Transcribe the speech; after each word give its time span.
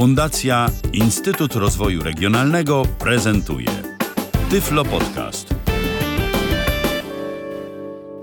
Fundacja 0.00 0.66
Instytut 0.92 1.54
Rozwoju 1.54 2.02
Regionalnego 2.02 2.82
prezentuje 2.98 3.68
Tyflo 4.50 4.84
Podcast. 4.84 5.54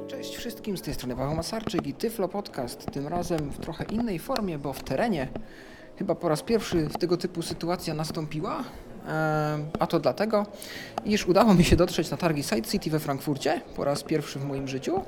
Cześć 0.07 0.35
wszystkim, 0.35 0.77
z 0.77 0.81
tej 0.81 0.93
strony 0.93 1.15
Paweł 1.15 1.35
Masarczyk 1.35 1.87
i 1.87 1.93
Tyflo 1.93 2.27
Podcast. 2.27 2.85
Tym 2.91 3.07
razem 3.07 3.49
w 3.49 3.57
trochę 3.57 3.83
innej 3.83 4.19
formie, 4.19 4.57
bo 4.57 4.73
w 4.73 4.83
terenie. 4.83 5.27
Chyba 5.97 6.15
po 6.15 6.29
raz 6.29 6.42
pierwszy 6.44 6.87
tego 6.99 7.17
typu 7.17 7.42
sytuacja 7.42 7.94
nastąpiła. 7.94 8.63
A 9.79 9.87
to 9.87 9.99
dlatego, 9.99 10.46
iż 11.05 11.28
udało 11.28 11.53
mi 11.53 11.63
się 11.63 11.75
dotrzeć 11.75 12.12
na 12.12 12.17
targi 12.17 12.44
Side 12.44 12.69
City 12.69 12.89
we 12.89 12.99
Frankfurcie 12.99 13.62
po 13.75 13.83
raz 13.83 14.03
pierwszy 14.03 14.39
w 14.39 14.46
moim 14.46 14.67
życiu. 14.67 15.01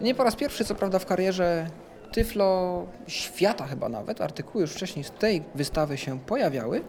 Nie 0.00 0.14
po 0.14 0.24
raz 0.24 0.36
pierwszy, 0.36 0.64
co 0.64 0.74
prawda, 0.74 0.98
w 0.98 1.06
karierze 1.06 1.66
Tyflo 2.12 2.86
świata 3.06 3.66
chyba 3.66 3.88
nawet. 3.88 4.20
Artykuły 4.20 4.62
już 4.62 4.72
wcześniej 4.72 5.04
z 5.04 5.10
tej 5.10 5.42
wystawy 5.54 5.98
się 5.98 6.18
pojawiały. 6.18 6.82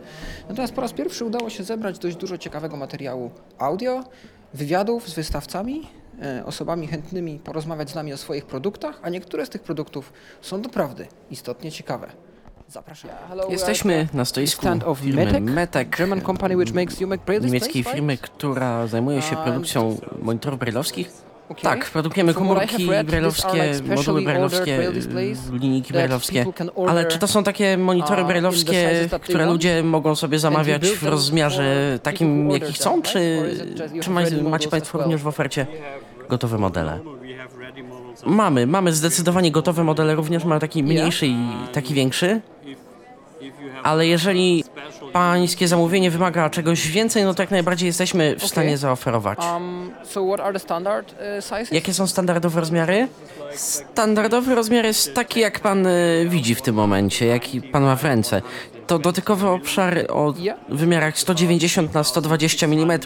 Natomiast 0.50 0.74
po 0.74 0.82
raz 0.82 0.94
pierwszy 0.94 1.26
udało 1.26 1.50
się 1.50 1.64
zebrać 1.64 2.00
dość 2.00 2.16
dużo 2.16 2.38
ciekawego 2.38 2.78
materiału 2.78 3.32
audio, 3.58 4.04
wywiadów 4.54 5.10
z 5.10 5.14
wystawcami, 5.14 5.88
e, 6.22 6.46
osobami 6.46 6.88
chętnymi 6.88 7.40
porozmawiać 7.40 7.90
z 7.90 7.96
nami 7.96 8.14
o 8.14 8.18
swoich 8.18 8.46
produktach, 8.46 9.00
a 9.02 9.10
niektóre 9.10 9.46
z 9.46 9.50
tych 9.50 9.62
produktów 9.62 10.14
są 10.42 10.62
doprawdy 10.62 11.08
istotnie 11.32 11.72
ciekawe. 11.72 12.08
Zapraszam. 12.68 13.12
Jesteśmy 13.50 14.08
na 14.14 14.26
stoisku 14.26 14.62
stand 14.62 14.84
of 14.84 15.00
firmy 15.00 15.26
Metec, 15.26 15.42
Metec, 15.42 15.90
German 15.98 16.22
company 16.22 16.58
which 16.58 16.74
makes 16.74 17.02
UMAC 17.02 17.22
braille 17.26 17.46
niemieckiej 17.46 17.84
firmy, 17.84 18.18
która 18.18 18.88
zajmuje 18.88 19.22
się 19.22 19.36
produkcją 19.36 19.98
monitorów 20.22 20.60
brailleowskich. 20.60 21.31
Okay. 21.52 21.64
Tak, 21.64 21.90
produkujemy 21.90 22.34
komórki 22.34 22.90
brailleowskie, 23.04 23.72
moduły 23.96 24.22
brailleowskie, 24.22 24.92
linijki 25.52 25.94
brailleowskie. 25.94 26.46
Ale 26.88 27.06
czy 27.06 27.20
to 27.20 27.28
są 27.28 27.44
takie 27.44 27.78
monitory 27.78 28.22
uh, 28.22 28.28
brailleowskie, 28.28 29.10
które 29.22 29.46
ludzie 29.46 29.84
mogą 29.84 30.16
sobie 30.16 30.40
zamawiać 30.40 30.88
w 30.88 31.04
rozmiarze 31.04 32.00
takim, 32.04 32.52
jaki 32.52 32.74
chcą, 32.74 33.02
czy, 33.02 33.44
czy 34.02 34.10
macie 34.44 34.70
Państwo 34.70 34.98
również 34.98 35.22
w 35.22 35.28
ofercie 35.28 35.68
gotowe 36.30 36.58
modele? 36.58 37.00
Mamy, 38.26 38.68
mamy 38.68 38.94
zdecydowanie 38.94 39.52
gotowe 39.52 39.84
modele, 39.84 40.16
również 40.16 40.44
mamy 40.44 40.62
taki 40.62 40.84
mniejszy 40.84 41.28
i 41.28 41.38
taki 41.74 41.94
większy. 41.94 42.42
Ale 43.84 44.08
jeżeli 44.08 44.64
pańskie 45.14 45.68
zamówienie 45.68 46.12
wymaga 46.12 46.50
czegoś 46.50 46.88
więcej, 46.88 47.24
no 47.24 47.34
to 47.34 47.44
jak 47.44 47.52
najbardziej 47.52 47.88
jesteśmy 47.88 48.36
w 48.40 48.48
stanie 48.48 48.78
zaoferować. 48.78 49.40
Um, 49.40 49.92
uh? 49.92 51.72
Jakie 51.72 51.94
są 51.94 52.08
standardowe 52.08 52.60
rozmiary? 52.60 53.08
Standardowy 53.56 54.56
rozmiar 54.56 54.86
jest 54.86 55.14
taki, 55.14 55.40
jak 55.40 55.60
pan 55.60 55.88
y, 55.88 56.26
widzi 56.30 56.56
w 56.56 56.62
tym 56.62 56.76
momencie, 56.76 57.26
jaki 57.26 57.62
pan 57.62 57.84
ma 57.84 57.96
w 57.96 58.04
ręce. 58.04 58.42
To 58.88 59.00
dotykowy 59.00 59.48
obszar 59.48 60.06
o 60.10 60.34
wymiarach 60.70 61.20
190 61.20 61.94
na 61.94 62.04
120 62.04 62.66
mm, 62.66 63.00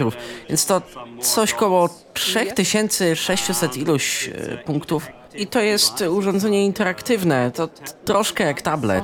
więc 0.50 0.66
to 0.66 0.82
coś 1.22 1.54
koło 1.54 1.90
3600 2.14 3.78
iluś 3.78 4.28
y, 4.28 4.60
punktów. 4.66 5.08
I 5.36 5.48
to 5.48 5.62
jest 5.62 6.02
urządzenie 6.02 6.66
interaktywne, 6.66 7.52
to 7.52 7.68
t- 7.68 7.84
troszkę 8.06 8.44
jak 8.44 8.62
tablet. 8.62 9.04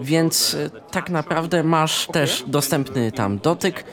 Więc 0.00 0.54
y, 0.54 0.70
tak 0.90 1.10
naprawdę 1.10 1.62
masz 1.62 2.06
też 2.06 2.44
dostępny 2.46 3.12
tam 3.12 3.38
dotyk. 3.38 3.84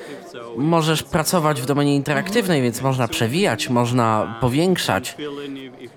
Możesz 0.58 1.04
pracować 1.04 1.62
w 1.62 1.66
domenie 1.66 1.96
interaktywnej, 1.96 2.62
więc 2.62 2.82
można 2.82 3.08
przewijać, 3.08 3.70
można 3.70 4.38
powiększać. 4.42 5.18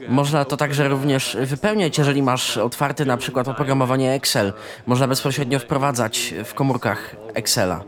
Można 0.09 0.45
to 0.45 0.57
także 0.57 0.89
również 0.89 1.37
wypełniać, 1.41 1.99
jeżeli 1.99 2.23
masz 2.23 2.57
otwarty 2.57 3.07
na 3.07 3.17
przykład 3.17 3.49
oprogramowanie 3.49 4.13
Excel. 4.13 4.53
Można 4.87 5.09
bezpośrednio 5.09 5.59
wprowadzać 5.59 6.35
w 6.45 6.55
komórkach 6.55 7.17
Excela. 7.35 7.85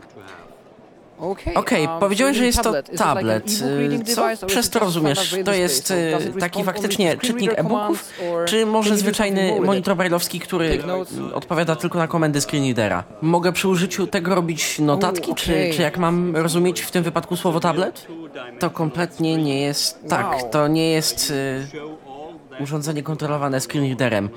Okay, 1.23 1.55
Okej, 1.55 1.87
um, 1.87 2.01
powiedziałeś, 2.01 2.37
że 2.37 2.47
jest 2.47 2.63
to 2.63 2.73
tablet. 2.97 3.53
Co 4.15 4.47
przez 4.47 4.71
to 4.71 4.79
rozumiesz? 4.79 5.37
To 5.45 5.53
jest 5.53 5.93
it 6.29 6.41
taki 6.41 6.65
faktycznie 6.65 7.07
screen 7.07 7.21
czytnik 7.21 7.53
e-booków, 7.59 8.13
czy 8.47 8.67
może 8.67 8.97
zwyczajny 8.97 9.61
monitor 9.61 9.97
brailleowski, 9.97 10.41
który 10.41 10.83
odpowiada 11.35 11.77
tylko 11.77 11.99
na 11.99 12.09
komendy 12.09 12.41
screenreadera? 12.41 13.05
Mogę 13.21 13.53
przy 13.53 13.69
użyciu 13.69 14.07
tego 14.07 14.35
robić 14.35 14.79
notatki, 14.79 15.35
czy, 15.35 15.71
czy 15.77 15.83
jak 15.83 15.99
mam 15.99 16.37
rozumieć 16.37 16.81
w 16.81 16.91
tym 16.91 17.05
wypadku 17.05 17.37
słowo 17.37 17.61
tablet? 17.61 18.07
To 18.59 18.71
kompletnie 18.71 19.37
nie 19.37 19.61
jest 19.61 20.09
tak. 20.09 20.51
To 20.51 20.69
nie 20.69 20.91
jest 20.91 21.31
y, 21.31 21.67
urządzenie 22.61 23.03
kontrolowane 23.03 23.61
screenreaderem. 23.61 24.29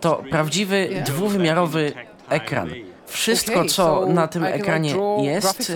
To 0.00 0.22
prawdziwy 0.30 1.02
dwuwymiarowy 1.06 1.92
ekran. 2.28 2.70
Wszystko, 3.06 3.64
co 3.64 4.06
na 4.06 4.28
tym 4.28 4.44
ekranie 4.44 4.94
jest, 5.22 5.72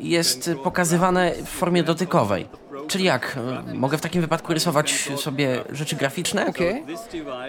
jest 0.00 0.50
pokazywane 0.64 1.32
w 1.44 1.48
formie 1.48 1.82
dotykowej. 1.82 2.46
Czyli 2.88 3.04
jak? 3.04 3.36
y, 3.70 3.74
Mogę 3.74 3.98
w 3.98 4.00
takim 4.00 4.20
wypadku 4.20 4.54
rysować 4.54 5.08
sobie 5.16 5.64
rzeczy 5.72 5.96
graficzne? 5.96 6.46
Okej. 6.46 6.82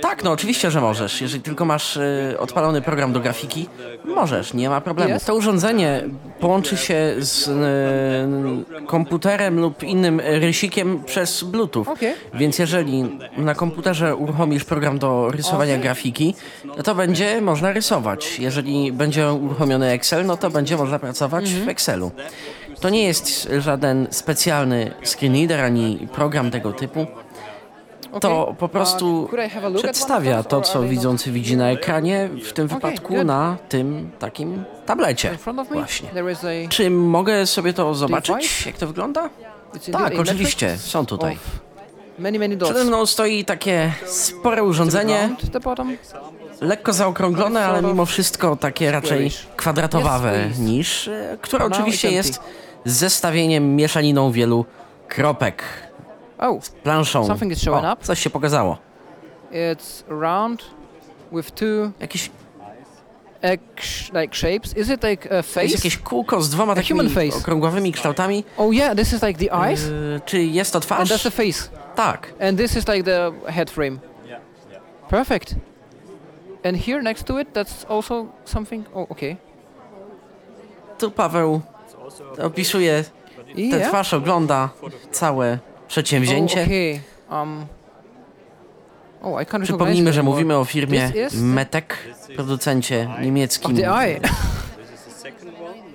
Tak, 0.01 0.23
no 0.23 0.31
oczywiście, 0.31 0.71
że 0.71 0.81
możesz. 0.81 1.21
Jeżeli 1.21 1.43
tylko 1.43 1.65
masz 1.65 1.97
y, 1.97 2.35
odpalony 2.39 2.81
program 2.81 3.13
do 3.13 3.19
grafiki, 3.19 3.69
możesz, 4.05 4.53
nie 4.53 4.69
ma 4.69 4.81
problemu. 4.81 5.09
Jest? 5.09 5.25
To 5.25 5.35
urządzenie 5.35 6.03
połączy 6.39 6.77
się 6.77 7.15
z 7.19 7.47
y, 7.47 8.85
komputerem 8.85 9.59
lub 9.59 9.83
innym 9.83 10.21
rysikiem 10.25 11.03
przez 11.03 11.43
Bluetooth. 11.43 11.85
Okej. 11.87 12.13
Więc 12.33 12.59
jeżeli 12.59 13.19
na 13.37 13.55
komputerze 13.55 14.15
uruchomisz 14.15 14.63
program 14.63 14.99
do 14.99 15.31
rysowania 15.31 15.77
grafiki, 15.77 16.35
no 16.77 16.83
to 16.83 16.95
będzie 16.95 17.41
można 17.41 17.71
rysować. 17.73 18.39
Jeżeli 18.39 18.91
będzie 18.91 19.33
uruchomiony 19.33 19.89
Excel, 19.91 20.25
no 20.25 20.37
to 20.37 20.49
będzie 20.49 20.77
można 20.77 20.99
pracować 20.99 21.45
Mhm. 21.45 21.65
w 21.65 21.69
Excelu. 21.69 22.11
To 22.79 22.89
nie 22.89 23.03
jest 23.03 23.49
żaden 23.59 24.07
specjalny 24.11 24.91
screenreader 25.03 25.61
ani 25.61 26.07
program 26.13 26.51
tego 26.51 26.73
typu. 26.73 27.05
To 28.21 28.55
po 28.59 28.69
prostu 28.69 29.29
przedstawia 29.77 30.43
to, 30.43 30.61
co 30.61 30.83
widzący 30.83 31.31
widzi 31.31 31.57
na 31.57 31.71
ekranie, 31.71 32.29
w 32.43 32.53
tym 32.53 32.67
wypadku 32.67 33.23
na 33.23 33.57
tym 33.69 34.11
takim 34.19 34.63
tablecie. 34.85 35.37
Właśnie. 35.71 36.09
Czy 36.69 36.89
mogę 36.89 37.47
sobie 37.47 37.73
to 37.73 37.95
zobaczyć, 37.95 38.65
jak 38.65 38.77
to 38.77 38.87
wygląda? 38.87 39.29
Tak, 39.91 40.19
oczywiście, 40.19 40.77
są 40.77 41.05
tutaj. 41.05 41.37
Przede 42.63 42.83
mną 42.83 43.05
stoi 43.05 43.45
takie 43.45 43.93
spore 44.05 44.63
urządzenie, 44.63 45.35
lekko 46.61 46.93
zaokrąglone, 46.93 47.65
ale 47.65 47.81
mimo 47.81 48.05
wszystko 48.05 48.55
takie 48.55 48.91
raczej 48.91 49.31
kwadratowawe 49.55 50.49
niż, 50.59 51.07
e, 51.07 51.37
które 51.41 51.65
oczywiście 51.65 52.09
it's 52.09 52.39
jest 52.85 52.97
zestawieniem, 52.97 53.75
mieszaniną 53.75 54.31
wielu 54.31 54.65
kropek, 55.07 55.63
Oh, 56.37 56.59
planszą. 56.83 57.27
Something 57.27 57.51
is 57.51 57.61
showing 57.61 57.85
O, 57.85 57.93
up. 57.93 58.03
coś 58.03 58.19
się 58.19 58.29
pokazało. 58.29 58.77
it's 59.51 60.03
round 60.21 60.63
with 61.31 61.51
two 61.51 61.91
Jakieś, 61.99 62.31
ex- 63.41 64.11
like 64.13 64.35
shapes. 64.35 64.77
Is 64.77 64.89
it 64.89 65.03
like 65.03 65.31
a 65.31 65.35
jest 65.35 65.53
face? 65.53 65.67
jakieś 65.67 65.97
kółko 65.97 66.41
z 66.41 66.49
dwoma 66.49 66.73
A 66.73 66.75
takimi 66.75 66.99
human 66.99 67.13
face. 67.13 67.37
okrągłowymi 67.37 67.91
kształtami. 67.91 68.43
Oh 68.57 68.73
yeah, 68.75 68.95
this 68.97 69.13
is 69.13 69.23
like 69.23 69.39
the 69.49 69.53
eyes, 69.53 69.83
E, 70.15 70.19
czy 70.25 70.43
jest 70.43 70.71
to 70.73 70.77
and 70.77 70.85
twarz? 70.85 71.09
that's 71.11 71.23
the 71.23 71.31
face, 71.31 71.69
Tak. 71.95 72.33
and 72.39 72.57
this 72.57 72.75
is 72.77 72.87
like 72.87 73.03
the 73.03 73.31
head 73.51 73.71
frame. 73.71 73.99
Perfect. 75.09 75.55
And 76.63 76.77
here 76.77 77.01
next 77.03 77.23
to 77.23 77.39
it, 77.39 77.53
that's 77.53 77.85
also 77.89 78.25
something. 78.45 78.85
Oh, 78.93 79.09
okay. 79.11 79.37
Tu 80.97 81.11
Paweł 81.11 81.61
opisuje 82.43 83.03
tę 83.71 83.87
twarz, 83.89 84.13
ogląda 84.13 84.69
całe 85.11 85.57
Oh, 85.85 85.87
przedsięwzięcie. 85.87 86.63
okay. 86.63 86.99
Um. 87.39 87.65
Oh, 89.21 89.41
I 89.41 89.45
can't 89.45 89.45
recognize 89.45 89.65
Przypomnijmy, 89.65 90.13
że 90.13 90.23
mówimy 90.23 90.57
o 90.57 90.65
firmie 90.65 91.11
Metec, 91.33 91.85
producencie 92.35 93.09
niemieckim 93.21 93.77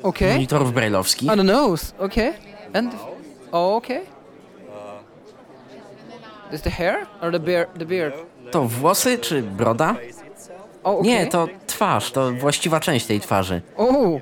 okay. 0.02 0.32
monitorów 0.32 0.72
brailleowskich. 0.72 1.30
On 1.30 1.38
the 1.38 1.44
nose. 1.44 1.92
Okay. 1.98 2.32
And. 2.74 2.94
Oh, 3.52 3.76
okay. 3.76 4.00
Is 6.52 6.62
the 6.62 6.70
hair 6.70 7.06
or 7.22 7.32
the 7.32 7.40
beard? 7.40 7.78
The 7.78 7.84
beard. 7.84 8.14
To 8.50 8.64
włosy 8.64 9.18
czy 9.18 9.42
broda? 9.42 9.96
Oh, 10.84 10.98
okay. 10.98 11.10
Nie, 11.10 11.26
to 11.26 11.48
twarz, 11.66 12.12
to 12.12 12.32
właściwa 12.32 12.80
część 12.80 13.06
tej 13.06 13.20
twarzy. 13.20 13.60
Oh, 13.76 14.20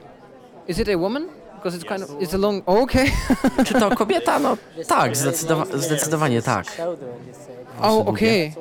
is 0.68 0.78
it 0.78 0.88
a 0.88 0.98
woman? 0.98 1.37
Because 1.58 1.74
it's 1.74 1.84
kind 1.84 2.02
of 2.02 2.10
it's 2.22 2.34
a 2.34 2.38
long. 2.38 2.62
Oh, 2.66 2.82
okay. 2.82 3.06
Czy 3.66 3.74
to 3.74 3.90
kobieta? 3.90 4.38
No 4.38 4.56
tak, 4.86 5.12
zdecydowa- 5.12 5.78
zdecydowanie 5.78 6.42
tak. 6.42 6.66
oh, 7.82 8.06
okay. 8.06 8.52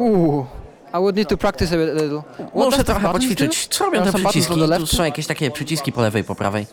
Ooh, 0.00 0.46
I 0.94 0.98
would 0.98 1.16
need 1.16 1.28
to 1.28 1.36
practice 1.36 1.72
a, 1.72 1.76
bit, 1.76 2.02
little. 2.02 2.22
What 2.38 2.54
Muszę 2.54 2.84
trochę 2.84 3.12
poćwiczyć. 3.12 3.66
Co 3.66 3.84
robią 3.84 4.04
te 4.04 4.12
przyciski? 4.12 4.54
Tu 4.78 4.86
są 4.86 5.04
jakieś 5.04 5.26
takie 5.26 5.50
przyciski 5.50 5.92
po 5.92 6.02
lewej, 6.02 6.24
po 6.24 6.34
prawej. 6.34 6.66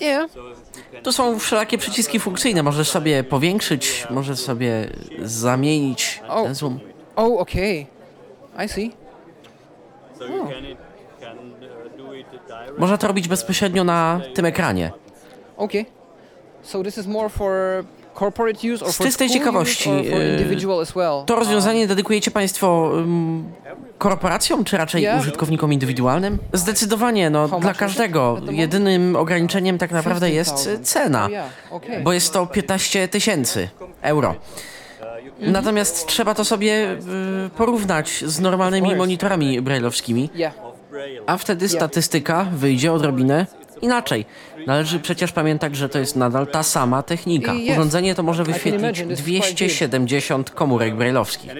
Yeah. 0.00 0.30
Tu 1.02 1.12
są 1.12 1.38
wszelakie 1.38 1.78
przyciski 1.78 2.20
funkcyjne. 2.20 2.62
Możesz 2.62 2.90
sobie 2.90 3.24
powiększyć, 3.24 4.06
możesz 4.10 4.38
sobie 4.38 4.90
zamienić 5.22 6.22
O. 6.28 6.42
ten 6.42 6.54
zoom. 6.54 6.80
Oh, 7.16 7.40
okay. 7.40 7.86
I 8.64 8.68
see. 8.68 8.92
Można 12.78 12.98
to 12.98 13.08
robić 13.08 13.28
bezpośrednio 13.28 13.84
na 13.84 14.20
tym 14.34 14.44
ekranie. 14.44 14.92
Okay. 15.56 15.84
So 16.62 16.82
this 16.82 16.98
is 16.98 17.06
more 17.06 17.28
for 17.28 17.84
Z 18.92 18.98
czystej 18.98 19.30
ciekawości, 19.30 19.90
well? 20.94 21.24
To 21.26 21.36
rozwiązanie 21.36 21.86
dedykujecie 21.86 22.30
Państwo 22.30 22.92
korporacjom, 23.98 24.64
czy 24.64 24.76
raczej 24.76 25.08
użytkownikom 25.18 25.72
indywidualnym? 25.72 26.38
Zdecydowanie, 26.52 27.30
no 27.30 27.48
dla 27.48 27.74
każdego. 27.74 28.40
Jedynym 28.50 29.16
ograniczeniem 29.16 29.78
tak 29.78 29.90
naprawdę 29.90 30.30
jest 30.30 30.50
50,000. 30.50 30.84
cena, 30.84 31.28
Oh, 31.70 31.80
bo 32.04 32.12
jest 32.12 32.32
to 32.32 32.46
15 32.46 33.08
tysięcy 33.08 33.68
euro. 34.02 34.34
Natomiast 35.40 36.06
trzeba 36.06 36.34
to 36.34 36.44
sobie 36.44 36.92
y, 37.46 37.50
porównać 37.56 38.24
z 38.26 38.40
normalnymi 38.40 38.96
monitorami 38.96 39.60
brailleowskimi. 39.60 40.30
A 41.26 41.36
wtedy 41.36 41.68
statystyka 41.68 42.46
wyjdzie 42.52 42.92
odrobinę 42.92 43.46
inaczej. 43.82 44.26
Należy 44.66 45.00
przecież 45.00 45.32
pamiętać, 45.32 45.76
że 45.76 45.88
to 45.88 45.98
jest 45.98 46.16
nadal 46.16 46.46
ta 46.46 46.62
sama 46.62 47.02
technika. 47.02 47.52
Urządzenie 47.72 48.14
to 48.14 48.22
może 48.22 48.44
wyświetlić 48.44 48.82
imagine, 48.82 49.08
this 49.08 49.18
is 49.18 49.24
quite 49.24 49.48
good. 49.48 49.56
270 49.56 50.50
komórek 50.50 50.96
brailleowskich. 50.96 51.50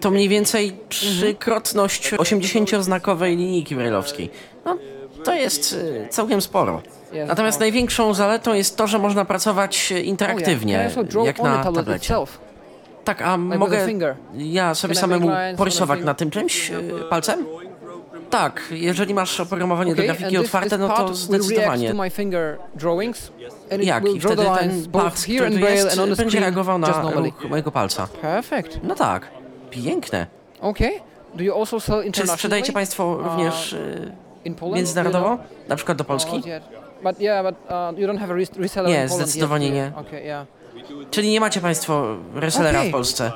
To 0.00 0.10
mniej 0.10 0.28
więcej 0.28 0.76
trzykrotność 0.88 2.12
80-znakowej 2.12 3.36
linijki 3.36 3.74
brailleowskiej. 3.74 4.30
No, 4.64 4.78
to 5.24 5.34
jest 5.34 5.72
y, 5.72 6.06
całkiem 6.10 6.40
sporo. 6.40 6.82
Natomiast 7.26 7.58
no. 7.58 7.64
największą 7.64 8.14
zaletą 8.14 8.54
jest 8.54 8.76
to, 8.76 8.86
że 8.86 8.98
można 8.98 9.24
pracować 9.24 9.92
y, 9.92 9.94
Oh, 9.94 10.02
interaktywnie, 10.04 10.90
draw 11.04 11.26
jak 11.26 11.42
na 11.42 11.64
tablecie. 11.64 12.14
Tak, 13.04 13.22
a 13.22 13.36
mogę 13.36 13.86
ja 14.34 14.74
sobie 14.74 14.94
samemu 14.94 15.30
porysować 15.56 16.00
na 16.04 16.14
tym 16.14 16.30
czymś 16.30 16.70
y, 16.70 16.74
palcem? 17.10 17.46
Tak, 18.30 18.62
jeżeli 18.70 19.14
masz 19.14 19.40
oprogramowanie 19.40 19.90
do 19.94 20.02
Okay, 20.02 20.06
grafiki 20.06 20.24
and 20.36 20.46
this- 20.46 20.48
otwarte, 20.48 20.78
no 20.78 20.88
part 20.88 21.08
to 21.08 21.14
zdecydowanie. 21.14 21.94
drawings, 22.74 23.32
Jak? 23.80 24.04
I 24.08 24.20
wtedy 24.20 24.42
ten 24.58 24.70
here 25.26 25.46
który 25.50 25.50
tu 25.50 25.66
jest, 26.06 26.16
będzie 26.16 26.40
reagował 26.40 26.78
na 26.78 27.02
ruch 27.12 27.50
mojego 27.50 27.70
palca. 27.72 28.06
Perfect. 28.06 28.80
No 28.82 28.94
tak, 28.94 29.26
piękne. 29.70 30.26
Okay. 30.60 30.90
Do 31.34 31.42
you 31.44 31.54
also 31.60 31.80
sell 31.80 32.12
Czy 32.12 32.26
sprzedajecie 32.26 32.72
Państwo 32.72 33.04
Uh, 33.06 33.24
również 33.26 33.76
Poland? 34.58 34.76
międzynarodowo? 34.76 35.38
Na 35.68 35.76
przykład 35.76 35.98
do 35.98 36.04
Polski? 36.04 36.36
Not 36.36 36.46
yet. 36.46 36.62
But 37.02 37.20
yeah, 37.20 37.44
but 37.46 37.54
uh, 37.64 37.98
you 37.98 38.08
don't 38.08 38.18
have 38.18 38.34
a 38.34 38.36
res- 38.36 38.60
reseller 38.60 38.90
Nie, 38.90 39.08
zdecydowanie 39.08 39.66
yet, 39.66 39.74
nie. 39.74 39.92
Okay, 39.96 40.22
yeah. 40.22 40.46
Czyli 41.10 41.30
nie 41.30 41.40
macie 41.40 41.60
Państwo 41.60 42.16
resellera 42.34 42.78
Okej. 42.78 42.88
w 42.90 42.92
Polsce? 42.92 43.32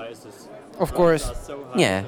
Of 0.78 0.92
course, 0.98 1.30
Nie, 1.76 2.04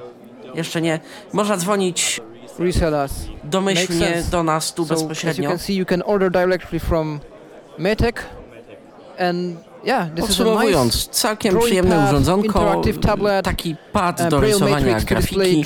jeszcze 0.55 0.81
nie. 0.81 1.01
Można 1.33 1.57
dzwonić 1.57 2.21
resellers. 2.59 3.13
domyślnie 3.45 4.23
do 4.31 4.43
nas 4.43 4.75
tu 4.75 4.85
So 4.87 4.95
as 4.95 5.01
you 5.01 5.09
bezpośrednio. 5.09 5.49
can 5.49 5.59
see, 5.59 5.75
you 5.75 5.87
can 5.87 6.03
order 6.07 6.31
directly 6.31 6.81
from 6.81 7.21
Metec, 7.79 8.17
and 9.19 9.57
yeah, 9.85 10.09
this 10.15 10.25
is 10.31 10.41
a 10.41 10.45
Podsumowując, 10.45 10.95
nice 10.95 11.11
całkiem 11.11 11.59
przyjemne 11.59 11.97
pad, 11.97 12.09
urządzonko, 12.09 12.83
tablet, 13.03 13.45
taki 13.45 13.77
pad 13.93 14.21
uh, 14.21 14.29
do 14.29 14.41
rysowania 14.41 15.01
grafiki, 15.01 15.65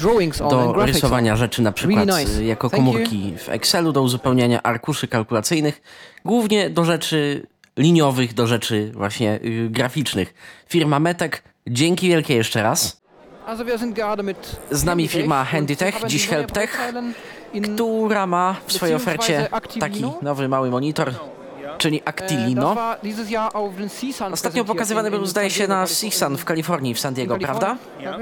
do 0.51 0.87
rysowania 0.87 1.37
rzeczy 1.37 1.63
na 1.63 1.73
przykład 1.73 2.07
Really 2.07 2.25
nice. 2.25 2.45
jako 2.45 2.71
komórki 2.71 3.35
w 3.39 3.49
Excelu, 3.49 3.93
do 3.93 4.03
uzupełniania 4.03 4.63
arkuszy 4.63 5.09
kalkulacyjnych, 5.09 5.83
głównie 6.25 6.71
do 6.71 6.85
rzeczy 6.85 7.47
liniowych, 7.77 8.35
do 8.35 8.47
rzeczy 8.47 8.93
właśnie 8.95 9.41
y, 9.45 9.69
graficznych. 9.71 10.35
Firma 10.69 10.99
Metek, 11.01 11.43
dzięki 11.69 12.09
wielkie 12.09 12.35
jeszcze 12.35 12.63
raz. 12.63 13.00
Z 14.71 14.85
nami 14.85 15.09
firma 15.09 15.45
Handytech, 15.45 15.95
dziś 16.07 16.29
Helptech, 16.29 16.93
która 17.75 18.27
ma 18.27 18.57
w 18.67 18.73
swojej 18.73 18.95
ofercie 18.95 19.49
taki 19.81 20.05
nowy 20.23 20.49
mały 20.49 20.71
monitor, 20.71 21.13
czyli 21.79 22.03
Äh, 22.03 22.09
Actilino. 22.09 22.77
Ostatnio 24.33 24.65
pokazywany 24.65 25.11
był, 25.11 25.27
zdaje 25.27 25.51
się, 25.51 25.69
na 25.69 25.85
CSUN 25.87 26.37
w 26.37 26.45
Kalifornii, 26.45 26.95
w 26.95 27.01
San 27.01 27.15
Diego, 27.15 27.39
prawda? 27.39 27.77
Ja. 28.01 28.19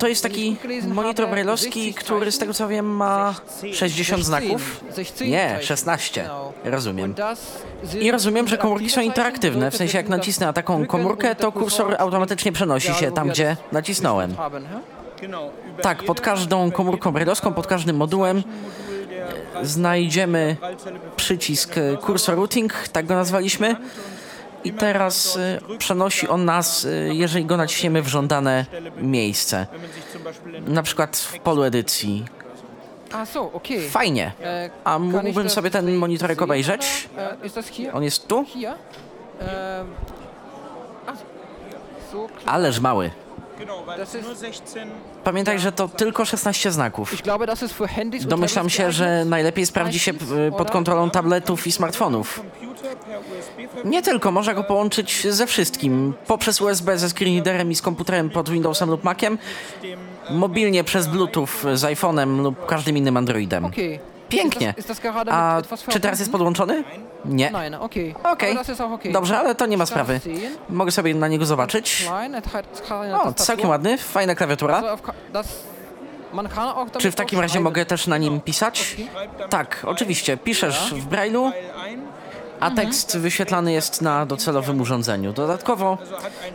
To 0.00 0.08
jest 0.08 0.22
taki 0.22 0.56
monitor 0.88 1.28
brailleowski, 1.28 1.94
który 1.94 2.32
z 2.32 2.38
tego 2.38 2.54
co 2.54 2.68
wiem 2.68 2.86
ma 2.86 3.34
60 3.72 4.24
znaków. 4.24 4.80
16 4.96 5.26
Nie, 5.26 5.48
Zeichen. 5.48 5.66
16. 5.66 6.22
Genau. 6.22 6.52
Rozumiem. 6.64 7.14
I 8.00 8.10
rozumiem, 8.10 8.48
że 8.48 8.58
komórki 8.58 8.90
są 8.90 9.00
interaktywne, 9.00 9.70
w 9.70 9.76
sensie 9.76 9.98
jak 9.98 10.08
nacisnę 10.08 10.46
na 10.46 10.52
taką 10.52 10.86
komórkę, 10.86 11.34
to 11.34 11.52
kursor 11.52 11.96
automatycznie 11.98 12.52
przenosi 12.52 12.94
się 12.94 13.12
tam, 13.12 13.28
gdzie 13.28 13.56
nacisnąłem. 13.72 14.34
Tak, 15.82 16.02
pod 16.02 16.20
każdą 16.20 16.70
komórką 16.70 17.12
brailleowską, 17.12 17.52
pod 17.52 17.66
każdym 17.66 17.96
modułem 17.96 18.42
znajdziemy 19.62 20.56
przycisk 21.16 21.74
Cursor 22.06 22.36
Routing, 22.36 22.88
tak 22.92 23.06
go 23.06 23.14
nazwaliśmy. 23.14 23.76
I 24.64 24.72
teraz 24.72 25.36
e, 25.36 25.58
przenosi 25.78 26.28
on 26.28 26.44
nas, 26.44 26.84
e, 26.84 26.88
jeżeli 27.14 27.44
go 27.44 27.56
naciśniemy 27.56 28.02
w 28.02 28.08
żądane 28.08 28.66
miejsce. 28.96 29.66
Na 30.66 30.82
przykład 30.82 31.16
w 31.16 31.38
polu 31.38 31.62
edycji. 31.62 32.24
Fajnie. 33.90 34.32
Äh, 34.40 34.70
A 34.84 34.98
mógłbym 34.98 35.50
sobie 35.50 35.70
ten 35.70 35.94
monitorek 35.96 36.42
obejrzeć? 36.42 37.08
hier? 37.70 37.96
On 37.96 38.02
jest 38.02 38.28
tu? 38.28 38.44
Klein. 38.44 38.74
Ależ 42.46 42.80
mały. 42.80 43.10
Genau, 43.60 43.86
weil 43.86 43.98
Das 43.98 44.08
es 44.08 44.14
ist- 44.14 44.28
nur 44.28 44.36
16 44.36 44.86
Pamiętaj, 45.24 45.58
że 45.58 45.72
to 45.72 45.88
tylko 45.88 46.24
16 46.24 46.72
znaków. 46.72 47.14
Domyślam 48.26 48.70
się, 48.70 48.92
że 48.92 49.24
najlepiej 49.24 49.66
sprawdzi 49.66 49.98
się 49.98 50.12
e, 50.12 50.52
pod 50.52 50.70
kontrolą 50.70 51.10
tabletów 51.10 51.66
i 51.66 51.72
smartfonów. 51.72 52.42
Nie 53.84 54.02
tylko, 54.02 54.30
można 54.32 54.54
go 54.54 54.64
połączyć 54.64 55.26
ze 55.30 55.46
wszystkim. 55.46 56.14
Poprzez 56.26 56.60
USB 56.60 56.98
ze 56.98 57.08
screenreaderem 57.10 57.70
i 57.70 57.74
z 57.74 57.82
komputerem 57.82 58.30
pod 58.30 58.50
Windowsem 58.50 58.90
lub 58.90 59.04
Maciem, 59.04 59.38
mobilnie 60.30 60.84
przez 60.84 61.06
Bluetooth 61.06 61.48
z 61.74 61.82
iPhone'em 61.82 62.42
lub 62.42 62.66
każdym 62.66 62.96
innym 62.96 63.16
Androidem. 63.16 63.64
Okay. 63.64 63.98
Pięknie. 64.30 64.74
A 65.30 65.62
czy 65.88 66.00
teraz 66.00 66.18
jest 66.18 66.32
podłączony? 66.32 66.84
Nie. 67.24 67.50
Nein, 67.50 67.74
okay. 67.74 68.14
Okej. 68.24 68.58
Okay. 68.58 69.12
Dobrze, 69.12 69.38
ale 69.38 69.54
to 69.54 69.66
nie 69.66 69.76
ma 69.76 69.86
sprawy. 69.86 70.20
Mogę 70.68 70.90
sobie 70.90 71.14
na 71.14 71.28
niego 71.28 71.46
zobaczyć. 71.46 72.08
O, 73.22 73.32
całkiem 73.32 73.68
ładny, 73.68 73.98
fajna 73.98 74.34
klawiatura. 74.34 74.82
Czy 76.98 77.10
w 77.10 77.14
takim 77.14 77.40
razie 77.40 77.60
mogę 77.60 77.86
też 77.86 78.06
na 78.06 78.18
nim 78.18 78.40
pisać? 78.40 78.96
Tak, 79.50 79.82
oczywiście. 79.86 80.36
Piszesz 80.36 80.94
w 80.94 81.08
Braille'u, 81.08 81.52
a 82.60 82.70
tekst 82.70 83.18
wyświetlany 83.18 83.72
jest 83.72 84.02
na 84.02 84.26
docelowym 84.26 84.80
urządzeniu. 84.80 85.32
Dodatkowo 85.32 85.98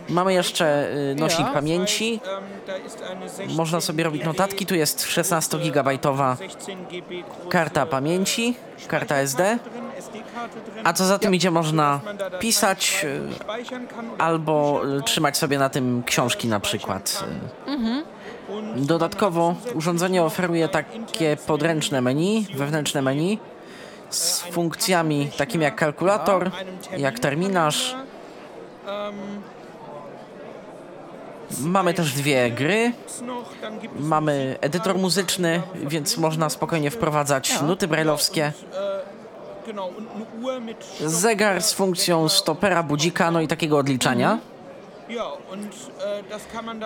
mamy 0.10 0.34
jeszcze 0.34 0.90
y, 1.12 1.16
nośnik 1.16 1.48
Ja. 1.48 1.54
pamięci. 1.54 2.20
da 2.68 2.78
ist 2.78 3.02
eine 3.12 3.30
16 3.30 3.56
Można 3.56 3.82
sobie 3.82 4.04
robić 4.04 4.24
notatki. 4.26 4.66
Tu 4.66 4.76
jest 4.76 5.06
16-gigabajtowa 5.08 6.36
16 6.38 6.76
GB 6.92 7.16
große 7.16 7.50
karta 7.50 7.86
pamięci, 7.86 8.56
karta 8.88 9.16
SD. 9.16 9.58
A 10.84 10.94
co 10.94 11.06
za 11.06 11.20
tym 11.20 11.36
idzie, 11.36 11.52
można 11.52 12.00
pisać 12.40 13.06
y, 13.06 13.20
albo 14.18 14.82
y, 15.00 15.02
trzymać 15.04 15.38
sobie 15.38 15.60
na 15.60 15.70
tym 15.70 16.04
książki 16.06 16.48
na 16.48 16.60
przykład. 16.60 17.24
Dodatkowo 18.76 19.56
urządzenie 19.74 20.24
oferuje 20.24 20.68
takie 20.68 21.38
podręczne 21.48 22.02
menu, 22.02 22.48
wewnętrzne 22.56 23.02
menu 23.02 23.40
z 24.10 24.42
funkcjami 24.42 25.30
takimi 25.38 25.64
jak 25.64 25.76
kalkulator, 25.76 26.52
jak 26.98 27.20
terminarz. 27.20 27.96
Mamy 31.62 31.94
też 31.94 32.14
dwie 32.14 32.52
gry. 32.52 32.92
Mamy 34.00 34.58
edytor 34.62 34.98
muzyczny, 34.98 35.62
więc 35.76 36.18
można 36.18 36.50
spokojnie 36.50 36.92
wprowadzać 36.92 37.62
nuty 37.62 37.88
brajlowskie. 37.88 38.54
Zegar 41.06 41.62
z 41.62 41.74
funkcją 41.74 42.30
stopera, 42.30 42.84
budzika, 42.84 43.32
no 43.32 43.42
i 43.42 43.48
takiego 43.48 43.78
odliczania. 43.78 44.40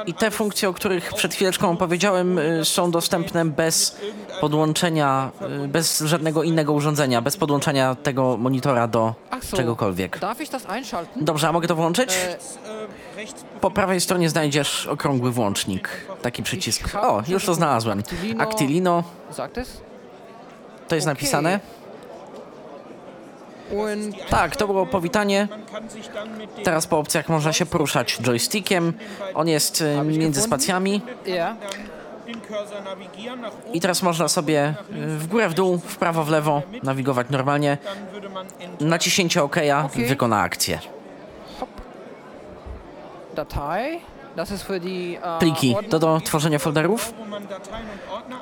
I 0.05 0.13
te 0.13 0.31
funkcje, 0.31 0.69
o 0.69 0.73
których 0.73 1.13
przed 1.13 1.33
chwileczką 1.33 1.77
powiedziałem, 1.77 2.37
y, 2.37 2.65
są 2.65 2.91
dostępne 2.91 3.45
bez 3.45 3.97
podłączenia, 4.41 5.31
y, 5.65 5.67
bez 5.67 5.99
żadnego 5.99 6.43
innego 6.43 6.73
urządzenia, 6.73 7.21
bez 7.21 7.37
podłączenia 7.37 7.95
tego 7.95 8.37
monitora 8.37 8.87
do 8.87 9.13
czegokolwiek. 9.55 10.19
Dobrze, 11.15 11.47
a 11.47 11.51
mogę 11.51 11.67
to 11.67 11.75
włączyć? 11.75 12.17
Po 13.61 13.71
prawej 13.71 14.01
stronie 14.01 14.29
znajdziesz 14.29 14.87
okrągły 14.87 15.31
włącznik, 15.31 15.89
taki 16.21 16.43
przycisk. 16.43 16.95
O, 16.95 17.23
już 17.27 17.45
to 17.45 17.53
znalazłem. 17.53 18.03
Actilino, 18.39 19.03
to 20.87 20.95
jest 20.95 21.07
napisane. 21.07 21.59
Tak, 24.29 24.55
to 24.55 24.67
było 24.67 24.85
powitanie. 24.85 25.47
Teraz 26.63 26.87
po 26.87 26.97
opcjach 26.99 27.29
można 27.29 27.53
się 27.53 27.65
poruszać 27.65 28.17
joystickiem. 28.21 28.93
On 29.33 29.47
jest 29.47 29.81
y, 29.81 30.03
między 30.03 30.41
spacjami. 30.41 31.01
I 33.73 33.81
teraz 33.81 34.03
można 34.03 34.27
sobie 34.27 34.73
y, 34.91 35.17
w 35.17 35.27
górę, 35.27 35.49
w 35.49 35.53
dół, 35.53 35.77
w 35.77 35.97
prawo, 35.97 36.23
w 36.23 36.29
lewo 36.29 36.61
nawigować 36.83 37.27
normalnie. 37.29 37.77
Naciśnięcie 38.79 39.43
OK 39.43 39.55
wykona 40.07 40.41
akcję. 40.41 40.79
Datei. 43.35 43.99
Pliki 45.39 45.75
to 45.89 45.99
do 45.99 46.21
tworzenia 46.23 46.59
folderów. 46.59 47.13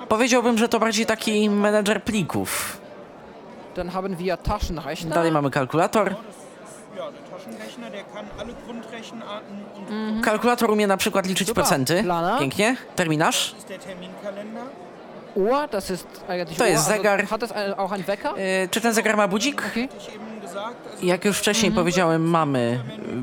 Powiedziałbym, 0.09 0.57
że 0.57 0.69
to 0.69 0.79
bardziej 0.79 1.05
taki 1.05 1.49
menedżer 1.49 2.03
plików. 2.03 2.77
Dann 3.77 3.93
haben 3.93 4.17
wir 4.19 4.37
Taschenrechner. 4.37 5.15
Dalej 5.15 5.31
mamy 5.31 5.51
kalkulator. 5.51 6.15
Mhm. 9.89 10.21
Kalkulator 10.21 10.71
umie 10.71 10.87
na 10.87 10.97
przykład 10.97 11.25
liczyć 11.27 11.47
Super. 11.47 11.63
procenty. 11.63 12.03
Plana. 12.03 12.37
Pięknie. 12.39 12.75
Terminarz. 12.95 13.55
Uhr, 15.35 15.69
das 15.71 15.89
ist 15.89 16.07
eigentlich 16.27 16.57
To 16.57 16.63
Uhr. 16.63 16.69
jest 16.69 16.87
zegar. 16.87 17.25
hat 17.27 17.41
das 17.41 17.51
ein, 17.51 17.73
auch 17.73 17.91
einen 17.91 18.05
Wecker? 18.05 18.33
Y, 18.39 18.69
Czy 18.71 18.81
ten 18.81 18.93
zegar 18.93 19.17
ma 19.17 19.27
budzik? 19.27 19.63
Okay. 19.71 19.87
Also 20.43 20.59
Jak 21.03 21.25
już 21.25 21.37
wcześniej 21.37 21.71
powiedziałem, 21.71 22.29
mamy 22.29 22.79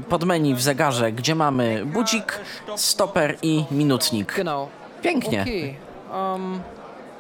pod 0.09 0.25
menu 0.25 0.55
w 0.55 0.63
zegarze, 0.63 1.13
gdzie 1.13 1.35
mamy 1.35 1.87
budzik, 1.87 2.39
stoper 2.77 3.37
i 3.43 3.65
minutnik. 3.71 4.35
Genau. 4.37 4.69
Pięknie. 5.03 5.43
Okay. 5.43 5.75
Ähm, 6.13 6.61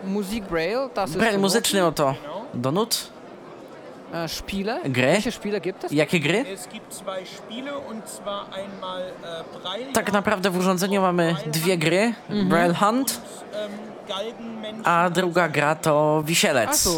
Musik 0.04 0.44
Braille, 0.44 0.88
das 0.94 1.10
ist 1.10 1.18
Braille 1.18 1.38
muzyczny 1.38 1.86
oto 1.86 2.14
do 2.54 2.72
nut. 2.72 3.13
Äh, 4.14 4.28
Spiele. 4.28 4.80
Gry. 4.84 5.12
Welche 5.12 5.32
Spiele 5.32 5.60
gibt 5.60 5.84
es? 5.84 5.92
Jakie 5.92 6.20
gry? 6.20 6.44
äh, 6.44 6.56
Tak 9.92 10.12
naprawdę 10.12 10.50
w 10.50 10.58
urządzeniu 10.58 11.00
mamy 11.00 11.36
dwie 11.46 11.78
gry. 11.78 12.14
Braille 12.28 12.74
Hunt, 12.74 13.20
ähm, 13.54 13.70
a 14.84 15.10
druga 15.10 15.48
gra 15.48 15.74
to 15.74 16.22
Wisielec. 16.24 16.88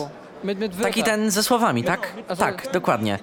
Taki 0.82 1.02
ten 1.02 1.30
ze 1.30 1.42
słowami, 1.42 1.84
tak? 1.84 2.12
Tak, 2.38 2.72
dokładnie. 2.72 3.18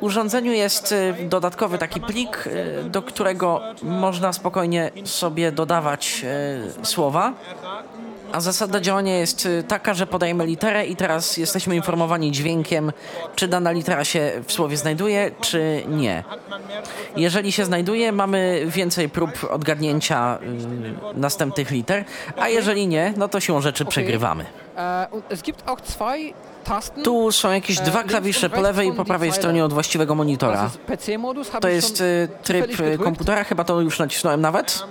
W 0.00 0.02
urządzeniu 0.02 0.52
jest 0.52 0.92
y, 0.92 1.14
dodatkowy 1.28 1.78
taki 1.78 2.00
plik, 2.00 2.46
y, 2.46 2.84
do 2.84 3.02
którego 3.02 3.62
można 3.82 4.32
spokojnie 4.32 4.90
sobie 5.04 5.52
dodawać 5.52 6.24
y, 6.82 6.86
słowa. 6.86 7.32
A 8.32 8.40
zasada 8.40 8.80
działania 8.80 9.16
jest 9.16 9.46
y, 9.46 9.64
taka, 9.68 9.94
że 9.94 10.06
podajemy 10.06 10.46
literę 10.46 10.86
i 10.86 10.96
teraz 10.96 11.36
jesteśmy 11.36 11.76
informowani 11.76 12.32
dźwiękiem, 12.32 12.92
czy 13.34 13.48
dana 13.48 13.70
litera 13.70 14.04
się 14.04 14.32
w 14.46 14.52
słowie 14.52 14.76
znajduje, 14.76 15.30
czy 15.40 15.82
nie. 15.88 16.24
Jeżeli 17.16 17.52
się 17.52 17.64
znajduje, 17.64 18.12
mamy 18.12 18.64
więcej 18.66 19.08
prób 19.08 19.30
odgadnięcia 19.50 20.38
y, 21.14 21.18
następnych 21.18 21.70
liter, 21.70 22.04
a 22.36 22.48
jeżeli 22.48 22.86
nie, 22.86 23.14
no 23.16 23.28
to 23.28 23.40
siłą 23.40 23.60
rzeczy 23.60 23.84
przegrywamy. 23.84 24.44
Tasten. 26.64 27.04
Tu 27.04 27.32
są 27.32 27.52
jakieś 27.52 27.78
E, 27.80 27.82
dwa 27.82 28.02
klawisze 28.02 28.50
po 28.50 28.60
lewej 28.60 28.86
i 28.86 28.90
rechts 28.90 28.98
po 28.98 29.04
prawej 29.04 29.32
stronie 29.32 29.64
od 29.64 29.72
właściwego 29.72 30.14
monitora. 30.14 30.70
To 31.60 31.68
jest 31.68 32.00
y, 32.00 32.28
tryb 32.42 32.80
y, 32.80 32.98
komputera, 32.98 33.44
chyba 33.44 33.64
to 33.64 33.80
już 33.80 33.98
nacisnąłem 33.98 34.40
nawet. 34.40 34.84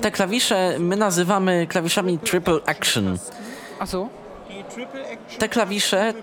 Te 0.00 0.10
klawisze 0.10 0.76
my 0.78 0.96
nazywamy 0.96 1.66
klawiszami 1.66 2.18
Triple 2.18 2.58
Action. 2.66 3.18
Triple 4.68 5.02
Action 5.12 5.38
Te 5.38 5.48
klawisze 5.48 6.14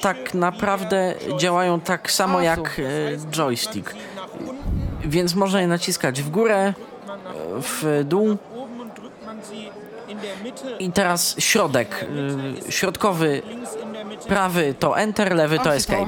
tak 0.00 0.34
naprawdę 0.34 1.14
działają 1.38 1.80
tak 1.80 2.12
samo 2.12 2.38
A, 2.38 2.42
jak 2.42 2.80
e, 2.80 3.36
joystick. 3.36 3.94
unten, 4.40 4.56
Więc 5.04 5.34
można 5.34 5.60
je 5.60 5.66
naciskać 5.66 6.22
w 6.22 6.30
górę, 6.30 6.74
nach 7.06 7.18
w 7.62 8.04
dół. 8.04 8.36
i 10.78 10.92
teraz 10.92 11.36
środek, 11.38 12.06
środkowy, 12.68 13.42
prawy 14.28 14.74
to 14.78 14.98
Enter, 14.98 15.34
lewy 15.34 15.58
to 15.58 15.74
Escape. 15.74 16.06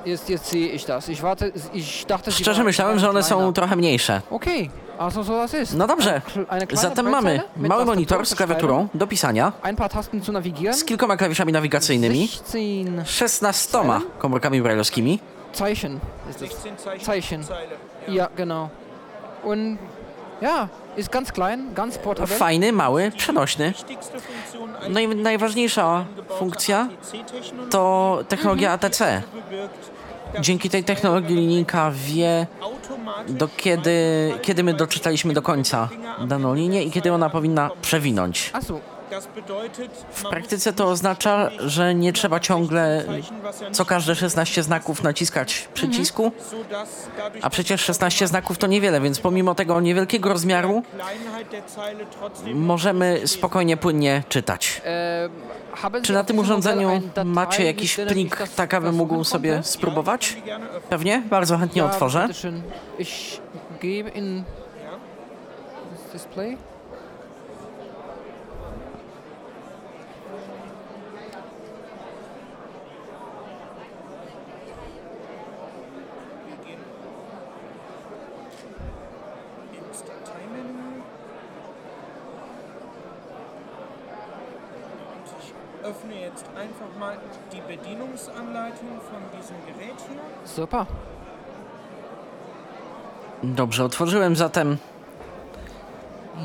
Brauchen 0.00 0.04
auch. 0.04 0.06
Jetzt, 0.06 0.28
jetzt 0.28 0.46
sehe 0.50 0.68
ich 0.68 0.84
das. 0.84 1.08
Ich 1.08 1.22
warte, 1.22 1.52
ich 1.74 2.04
dachte, 2.06 2.30
Sie 2.30 2.36
Szczerze 2.42 2.56
waren- 2.58 2.66
myślałem, 2.66 2.98
że 2.98 3.10
one 3.10 3.22
są 3.22 3.52
trochę 3.52 3.76
mniejsze. 3.76 4.22
Okay, 4.30 4.68
also 4.98 5.24
so 5.24 5.32
das 5.36 5.54
ist. 5.54 5.74
No 5.74 5.86
dobrze, 5.86 6.22
Eine 6.48 6.66
kleine 6.66 6.82
zatem 6.88 7.10
mamy 7.10 7.30
Breitzeile 7.30 7.48
mit 7.56 7.68
mały 7.68 7.84
monitor 7.84 8.26
z 8.26 8.34
klawiaturą 8.34 8.88
do 8.94 9.06
pisania, 9.06 9.44
Schreibung, 9.50 9.66
Ein 9.66 9.76
paar 9.76 9.90
Tasten 9.90 10.22
zu 10.22 10.32
navigieren. 10.32 10.74
z 10.78 10.84
kilkoma 10.84 11.16
klawiszami 11.16 11.52
nawigacyjnymi, 11.52 12.28
16 12.28 13.04
16 13.04 14.00
komórkami 14.18 14.62
brajlowskimi. 14.62 15.18
Zeichen 15.54 15.98
ist 16.30 16.42
es. 16.42 16.50
16 16.50 17.04
Zeichen. 17.04 17.44
Ja, 18.08 18.28
genau. 18.36 18.68
Und 19.44 19.78
ja, 20.42 20.68
ist 20.96 21.10
ganz 21.12 21.32
klein, 21.32 21.74
ganz 21.74 21.98
portabel. 21.98 22.38
Fajny, 22.38 22.72
mały, 22.72 23.10
przenośny. 23.16 23.72
I 25.02 25.08
najważniejsza 25.08 26.04
funkcja 26.38 26.88
to 27.70 28.18
technologia 28.28 28.72
ATC. 28.72 29.22
bewirkt, 29.50 29.90
Dzięki 30.40 30.70
tej 30.70 30.84
technologii 30.84 31.36
linijka 31.36 31.92
wie, 31.94 32.46
do 33.28 33.48
kiedy, 33.56 33.92
kiedy 34.42 34.64
my 34.64 34.74
doczytaliśmy 34.74 35.34
do 35.34 35.42
końca 35.42 35.88
daną 36.26 36.54
linię 36.54 36.82
i 36.82 36.90
kiedy 36.90 37.12
ona 37.12 37.30
powinna 37.30 37.70
przewinąć. 37.82 38.52
W 40.12 40.22
praktyce 40.22 40.72
to 40.72 40.86
oznacza, 40.86 41.50
że 41.58 41.94
nie 41.94 42.12
trzeba 42.12 42.40
ciągle 42.40 43.04
co 43.72 43.84
każde 43.84 44.14
16 44.14 44.62
znaków 44.62 45.02
naciskać 45.02 45.68
przycisku, 45.74 46.32
sodass 46.50 47.08
dadurch 47.16 47.44
a 47.44 47.50
przecież 47.50 47.80
16 47.80 48.26
znaków 48.26 48.58
to 48.58 48.66
niewiele, 48.66 49.00
więc 49.00 49.20
pomimo 49.20 49.54
tego 49.54 49.80
niewielkiego 49.80 50.28
rozmiaru 50.28 50.82
możemy 52.54 53.28
spokojnie, 53.28 53.76
płynnie 53.76 54.22
czytać. 54.28 54.82
haben 55.74 56.02
Czy 56.02 56.12
na 56.12 56.24
tym 56.24 56.38
urządzeniu 56.38 57.02
macie 57.24 57.64
jakiś 57.64 57.96
plik, 57.96 58.36
tak 58.56 58.74
abym 58.74 58.90
das 58.90 58.98
mógł 58.98 59.24
sobie 59.24 59.62
spróbować? 59.62 60.36
Pewnie, 60.88 61.22
bardzo 61.30 61.58
chętnie 61.58 61.84
otworzę. 61.84 62.28
Display. 66.12 66.56
Wir 76.46 76.56
gehen 76.64 76.82
ins 79.88 80.02
Dateimenü. 80.02 81.02
Und 85.22 85.44
ich 85.44 85.54
öffne 85.84 86.19
jetzt 86.30 86.44
einfach 86.56 86.98
mal 86.98 87.16
die 87.52 87.60
Bedienungsanleitung 87.60 88.88
von 89.10 89.40
diesem 89.40 89.56
Gerät 89.66 89.98
hier. 90.08 90.20
Super. 90.44 90.86
Dobrze, 93.42 93.84
otworzyłem 93.84 94.36
zatem 94.36 94.78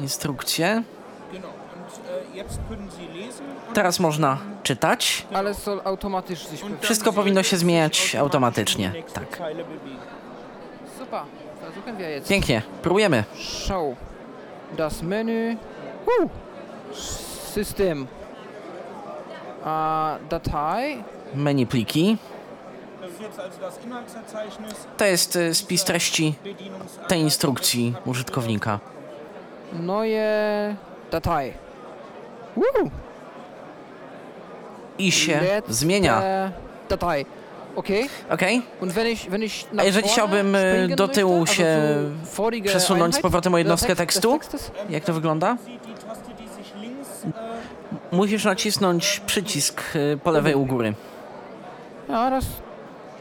instrukcję. 0.02 0.84
Genau. 1.32 1.48
Und 1.48 2.34
äh, 2.34 2.38
jetzt 2.38 2.60
können 2.70 2.90
Sie 2.92 3.08
lesen. 3.20 3.46
Und 3.68 3.76
Teraz 3.76 4.00
można 4.00 4.38
czytać. 4.64 5.26
Sich 5.54 6.62
bewegen. 6.62 6.78
Wszystko 6.82 7.14
powinno 7.14 7.44
się 7.44 7.58
zmieniać 7.58 8.16
automatycznie. 8.16 8.92
Tak. 9.14 9.40
Super. 11.00 11.22
Versuchen 11.62 11.98
wir 11.98 12.10
jetzt. 12.10 12.30
Pięknie, 12.30 12.62
próbujemy. 12.82 13.24
Schau. 13.66 13.96
Das 14.78 15.02
Menü. 15.02 15.58
System. 17.54 18.08
Datei. 20.30 21.04
Menu 21.36 21.66
pliki. 21.66 22.18
To 24.98 25.06
jest 25.06 25.36
y, 25.36 25.56
spis 25.56 25.84
treści 25.84 26.36
tej 27.08 27.20
instrukcji 27.20 27.94
użytkownika. 28.06 28.80
Neue 29.74 30.76
Datei. 31.12 31.54
Uh. 32.56 32.90
I 34.98 35.12
się 35.12 35.42
Letzte 35.42 35.74
zmienia. 35.74 36.22
Datei. 36.90 37.26
Okay. 37.76 38.08
Ok? 38.30 38.42
Und 38.82 38.94
wenn 38.94 39.08
ich, 39.08 39.30
wenn 39.30 39.44
ich 39.44 39.66
A 39.78 39.84
jeżeli 39.84 40.10
chciałbym 40.10 40.56
springen 40.56 40.96
do 40.96 41.08
tyłu 41.08 41.48
się 41.48 41.78
przesunąć 42.66 43.16
z 43.16 43.20
powrotem 43.20 43.54
o 43.54 43.58
jednostkę 43.58 43.96
tekstu, 43.96 44.40
jak 44.90 45.04
to 45.04 45.14
wygląda? 45.14 45.58
Musisz 48.12 48.46
nacisnąć 48.46 49.22
przycisk 49.26 49.84
y, 49.96 50.18
po 50.24 50.32
lewej 50.32 50.56
u 50.56 50.66
góry. 50.66 50.94
Das 52.08 52.46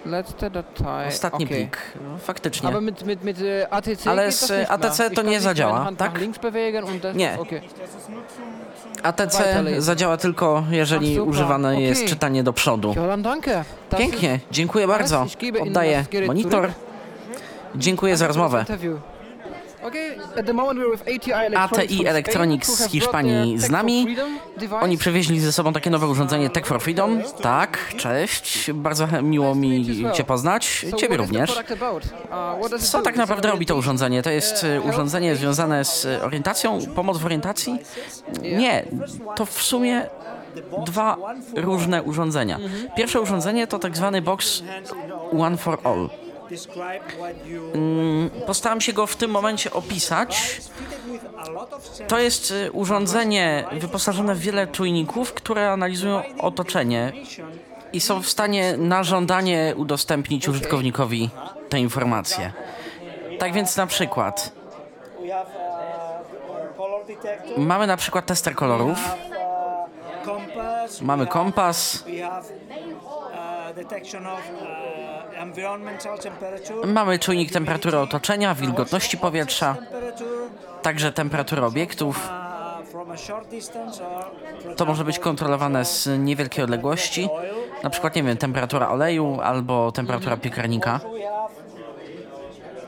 Letzte 0.07 0.51
Datei. 0.51 1.09
Ostatni 1.09 1.45
okay. 1.45 1.57
plik. 1.57 1.79
Faktycznie. 2.19 2.69
Aber 2.69 2.83
mit, 2.83 3.07
mit, 3.07 3.25
mit 3.25 3.39
ATC 3.71 4.07
Ale 4.07 4.33
z, 4.33 4.53
ATC 4.69 5.11
to 5.11 5.23
nie 5.23 5.41
zadziała, 5.41 5.89
tak? 5.99 6.21
Nie. 7.15 7.39
Okay. 7.41 7.61
ATC 9.03 9.43
zadziała 9.79 10.17
tylko, 10.17 10.65
jeżeli 10.71 11.19
Ach, 11.21 11.27
używane 11.27 11.83
jest 11.83 12.01
Okay. 12.01 12.09
czytanie 12.09 12.43
do 12.43 12.53
przodu. 12.53 12.95
Pięknie, 13.99 14.41
dziękuję 14.51 14.87
bardzo. 14.87 15.27
Oddaję 15.63 16.05
monitor. 16.27 16.71
Dziękuję 17.75 18.17
za 18.17 18.27
rozmowę. 18.27 18.65
ATI 21.57 22.07
Electronics 22.07 22.69
z 22.69 22.91
Hiszpanii 22.91 23.59
z 23.59 23.71
nami. 23.71 24.17
Oni 24.81 24.99
przywieźli 24.99 25.41
ze 25.41 25.53
sobą 25.53 25.73
takie 25.73 25.91
nowe 25.91 26.07
urządzenie 26.07 26.51
Tech 26.51 26.67
for 26.67 26.81
Freedom. 26.81 27.23
Tak, 27.43 27.95
cześć. 27.97 28.73
Bardzo 28.73 29.09
miło 29.23 29.55
mi 29.55 29.87
Cię 30.15 30.25
poznać. 30.25 30.87
Ciebie 30.97 31.17
również. 31.17 31.51
Uh, 31.51 32.81
Co 32.81 33.03
tak 33.03 33.17
naprawdę 33.17 33.51
robi 33.51 33.67
to 33.67 33.77
urządzenie? 33.77 34.23
To 34.23 34.31
jest 34.31 34.65
e, 34.65 34.81
urządzenie 34.81 35.37
związane 35.37 35.85
z 35.85 36.07
e, 36.07 36.23
orientacją, 36.23 36.79
pomoc 36.95 37.19
w 37.19 37.27
orientacji? 37.27 37.79
Nie, 38.43 38.85
to 39.37 39.47
w 39.47 39.63
sumie 39.63 40.07
dwa 40.87 41.17
różne 41.57 42.03
urządzenia. 42.03 42.59
Pierwsze 42.97 43.21
urządzenie 43.21 43.67
to 43.67 43.79
tak 43.79 43.97
zwany 43.97 44.23
box 44.23 44.63
One 45.39 45.57
for 45.57 45.79
All. 45.85 46.24
Mm, 47.75 48.31
Postaram 48.47 48.81
się 48.81 48.93
go 48.93 49.07
w 49.07 49.17
tym 49.17 49.31
momencie 49.31 49.71
opisać. 49.71 50.61
To 52.09 52.19
jest 52.19 52.51
e, 52.67 52.73
urządzenie 52.73 53.65
wyposażone 53.73 54.35
w 54.35 54.39
wiele 54.39 54.67
czujników, 54.67 55.33
które 55.35 55.71
analizują 55.71 56.23
otoczenie 56.39 57.13
i 57.93 58.01
są 58.01 58.23
w 58.23 58.29
stanie 58.29 58.77
na 58.77 59.05
żądanie 59.05 59.75
udostępnić 59.77 60.49
użytkownikowi 60.49 61.31
te 61.69 61.81
informacje. 61.81 62.53
Tak 63.39 63.53
więc 63.53 63.77
na 63.77 63.87
przykład 63.87 64.53
uh, 67.57 67.59
mamy 67.59 67.87
na 67.87 67.97
przykład 67.97 68.27
tester 68.27 68.55
kolorów, 68.55 68.99
uh, 70.27 71.03
mamy 71.03 71.27
kompas, 71.27 72.05
mamy 76.85 77.19
czujnik 77.19 77.53
temperatury 77.53 77.99
otoczenia, 77.99 78.55
wilgotności 78.55 79.19
powietrza, 79.19 79.77
także 80.83 81.13
temperatury 81.13 81.63
obiektów. 81.63 82.31
uh, 84.69 84.75
To 84.77 84.85
może 84.85 85.05
być 85.05 85.19
kontrolowane 85.19 85.85
z 85.85 86.09
niewielkiej 86.19 86.65
odległości, 86.65 87.29
na 87.83 87.91
przykład, 87.91 88.17
nie 88.17 88.23
wiem, 88.23 88.37
temperatura 88.37 88.89
oleju 88.89 89.41
albo 89.41 89.93
temperatura 89.93 90.37
piekarnika. 90.37 91.01
we 91.01 91.21
have 91.21 91.51
the 91.53 91.73
detection 91.73 91.73
of 91.73 92.01
uh, 92.01 92.13
light 92.13 92.53
detection, 92.71 92.84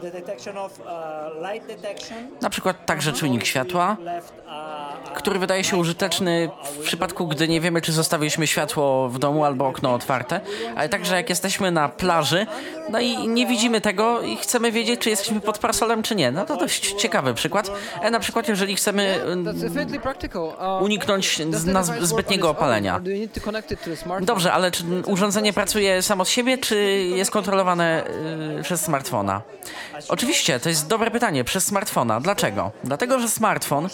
Na 2.43 2.51
przykład 2.51 2.87
także 2.87 3.13
czujnik 3.13 3.45
światła, 3.45 3.97
left 4.01 4.35
uh, 4.47 5.13
który 5.17 5.39
wydaje 5.39 5.65
się 5.65 5.77
użyteczny 5.77 6.51
w 6.63 6.79
przypadku, 6.79 7.27
gdy 7.27 7.49
nie 7.49 7.61
wiemy, 7.61 7.81
czy 7.81 7.93
zostawiliśmy 7.93 8.47
światło 8.47 9.09
w 9.09 9.19
domu 9.19 9.45
albo 9.45 9.67
okno 9.67 9.95
otwarte, 9.95 10.41
ale 10.77 10.89
także 10.89 11.17
jak 11.17 11.31
jesteśmy 11.31 11.71
na 11.71 11.89
plaży, 11.89 12.47
no 12.91 13.01
i 13.01 13.29
nie 13.29 13.47
widzimy 13.47 13.81
tego 13.81 14.21
i 14.21 14.37
chcemy 14.37 14.73
wiedzieć, 14.73 15.01
czy 15.01 15.11
jesteśmy 15.11 15.41
pod 15.41 15.59
parasolem, 15.59 16.03
czy 16.03 16.15
nie. 16.15 16.31
No 16.31 16.45
to 16.45 16.57
dość 16.57 16.93
ciekawy 16.93 17.35
przykład. 17.35 17.71
E, 18.03 18.11
na 18.11 18.21
przykład, 18.21 18.49
jeżeli 18.49 18.77
chcemy 18.77 19.21
practical. 20.03 20.43
Uh, 20.43 20.83
uniknąć 20.83 21.43
zbytniego 22.01 22.51
opalenia. 22.51 23.01
Dobrze, 24.21 24.53
ale 24.53 24.71
czy 24.71 24.85
urządzenie 25.07 25.53
pracuje 25.53 26.03
samo 26.03 26.25
z 26.25 26.29
siebie, 26.29 26.59
czy 26.59 26.77
jest 27.17 27.31
kontrolowane 27.31 28.05
y, 28.59 28.63
przez 28.63 28.81
smartfona? 28.81 29.43
Oczywiście, 30.09 30.61
to 30.61 30.69
jest 30.69 30.87
dobre 30.87 31.11
pytanie. 31.11 31.45
Przez 31.45 31.65
smartfona. 31.65 32.21
Dlaczego? 32.21 32.71
Dlatego, 32.85 33.19
że 33.19 33.29
smartfon 33.29 33.89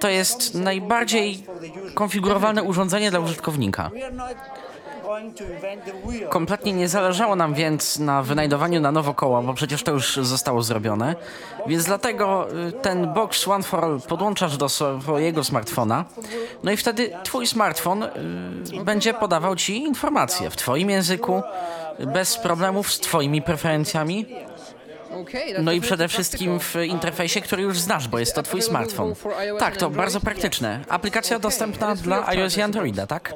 to 0.00 0.08
jest 0.08 0.54
najbardziej 0.54 1.44
konfigurowalne 1.94 2.62
urządzenie 2.62 3.10
dla 3.10 3.20
użytkownika. 3.20 3.90
Kompletnie 6.28 6.72
nie 6.72 6.88
zależało 6.88 7.36
nam 7.36 7.54
więc 7.54 7.98
na 7.98 8.22
wynajdowaniu 8.22 8.80
na 8.80 8.92
nowo 8.92 9.14
koła, 9.14 9.42
bo 9.42 9.54
przecież 9.54 9.82
to 9.82 9.92
już 9.92 10.16
zostało 10.16 10.62
zrobione. 10.62 11.14
Więc 11.66 11.84
dlatego 11.84 12.48
y, 12.68 12.72
ten 12.72 13.14
Box 13.14 13.48
One 13.48 13.64
for 13.64 13.84
All 13.84 14.00
podłączasz 14.08 14.56
do 14.56 14.68
swojego 14.68 15.44
smartfona. 15.44 16.04
No 16.62 16.72
i 16.72 16.76
wtedy 16.76 17.10
twój 17.24 17.46
smartfon 17.46 18.02
y, 18.02 18.08
będzie 18.84 19.14
podawał 19.14 19.56
ci 19.56 19.82
informacje 19.82 20.50
w 20.50 20.56
twoim 20.56 20.90
języku, 20.90 21.42
bez 21.98 22.38
problemów 22.38 22.92
z 22.92 23.00
twoimi 23.00 23.42
preferencjami. 23.42 24.26
No 25.62 25.72
i 25.72 25.80
przede 25.80 26.08
wszystkim 26.08 26.60
w 26.60 26.76
interfejsie, 26.76 27.40
który 27.40 27.62
już 27.62 27.78
znasz, 27.78 28.08
bo 28.08 28.18
jest 28.18 28.34
to 28.34 28.42
twój 28.42 28.62
smartfon. 28.62 29.14
Tak, 29.58 29.76
to 29.76 29.90
bardzo 29.90 30.20
praktyczne. 30.20 30.80
Aplikacja 30.88 31.38
dostępna 31.38 31.94
dla 31.94 32.26
iOS 32.26 32.56
i 32.56 32.62
Androida, 32.62 33.06
tak? 33.06 33.34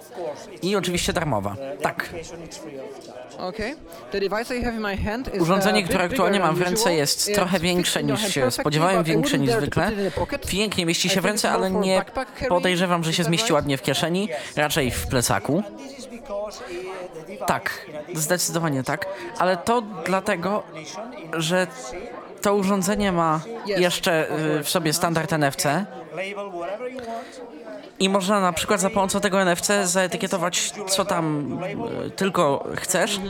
I 0.63 0.77
oczywiście 0.77 1.13
darmowa. 1.13 1.57
Tak. 1.83 2.09
Urządzenie, 5.41 5.81
uh, 5.81 5.87
które 5.87 6.05
aktualnie 6.05 6.41
mam 6.41 6.57
w 6.57 6.63
ręce 6.63 6.95
jest 6.95 7.35
trochę 7.35 7.61
większe 7.61 8.03
niż 8.03 8.35
się 8.35 8.51
spodziewałem, 8.51 9.05
większe 9.05 9.39
niż 9.39 9.51
zwykle. 9.51 9.93
Pięknie 10.49 10.87
mieści 10.87 11.09
się 11.09 11.21
w 11.21 11.25
ręce, 11.25 11.51
ale 11.51 11.71
nie 11.71 12.05
podejrzewam, 12.49 13.05
że 13.05 13.13
się 13.13 13.25
zmieści 13.25 13.53
ładnie 13.53 13.77
w 13.77 13.83
kieszeni, 13.83 14.29
raczej 14.57 14.91
w 14.91 15.07
plecaku. 15.07 15.63
Tak, 17.47 17.87
zdecydowanie 18.15 18.83
tak, 18.83 19.07
ale 19.39 19.57
to 19.57 19.83
dlatego, 20.05 20.63
że 21.33 21.67
to 22.43 22.55
urządzenie 22.55 23.13
ma 23.13 23.41
jeszcze 23.67 24.31
y, 24.59 24.63
w 24.63 24.69
sobie 24.69 24.93
standard 24.93 25.33
NFC 25.33 25.67
i 27.99 28.09
można 28.09 28.41
na 28.41 28.53
przykład 28.53 28.81
za 28.81 28.91
pomocą 28.91 29.21
tego 29.21 29.45
NFC 29.45 29.73
zaetykietować, 29.85 30.73
co 30.89 31.05
tam 31.05 31.59
y, 32.07 32.11
tylko 32.11 32.65
chcesz. 32.77 33.21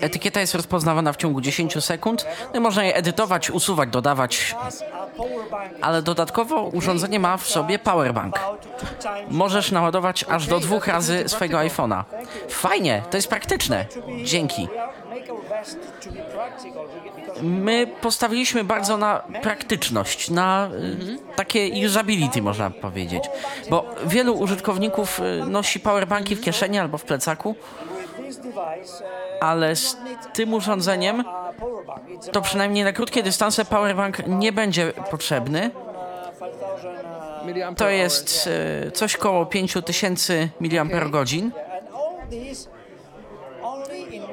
Etykieta 0.00 0.40
jest 0.40 0.54
rozpoznawana 0.54 1.12
w 1.12 1.16
ciągu 1.16 1.40
10 1.40 1.84
sekund, 1.84 2.26
no 2.52 2.58
i 2.58 2.62
można 2.62 2.84
je 2.84 2.94
edytować, 2.94 3.50
usuwać, 3.50 3.88
dodawać, 3.88 4.54
ale 5.80 6.02
dodatkowo 6.02 6.62
urządzenie 6.62 7.20
ma 7.20 7.36
w 7.36 7.46
sobie 7.46 7.78
powerbank. 7.78 8.40
Możesz 9.28 9.70
naładować 9.70 10.24
aż 10.28 10.46
do 10.46 10.60
dwóch 10.60 10.86
razy 10.86 11.24
swojego 11.26 11.58
iPhone'a. 11.58 12.04
Fajnie, 12.48 13.02
to 13.10 13.16
jest 13.16 13.28
praktyczne. 13.28 13.86
Dzięki. 14.24 14.68
My 17.42 17.86
postawiliśmy 18.00 18.64
bardzo 18.64 18.96
na 18.96 19.22
praktyczność, 19.42 20.30
na 20.30 20.70
y, 20.72 21.36
takie 21.36 21.86
usability 21.86 22.42
można 22.42 22.70
powiedzieć, 22.70 23.24
bo 23.70 23.84
wielu 24.06 24.34
użytkowników 24.34 25.20
y, 25.20 25.46
nosi 25.46 25.80
powerbanki 25.80 26.36
w 26.36 26.40
kieszeni 26.40 26.78
albo 26.78 26.98
w 26.98 27.04
plecaku, 27.04 27.54
ale 29.40 29.76
z 29.76 29.96
tym 30.32 30.54
urządzeniem 30.54 31.24
to 32.32 32.40
przynajmniej 32.40 32.84
na 32.84 32.92
krótkie 32.92 33.22
dystanse 33.22 33.64
powerbank 33.64 34.26
nie 34.26 34.52
będzie 34.52 34.92
potrzebny. 35.10 35.70
5000 36.40 37.46
Milliampere 37.46 37.86
To 37.86 37.90
jest 37.90 38.48
y, 38.86 38.90
coś 38.90 39.16
koło 39.16 39.46
5000 39.46 40.48
mAh 40.60 40.80
and 40.80 40.92
all 40.92 42.28
this 42.30 42.68
only 43.62 44.00
in 44.00 44.22
one 44.22 44.28
device. 44.28 44.31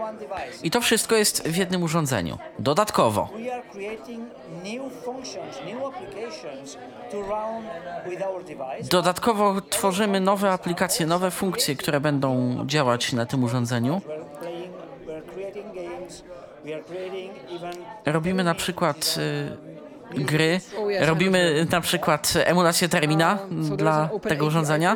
I 0.64 0.72
to 0.72 0.82
wszystko 0.82 1.16
jest 1.16 1.48
w 1.48 1.56
jednym 1.56 1.84
urządzeniu. 1.84 2.38
Dodatkowo. 2.60 3.30
Dodatkowo 8.90 9.62
tworzymy 9.62 10.20
nowe 10.20 10.52
aplikacje, 10.52 11.06
nowe 11.06 11.32
funkcje, 11.32 11.76
które 11.76 12.00
będą 12.00 12.58
działać 12.66 13.14
na 13.14 13.26
tym 13.26 13.44
urządzeniu. 13.44 14.02
Robimy 18.06 18.44
na 18.44 18.56
przykład 18.56 19.16
y, 20.16 20.24
gry, 20.24 20.60
robimy 21.00 21.68
na 21.72 21.82
przykład 21.82 22.34
emulację 22.46 22.90
termina 22.90 23.38
there's 23.38 23.76
dla 23.76 24.10
tego 24.30 24.46
urządzenia. 24.46 24.96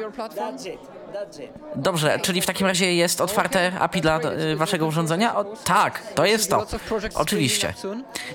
Dobrze, 1.75 2.19
czyli 2.19 2.41
w 2.41 2.45
takim 2.45 2.67
razie 2.67 2.93
jest 2.93 3.21
otwarte 3.21 3.71
API 3.79 4.01
dla 4.01 4.19
y, 4.51 4.55
waszego 4.55 4.85
urządzenia? 4.85 5.35
O, 5.35 5.43
tak, 5.43 6.13
to 6.15 6.25
jest 6.25 6.49
to. 6.49 6.65
Oczywiście. 7.15 7.73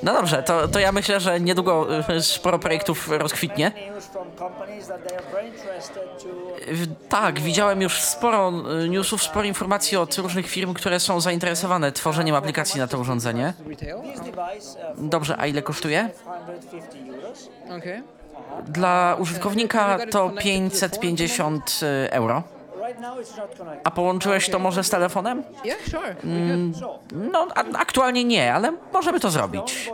No 0.02 0.14
dobrze, 0.14 0.42
to, 0.42 0.68
to 0.68 0.78
ja 0.78 0.92
myślę, 0.92 1.20
że 1.20 1.40
niedługo 1.40 1.86
y, 2.10 2.22
sporo 2.22 2.58
projektów 2.58 3.08
rozkwitnie. 3.10 3.72
Tak, 7.08 7.40
widziałem 7.40 7.82
już 7.82 8.00
sporo 8.00 8.52
y, 8.84 8.88
newsów, 8.88 9.22
sporo 9.22 9.44
informacji 9.44 9.96
od 9.96 10.18
różnych 10.18 10.46
firm, 10.46 10.74
które 10.74 11.00
są 11.00 11.20
zainteresowane 11.20 11.92
tworzeniem 11.92 12.36
aplikacji 12.36 12.80
na 12.80 12.86
to 12.86 12.98
urządzenie. 12.98 13.52
Dobrze, 14.98 15.36
a 15.38 15.46
ile 15.46 15.62
kosztuje? 15.62 16.10
550 16.70 17.14
euros. 17.14 17.48
Okay. 17.78 18.02
Dla 18.68 19.16
użytkownika 19.18 19.98
to 20.10 20.30
550 20.30 21.80
euro. 22.10 22.42
A 23.84 23.90
połączyłeś 23.90 24.50
to 24.50 24.58
może 24.58 24.84
z 24.84 24.90
telefonem? 24.90 25.44
Mm. 26.24 26.72
No, 27.12 27.46
a, 27.54 27.64
aktualnie 27.78 28.24
nie, 28.24 28.54
ale 28.54 28.72
możemy 28.92 29.20
to 29.20 29.30
zrobić. 29.30 29.90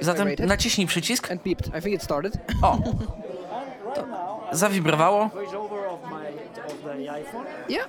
Zatem 0.00 0.28
naciśnij 0.38 0.86
przycisk. 0.86 1.30
And 1.30 1.42
beeped. 1.42 1.66
I 1.78 1.82
think 1.82 1.94
it 1.94 2.02
started. 2.02 2.38
O, 2.62 2.78
zawibrowało. 4.52 5.28
voice 5.28 5.58
over 5.58 5.86
of 5.86 6.00
my 6.10 6.28
of 6.66 6.82
the 6.84 7.12
iPhone. 7.12 7.46
Yeah. 7.68 7.88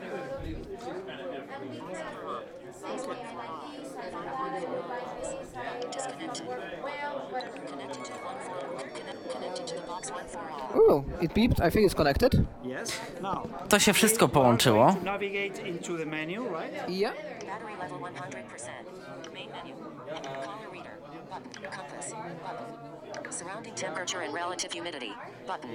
Ooh, 10.76 11.04
it 11.22 11.34
beeped. 11.34 11.60
I 11.62 11.72
think 11.72 11.86
it's 11.86 11.96
connected. 11.96 12.46
Yes. 12.64 13.00
Now, 13.22 13.44
To 13.70 13.80
się 13.80 13.94
wszystko 13.94 14.28
połączyło. 14.28 14.94
to 14.94 15.06
navigate 15.06 15.68
into 15.68 15.98
the 15.98 16.06
menu, 16.06 16.44
right? 16.44 16.90
Yeah. 16.90 17.14
Battery 17.46 17.74
level 17.82 18.00
100%. 18.00 19.34
Main 19.34 19.50
menu. 19.52 19.76
Caller 20.08 20.72
reader. 20.72 20.92
Button. 21.30 21.64
Compass. 21.72 22.10
Button. 22.12 23.34
Surrounding 23.34 23.76
temperature 23.76 24.22
and 24.26 24.34
relative 24.34 24.72
humidity. 24.74 25.14
Button. 25.48 25.70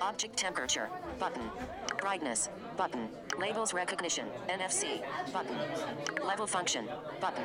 Object 0.00 0.36
temperature. 0.36 0.88
Button. 1.20 1.42
Brightness. 2.04 2.50
Button. 2.76 3.08
Labels 3.38 3.72
recognition. 3.72 4.26
NFC. 4.58 5.00
Button. 5.32 5.56
Level 6.28 6.46
function. 6.46 6.84
Button. 7.20 7.44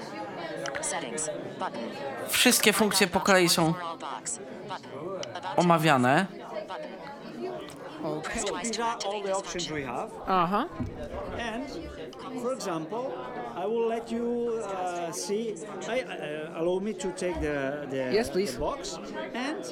Settings. 0.81 1.29
Button. 1.59 1.81
Wszystkie 2.29 2.73
funkcje 2.73 3.07
po 3.07 3.19
kolei 3.19 3.49
są 3.49 3.73
omawiane. 5.55 6.25
Okay. 8.03 8.21
Press 8.21 8.45
twice 8.45 8.61
These 8.63 8.77
to 8.77 8.83
are 8.83 8.91
all 8.91 8.95
activate 8.95 9.23
the 9.23 9.27
this 9.29 9.37
options 9.37 9.67
function. 9.67 9.75
we 9.75 9.83
have. 9.83 10.09
Huh. 10.49 10.67
And 11.39 12.41
for 12.41 12.53
example, 12.53 13.11
I 13.63 13.65
will 13.65 13.87
let 13.89 14.11
you 14.11 14.61
uh, 14.63 15.11
see. 15.11 15.55
I, 15.89 15.99
uh, 16.01 16.61
allow 16.61 16.79
me 16.79 16.93
to 16.93 17.11
take 17.11 17.35
the 17.41 17.87
the, 17.91 18.13
Yes, 18.13 18.29
please. 18.29 18.53
the 18.53 18.59
box, 18.59 18.97
and 19.33 19.63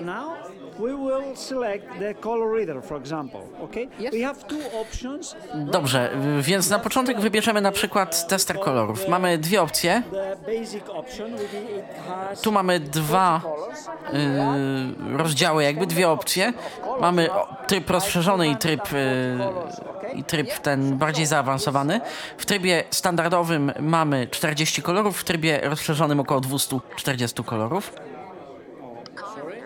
now 0.00 0.36
we 0.78 0.94
will 0.94 1.36
select 1.36 1.84
the 1.98 2.14
color 2.14 2.50
reader, 2.58 2.82
for 2.82 2.96
example. 2.96 3.40
Okay. 3.62 3.88
Yes. 3.98 4.12
We 4.12 4.20
have 4.22 4.46
two 4.48 4.62
options. 4.80 5.36
Dobrze, 5.54 6.10
więc 6.40 6.70
na 6.70 6.78
początek 6.78 7.20
wybierzemy 7.20 7.60
na 7.60 7.72
przykład 7.72 8.28
tester 8.28 8.60
kolorów. 8.60 9.08
Mamy 9.08 9.38
dwie 9.38 9.62
opcje. 9.62 10.02
Tu 12.42 12.52
mamy 12.52 12.80
dwa 12.80 13.40
y, 15.14 15.16
rozdziały, 15.16 15.64
jakby 15.64 15.86
dwie 15.86 16.08
opcje. 16.08 16.52
Mamy 17.00 17.28
tryb 17.66 17.90
rozszerzony 17.90 18.48
i 18.48 18.56
tryb, 18.56 18.92
y, 18.92 19.38
i 20.14 20.24
tryb 20.24 20.58
ten 20.58 20.98
bardziej 20.98 21.26
zaawansowany. 21.26 22.00
W 22.38 22.46
trybie 22.46 22.84
standardowym 22.90 23.19
mamy 23.80 24.26
40 24.30 24.82
kolorów, 24.82 25.20
w 25.20 25.24
trybie 25.24 25.60
rozszerzonym 25.62 26.20
około 26.20 26.40
240 26.40 27.44
kolorów. 27.44 27.92
Caller 29.14 29.60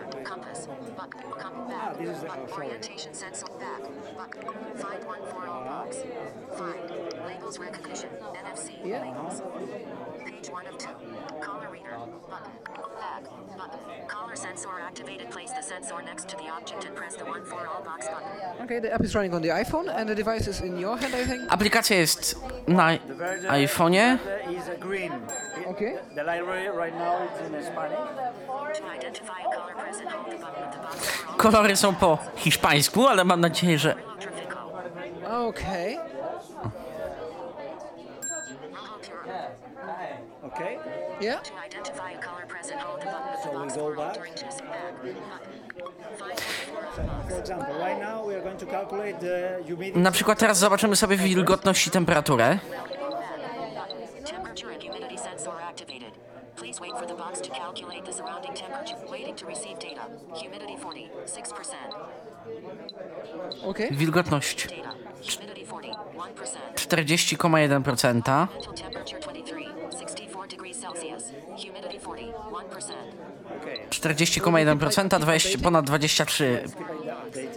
Back. 12.74 13.24
Button. 13.56 13.78
Caller 14.08 14.36
sensor 14.36 14.68
activated. 14.88 15.30
Place 15.30 15.50
the 15.52 15.62
sensor 15.62 16.02
next 16.02 16.28
to 16.28 16.36
the 16.36 16.48
object 16.48 16.84
and 16.84 16.94
press 16.96 17.16
the 17.16 17.24
one 17.24 17.44
for 17.44 17.66
all 17.66 17.82
box 17.84 18.08
button. 18.08 18.64
Okay, 18.64 18.80
the 18.80 18.92
app 18.92 19.02
is 19.04 19.14
running 19.14 19.34
on 19.34 19.42
the 19.42 19.48
iPhone 19.48 19.88
and 19.88 20.08
the 20.08 20.14
device 20.14 20.46
is 20.48 20.60
in 20.60 20.78
your 20.78 20.96
hand, 20.96 21.14
I 21.14 21.24
think. 21.24 21.42
Aplikacja 21.52 21.96
jest 21.96 22.36
na 22.66 22.96
iPhone'ie. 23.48 24.18
Is 24.50 24.68
a 24.68 24.76
green. 24.76 25.12
Okay. 25.66 25.96
The 26.14 26.24
library 26.24 26.68
right 26.68 26.94
now 26.94 27.22
is 27.24 27.40
in 27.46 27.62
Spanish. 27.62 27.98
To 28.74 28.84
identify 28.98 29.40
a 29.40 29.56
color 29.56 29.74
present, 29.74 30.10
hold 30.10 30.30
the 30.32 30.38
button 30.38 30.64
of 30.64 30.72
the 30.72 30.78
box 30.78 31.10
for 31.10 31.28
all 31.28 31.36
Kolory 31.36 31.76
są 31.76 31.94
po 31.94 32.18
hiszpańsku, 32.36 33.06
ale 33.08 33.24
mam 33.24 33.40
nadzieję, 33.40 33.78
że 33.78 33.92
Electrifico. 33.92 34.58
Okay. 35.48 35.98
Okay. 40.42 40.78
Yeah. 41.20 41.42
To 41.42 41.52
identify 41.66 42.12
a 42.12 42.18
color 42.18 42.33
back. 43.96 44.18
na 49.94 50.10
przykład 50.10 50.38
teraz 50.38 50.58
zobaczymy 50.58 50.96
sobie 50.96 51.16
wilgotność 51.16 51.86
i 51.86 51.90
temperaturę. 51.90 52.58
Temperature 54.24 54.72
and 54.72 54.82
humidity 54.82 55.18
sensor 55.18 55.52
activated. 55.70 56.24
Please 56.56 56.80
wait 56.80 56.92
for 56.98 57.06
the 57.06 57.14
box 57.14 57.40
to 57.40 57.50
calculate 57.50 58.04
the 58.04 58.12
surrounding 58.12 58.54
temperature. 58.54 58.96
Waiting 59.10 59.36
to 59.36 59.46
receive 59.46 59.78
data. 59.78 60.06
Humidity 60.34 60.76
46%. 60.76 61.74
Okay. 63.64 63.90
Wilgotność 63.90 64.68
Data. 64.68 64.94
Humidity 65.22 65.66
40. 65.66 65.88
1%. 65.88 66.74
40,1%. 66.74 68.14
Mental 68.14 68.74
temperature 68.74 69.20
23. 69.20 69.68
64 69.98 70.48
degrees 70.48 70.80
Celsius. 70.80 71.32
Humidity 71.56 71.98
40. 72.00 72.32
1%. 72.52 72.92
40,1%, 74.00 75.20
20, 75.20 75.58
ponad 75.58 75.84
23 75.86 76.64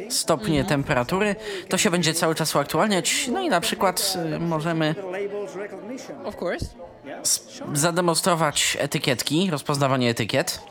stopnie 0.10 0.63
temperatury. 0.63 1.36
To 1.69 1.78
się 1.78 1.91
będzie 1.91 2.13
cały 2.13 2.36
czas 2.36 2.56
uaktualniać. 2.56 3.28
No 3.28 3.41
i 3.41 3.50
na 3.50 3.62
przykład 3.62 4.17
y, 4.36 4.39
możemy 4.39 4.95
zademonstrować 7.73 8.78
etykietki, 8.80 9.52
rozpoznawanie 9.52 10.10
etykiet. 10.10 10.62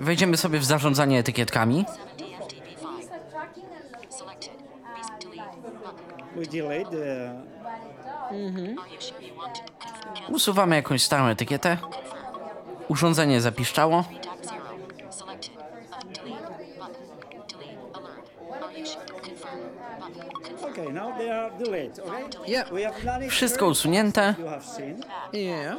Wejdziemy 0.00 0.36
sobie 0.36 0.58
w 0.58 0.64
zarządzanie 0.64 1.18
etykietkami. 1.18 1.84
70 2.18 2.52
FTP5. 2.52 2.92
Selected. 4.08 4.50
Beast 4.94 5.20
delete. 5.20 5.56
Button. 5.84 6.36
We 6.36 6.46
delete 6.46 6.90
the. 6.90 7.50
Cancel. 8.30 8.76
Usuwamy 10.28 10.76
jakąś 10.76 11.02
starą 11.02 11.26
etykietę. 11.26 11.76
Urządzenie 12.88 13.40
zapiszczało. 13.40 14.04
Yeah. 22.46 22.70
Wszystko 23.28 23.66
usunięte. 23.66 24.34
Yeah. 25.32 25.76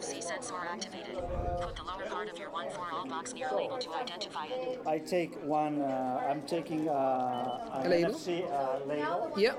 NFC 0.00 0.22
sensor 0.22 0.54
activated. 0.74 1.16
Put 1.62 1.76
the 1.76 1.82
lower 1.82 2.06
part 2.10 2.32
of 2.32 2.38
your 2.38 2.50
one 2.52 2.70
for 2.70 2.84
all 2.92 3.06
box 3.08 3.34
near 3.34 3.48
a 3.48 3.56
label 3.56 3.78
to 3.78 3.90
identify 4.04 4.46
it. 4.46 4.80
I 4.86 4.98
take 4.98 5.30
one. 5.46 5.82
Uh, 5.82 6.30
I'm 6.30 6.42
taking 6.42 6.88
uh, 6.88 7.82
an 7.84 7.90
label? 7.90 8.10
NFC 8.10 8.28
uh, 8.28 8.88
label. 8.88 9.32
Yeah. 9.36 9.54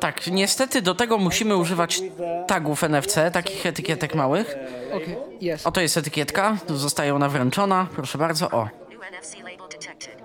Tak, 0.00 0.26
niestety 0.26 0.82
do 0.82 0.94
tego 0.94 1.18
musimy 1.18 1.56
używać 1.56 2.00
tagów 2.46 2.82
NFC, 2.82 3.14
takich 3.32 3.66
etykietek 3.66 4.14
małych. 4.14 4.56
Okay. 4.92 5.16
Yes. 5.42 5.66
Oto 5.66 5.80
jest 5.80 5.96
etykietka, 5.96 6.56
tu 6.66 6.76
zostaje 6.76 7.14
ona 7.14 7.28
wręczona. 7.28 7.86
Proszę 7.94 8.18
bardzo, 8.18 8.50
o. 8.50 8.64
New 8.64 9.00
NFC 9.12 9.34
label 9.34 9.68
detected. 9.70 10.22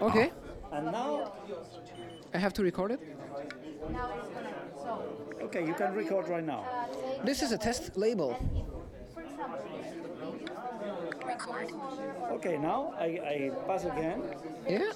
Okay. 0.00 0.30
And 0.72 0.92
now, 0.92 1.32
I 2.34 2.38
have 2.38 2.52
to 2.52 2.62
record 2.62 2.92
it. 2.92 3.00
Okay, 5.48 5.66
you 5.66 5.74
can 5.74 5.94
record 5.94 6.28
right 6.28 6.44
now. 6.44 6.62
This 7.24 7.42
is 7.42 7.52
a 7.52 7.58
test 7.58 7.96
label. 7.96 8.36
Record. 11.26 11.72
Okay, 12.32 12.58
now 12.58 12.92
I, 12.98 13.08
I 13.34 13.50
pass 13.66 13.84
again. 13.84 14.22
Yeah. 14.68 14.92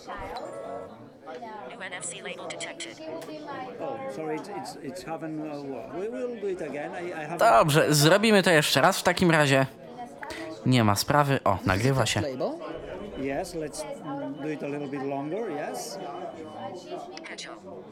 New 1.71 1.79
NFC 1.79 2.23
label 2.23 2.47
detected. 2.49 2.97
Oh, 3.81 3.97
sorry, 4.15 4.37
it's 4.37 4.51
it's, 4.59 4.77
it's 4.83 5.03
haven't 5.03 5.41
uh. 5.41 5.99
We 5.99 6.09
will 6.09 6.35
do 6.41 6.49
it 6.49 6.61
again. 6.61 6.91
I, 6.93 7.23
I 7.23 7.25
have. 7.25 7.39
Dobrze, 7.39 7.95
zrobimy 7.95 8.43
to 8.43 8.51
jeszcze 8.51 8.81
raz 8.81 8.99
w 8.99 9.03
takim 9.03 9.31
razie. 9.31 9.67
Nie 10.67 10.85
ma 10.85 10.97
sprawy. 10.97 11.41
O, 11.45 11.59
nagrywa 11.67 12.07
się. 12.07 12.23
Yes, 13.19 13.55
let's 13.55 13.85
do 14.43 14.49
it 14.49 14.63
a 14.63 14.67
little 14.67 14.89
bit 14.89 15.03
longer. 15.03 15.51
Yes. 15.51 15.99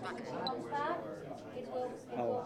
Button. 0.02 1.29
Oh, 2.18 2.42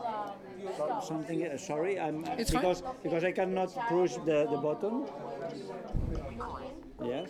so, 0.76 1.00
something. 1.08 1.46
Uh, 1.46 1.58
sorry, 1.58 1.98
I'm 2.00 2.24
It's 2.38 2.50
fine. 2.50 2.62
because 2.62 2.82
because 3.02 3.24
I 3.24 3.32
cannot 3.32 3.68
push 3.88 4.12
the 4.24 4.46
the 4.50 4.56
button. 4.56 5.06
Yes. 7.04 7.28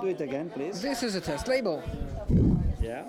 Do 0.00 0.06
it 0.06 0.20
again, 0.20 0.50
please. 0.50 0.80
This 0.82 1.02
is 1.02 1.14
a 1.16 1.20
test 1.20 1.48
label. 1.48 1.82
Yeah. 2.80 3.04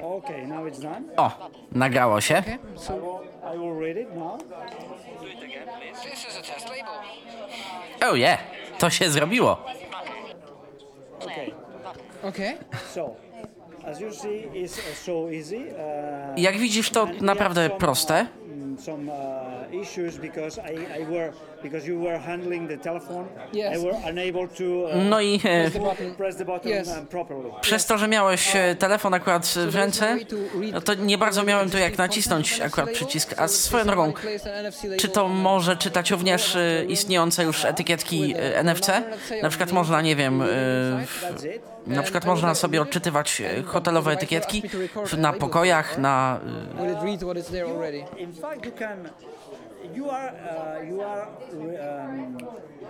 Okay, 0.00 0.44
now 0.46 0.64
it's 0.66 0.78
done. 0.80 1.04
O, 1.16 1.30
nagrało 1.72 2.20
się. 2.20 2.38
Okay, 2.38 2.58
so 2.76 3.20
I 3.54 3.58
will 3.58 3.74
read 3.80 3.96
it 3.96 4.14
now. 4.16 4.38
this 6.04 6.26
is 6.28 6.36
a 6.38 6.42
test 6.42 6.68
label. 6.68 6.92
Oh 8.02 8.14
yeah, 8.16 8.38
to 8.78 8.90
się 8.90 9.10
zrobiło. 9.10 9.58
Okay. 11.20 11.52
Okay. 12.24 12.56
So, 12.94 13.16
Jak 16.36 16.58
widzisz, 16.58 16.90
to 16.90 17.08
naprawdę 17.20 17.60
have 17.60 17.68
some, 17.70 17.80
proste. 17.80 18.26
Some 21.64 21.78
issues 21.78 21.88
because 21.88 21.88
I, 21.88 21.88
I 21.88 21.88
were 21.88 21.88
because 21.88 21.88
you 21.88 22.00
were 22.00 22.18
handling 22.18 22.68
the 22.68 22.78
telephone. 22.78 23.26
Yes. 23.52 23.78
I 23.78 23.84
were 23.84 24.10
unable 24.10 24.48
to 24.48 24.88
No 25.10 25.20
i 25.20 25.38
the 25.38 25.80
button. 25.80 26.14
press 26.14 26.36
the 26.36 26.44
button 26.44 26.72
Yes. 26.72 26.90
properly. 27.10 27.50
przez 27.60 27.86
to, 27.86 27.98
że 27.98 28.08
miałeś 28.08 28.56
e, 28.56 28.74
telefon 28.74 29.14
akurat 29.14 29.46
w 29.46 29.74
ręce, 29.74 30.16
no 30.72 30.80
to 30.80 30.94
nie 30.94 31.18
bardzo 31.18 31.42
miałem 31.42 31.70
tu 31.70 31.78
jak 31.78 31.98
nacisnąć 31.98 32.60
akurat 32.60 32.90
przycisk. 32.90 33.34
A 33.36 33.48
swoją 33.48 33.84
drogą, 33.84 34.12
czy 34.96 35.08
to 35.08 35.28
może 35.28 35.76
czytać 35.76 36.10
również 36.10 36.56
e, 36.56 36.84
istniejące 36.84 37.44
już 37.44 37.64
etykietki 37.64 38.34
e, 38.36 38.58
NFC? 38.64 38.88
Na 39.42 39.48
przykład 39.48 39.72
można, 39.72 40.02
nie 40.02 40.16
wiem, 40.16 40.42
na 41.86 42.02
przykład 42.02 42.24
można 42.24 42.54
sobie 42.54 42.82
odczytywać 42.82 43.42
hotelowe 43.66 44.12
etykietki 44.12 44.62
na 45.18 45.32
pokojach, 45.32 45.98
na... 45.98 46.40
you 49.94 50.10
are 50.10 50.32
uh, 50.32 50.90
you 50.90 51.02
are 51.02 51.26
um, 52.06 52.38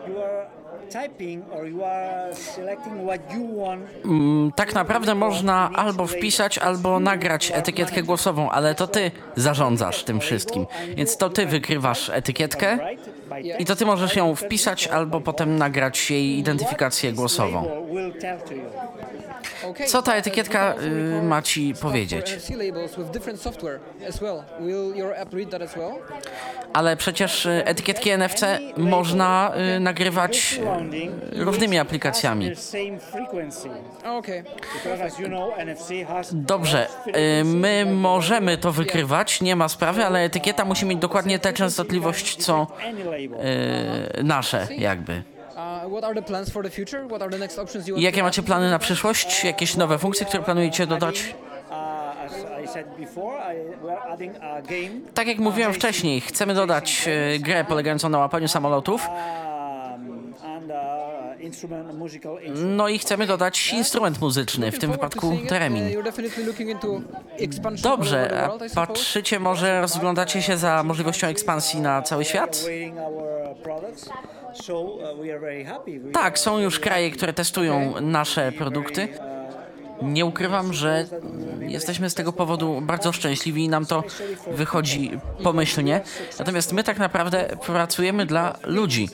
you 0.09 0.23
are 0.23 0.47
typing 0.91 1.43
or 1.53 1.67
you 1.69 1.85
are 1.85 2.35
selecting 2.35 3.07
what 3.07 3.21
you 3.35 3.57
want. 3.57 3.83
Mm, 4.05 4.53
Tak 4.57 4.75
naprawdę 4.75 5.15
można 5.15 5.71
albo 5.75 6.07
wpisać, 6.07 6.59
albo 6.59 7.01
nagrać 7.01 7.53
etykietkę 7.55 8.03
głosową, 8.03 8.51
ale 8.51 8.75
to 8.75 8.87
ty 8.87 9.11
zarządzasz 9.37 10.05
tym 10.05 10.21
wszystkim. 10.21 10.67
Więc 10.97 11.17
to 11.17 11.31
ty 11.31 11.47
wykrywasz 11.47 12.11
etykietkę 12.11 12.79
i 13.59 13.65
to 13.65 13.77
ty 13.77 13.87
możesz 13.87 14.17
ją 14.17 14.35
wpisać, 14.35 14.87
albo 14.89 15.21
potem 15.21 15.57
nagrać 15.57 16.11
jej 16.11 16.39
identyfikację 16.39 17.13
głosową. 17.13 17.65
Co 19.87 20.03
ta 20.03 20.15
etykietka 20.15 20.75
y, 21.19 21.23
ma 21.23 21.43
ci 21.43 21.75
powiedzieć? 21.81 22.33
As 24.09 24.21
well? 24.21 24.43
Ale 26.73 26.97
przecież 26.97 27.47
y, 27.47 27.63
etykietki 27.65 28.11
NFC 28.19 28.43
można 28.77 29.53
y, 29.77 29.81
nagrywać 29.81 30.61
y, 31.33 31.45
różnymi 31.45 31.79
aplikacjami. 31.79 32.51
has 36.09 36.29
Dobrze, 36.33 36.89
y, 37.41 37.45
my 37.45 37.87
możemy 37.87 38.59
to 38.59 38.73
wykrywać, 38.73 39.41
nie 39.41 39.57
ma 39.57 39.69
sprawy, 39.69 40.05
ale 40.05 40.21
etykieta 40.21 40.65
musi 40.65 40.87
mieć 40.87 40.99
dokładnie 40.99 41.39
tę 41.39 41.53
częstotliwość, 41.53 42.37
co 42.37 42.67
y, 44.19 44.25
nasze 44.25 44.67
jakby. 44.79 45.34
Uh, 45.55 45.89
what 45.89 46.05
are 46.05 46.15
the 46.15 46.23
plans 46.23 46.51
for 46.51 46.63
the 46.63 46.71
future? 46.71 47.07
What 47.07 47.23
are 47.23 47.31
the 47.31 47.39
next 47.39 47.59
options 47.59 47.89
you 47.89 47.97
I 47.97 48.03
jakie 48.03 48.23
macie 48.23 48.43
plany 48.43 48.71
na 48.71 48.79
przyszłość? 48.79 49.45
Jakieś 49.45 49.77
nowe 49.77 49.99
funkcje, 49.99 50.27
które 50.27 50.43
planujecie 50.43 50.87
dodać? 50.87 51.35
Uh, 51.71 51.75
as 52.25 52.33
I 52.65 52.69
said 52.69 52.87
before, 52.99 53.55
I, 53.55 53.77
we 53.85 53.93
are 53.93 54.03
adding 54.13 54.35
a 54.41 54.63
game 54.63 55.01
Tak 55.15 55.27
jak 55.27 55.39
mówiłem 55.39 55.73
wcześniej, 55.73 56.21
chcemy 56.21 56.55
dodać 56.55 57.09
y, 57.35 57.39
grę 57.39 57.65
polegającą 57.65 58.09
na 58.09 58.19
łapaniu 58.19 58.49
samolotów, 58.49 59.09
um, 59.09 60.35
uh, 60.39 60.45
no 62.55 62.89
i 62.89 62.99
chcemy 62.99 63.27
dodać 63.27 63.73
instrument 63.73 64.21
muzyczny, 64.21 64.73
w 64.73 64.79
tym 64.79 64.93
wypadku 64.93 65.37
teremin. 65.49 65.99
Uh, 65.99 66.05
Dobrze, 67.83 68.49
patrzycie 68.75 69.41
może, 69.41 69.81
rozglądacie 69.81 70.43
się 70.43 70.57
za 70.57 70.83
możliwością 70.83 71.27
ekspansji 71.27 71.81
na 71.81 72.03
cały 72.03 72.25
świat? 72.25 72.65
Uh, 74.55 76.13
Tak, 76.13 76.39
są 76.39 76.59
już 76.59 76.81
kraje, 76.81 77.11
które 77.11 77.33
testują 77.33 78.01
nasze 78.01 78.53
produkty. 78.53 79.09
Nie 80.03 80.27
ukrywam, 80.27 80.73
że 80.73 81.07
jesteśmy 81.61 82.11
z 82.11 82.15
tego 82.15 82.33
powodu 82.33 82.81
bardzo 82.83 83.13
szczęśliwi 83.13 83.65
i 83.65 83.69
nam 83.69 83.87
to 83.87 84.05
wychodzi 84.47 85.11
pomyślnie. 85.43 86.01
Natomiast 86.39 86.73
my 86.73 86.85
tak 86.85 86.99
naprawdę 86.99 87.57
pracujemy 87.67 88.27
dla 88.27 88.57
ludzi. 88.65 89.09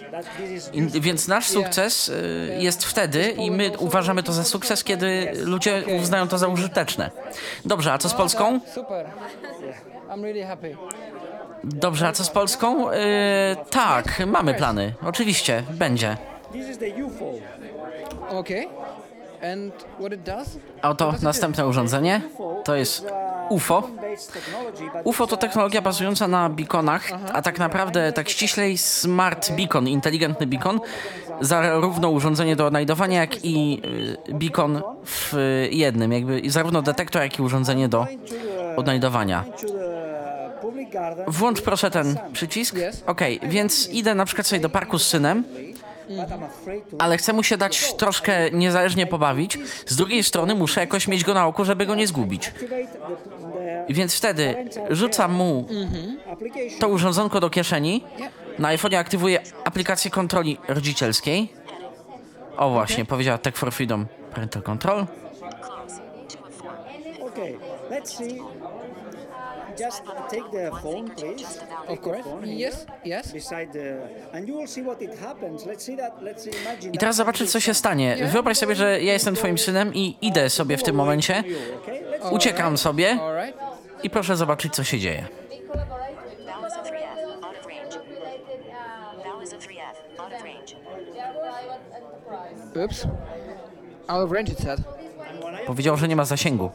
I, 0.72 1.00
więc 1.00 1.28
nasz 1.28 1.46
sukces 1.46 2.08
y, 2.08 2.56
jest 2.58 2.84
wtedy 2.84 3.28
i 3.30 3.50
my 3.50 3.70
uważamy 3.78 4.22
to 4.22 4.32
za 4.32 4.44
sukces, 4.44 4.84
kiedy 4.84 5.32
ludzie 5.44 5.82
uznają 6.00 6.28
to 6.28 6.38
za 6.38 6.48
użyteczne. 6.48 7.10
Dobrze, 7.64 7.92
a 7.92 7.98
co 7.98 8.08
z 8.08 8.14
Polską? 8.14 8.60
Super. 8.74 9.06
I'm 10.10 10.22
really 10.22 10.44
happy. 10.44 10.76
Dobrze, 11.64 12.08
a 12.08 12.12
co 12.12 12.24
z 12.24 12.30
Polską? 12.30 12.90
Y, 12.90 12.96
tak, 13.70 14.22
mamy 14.26 14.54
plany. 14.54 14.94
Oczywiście, 15.02 15.62
będzie. 15.70 16.16
A 20.82 20.90
oto 20.90 21.14
następne 21.22 21.66
urządzenie. 21.66 22.22
To 22.64 22.74
jest 22.74 23.06
UFO. 23.48 23.88
UFO 25.04 25.26
to 25.26 25.36
technologia 25.36 25.82
bazująca 25.82 26.28
na 26.28 26.50
beaconach, 26.50 27.08
a 27.32 27.42
tak 27.42 27.58
naprawdę 27.58 28.12
tak 28.12 28.28
ściślej 28.28 28.78
smart 28.78 29.52
beacon, 29.52 29.88
inteligentny 29.88 30.46
beacon, 30.46 30.80
zarówno 31.40 32.10
urządzenie 32.10 32.56
do 32.56 32.66
odnajdowania, 32.66 33.20
jak 33.20 33.44
i 33.44 33.82
y, 34.28 34.34
beacon 34.34 34.82
w 35.06 35.34
jednym, 35.70 36.12
jakby 36.12 36.42
zarówno 36.46 36.82
detektor, 36.82 37.22
jak 37.22 37.38
i 37.38 37.42
urządzenie 37.42 37.88
do 37.88 38.06
odnajdowania. 38.76 39.44
to 39.60 39.66
the 39.66 40.10
public 40.60 40.70
garden. 40.70 40.79
Włącz 41.26 41.60
proszę 41.60 41.90
ten 41.90 42.18
przycisk. 42.32 42.76
Okej, 43.06 43.40
więc 43.42 43.88
idę 43.88 44.14
na 44.14 44.24
przykład 44.24 44.46
sobie 44.46 44.60
do 44.60 44.70
parku 44.70 44.98
z 44.98 45.06
synem, 45.06 45.44
ale 46.98 47.16
chcę 47.16 47.32
mu 47.32 47.42
się 47.42 47.56
dać 47.56 47.94
troszkę 47.94 48.50
niezależnie 48.50 49.06
pobawić. 49.06 49.58
Z 49.86 49.96
drugiej 49.96 50.24
strony 50.24 50.54
muszę 50.54 50.80
jakoś 50.80 51.08
mieć 51.08 51.24
go 51.24 51.34
na 51.34 51.46
oku, 51.46 51.64
żeby 51.64 51.86
go 51.86 51.94
nie 51.94 52.06
zgubić. 52.06 52.52
Więc 53.88 54.16
wtedy 54.16 54.68
rzucam 54.90 55.32
mu 55.32 55.68
to 56.80 56.88
urządzonko 56.88 57.40
do 57.40 57.50
kieszeni. 57.50 58.04
Na 58.58 58.68
iPhone'ie 58.68 58.96
aktywuję 58.96 59.40
aplikację 59.64 60.10
kontroli 60.10 60.58
rodzicielskiej. 60.68 61.52
O 62.56 62.70
właśnie, 62.70 63.04
powiedziała 63.04 63.38
Tech 63.38 63.56
for 63.56 63.72
Freedom 63.72 64.06
Parental 64.34 64.62
Control. 64.62 65.06
Close. 65.60 66.00
Two 66.28 66.46
of 66.46 66.54
four. 66.54 66.70
Okay, 67.28 67.58
let's 67.90 68.16
see. 68.18 68.40
Just 69.80 70.02
take 70.30 70.50
the 70.52 70.70
phone, 70.82 71.10
please. 71.10 71.60
Of 71.88 72.00
course. 72.00 72.26
Yes. 72.44 72.86
Yes. 73.04 73.32
Beside 73.32 73.72
the, 73.72 73.98
and 74.32 74.48
you 74.48 74.56
will 74.56 74.68
see 74.68 74.82
what 74.82 75.02
it 75.02 75.18
happens. 75.20 75.66
Let's 75.66 75.84
see 75.84 75.96
that. 75.96 76.22
Let's 76.22 76.46
imagine. 76.62 76.94
I 76.94 76.98
teraz 76.98 77.16
zobaczcie, 77.16 77.46
co 77.46 77.60
się 77.60 77.74
stanie. 77.74 78.16
Wyobraź 78.26 78.58
sobie, 78.58 78.74
że 78.74 79.02
ja 79.02 79.12
jestem 79.12 79.34
twoim 79.34 79.58
synem 79.58 79.94
i 79.94 80.16
idę 80.22 80.50
sobie 80.50 80.76
w 80.76 80.82
tym 80.82 80.96
momencie, 80.96 81.44
uciekam 82.30 82.78
sobie 82.78 83.18
i 84.02 84.10
proszę 84.10 84.36
zobaczyć, 84.36 84.74
co 84.74 84.84
się 84.84 84.98
dzieje. 84.98 85.28
Val 86.44 86.66
is 86.66 86.74
a 86.74 86.82
3F. 86.82 87.44
Out 87.44 87.56
of 87.56 87.66
range. 87.66 87.96
Val 89.24 89.42
is 89.42 89.52
a 89.52 89.56
3F. 89.56 89.94
Out 90.18 90.32
of 90.32 90.42
range. 90.42 90.76
Oops. 92.84 93.06
Out 94.08 94.24
of 94.24 94.32
range 94.32 94.52
it 94.52 94.58
said. 94.58 94.80
Powiedział, 95.70 95.96
że 95.96 96.08
nie 96.08 96.16
ma 96.16 96.24
zasięgu. 96.24 96.70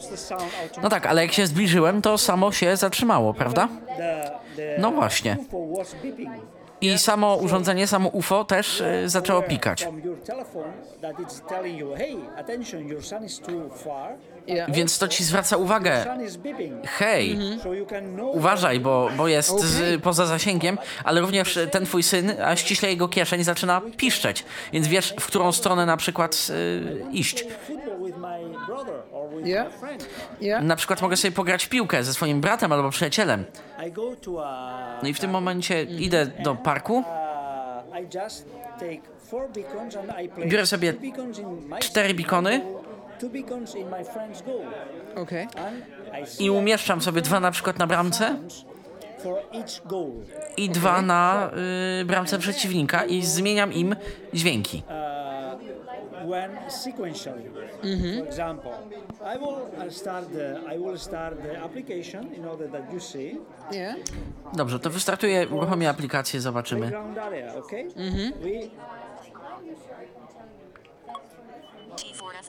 No 0.83 0.89
tak, 0.89 1.05
ale 1.05 1.21
jak 1.21 1.31
się 1.31 1.47
zbliżyłem, 1.47 2.01
to 2.01 2.17
samo 2.17 2.51
się 2.51 2.77
zatrzymało, 2.77 3.33
prawda? 3.33 3.67
No 4.79 4.91
właśnie. 4.91 5.37
I 6.81 6.97
samo 6.97 7.35
urządzenie, 7.35 7.87
samo 7.87 8.09
UFO 8.09 8.45
też 8.45 8.81
y, 8.81 9.09
zaczęło 9.09 9.41
pikać. 9.41 9.87
Więc 14.69 14.97
to 14.97 15.07
ci 15.07 15.23
zwraca 15.23 15.57
uwagę. 15.57 16.05
Hej, 16.85 17.39
uważaj, 18.31 18.79
bo, 18.79 19.09
bo 19.17 19.27
jest 19.27 19.59
z, 19.59 20.01
poza 20.01 20.25
zasięgiem, 20.25 20.77
ale 21.03 21.21
również 21.21 21.59
ten 21.71 21.85
twój 21.85 22.03
syn, 22.03 22.33
a 22.43 22.55
ściśle 22.55 22.89
jego 22.89 23.07
kieszeń 23.07 23.43
zaczyna 23.43 23.81
piszczeć. 23.97 24.45
Więc 24.73 24.87
wiesz, 24.87 25.13
w 25.19 25.27
którą 25.27 25.51
stronę 25.51 25.85
na 25.85 25.97
przykład 25.97 26.47
y, 26.49 27.05
iść. 27.11 27.45
Na 30.61 30.75
przykład 30.75 31.01
mogę 31.01 31.17
sobie 31.17 31.31
pograć 31.31 31.65
w 31.65 31.69
piłkę 31.69 32.03
ze 32.03 32.13
swoim 32.13 32.41
bratem 32.41 32.71
albo 32.71 32.89
przyjacielem. 32.89 33.45
No 35.03 35.09
i 35.09 35.13
w 35.13 35.19
tym 35.19 35.31
momencie 35.31 35.83
idę 35.83 36.25
do 36.25 36.55
parku, 36.55 37.03
Biorę 40.47 40.65
sobie 40.65 40.93
cztery 41.79 42.13
beacony. 42.13 42.61
I 46.39 46.49
umieszczam 46.49 47.01
sobie 47.01 47.21
dwa 47.21 47.39
na 47.39 47.51
przykład 47.51 47.79
na 47.79 47.87
bramce? 47.87 48.35
i 50.57 50.69
dwa 50.69 51.01
na 51.01 51.51
y, 52.01 52.05
bramce 52.05 52.39
przeciwnika 52.39 53.05
i 53.05 53.21
zmieniam 53.21 53.73
im 53.73 53.95
dźwięki. 54.33 54.83
Dobrze, 64.53 64.79
to 64.79 64.89
wystartuję, 64.89 65.47
uruchomię 65.47 65.89
aplikację, 65.89 66.41
zobaczymy. 66.41 66.91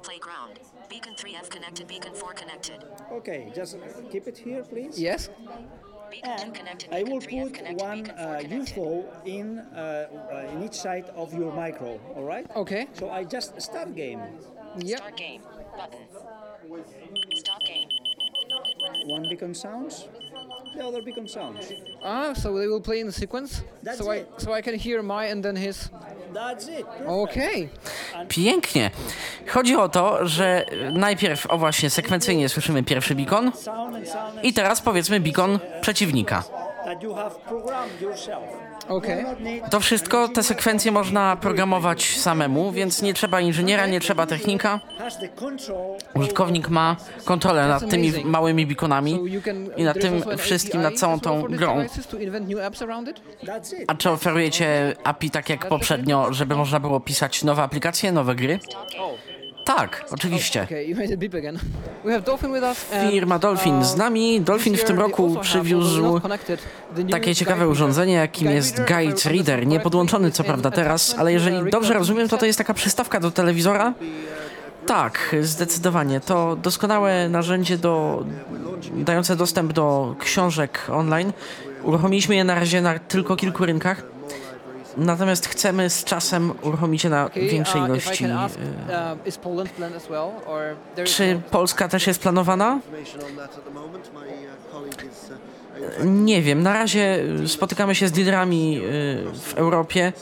Playground. 0.07 0.61
Beacon 0.89 1.15
3F 1.15 1.51
connected. 1.51 1.89
Beacon 1.89 2.15
4 2.15 2.33
connected. 2.33 2.79
okay. 3.19 3.41
Just 3.55 3.77
keep 4.11 4.27
it 4.31 4.39
here, 4.39 4.63
please. 4.63 4.99
Yes. 4.99 5.29
And. 6.23 6.57
I 6.93 7.03
will 7.03 7.21
put 7.21 7.55
one 7.83 8.03
Beacon 8.05 8.17
4 8.17 8.27
uh. 8.27 8.55
UFO 8.59 8.89
in 9.27 9.59
uh, 9.59 10.07
uh, 10.33 10.53
in 10.53 10.63
each 10.63 10.79
side 10.87 11.07
of 11.23 11.35
your 11.35 11.53
micro. 11.53 11.99
All 12.15 12.25
right. 12.25 12.47
Okay. 12.55 12.87
So 12.93 13.11
I 13.11 13.25
just 13.25 13.61
start 13.61 13.95
game. 13.95 14.23
Yep. 14.79 14.99
Start 14.99 15.17
game. 15.17 15.43
Button. 15.77 16.05
Stop 17.45 17.63
game. 17.65 17.89
One 19.07 19.25
beacon 19.29 19.55
sounds, 19.55 20.09
the 20.77 20.87
other 20.89 21.03
beacon 21.05 21.29
sounds. 21.29 21.73
Ah, 22.03 22.35
so 22.35 22.59
they 22.59 22.69
will 22.69 22.81
play 22.81 23.01
in 23.01 23.13
sequence. 23.13 23.63
That's 23.83 23.99
so 23.99 24.13
I 24.13 24.19
it. 24.19 24.29
so 24.39 24.59
I 24.59 24.63
can 24.63 24.79
hear 24.79 25.03
my 25.03 25.31
and 25.33 25.43
then 25.43 25.57
his. 25.57 25.91
That's 26.35 26.69
it. 26.69 26.87
Perfect. 26.87 27.09
Okay. 27.09 27.69
Pięknie. 28.29 28.91
Chodzi 29.49 29.77
o 29.77 29.89
to, 29.89 30.29
że 30.29 30.67
najpierw, 30.93 31.47
o 31.47 31.59
właśnie, 31.59 31.91
sekwencyjnie 31.91 32.49
słyszymy 32.49 32.83
pierwszy 32.83 33.15
beacon 33.15 33.53
i 34.43 34.53
teraz 34.53 34.81
powiedzmy 34.83 35.21
beacon 35.21 35.59
przeciwnika. 35.81 36.45
Okay. 38.89 39.25
To 39.71 39.81
wszystko, 39.81 40.29
te 40.29 40.43
sekwencje 40.43 40.93
można 40.93 41.37
programować 41.37 42.19
samemu, 42.19 42.73
więc 42.73 43.03
nie 43.03 43.15
trzeba 43.15 43.41
inżyniera, 43.41 43.87
nie 43.87 44.01
trzeba 44.01 44.27
technika. 44.27 44.81
Użytkownik 46.15 46.69
ma 46.69 46.97
kontrolę 47.25 47.69
nad 47.69 47.91
tymi 47.91 48.13
małymi 48.25 48.67
beaconami 48.67 49.21
i 49.77 49.85
nad 49.85 50.01
tym 50.01 50.23
wszystkim, 50.39 50.83
nad 50.83 50.95
całą 50.95 51.21
tą 51.21 51.43
grą. 51.43 51.85
A 53.87 53.95
czy 53.95 54.11
oferujecie 54.11 54.97
API 55.05 55.31
tak 55.31 55.49
jak 55.49 55.69
poprzednio, 55.69 56.33
żeby 56.33 56.57
można 56.57 56.81
było 56.81 57.01
pisać 57.01 57.45
nowe 57.45 57.63
aplikacje, 57.63 58.13
nowe 58.13 58.35
gry? 58.35 58.59
Tak, 59.67 60.05
oczywiście. 60.11 60.63
Okay, 60.63 60.85
you 60.85 60.97
made 60.97 61.15
it 61.15 61.21
beep 61.21 61.35
again. 61.35 61.59
We 62.05 62.13
have 62.13 62.25
Dolphin 62.25 62.53
with 62.53 62.65
us. 62.65 62.93
and, 62.93 63.11
Firma 63.11 63.39
Dolphin 63.39 63.85
z 63.85 63.93
uh, 63.93 63.99
nami. 63.99 64.41
Dolphin 64.41 64.77
w 64.77 64.85
tym 64.85 64.99
roku 64.99 65.37
przywiózł 65.41 66.21
takie 67.11 67.35
ciekawe 67.35 67.69
urządzenie, 67.69 68.15
jakim 68.15 68.51
jest 68.51 68.77
Guide 68.77 69.31
Reader. 69.31 69.67
Nie 69.67 69.81
podłączony 69.81 70.31
co 70.31 70.45
prawda 70.45 70.71
teraz, 70.71 71.15
ale 71.19 71.33
jeżeli 71.33 71.71
dobrze 71.71 71.95
rozumiem, 71.95 72.29
to 72.29 72.39
to 72.39 72.47
jest 72.47 72.59
taka 72.59 72.75
przystawka 72.75 73.21
do 73.21 73.31
telewizora. 73.31 73.95
Tak, 74.87 75.37
zdecydowanie. 75.43 76.21
To 76.21 76.57
doskonałe 76.57 77.29
narzędzie 77.29 77.79
do, 77.79 78.25
dające 78.95 79.37
dostęp 79.37 79.73
do 79.73 80.15
książek 80.19 80.81
online. 80.93 81.33
Uruchomiliśmy 81.83 82.35
je 82.35 82.45
na 82.45 82.55
razie 82.55 82.81
na 82.81 82.99
tylko 82.99 83.37
kilku 83.37 83.67
rynkach. 83.67 84.16
Natomiast 84.97 85.47
chcemy 85.47 85.91
z 85.91 86.05
czasem 86.05 86.53
uruchomić 86.63 87.05
je 87.05 87.11
na 87.11 87.29
większej 87.29 87.81
uh, 87.81 87.87
I 87.87 87.91
ilości. 87.91 88.25
y, 88.25 88.29
uh, 90.99 91.05
Czy 91.05 91.35
no- 91.35 91.41
Polska 91.51 91.89
też 91.89 92.07
jest 92.07 92.21
planowana? 92.23 92.81
uh, 95.99 96.05
Nie 96.05 96.43
wiem, 96.43 96.63
na 96.63 96.73
razie 96.73 97.19
y, 97.45 97.49
spotykamy 97.49 97.95
się 97.95 98.09
z 98.09 98.13
dealerami 98.13 98.79
y, 98.79 98.81
w 99.41 99.55
Europie, 99.55 100.13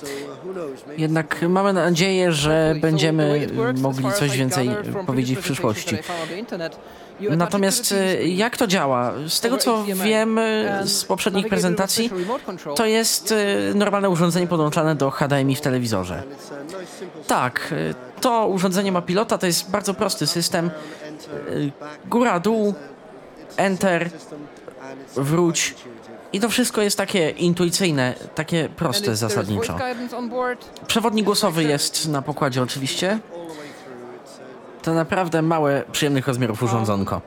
jednak 0.98 1.42
mamy 1.48 1.72
nadzieję, 1.72 2.32
że 2.32 2.74
będziemy 2.80 3.46
mogli 3.76 4.12
coś 4.12 4.36
więcej 4.36 4.70
powiedzieć 5.06 5.38
w 5.38 5.42
przyszłości. 5.42 5.96
Natomiast 7.30 7.92
y, 7.92 8.28
jak 8.28 8.56
to 8.56 8.66
działa? 8.66 9.12
Z 9.28 9.40
tego 9.40 9.56
co 9.56 9.84
wiem 9.84 10.38
y, 10.38 10.82
z 10.84 11.04
poprzednich 11.04 11.48
prezentacji, 11.48 12.10
to 12.76 12.86
jest 12.86 13.32
y, 13.32 13.72
normalne 13.74 14.10
urządzenie 14.10 14.46
podłączane 14.46 14.94
do 14.94 15.10
HDMI 15.10 15.56
w 15.56 15.60
telewizorze. 15.60 16.22
Tak, 17.26 17.74
to 18.20 18.46
urządzenie 18.46 18.92
ma 18.92 19.02
pilota, 19.02 19.38
to 19.38 19.46
jest 19.46 19.70
bardzo 19.70 19.94
prosty 19.94 20.26
system. 20.26 20.70
Góra, 22.06 22.40
dół, 22.40 22.74
enter, 23.56 24.10
wróć. 25.16 25.74
I 26.32 26.40
to 26.40 26.48
wszystko 26.48 26.82
jest 26.82 26.96
takie 26.96 27.30
intuicyjne, 27.30 28.14
takie 28.34 28.68
proste 28.76 29.16
zasadniczo. 29.16 29.76
Przewodnik 30.86 31.24
głosowy 31.24 31.64
jest 31.64 32.08
na 32.08 32.22
pokładzie 32.22 32.62
oczywiście. 32.62 33.18
To 34.84 34.94
naprawdę 34.94 35.42
małe, 35.42 35.82
przyjemnych 35.92 36.26
rozmiarów 36.26 36.62
urządzonko. 36.62 37.20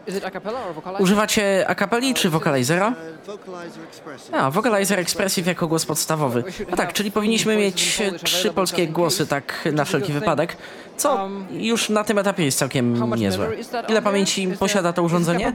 A? 0.85 0.91
Używacie 0.99 1.67
akapeli 1.67 2.13
czy 2.13 2.29
wokalizera? 2.29 2.93
uh. 3.27 4.41
A, 4.41 4.51
Vocalizer 4.51 4.99
Expressive 4.99 5.47
jako 5.47 5.67
głos 5.67 5.85
podstawowy. 5.85 6.43
No 6.71 6.77
tak, 6.77 6.93
czyli 6.93 7.11
powinniśmy 7.11 7.57
mieć 7.57 8.01
trzy 8.23 8.53
polskie 8.53 8.87
głosy 8.87 9.27
tak 9.27 9.69
na 9.73 9.85
wszelki 9.85 10.13
wypadek, 10.13 10.57
co 10.97 11.29
już 11.51 11.89
na 11.89 12.03
tym 12.03 12.17
etapie 12.17 12.45
jest 12.45 12.59
całkiem 12.59 13.15
niezłe. 13.15 13.47
Ile 13.87 14.01
pamięci 14.01 14.47
posiada 14.47 14.93
to 14.93 15.03
urządzenie? 15.03 15.53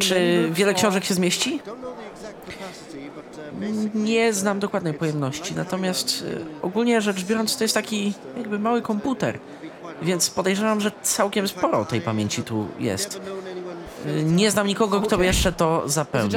Czy 0.00 0.48
wiele 0.52 0.74
książek 0.74 1.04
się 1.04 1.14
zmieści? 1.14 1.60
Uh, 1.66 1.72
basically 3.60 3.90
Nie 3.94 4.32
znam 4.32 4.58
dokładnej 4.58 4.94
pojemności, 4.94 5.54
natomiast 5.54 6.22
y, 6.22 6.44
ogólnie 6.62 7.00
rzecz 7.00 7.24
biorąc 7.24 7.56
to 7.56 7.64
jest 7.64 7.74
taki 7.74 8.14
jakby 8.36 8.58
mały 8.58 8.82
komputer, 8.82 9.38
więc 10.02 10.30
podejrzewam, 10.30 10.80
że 10.80 10.92
całkiem 11.02 11.48
sporo 11.48 11.84
tej 11.84 12.00
pamięci 12.00 12.42
tu 12.42 12.66
jest. 12.78 13.20
Y, 14.06 14.22
Nie 14.24 14.50
znam 14.50 14.66
nikogo, 14.66 15.00
kto 15.00 15.18
by 15.18 15.24
jeszcze 15.24 15.52
to 15.52 15.82
zapełnił. 15.88 16.30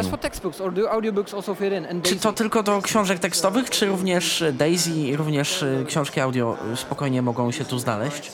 Czy 2.01 2.15
to 2.15 2.33
tylko 2.33 2.63
do 2.63 2.81
książek 2.81 3.19
tekstowych, 3.19 3.69
czy 3.69 3.85
również 3.85 4.43
Daisy 4.53 5.17
również 5.17 5.63
y, 5.63 5.85
książki 5.87 6.19
audio 6.19 6.57
y, 6.73 6.77
spokojnie 6.77 7.21
mogą 7.21 7.51
się 7.51 7.65
tu 7.65 7.79
znaleźć? 7.79 8.31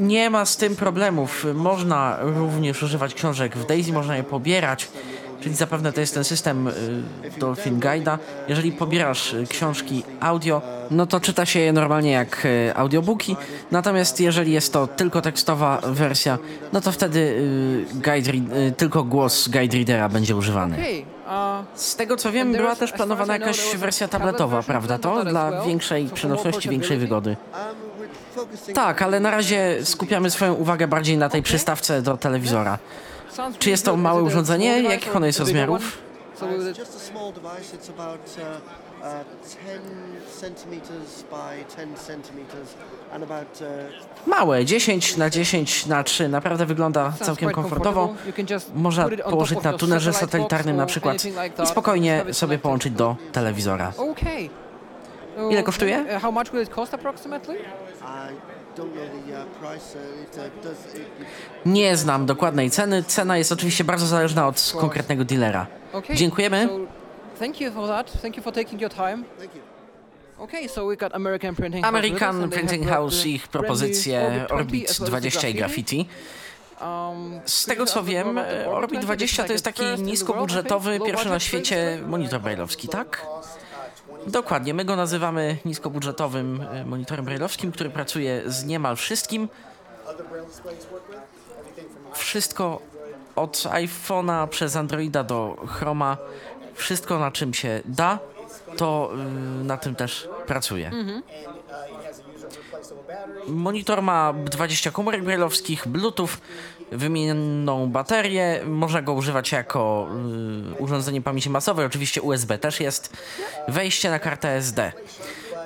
Nie 0.00 0.30
ma 0.30 0.44
z 0.44 0.56
tym 0.56 0.76
problemów. 0.76 1.46
Można 1.54 2.18
również 2.20 2.82
używać 2.82 3.14
książek 3.14 3.56
w 3.56 3.66
Daisy, 3.66 3.92
można 3.92 4.16
je 4.16 4.22
pobierać, 4.22 4.88
czyli 5.40 5.54
zapewne 5.54 5.92
to 5.92 6.00
jest 6.00 6.14
ten 6.14 6.24
system 6.24 6.68
y, 6.68 6.72
Dolphin 7.38 7.80
Guide'a. 7.80 8.18
Jeżeli 8.48 8.72
pobierasz 8.72 9.32
y, 9.32 9.46
książki 9.46 10.02
audio, 10.20 10.62
no 10.90 11.06
to 11.06 11.20
czyta 11.20 11.46
się 11.46 11.60
je 11.60 11.72
normalnie 11.72 12.10
jak 12.10 12.44
y, 12.44 12.72
audiobooki, 12.76 13.36
natomiast 13.70 14.20
jeżeli 14.20 14.52
jest 14.52 14.72
to 14.72 14.86
tylko 14.86 15.20
tekstowa 15.20 15.80
wersja, 15.84 16.38
no 16.72 16.80
to 16.80 16.92
wtedy 16.92 17.20
guide, 17.94 18.32
tylko 18.76 19.04
głos 19.04 19.48
Guide 19.48 19.76
Readera 19.76 20.08
będzie 20.08 20.36
używany. 20.36 20.76
Z 21.74 21.96
tego 21.96 22.16
co 22.16 22.32
wiem, 22.32 22.52
była 22.52 22.76
też 22.76 22.92
planowana 22.92 23.32
jakaś 23.32 23.76
wersja 23.76 24.08
tablet 24.08 24.36
tabletowa, 24.36 24.62
prawda? 24.62 24.98
To 24.98 25.24
dla 25.24 25.62
większej 25.62 26.08
przenośności, 26.08 26.68
większej 26.68 26.98
wygody. 26.98 27.36
Tak, 28.74 29.02
ale 29.02 29.20
na 29.20 29.30
razie 29.30 29.76
skupiamy 29.84 30.30
swoją 30.30 30.54
uwagę 30.54 30.88
bardziej 30.88 31.18
na 31.18 31.28
tej 31.28 31.42
przystawce 31.42 32.02
do 32.02 32.16
telewizora. 32.16 32.78
Czy 33.58 33.70
jest 33.70 33.84
to 33.84 33.96
małe 33.96 34.22
urządzenie? 34.22 34.82
Jakich 34.82 35.16
ono 35.16 35.26
jest 35.26 35.38
rozmiarów? 35.38 35.98
Uh, 36.42 36.48
uh, 36.48 36.52
uh, 36.52 36.68
10 39.44 39.80
centimeters 40.40 41.22
by 41.30 41.64
10 41.76 41.98
centimeters 41.98 42.74
and 43.12 43.24
about 43.24 43.62
Małe, 44.26 44.64
10 44.64 45.16
na 45.16 45.30
10 45.30 45.86
na 45.86 46.02
3. 46.02 46.28
Naprawdę 46.28 46.66
wygląda 46.66 47.12
całkiem 47.22 47.50
komfortowo. 47.50 48.14
Można 48.74 49.08
położyć 49.30 49.62
na 49.62 49.72
tunerze 49.72 50.12
satelitarnym 50.12 50.76
na 50.76 50.86
przykład 50.86 51.24
i 51.64 51.66
spokojnie 51.66 52.24
sobie 52.32 52.58
połączyć 52.58 52.92
do 52.92 53.16
telewizora. 53.32 53.92
Ile 55.50 55.62
kosztuje? 55.62 56.04
Nie 61.66 61.96
znam 61.96 62.26
dokładnej 62.26 62.70
ceny. 62.70 63.02
Cena 63.02 63.38
jest 63.38 63.52
oczywiście 63.52 63.84
bardzo 63.84 64.06
zależna 64.06 64.46
od 64.46 64.72
konkretnego 64.80 65.24
dealera. 65.24 65.66
Okay. 65.92 66.16
Dziękujemy. 66.16 66.68
So, 66.68 66.78
thank 67.38 67.60
you 67.60 67.72
for 67.72 67.88
that. 67.88 68.22
Thank 68.22 68.36
you 68.36 68.42
for 68.42 68.52
taking 68.52 68.80
your 68.82 68.90
time. 68.90 69.24
thank 69.38 69.54
you. 69.54 69.60
Okay, 70.40 70.68
so 70.68 70.86
we 70.86 70.96
got 70.96 71.14
American 71.14 71.54
Printing 71.54 72.86
House 72.86 73.26
ich 73.26 73.48
propozycje 73.48 74.46
Orbit 74.48 74.48
20 74.48 74.54
Orbit 74.54 74.90
as 74.90 74.98
well 75.00 75.14
as 75.14 75.22
the 75.22 75.30
20 75.30 75.48
i 75.48 75.54
Graffiti. 75.54 76.06
Um, 76.80 77.40
Z 77.44 77.66
tego 77.66 77.86
co 77.86 78.04
wiem, 78.04 78.38
Orbit 78.38 78.66
Orbit 78.66 79.00
20 79.00 79.44
to 79.44 79.52
jest 79.52 79.64
taki 79.64 79.82
niskobudżetowy, 79.98 81.00
pierwszy 81.06 81.28
na 81.28 81.40
świecie 81.40 81.98
monitor 82.06 82.40
brailleowski, 82.40 82.88
tak? 82.88 83.26
Dokładnie, 84.26 84.74
my 84.74 84.84
go 84.84 84.96
nazywamy 84.96 85.56
niskobudżetowym 85.64 86.66
e, 86.72 86.84
monitorem 86.84 87.24
brailleowskim, 87.24 87.72
który 87.72 87.90
pracuje 87.90 88.42
z 88.46 88.64
niemal 88.64 88.96
wszystkim. 88.96 89.48
Wszystko 92.14 92.80
od 93.36 93.56
iPhone'a 93.56 94.48
przez 94.48 94.76
Androida 94.76 95.24
do 95.24 95.56
Chroma, 95.68 96.16
wszystko 96.74 97.18
na 97.18 97.30
czym 97.30 97.54
się 97.54 97.82
da. 97.84 98.18
to 98.76 99.10
y, 99.60 99.64
na 99.64 99.76
tym 99.76 99.94
też 99.94 100.28
pracuję. 100.46 100.90
Monitor 103.46 104.02
ma 104.02 104.32
20 104.32 104.90
komórek 104.90 105.24
brailleowskich, 105.24 105.88
Bluetooth, 105.88 106.28
wymienną 106.92 107.90
baterię. 107.90 108.60
Można 108.66 109.02
go 109.02 109.12
używać 109.12 109.52
jako 109.52 110.08
y, 110.78 110.82
urządzenie 110.82 111.22
pamięci 111.22 111.50
masowej. 111.50 111.86
Oczywiście 111.86 112.22
USB 112.22 112.58
też 112.58 112.80
jest. 112.80 113.16
Wejście 113.68 114.10
na 114.10 114.18
kartę 114.18 114.48
SD. 114.48 114.92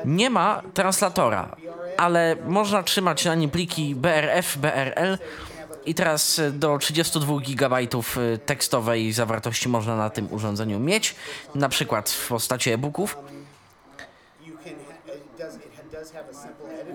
Nie 0.04 0.30
ma 0.30 0.62
translatora, 0.74 1.56
ale 1.96 2.36
można 2.46 2.82
trzymać 2.82 3.24
na 3.24 3.34
nim 3.34 3.50
pliki 3.50 3.94
BRF, 3.94 4.56
BRL. 4.58 5.18
I 5.86 5.94
teraz 5.94 6.38
y, 6.38 6.52
do 6.52 6.78
32 6.78 7.40
GB 7.40 7.80
y, 7.80 8.38
tekstowej 8.38 9.12
zawartości 9.12 9.68
można 9.68 9.96
na 9.96 10.10
tym 10.10 10.32
urządzeniu 10.32 10.80
mieć, 10.80 11.14
na 11.54 11.68
przykład 11.68 12.10
w 12.10 12.28
postaci 12.28 12.70
e-booków. 12.70 13.16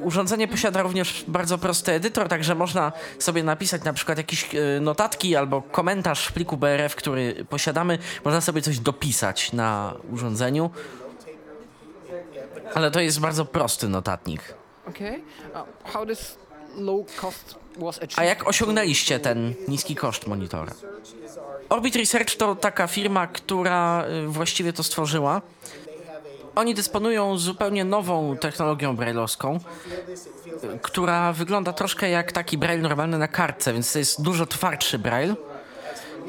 Urządzenie 0.04 0.48
posiada 0.48 0.82
również 0.82 1.26
bardzo 1.28 1.58
prosty 1.58 1.92
edytor, 1.92 2.28
także 2.28 2.56
można 2.56 2.92
sobie 3.20 3.44
napisać 3.44 3.84
na 3.84 3.94
przykład 3.94 4.18
jakieś 4.18 4.56
e, 4.56 4.80
notatki 4.82 5.36
albo 5.36 5.62
komentarz 5.62 6.28
w 6.28 6.34
pliku 6.34 6.58
BRF, 6.58 6.96
który 6.96 7.46
posiadamy. 7.50 7.98
Można 8.26 8.42
sobie 8.42 8.62
coś 8.62 8.80
dopisać 8.80 9.54
na 9.54 9.94
urządzeniu. 10.12 10.70
Ale 12.74 12.92
to 12.92 13.00
jest 13.00 13.20
bardzo 13.20 13.46
prosty 13.46 13.90
notatnik. 13.90 14.42
Okay. 14.90 15.22
How 15.84 16.06
this 16.06 16.38
low 16.78 17.06
cost 17.22 17.56
was 17.78 17.98
achieved? 17.98 18.20
A 18.20 18.24
jak 18.24 18.48
osiągnęliście 18.48 19.20
ten 19.20 19.54
niski 19.68 19.96
koszt 19.96 20.28
monitora? 20.28 20.74
Orbit 21.70 21.96
Research 21.96 22.36
to 22.36 22.56
taka 22.56 22.88
firma, 22.88 23.28
która 23.28 24.06
y, 24.26 24.28
właściwie 24.28 24.74
to 24.74 24.84
stworzyła. 24.84 25.42
Oni 26.56 26.76
dysponują 26.76 27.38
zupełnie 27.38 27.86
nową 27.86 28.38
technologią 28.38 28.96
brailleowską, 28.96 29.60
która 30.82 31.34
wygląda 31.34 31.74
troszkę 31.74 32.10
jak 32.10 32.32
taki 32.32 32.58
braille 32.58 32.82
normalny 32.82 33.18
na 33.18 33.28
kartce, 33.28 33.74
więc 33.74 33.94
to 33.94 34.00
jest 34.00 34.22
dużo 34.22 34.46
twardszy 34.46 35.00
braille. 35.00 35.36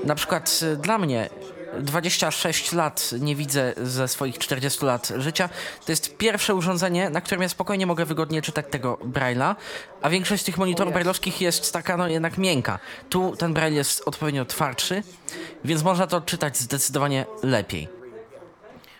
Na 0.05 0.15
przykład 0.15 0.61
y, 0.63 0.77
dla 0.77 0.99
mnie 0.99 1.31
26 1.79 2.73
lat 2.73 3.11
nie 3.21 3.37
widzę 3.37 3.73
ze 3.77 4.09
swoich 4.09 4.39
40 4.39 4.85
lat 4.85 5.13
życia. 5.17 5.49
To 5.87 5.93
jest 5.93 6.17
pierwsze 6.17 6.55
urządzenie, 6.55 7.11
na 7.11 7.21
którym 7.21 7.43
ja 7.43 7.49
spokojnie 7.49 7.87
mogę 7.87 8.05
wygodnie 8.05 8.43
czytać 8.43 8.67
tego 8.71 8.95
Braille'a, 8.95 9.55
a 10.03 10.11
większość 10.11 10.45
tych 10.45 10.59
monitorów 10.59 10.93
brailleowskich 10.93 11.41
jest 11.41 11.73
taka 11.73 11.97
no 11.97 12.09
jednak 12.09 12.39
miękka. 12.39 12.79
Tu 13.09 13.37
ten 13.37 13.55
Braille 13.55 13.77
jest 13.77 14.03
odpowiednio 14.07 14.45
twardszy, 14.45 15.03
więc 15.65 15.83
można 15.83 16.07
to 16.07 16.21
czytać 16.21 16.59
zdecydowanie 16.59 17.27
lepiej. 17.43 17.89
Okay, 17.89 17.99
but, 17.99 17.99
uh, 17.99 18.09
I 18.09 18.09
guess 18.09 19.00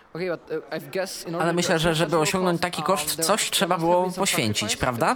Ale 1.27 1.37
order 1.37 1.55
myślę, 1.55 1.79
że 1.79 1.95
żeby 1.95 2.17
osiągnąć 2.17 2.61
taki 2.61 2.81
uh, 2.81 2.87
koszt, 2.87 3.21
coś 3.21 3.51
trzeba 3.51 3.77
było 3.77 4.11
poświęcić, 4.11 4.75
prawda? 4.75 5.15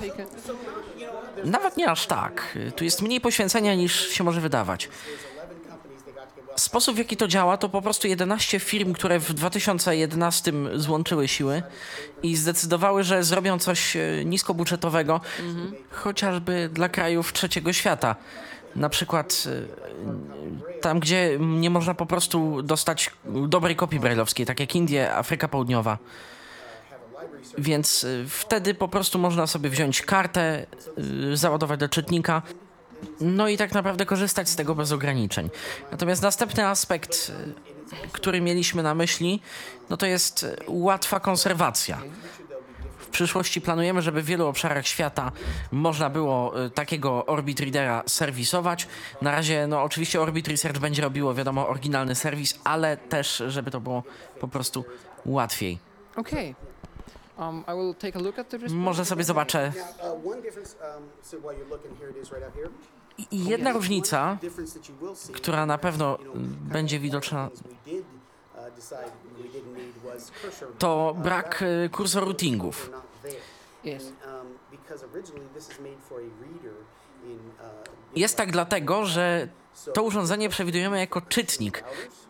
Nawet 1.43 1.77
nie 1.77 1.87
aż 1.87 2.07
tak. 2.07 2.57
Tu 2.75 2.83
jest 2.83 3.01
mniej 3.01 3.21
poświęcenia 3.21 3.75
niż 3.75 4.09
się 4.09 4.23
może 4.23 4.41
wydawać. 4.41 4.89
Sposób 6.55 6.95
w 6.95 6.97
jaki 6.97 7.17
to 7.17 7.27
działa 7.27 7.57
to 7.57 7.69
po 7.69 7.81
prostu 7.81 8.07
11 8.07 8.59
firm, 8.59 8.93
które 8.93 9.19
w 9.19 9.33
2011 9.33 10.51
złączyły 10.75 11.27
siły 11.27 11.63
i 12.23 12.35
zdecydowały, 12.35 13.03
że 13.03 13.23
zrobią 13.23 13.59
coś 13.59 13.95
e, 13.95 14.25
niskobudżetowego, 14.25 15.21
chociażby 15.91 16.69
dla 16.73 16.89
krajów 16.89 17.33
trzeciego 17.33 17.73
świata. 17.73 18.15
Na 18.75 18.89
przykład 18.89 19.43
e, 20.75 20.81
tam, 20.81 20.99
gdzie 20.99 21.37
nie 21.39 21.69
można 21.69 21.93
po 21.93 22.05
prostu 22.05 22.61
dostać 22.61 23.11
dobrej 23.47 23.75
kopii 23.75 23.99
brajlowskiej, 23.99 24.45
tak 24.45 24.59
jak 24.59 24.75
Indie, 24.75 25.15
Afryka 25.15 25.47
Południowa. 25.47 25.97
Więc 27.57 28.03
y, 28.03 28.25
wtedy 28.29 28.73
po 28.73 28.87
prostu 28.87 29.19
można 29.19 29.47
sobie 29.47 29.69
wziąć 29.69 30.01
kartę, 30.01 30.65
y, 31.31 31.37
załadować 31.37 31.79
do 31.79 31.89
czytnika, 31.89 32.41
no 33.21 33.47
i 33.47 33.57
tak 33.57 33.73
naprawdę 33.73 34.05
korzystać 34.05 34.49
z 34.49 34.55
tego 34.55 34.75
bez 34.75 34.91
ograniczeń. 34.91 35.49
Natomiast 35.91 36.21
następny 36.21 36.67
aspekt, 36.67 37.31
y, 38.05 38.07
który 38.11 38.41
mieliśmy 38.41 38.83
na 38.83 38.95
myśli, 38.95 39.41
no 39.89 39.97
to 39.97 40.05
jest 40.05 40.43
y, 40.43 40.55
łatwa 40.67 41.19
konserwacja. 41.19 42.01
W 43.15 43.17
przyszłości 43.17 43.61
planujemy, 43.61 44.01
żeby 44.01 44.21
w 44.21 44.25
wielu 44.25 44.47
obszarach 44.47 44.87
świata 44.87 45.31
można 45.71 46.09
było 46.09 46.65
y, 46.65 46.69
takiego 46.69 47.25
Orbit 47.25 47.59
Readera 47.59 48.03
serwisować. 48.07 48.87
Na 49.21 49.31
razie, 49.31 49.67
no 49.67 49.83
oczywiście 49.83 50.21
Orbit 50.21 50.47
Research 50.47 50.79
będzie 50.79 51.01
robiło, 51.01 51.33
wiadomo, 51.33 51.67
oryginalny 51.67 52.15
serwis, 52.15 52.59
ale 52.63 52.97
też, 52.97 53.43
żeby 53.47 53.71
to 53.71 53.79
było 53.79 54.03
po 54.39 54.47
prostu 54.47 54.85
łatwiej. 55.25 55.79
Okay. 56.15 56.55
Um, 57.37 57.63
I 57.67 57.71
will 57.71 57.95
take 57.95 58.19
a 58.19 58.21
look 58.21 58.39
at 58.39 58.49
the. 58.49 58.57
Może 58.69 59.05
sobie 59.05 59.23
zobaczę. 59.23 59.73
Uh, 60.03 60.25
um. 60.25 60.41
I 63.31 63.45
jedna 63.45 63.73
różnica, 63.73 64.37
która 65.33 65.65
na 65.65 65.77
pewno 65.77 66.17
będzie 66.61 66.99
widoczna, 66.99 67.49
to 70.79 71.15
brak 71.17 71.61
y, 71.61 71.89
kursor 71.89 72.25
routingów. 72.25 72.91
Uh, 72.93 73.91
Jest 78.15 78.37
tak 78.37 78.51
dlatego, 78.51 79.05
że 79.05 79.47
to 79.93 80.03
urządzenie 80.03 80.49
przewidujemy 80.49 80.99
jako 80.99 81.21
czytnik, 81.21 81.83
act, 81.83 82.27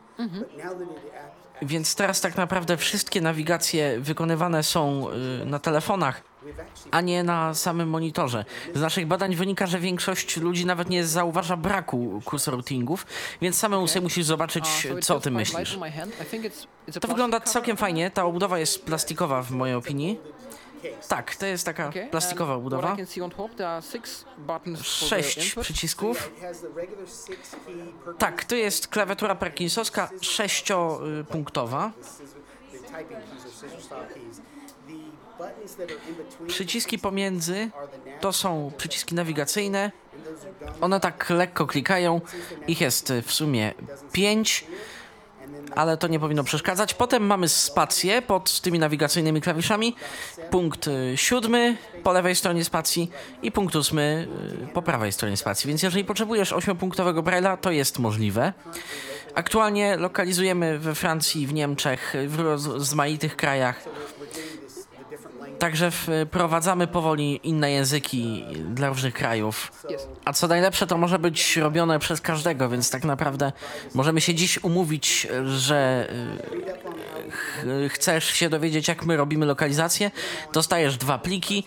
więc 1.61 1.95
teraz 1.95 2.21
tak 2.21 2.37
naprawdę 2.37 2.77
wszystkie 2.77 3.21
nawigacje 3.21 3.99
wykonywane 3.99 4.63
są 4.63 5.09
y, 5.41 5.45
na 5.45 5.59
telefonach, 5.59 6.23
a 6.91 7.01
nie 7.01 7.23
na 7.23 7.53
samym 7.53 7.89
monitorze. 7.89 8.45
Z 8.75 8.81
naszych 8.81 9.07
badań 9.07 9.35
wynika, 9.35 9.65
że 9.65 9.79
większość 9.79 10.37
ludzi 10.37 10.65
nawet 10.65 10.89
nie 10.89 11.05
zauważa 11.05 11.57
braku 11.57 12.21
kursor 12.25 12.53
routingów, 12.53 13.05
więc 13.41 13.57
samemu 13.57 13.87
sobie 13.87 14.03
musisz 14.03 14.25
zobaczyć, 14.25 14.87
co 15.01 15.15
o 15.15 15.19
tym 15.19 15.33
myślisz. 15.33 15.79
To 17.01 17.07
wygląda 17.07 17.39
całkiem 17.39 17.77
fajnie, 17.77 18.11
ta 18.11 18.25
obudowa 18.25 18.59
jest 18.59 18.85
plastikowa 18.85 19.41
w 19.41 19.51
mojej 19.51 19.75
opinii. 19.75 20.19
Tak, 21.07 21.35
to 21.35 21.45
jest 21.45 21.65
taka 21.65 21.91
plastikowa 22.11 22.57
the 22.69 22.81
Sześć 24.83 25.55
przycisków. 25.55 26.31
Tak, 28.17 28.43
to 28.45 28.55
jest 28.55 28.87
klawiatura 28.87 29.35
Parkinsowska 29.35 30.09
sześciopunktowa. 30.21 31.91
Przyciski 36.47 36.99
pomiędzy 36.99 37.69
to 38.19 38.33
są 38.33 38.71
przyciski 38.77 39.15
nawigacyjne. 39.15 39.91
One 40.81 40.99
tak 40.99 41.29
lekko 41.29 41.67
klikają. 41.67 42.21
Ich 42.67 42.81
jest 42.81 43.13
w 43.23 43.33
sumie 43.33 43.73
pięć, 44.11 44.65
ale 45.75 45.97
to 45.97 46.07
nie 46.07 46.19
powinno 46.19 46.43
przeszkadzać. 46.43 46.93
Potem 46.93 47.25
mamy 47.25 47.49
spację 47.49 48.21
pod 48.21 48.61
tymi 48.61 48.79
nawigacyjnymi 48.79 49.41
klawiszami. 49.41 49.95
Punkt 50.51 50.87
y, 50.87 51.13
siódmy 51.15 51.77
po 52.03 52.13
lewej 52.13 52.35
stronie 52.35 52.65
spacji 52.65 53.11
i 53.41 53.51
punkt 53.51 53.75
ósmy 53.75 54.27
y, 54.63 54.67
po 54.67 54.81
prawej 54.81 55.11
stronie 55.11 55.37
spacji. 55.37 55.67
Więc 55.67 55.83
jeżeli 55.83 56.05
potrzebujesz 56.05 56.53
ośmiopunktowego 56.53 57.23
Braille'a, 57.23 57.57
to 57.57 57.71
jest 57.71 57.99
możliwe. 57.99 58.53
Aktualnie 59.35 59.97
lokalizujemy 59.97 60.79
we 60.79 60.95
Francji, 60.95 61.47
w 61.47 61.53
Niemczech, 61.53 62.13
w 62.27 62.39
rozmaitych 62.39 63.35
krajach. 63.35 63.83
Także 65.59 65.91
wprowadzamy 65.91 66.87
powoli 66.87 67.39
inne 67.43 67.71
języki 67.71 68.45
dla 68.73 68.89
różnych 68.89 69.13
krajów. 69.13 69.71
A 70.25 70.33
co 70.33 70.47
najlepsze, 70.47 70.87
to 70.87 70.97
może 70.97 71.19
być 71.19 71.57
robione 71.57 71.99
przez 71.99 72.21
każdego, 72.21 72.69
więc 72.69 72.89
tak 72.89 73.03
naprawdę 73.03 73.51
możemy 73.93 74.21
się 74.21 74.33
dziś 74.35 74.63
umówić, 74.63 75.27
że 75.45 76.07
ch- 77.31 77.65
chcesz 77.93 78.25
się 78.25 78.49
dowiedzieć, 78.49 78.87
jak 78.87 79.05
my 79.05 79.17
robimy 79.17 79.45
lokalizację, 79.45 80.11
dostajesz 80.53 80.97
dwa 80.97 81.17
pliki 81.17 81.63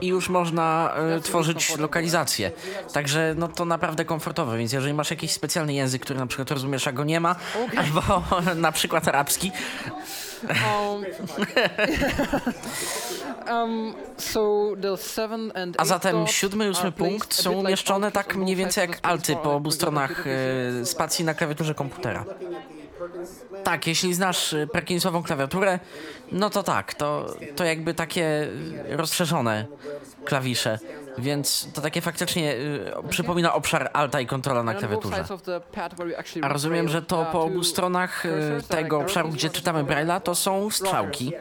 i 0.00 0.06
już 0.06 0.28
można 0.28 0.94
y, 1.16 1.20
tworzyć 1.20 1.78
lokalizację. 1.78 2.52
Także 2.92 3.34
no 3.36 3.48
to 3.48 3.64
naprawdę 3.64 4.04
komfortowe, 4.04 4.58
więc 4.58 4.72
jeżeli 4.72 4.94
masz 4.94 5.10
jakiś 5.10 5.32
specjalny 5.32 5.74
język, 5.74 6.02
który 6.02 6.18
na 6.18 6.26
przykład 6.26 6.50
rozumiesz, 6.50 6.88
a 6.88 6.92
go 6.92 7.04
nie 7.04 7.20
ma, 7.20 7.36
albo 7.76 8.22
na 8.56 8.72
przykład 8.72 9.08
arabski, 9.08 9.52
Um, 10.42 11.04
um, 13.54 13.94
so 14.16 14.74
A 15.78 15.84
zatem 15.84 16.26
siódmy 16.26 16.66
i 16.66 16.68
ósmy 16.68 16.92
punkt 16.92 17.34
są 17.34 17.52
umieszczone 17.52 18.12
tak 18.12 18.36
mniej 18.36 18.56
więcej 18.56 18.88
jak 18.88 18.98
alty 19.02 19.36
po 19.36 19.54
obu 19.54 19.70
stronach 19.70 20.24
e, 20.26 20.86
spacji 20.86 21.24
na 21.24 21.34
klawiaturze 21.34 21.74
komputera. 21.74 22.24
Tak, 23.64 23.86
jeśli 23.86 24.14
znasz 24.14 24.52
y, 24.52 24.66
Perkinsową 24.66 25.22
klawiaturę, 25.22 25.78
no 26.32 26.50
to 26.50 26.62
tak, 26.62 26.94
to, 26.94 27.34
to 27.56 27.64
jakby 27.64 27.94
takie 27.94 28.48
rozszerzone 28.88 29.66
klawisze, 30.24 30.78
więc 31.18 31.68
to 31.74 31.80
takie 31.80 32.00
faktycznie 32.00 32.54
y, 32.54 33.08
przypomina 33.08 33.54
obszar 33.54 33.90
alta 33.92 34.20
i 34.20 34.26
kontrola 34.26 34.62
na 34.62 34.74
klawiaturze. 34.74 35.24
A 36.42 36.48
rozumiem, 36.48 36.88
że 36.88 37.02
to 37.02 37.26
po 37.32 37.42
obu 37.42 37.64
stronach 37.64 38.26
y, 38.26 38.30
tego 38.68 38.98
obszaru, 38.98 39.28
gdzie 39.28 39.50
czytamy 39.50 39.84
Braille'a, 39.84 40.20
to 40.20 40.34
są 40.34 40.70
strzałki. 40.70 41.32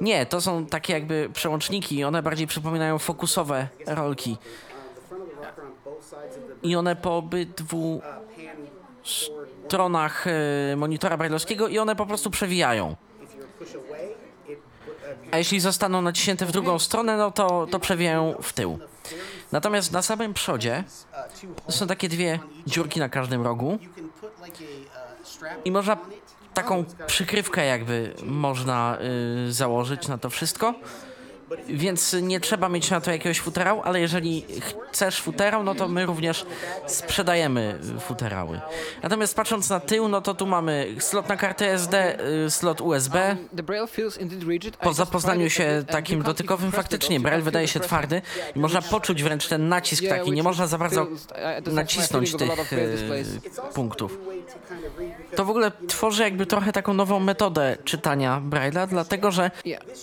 Nie, 0.00 0.26
to 0.26 0.40
są 0.40 0.66
takie 0.66 0.92
jakby 0.92 1.30
przełączniki, 1.34 2.04
one 2.04 2.22
bardziej 2.22 2.46
przypominają 2.46 2.98
fokusowe 2.98 3.68
rolki. 3.86 4.38
I 6.62 6.76
one 6.76 6.96
po 6.96 7.16
obydwu 7.16 8.02
stronach 9.04 10.26
y, 10.26 10.76
monitora 10.76 11.16
brailleowskiego 11.16 11.68
i 11.68 11.78
one 11.78 11.96
po 11.96 12.06
prostu 12.06 12.30
przewijają. 12.30 12.96
A 15.30 15.38
jeśli 15.38 15.60
zostaną 15.60 16.02
naciśnięte 16.02 16.46
w 16.46 16.52
drugą 16.52 16.78
stronę, 16.78 17.16
no 17.16 17.30
to, 17.30 17.66
to 17.70 17.80
przewijają 17.80 18.34
w 18.42 18.52
tył. 18.52 18.78
Natomiast 19.52 19.92
na 19.92 20.02
samym 20.02 20.34
przodzie 20.34 20.84
są 21.68 21.86
takie 21.86 22.08
dwie 22.08 22.38
dziurki 22.66 23.00
na 23.00 23.08
każdym 23.08 23.42
rogu 23.42 23.78
i 25.64 25.70
można 25.70 25.96
taką 26.54 26.84
przykrywkę 27.06 27.66
jakby 27.66 28.14
można 28.24 28.98
y, 29.48 29.52
założyć 29.52 30.08
na 30.08 30.18
to 30.18 30.30
wszystko. 30.30 30.74
Więc 31.68 32.16
nie 32.22 32.40
trzeba 32.40 32.68
mieć 32.68 32.90
na 32.90 33.00
to 33.00 33.10
jakiegoś 33.10 33.40
futerału, 33.40 33.80
ale 33.84 34.00
jeżeli 34.00 34.44
chcesz 34.92 35.20
futerał, 35.20 35.62
no 35.62 35.74
to 35.74 35.88
my 35.88 36.06
również 36.06 36.46
sprzedajemy 36.86 37.78
futerały. 38.00 38.60
Natomiast 39.02 39.36
patrząc 39.36 39.68
na 39.70 39.80
tył, 39.80 40.08
no 40.08 40.20
to 40.20 40.34
tu 40.34 40.46
mamy 40.46 40.94
slot 40.98 41.28
na 41.28 41.36
kartę 41.36 41.72
SD, 41.72 42.18
y, 42.46 42.50
slot 42.50 42.80
USB. 42.80 43.36
Po 44.80 44.92
zapoznaniu 44.92 45.50
się 45.50 45.84
takim 45.86 46.22
dotykowym 46.22 46.72
faktycznie 46.72 47.20
Braille 47.20 47.42
wydaje 47.42 47.68
się 47.68 47.80
twardy 47.80 48.22
i 48.54 48.58
można 48.58 48.82
poczuć 48.82 49.22
wręcz 49.22 49.48
ten 49.48 49.68
nacisk 49.68 50.04
taki. 50.08 50.32
Nie 50.32 50.42
można 50.42 50.66
za 50.66 50.78
bardzo 50.78 51.04
my 51.66 51.72
nacisnąć 51.72 52.36
tych 52.36 52.48
displays. 52.92 53.28
punktów. 53.74 54.18
To 55.36 55.44
w 55.44 55.50
ogóle 55.50 55.72
tworzy 55.88 56.22
jakby 56.22 56.46
trochę 56.46 56.72
taką 56.72 56.94
nową 56.94 57.20
metodę 57.20 57.76
czytania 57.84 58.42
Braille'a, 58.50 58.86
dlatego 58.86 59.30
że 59.30 59.50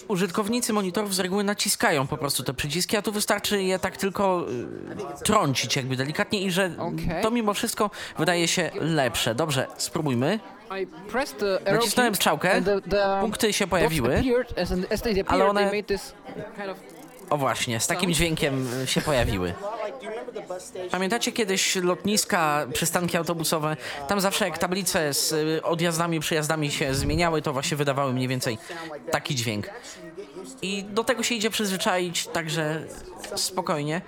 użytkownicy 0.08 0.74
monitorów 0.74 1.16
z 1.16 1.20
reguły 1.20 1.37
naciskają 1.44 2.08
po 2.08 2.18
prostu 2.18 2.44
te 2.44 2.54
przyciski, 2.54 2.98
a 2.98 3.02
tu 3.02 3.12
wystarczy 3.12 3.64
je 3.64 3.80
tak 3.80 3.98
tylko 3.98 4.46
y, 5.20 5.24
trącić 5.24 5.76
jakby 5.76 5.96
delikatnie 5.96 6.42
i 6.42 6.52
że 6.52 6.72
to 7.22 7.32
mimo 7.32 7.54
wszystko 7.54 7.90
wydaje 8.18 8.48
się 8.48 8.72
lepsze. 8.76 9.36
Dobrze, 9.36 9.68
spróbujmy. 9.78 10.40
Nacisnąłem 11.72 12.16
strzałkę, 12.16 12.62
punkty 13.22 13.54
się 13.54 13.68
pojawiły. 13.68 14.24
Ale 15.28 15.46
one- 15.50 15.72
O 17.30 17.38
właśnie, 17.38 17.80
z 17.80 17.88
takim 17.88 18.14
dźwiękiem 18.14 18.82
y, 18.84 18.88
się 18.88 19.02
pojawiły. 19.02 19.54
Pamiętacie 20.92 21.32
kiedyś 21.32 21.76
lotniska, 21.76 22.66
przystanki 22.74 23.18
autobusowe? 23.18 23.78
Tam 24.08 24.22
zawsze 24.22 24.46
jak 24.46 24.58
tablice 24.58 25.14
z 25.14 25.32
y, 25.32 25.64
odjazdami, 25.64 26.20
przyjazdami 26.20 26.72
się 26.72 26.94
zmieniały, 26.94 27.42
to 27.42 27.54
właśnie 27.54 27.78
wydawały 27.78 28.14
mniej 28.14 28.28
więcej 28.28 28.58
taki 29.12 29.36
dźwięk. 29.36 29.70
I 30.62 30.84
do 30.84 31.03
tego 31.03 31.24
się 31.24 31.36
idzie 31.36 31.49
przyzwyczaić, 31.49 32.28
także 32.28 32.84
spokojnie. 33.36 34.01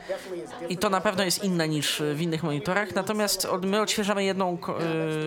I 0.69 0.77
to 0.77 0.89
na 0.89 1.01
pewno 1.01 1.23
jest 1.23 1.43
inne 1.43 1.67
niż 1.67 2.01
w 2.15 2.21
innych 2.21 2.43
monitorach, 2.43 2.95
natomiast 2.95 3.47
my 3.61 3.81
odświeżamy 3.81 4.23
jedną 4.23 4.57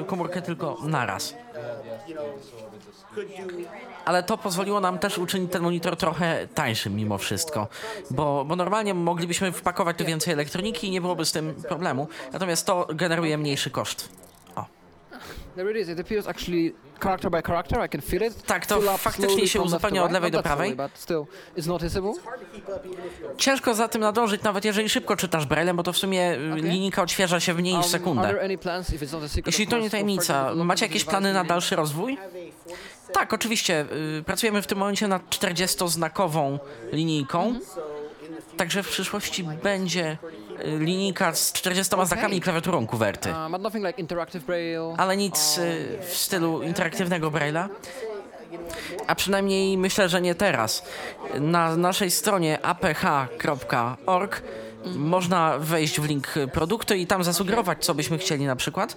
y, 0.00 0.04
komórkę 0.04 0.42
tylko 0.42 0.76
naraz. 0.82 1.34
Ale 4.04 4.22
to 4.22 4.38
pozwoliło 4.38 4.80
nam 4.80 4.98
też 4.98 5.18
uczynić 5.18 5.52
ten 5.52 5.62
monitor 5.62 5.96
trochę 5.96 6.48
tańszym 6.54 6.96
mimo 6.96 7.18
wszystko, 7.18 7.68
bo, 8.10 8.44
bo 8.44 8.56
normalnie 8.56 8.94
moglibyśmy 8.94 9.52
wpakować 9.52 9.96
tu 9.98 10.04
więcej 10.04 10.32
elektroniki 10.32 10.86
i 10.86 10.90
nie 10.90 11.00
byłoby 11.00 11.24
z 11.24 11.32
tym 11.32 11.54
problemu, 11.54 12.08
natomiast 12.32 12.66
to 12.66 12.88
generuje 12.94 13.38
mniejszy 13.38 13.70
koszt. 13.70 14.08
O. 14.56 14.64
There 15.56 15.70
it 15.70 15.76
is. 15.76 15.88
It 15.88 16.00
appears 16.00 16.28
actually 16.28 16.72
character 17.02 17.30
by 17.30 17.42
character. 17.42 17.86
I 17.86 17.88
can 17.88 18.00
feel 18.00 18.22
it. 18.22 18.42
Tak, 18.42 18.66
to 18.66 18.98
faktycznie 18.98 19.48
się 19.48 19.60
uzupełnia 19.60 20.04
od 20.04 20.12
lewej 20.12 20.30
do 20.30 20.42
prawej. 20.42 20.76
Ciężko 23.38 23.74
za 23.74 23.88
tym 23.88 24.00
nadążyć, 24.00 24.42
nawet 24.42 24.64
jeżeli 24.64 24.88
szybko 24.88 25.16
czytasz 25.16 25.46
Braille'em, 25.46 25.76
bo 25.76 25.82
to 25.82 25.92
w 25.92 25.98
sumie 25.98 26.32
y, 26.32 26.38
linijka 26.56 27.02
odświeża 27.02 27.40
się 27.40 27.54
w 27.54 27.56
mniej 27.56 27.74
niż 27.76 27.82
Um, 27.86 27.92
sekundę. 27.92 28.34
Jeśli 29.46 29.66
to 29.66 29.78
nie 29.78 29.90
tajemnica, 29.90 30.54
macie 30.54 30.86
jakieś 30.86 31.04
plany 31.04 31.32
na 31.32 31.44
dalszy 31.44 31.76
rozwój? 31.76 32.18
Tak, 33.12 33.32
oczywiście. 33.32 33.86
y, 34.18 34.22
Pracujemy 34.22 34.62
w 34.62 34.66
tym 34.66 34.78
momencie 34.78 35.08
nad 35.08 35.30
40-znakową 35.30 36.58
linijką. 36.92 37.54
Także 38.56 38.82
w 38.82 38.88
przyszłości 38.88 39.44
będzie 39.62 40.18
linijka 40.64 41.34
z 41.34 41.52
40 41.52 41.94
znakami 42.04 42.36
i 42.36 42.40
klawiaturą 42.40 42.86
kuwerty. 42.86 43.32
Braille. 44.46 44.94
Ale 44.98 45.16
nic 45.16 45.58
y, 45.58 45.98
w 46.08 46.16
stylu 46.16 46.62
interaktywnego 46.62 47.30
Braille'a. 47.30 47.68
A 49.06 49.14
przynajmniej 49.14 49.78
myślę, 49.78 50.08
że 50.08 50.20
nie 50.20 50.34
teraz. 50.34 50.82
Na 51.40 51.76
naszej 51.76 52.10
stronie 52.10 52.58
aph.org 52.66 54.42
można 54.96 55.58
wejść 55.58 56.00
w 56.00 56.04
link 56.04 56.34
produktu 56.52 56.94
i 56.94 57.06
tam 57.06 57.24
zasugerować, 57.24 57.84
co 57.84 57.94
byśmy 57.94 58.18
chcieli 58.18 58.46
na 58.46 58.56
przykład. 58.56 58.96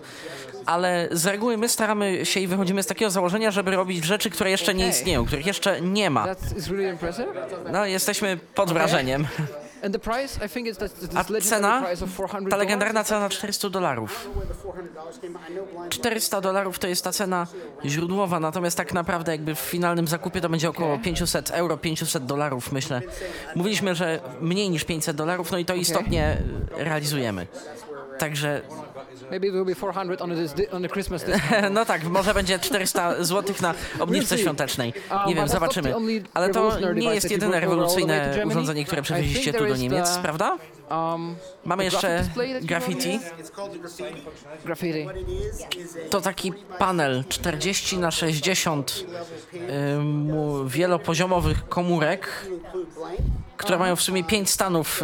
Ale 0.66 1.07
z 1.11 1.26
reguły 1.26 1.57
my 1.57 1.70
staramy 1.70 2.26
się 2.26 2.39
i 2.39 2.47
wychodzimy 2.47 2.84
z 2.84 2.88
takiego 2.88 3.11
założenia, 3.11 3.51
żeby 3.51 3.72
robić 3.72 4.05
rzeczy, 4.05 4.30
które 4.30 4.51
jeszcze 4.51 4.74
nie 4.74 4.88
istnieją, 4.88 5.26
których 5.26 5.45
jeszcze 5.45 5.82
nie 5.82 6.09
ma. 6.09 6.26
No, 7.72 7.86
jesteśmy 7.86 8.38
pod 8.55 8.74
wrażeniem. 8.74 9.28
A 11.15 11.23
cena? 11.41 11.81
price 11.81 12.05
of 12.05 12.11
400 12.11 12.49
Ta 12.49 12.57
legendarna 12.57 13.03
cena 13.03 13.29
400 13.29 13.69
dolarów. 13.69 14.29
400 15.89 16.41
dolarów 16.41 16.79
to 16.79 16.88
jest 16.88 17.03
ta 17.03 17.11
cena 17.11 17.47
źródłowa, 17.86 18.39
natomiast 18.39 18.77
tak 18.77 18.93
naprawdę 18.93 19.31
jakby 19.31 19.55
w 19.55 19.59
finalnym 19.59 20.07
zakupie 20.07 20.41
to 20.41 20.49
będzie 20.49 20.69
około 20.69 20.99
500 20.99 21.51
euro, 21.51 21.77
500 21.77 22.25
dolarów 22.25 22.71
myślę. 22.71 23.01
Mówiliśmy, 23.55 23.95
że 23.95 24.19
mniej 24.41 24.69
niż 24.69 24.83
500 24.83 25.17
dolarów, 25.17 25.51
no 25.51 25.57
i 25.57 25.65
to 25.65 25.75
istotnie 25.75 26.38
realizujemy. 26.77 27.47
Także, 28.20 28.61
Maybe 29.32 29.47
it 29.47 29.53
will 29.53 29.66
be 29.66 29.76
400 29.76 30.22
on 30.22 30.32
a, 30.32 30.36
dis- 30.36 30.74
on 30.76 30.86
a 30.86 30.88
Christmas 30.88 31.24
discount. 31.26 31.72
no 31.72 31.86
tak, 31.86 32.03
może 32.03 32.34
będzie 32.34 32.59
400 32.59 33.24
zł 33.24 33.55
na 33.61 33.74
obniżce 33.99 34.38
świątecznej. 34.38 34.93
Um, 35.11 35.20
Nie 35.28 35.36
wiem, 35.36 35.47
zobaczymy. 35.47 35.93
Ale 36.34 36.49
to 36.49 36.80
nie 36.93 37.13
jest 37.13 37.32
jedyne 37.32 37.59
rewolucyjne 37.59 38.41
urządzenie, 38.45 38.86
które 38.86 39.01
think 39.01 39.53
tu 39.53 39.66
do 39.68 39.76
Niemiec, 39.76 40.16
the- 40.16 40.22
prawda? 40.22 40.57
Um, 40.91 41.36
Mamy 41.66 41.84
jeszcze 41.84 42.24
graffiti. 42.61 43.20
graffiti. 44.66 45.07
To 46.09 46.22
taki 46.22 46.53
panel 46.80 47.24
40 47.30 47.97
na 47.97 48.11
60 48.11 49.03
ym, 49.95 50.32
wielopoziomowych 50.68 51.70
komórek, 51.70 52.28
które 53.58 53.78
mają 53.78 53.95
w 53.95 54.01
sumie 54.01 54.24
5 54.24 54.49
stanów 54.49 55.01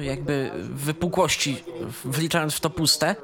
y, 0.00 0.04
jakby 0.04 0.50
wypukłości, 0.60 1.64
wliczając 2.04 2.54
w 2.54 2.60
to 2.60 2.70
puste. 2.70 3.16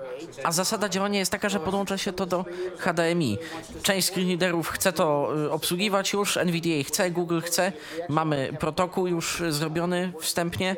A 0.45 0.53
zasada 0.53 0.89
działania 0.89 1.19
jest 1.19 1.33
taka, 1.33 1.49
że 1.49 1.61
podłącza 1.61 1.99
się 1.99 2.13
to 2.13 2.27
do 2.27 2.45
HDMI. 2.79 3.39
Część 3.83 4.09
screen 4.09 4.29
readerów 4.29 4.69
chce 4.69 4.93
to 4.93 5.33
y, 5.45 5.51
obsługiwać 5.51 6.13
już, 6.13 6.37
NVDA 6.37 6.85
chce, 6.87 7.11
Google 7.11 7.41
chce. 7.41 7.73
Mamy 8.09 8.57
protokół 8.61 9.07
już 9.07 9.43
zrobiony 9.49 10.13
wstępnie. 10.21 10.77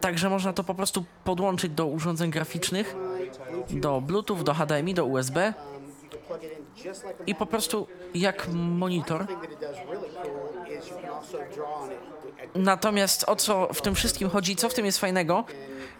Także 0.00 0.30
można 0.30 0.52
to 0.52 0.64
po 0.64 0.74
prostu 0.74 1.04
podłączyć 1.24 1.72
do 1.72 1.86
urządzeń 1.86 2.30
graficznych, 2.30 2.96
do 3.70 4.00
Bluetooth, 4.00 4.44
do 4.44 4.54
HDMI, 4.54 4.94
do 4.94 5.04
USB 5.04 5.54
i 7.26 7.34
po 7.34 7.46
prostu 7.46 7.86
jak 8.14 8.48
monitor. 8.52 9.26
Natomiast 12.54 13.24
o 13.28 13.36
co 13.36 13.68
w 13.74 13.82
tym 13.82 13.94
wszystkim 13.94 14.30
chodzi, 14.30 14.56
co 14.56 14.68
w 14.68 14.74
tym 14.74 14.86
jest 14.86 14.98
fajnego, 14.98 15.44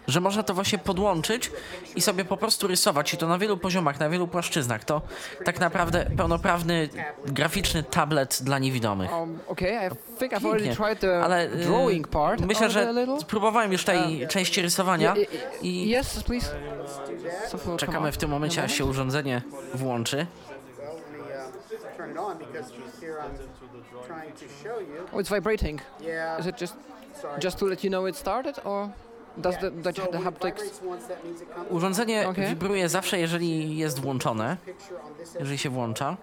że 0.08 0.20
można 0.20 0.42
to 0.42 0.54
właśnie 0.54 0.78
podłączyć 0.78 1.50
i 1.96 2.00
sobie 2.00 2.24
po 2.24 2.36
prostu 2.36 2.66
rysować 2.66 3.14
i 3.14 3.16
to 3.16 3.28
na 3.28 3.38
wielu 3.38 3.56
poziomach, 3.56 4.00
na 4.00 4.08
wielu 4.08 4.28
płaszczyznach. 4.28 4.84
To 4.84 5.02
tak 5.44 5.60
naprawdę 5.60 6.10
pełnoprawny 6.16 6.88
graficzny 7.26 7.82
tablet 7.82 8.38
dla 8.42 8.58
niewidomych. 8.58 9.12
Um, 9.12 9.38
Pięknie. 10.52 10.74
Ale 11.24 11.44
y, 11.52 11.66
myślę, 12.46 12.70
że 12.70 12.92
spróbowałem 13.20 13.72
już 13.72 13.84
tej 13.84 14.28
części 14.28 14.62
rysowania 14.62 15.14
Yeah, 15.16 15.62
i- 15.62 15.68
i 15.82 15.88
czekamy 17.76 18.12
w 18.12 18.16
tym 18.16 18.30
momencie, 18.30 18.62
aż 18.64 18.72
się 18.74 18.84
urządzenie 18.84 19.42
włączy. 19.74 20.26
Turn 22.04 22.16
it 22.16 22.20
on 22.28 22.38
because 22.38 22.72
here 23.00 23.18
I'm 23.24 23.36
trying 24.06 24.32
to 24.32 24.46
show 24.62 24.78
you. 24.78 25.08
Oh, 25.12 25.18
it's 25.18 25.28
vibrating. 25.28 25.80
Yeah. 26.00 26.38
Is 26.40 26.46
it 26.46 26.56
just 26.56 26.74
Sorry. 27.20 27.40
just 27.40 27.58
to 27.58 27.64
let 27.66 27.84
you 27.84 27.90
know 27.90 28.06
it 28.06 28.16
started, 28.16 28.56
or 28.64 28.92
Does 29.36 29.56
the, 29.58 29.70
the, 29.70 29.92
haptics... 29.92 30.62
vibrates 30.62 30.80
once, 30.82 31.06
that 31.06 31.24
means 31.24 31.42
it 31.42 31.48
comes 31.54 31.70
Urządzenie 31.70 32.26
wibruje 32.48 32.88
zawsze, 32.88 33.18
jeżeli 33.18 33.76
jest 33.76 34.00
włączone, 34.00 34.56
jeżeli 35.40 35.58
się 35.58 35.70
włącza. 35.70 36.16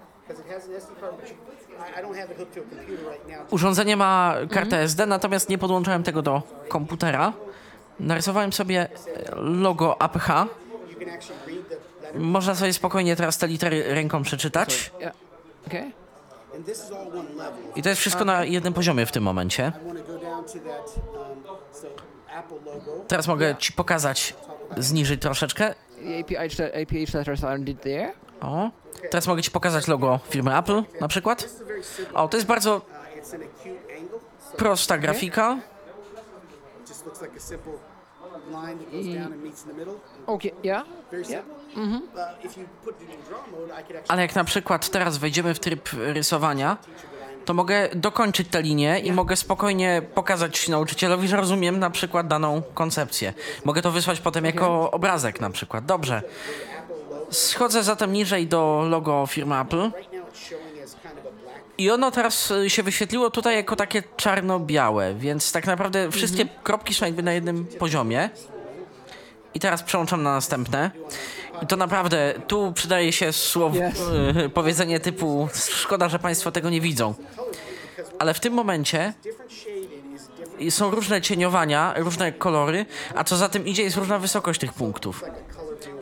Urządzenie 3.50 3.98
ma 3.98 4.36
kartę 4.52 4.78
SD, 4.78 5.06
natomiast 5.06 5.50
nie 5.50 5.58
podłączałem 5.58 6.04
tego 6.04 6.22
do 6.22 6.42
komputera. 6.70 7.34
Narysowałem 8.00 8.54
sobie 8.54 8.88
logo 9.36 10.02
APH. 10.02 10.28
Można 12.16 12.56
sobie 12.56 12.74
spokojnie 12.74 13.16
teraz 13.16 13.38
te 13.38 13.48
litery 13.48 13.84
ręką 13.94 14.24
przeczytać. 14.24 14.92
Okay. 15.68 15.92
I 17.76 17.82
to 17.82 17.90
jest 17.90 18.02
wszystko 18.02 18.26
na 18.26 18.44
jednym 18.44 18.74
poziomie 18.74 19.06
w 19.06 19.12
tym 19.12 19.24
momencie. 19.24 19.72
Teraz 23.08 23.28
mogę 23.28 23.56
Ci 23.56 23.74
pokazać 23.74 24.36
zniżyć 24.78 25.22
troszeczkę. 25.22 25.76
O. 28.42 28.70
Teraz 29.10 29.28
mogę 29.28 29.42
Ci 29.42 29.52
pokazać 29.52 29.88
logo 29.88 30.20
firmy 30.30 30.58
Apple 30.58 30.84
na 31.02 31.08
przykład. 31.08 31.50
O, 32.14 32.28
to 32.28 32.38
jest 32.38 32.48
bardzo 32.48 32.82
prosta 34.58 34.98
grafika. 34.98 35.58
Line 38.52 38.78
that 38.80 38.92
goes 38.92 39.06
down 39.06 39.34
and 39.34 39.44
meets 39.44 39.64
in 39.66 39.72
the 39.72 39.78
middle. 39.78 39.96
Okay, 40.28 40.52
yeah. 40.64 40.84
Very 41.12 41.24
Yeah. 41.24 41.44
simple. 41.44 41.56
Uh, 42.22 42.46
if 42.46 42.58
you 42.60 42.66
put 42.86 42.96
it 43.02 43.10
in 43.10 43.22
draw 43.30 43.42
mode, 43.52 43.66
I 43.72 43.84
could 43.84 43.96
actually 43.96 44.06
Ale 44.08 44.22
jak 44.22 44.36
na 44.36 44.44
przykład 44.44 44.90
teraz 44.90 45.18
wejdziemy 45.18 45.54
w 45.54 45.60
tryb 45.60 45.90
rysowania, 45.94 46.78
to 47.46 47.54
mogę 47.54 47.90
dokończyć 47.96 48.48
tę 48.48 48.62
linię 48.62 49.00
i 49.00 49.12
mogę 49.12 49.36
spokojnie 49.36 50.02
pokazać 50.16 50.68
nauczycielowi, 50.70 51.28
że 51.28 51.38
rozumiem 51.38 51.80
na 51.80 51.90
przykład 51.90 52.28
daną 52.28 52.62
koncepcję. 52.74 53.34
Mogę 53.66 53.82
to 53.82 53.92
wysłać 53.92 54.20
potem 54.20 54.46
jako 54.46 54.92
obrazek 54.92 55.42
na 55.42 55.50
przykład. 55.50 55.86
Dobrze. 55.86 56.22
Schodzę 57.30 57.84
zatem 57.84 58.14
niżej 58.14 58.48
do 58.48 58.86
logo 58.90 59.26
firmy 59.28 59.60
Apple. 59.60 59.92
right 59.96 60.14
now 60.14 60.24
it's 60.34 60.50
showing 60.50 60.84
as 60.84 60.96
kind 60.96 61.14
of 61.20 61.26
a 61.26 61.44
black. 61.44 61.62
I 61.82 61.92
ono 61.92 62.12
teraz 62.12 62.52
y, 62.52 62.70
się 62.70 62.84
wyświetliło 62.84 63.30
tutaj 63.30 63.56
jako 63.56 63.76
takie 63.76 64.04
czarno-białe, 64.18 65.16
więc 65.16 65.52
tak 65.52 65.68
naprawdę 65.68 66.12
wszystkie 66.12 66.46
kropki 66.64 66.94
są 66.94 67.06
jakby 67.06 67.24
na 67.24 67.34
jednym 67.34 67.66
poziomie. 67.66 68.30
I 69.54 69.60
teraz 69.60 69.84
przełączam 69.84 70.24
na 70.24 70.34
następne. 70.34 70.92
I 71.62 71.68
to 71.68 71.76
naprawdę, 71.78 72.34
tu 72.48 72.74
przydaje 72.74 73.12
się 73.12 73.34
słowo, 73.34 73.78
Yes. 73.78 74.00
y, 74.46 74.50
powiedzenie 74.60 75.00
typu 75.00 75.50
szkoda, 75.54 76.10
że 76.10 76.20
Państwo 76.20 76.52
tego 76.52 76.70
nie 76.70 76.82
widzą. 76.82 77.14
Ale 78.20 78.34
w 78.34 78.40
tym 78.40 78.54
momencie 78.54 79.14
są 80.70 80.92
różne 80.92 81.22
cieniowania, 81.22 81.94
różne 81.98 82.32
kolory, 82.32 82.86
a 83.16 83.24
co 83.24 83.38
za 83.38 83.50
tym 83.50 83.66
idzie 83.68 83.84
jest 83.84 83.98
różna 83.98 84.20
wysokość 84.20 84.60
tych 84.60 84.74
punktów. 84.74 85.24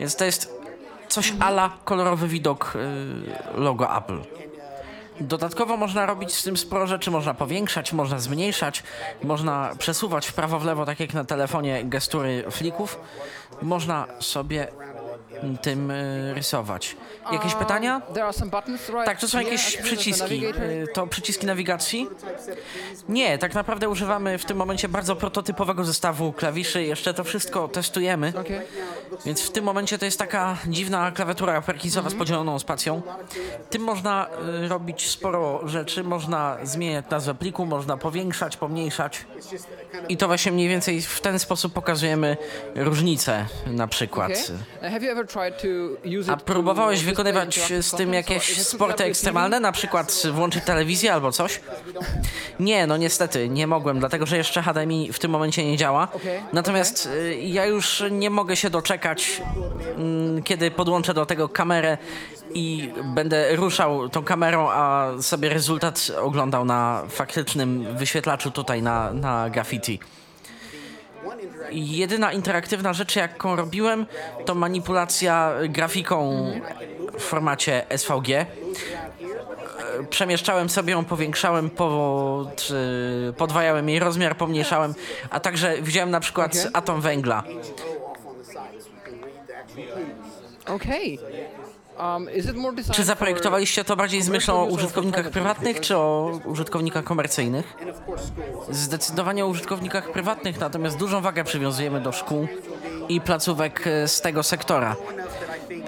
Więc 0.00 0.16
to 0.16 0.24
jest 0.24 0.54
coś 1.08 1.32
ala 1.40 1.78
kolorowy 1.84 2.28
widok 2.28 2.72
y, 3.56 3.60
logo 3.60 3.96
Apple. 3.96 4.20
Dodatkowo 5.20 5.76
można 5.76 6.06
robić 6.06 6.34
z 6.34 6.42
tym 6.42 6.56
sporo 6.56 6.86
rzeczy, 6.86 7.10
można 7.10 7.34
powiększać, 7.34 7.92
można 7.92 8.18
zmniejszać, 8.18 8.82
można 9.24 9.74
przesuwać 9.78 10.26
w 10.26 10.32
prawo, 10.32 10.58
w 10.58 10.64
lewo, 10.64 10.86
tak 10.86 11.00
jak 11.00 11.14
na 11.14 11.24
telefonie 11.24 11.84
gestury 11.84 12.44
flików. 12.50 13.00
Można 13.62 14.06
sobie 14.20 14.68
tym 15.62 15.90
y, 15.90 16.34
rysować. 16.34 16.96
Jakieś 17.32 17.54
pytania? 17.54 18.02
Right 18.88 19.04
Tak, 19.04 19.20
to 19.20 19.28
są 19.28 19.38
jakieś 19.40 19.76
przyciski. 19.76 20.46
Y, 20.46 20.86
To 20.94 21.06
przyciski 21.06 21.46
nawigacji? 21.46 22.08
Nie, 23.08 23.38
tak 23.38 23.54
naprawdę 23.54 23.88
używamy 23.88 24.38
w 24.38 24.44
tym 24.44 24.56
momencie 24.56 24.88
bardzo 24.88 25.16
prototypowego 25.16 25.84
zestawu 25.84 26.32
klawiszy. 26.32 26.82
Jeszcze 26.82 27.14
to 27.14 27.24
wszystko 27.24 27.68
testujemy. 27.68 28.32
Więc 29.24 29.42
w 29.42 29.50
tym 29.50 29.64
momencie 29.64 29.98
to 29.98 30.04
jest 30.04 30.18
taka 30.18 30.56
dziwna 30.66 31.10
klawiatura 31.12 31.62
Perkinsowa 31.62 32.10
z 32.10 32.14
podzieloną 32.14 32.58
spacją. 32.58 33.02
Tym 33.70 33.82
można 33.82 34.26
y, 34.64 34.68
robić 34.68 35.10
sporo 35.10 35.68
rzeczy. 35.68 36.04
Można 36.04 36.56
zmieniać 36.62 37.04
nazwę 37.10 37.34
pliku, 37.34 37.66
można 37.66 37.96
powiększać, 37.96 38.56
pomniejszać. 38.56 39.26
I 40.08 40.16
to 40.16 40.26
właśnie 40.26 40.52
mniej 40.52 40.68
więcej 40.68 41.02
w 41.02 41.20
ten 41.20 41.38
sposób 41.38 41.72
pokazujemy 41.72 42.36
różnice 42.74 43.46
na 43.66 43.86
przykład. 43.86 44.30
Okay. 44.32 44.90
A 46.28 46.36
próbowałeś 46.36 47.04
wykonywać 47.04 47.60
z 47.80 47.90
tym 47.96 48.14
jakieś 48.14 48.62
sporty 48.62 49.04
ekstremalne, 49.04 49.60
na 49.60 49.72
przykład 49.72 50.22
włączyć 50.32 50.64
telewizję 50.64 51.12
albo 51.14 51.32
coś? 51.32 51.60
Nie, 52.60 52.86
no 52.86 52.96
niestety 52.96 53.48
nie 53.48 53.66
mogłem, 53.66 53.98
dlatego 53.98 54.26
że 54.26 54.36
jeszcze 54.36 54.62
HDMI 54.62 55.12
w 55.12 55.18
tym 55.18 55.30
momencie 55.30 55.64
nie 55.64 55.76
działa. 55.76 56.08
Natomiast 56.52 57.06
y, 57.06 57.34
ja 57.34 57.66
już 57.66 58.02
nie 58.10 58.30
mogę 58.30 58.56
się 58.56 58.70
doczekać, 58.70 59.42
mm, 59.96 60.42
kiedy 60.42 60.70
podłączę 60.70 61.14
do 61.14 61.26
tego 61.26 61.48
kamerę 61.48 61.98
i 62.54 62.92
będę 63.14 63.56
ruszał 63.56 64.08
tą 64.08 64.24
kamerą, 64.24 64.70
a 64.70 65.08
sobie 65.20 65.48
rezultat 65.48 66.10
oglądał 66.20 66.64
na 66.64 67.02
faktycznym 67.08 67.96
wyświetlaczu 67.96 68.50
tutaj 68.50 68.82
na, 68.82 69.12
na 69.12 69.50
graffiti. 69.50 70.00
Jedyna 71.70 72.32
interaktywna 72.32 72.92
rzecz, 72.92 73.16
jaką 73.16 73.56
robiłem, 73.56 74.06
to 74.44 74.54
manipulacja 74.54 75.52
grafiką 75.68 76.46
w 77.18 77.22
formacie 77.22 77.86
SVG. 77.96 78.30
E, 78.30 78.46
Przemieszczałem 80.10 80.68
sobie 80.68 80.92
ją, 80.92 81.04
powiększałem, 81.04 81.66
e, 81.66 83.32
podwajałem 83.32 83.88
jej 83.88 83.98
rozmiar, 83.98 84.36
pomniejszałem, 84.36 84.94
a 85.30 85.40
także 85.40 85.82
widziałem 85.82 86.10
na 86.10 86.20
przykład 86.20 86.50
Okej. 86.56 86.70
atom 86.72 87.00
węgla. 87.00 87.42
Okay. 90.66 91.18
Um, 92.00 92.28
Czy 92.92 93.04
zaprojektowaliście 93.04 93.84
to 93.84 93.96
bardziej 93.96 94.22
z 94.22 94.28
myślą 94.28 94.54
o 94.54 94.64
użytkownikach 94.64 95.30
prywatnych, 95.30 95.80
czy 95.80 95.96
o 95.96 96.40
użytkownikach 96.44 97.04
komercyjnych? 97.04 97.76
Zdecydowanie 98.70 99.44
o 99.44 99.48
użytkownikach 99.48 100.12
prywatnych, 100.12 100.60
natomiast 100.60 100.96
dużą 100.96 101.20
wagę 101.20 101.44
przywiązujemy 101.44 102.00
do 102.00 102.12
szkół 102.12 102.48
i 103.08 103.20
placówek 103.20 103.86
e, 103.86 104.08
z 104.08 104.20
tego 104.20 104.42
sektora. 104.42 104.96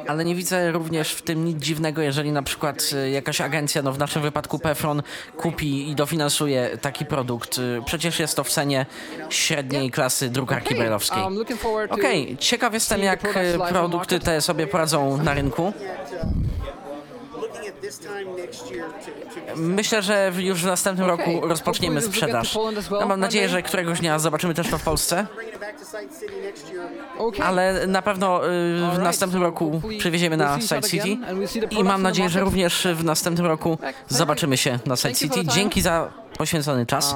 Ale 0.08 0.24
nie 0.24 0.34
widzę 0.34 0.72
również 0.72 1.12
w 1.12 1.22
tym 1.22 1.44
nic 1.44 1.58
dziwnego, 1.58 2.02
jeżeli 2.02 2.32
na 2.32 2.42
przykład 2.42 2.90
e, 2.96 3.10
jakaś 3.10 3.40
agencja, 3.40 3.82
no 3.82 3.92
w 3.92 3.98
naszym 3.98 4.22
wypadku 4.22 4.58
Pefron, 4.58 5.02
kupi 5.36 5.90
i 5.90 5.94
dofinansuje 5.94 6.78
taki 6.80 7.06
produkt. 7.06 7.58
E, 7.58 7.82
Przecież 7.84 8.18
jest 8.20 8.36
to 8.36 8.44
w 8.44 8.50
cenie 8.50 8.86
średniej 9.30 9.90
klasy 9.90 10.30
drukarki 10.30 10.66
Okay. 10.68 10.78
brajlowskiej. 10.78 11.22
Okej, 11.94 12.36
ciekaw 12.38 12.74
jestem 12.74 13.02
jak 13.02 13.20
on 13.24 13.68
produkty 13.68 14.20
te 14.20 14.40
sobie 14.40 14.66
poradzą 14.66 15.16
na 15.22 15.34
rynku. 15.34 15.72
Looking 17.34 17.56
at 17.56 17.62
this 17.62 17.62
time 17.62 17.62
next 17.62 17.62
year 17.62 17.71
to, 17.71 17.71
to 17.71 17.71
Myślę, 19.56 20.02
że 20.02 20.32
już 20.38 20.62
w 20.62 20.66
następnym 20.66 21.08
roku 21.08 21.40
rozpoczniemy 21.42 22.02
sprzedaż. 22.02 22.58
Ja 23.00 23.06
mam 23.06 23.20
nadzieję, 23.20 23.48
że 23.48 23.62
któregoś 23.62 24.00
dnia 24.00 24.18
zobaczymy 24.18 24.54
też 24.54 24.70
to 24.70 24.78
w 24.78 24.82
Polsce, 24.82 25.26
ale 27.42 27.86
na 27.86 28.02
pewno 28.02 28.46
y, 28.46 28.50
w 28.94 28.98
następnym 28.98 29.42
roku 29.42 29.80
przywieziemy 29.98 30.36
na 30.36 30.60
Side 30.60 30.82
City 30.82 31.16
i 31.70 31.84
mam 31.84 32.02
nadzieję, 32.02 32.28
że 32.28 32.40
również 32.40 32.88
w 32.94 33.04
następnym 33.04 33.46
roku 33.46 33.78
zobaczymy 34.08 34.56
się 34.56 34.78
na 34.86 34.96
Side 34.96 35.14
City. 35.14 35.44
Dzięki 35.44 35.80
za 35.82 36.12
poświęcony 36.38 36.86
czas. 36.86 37.14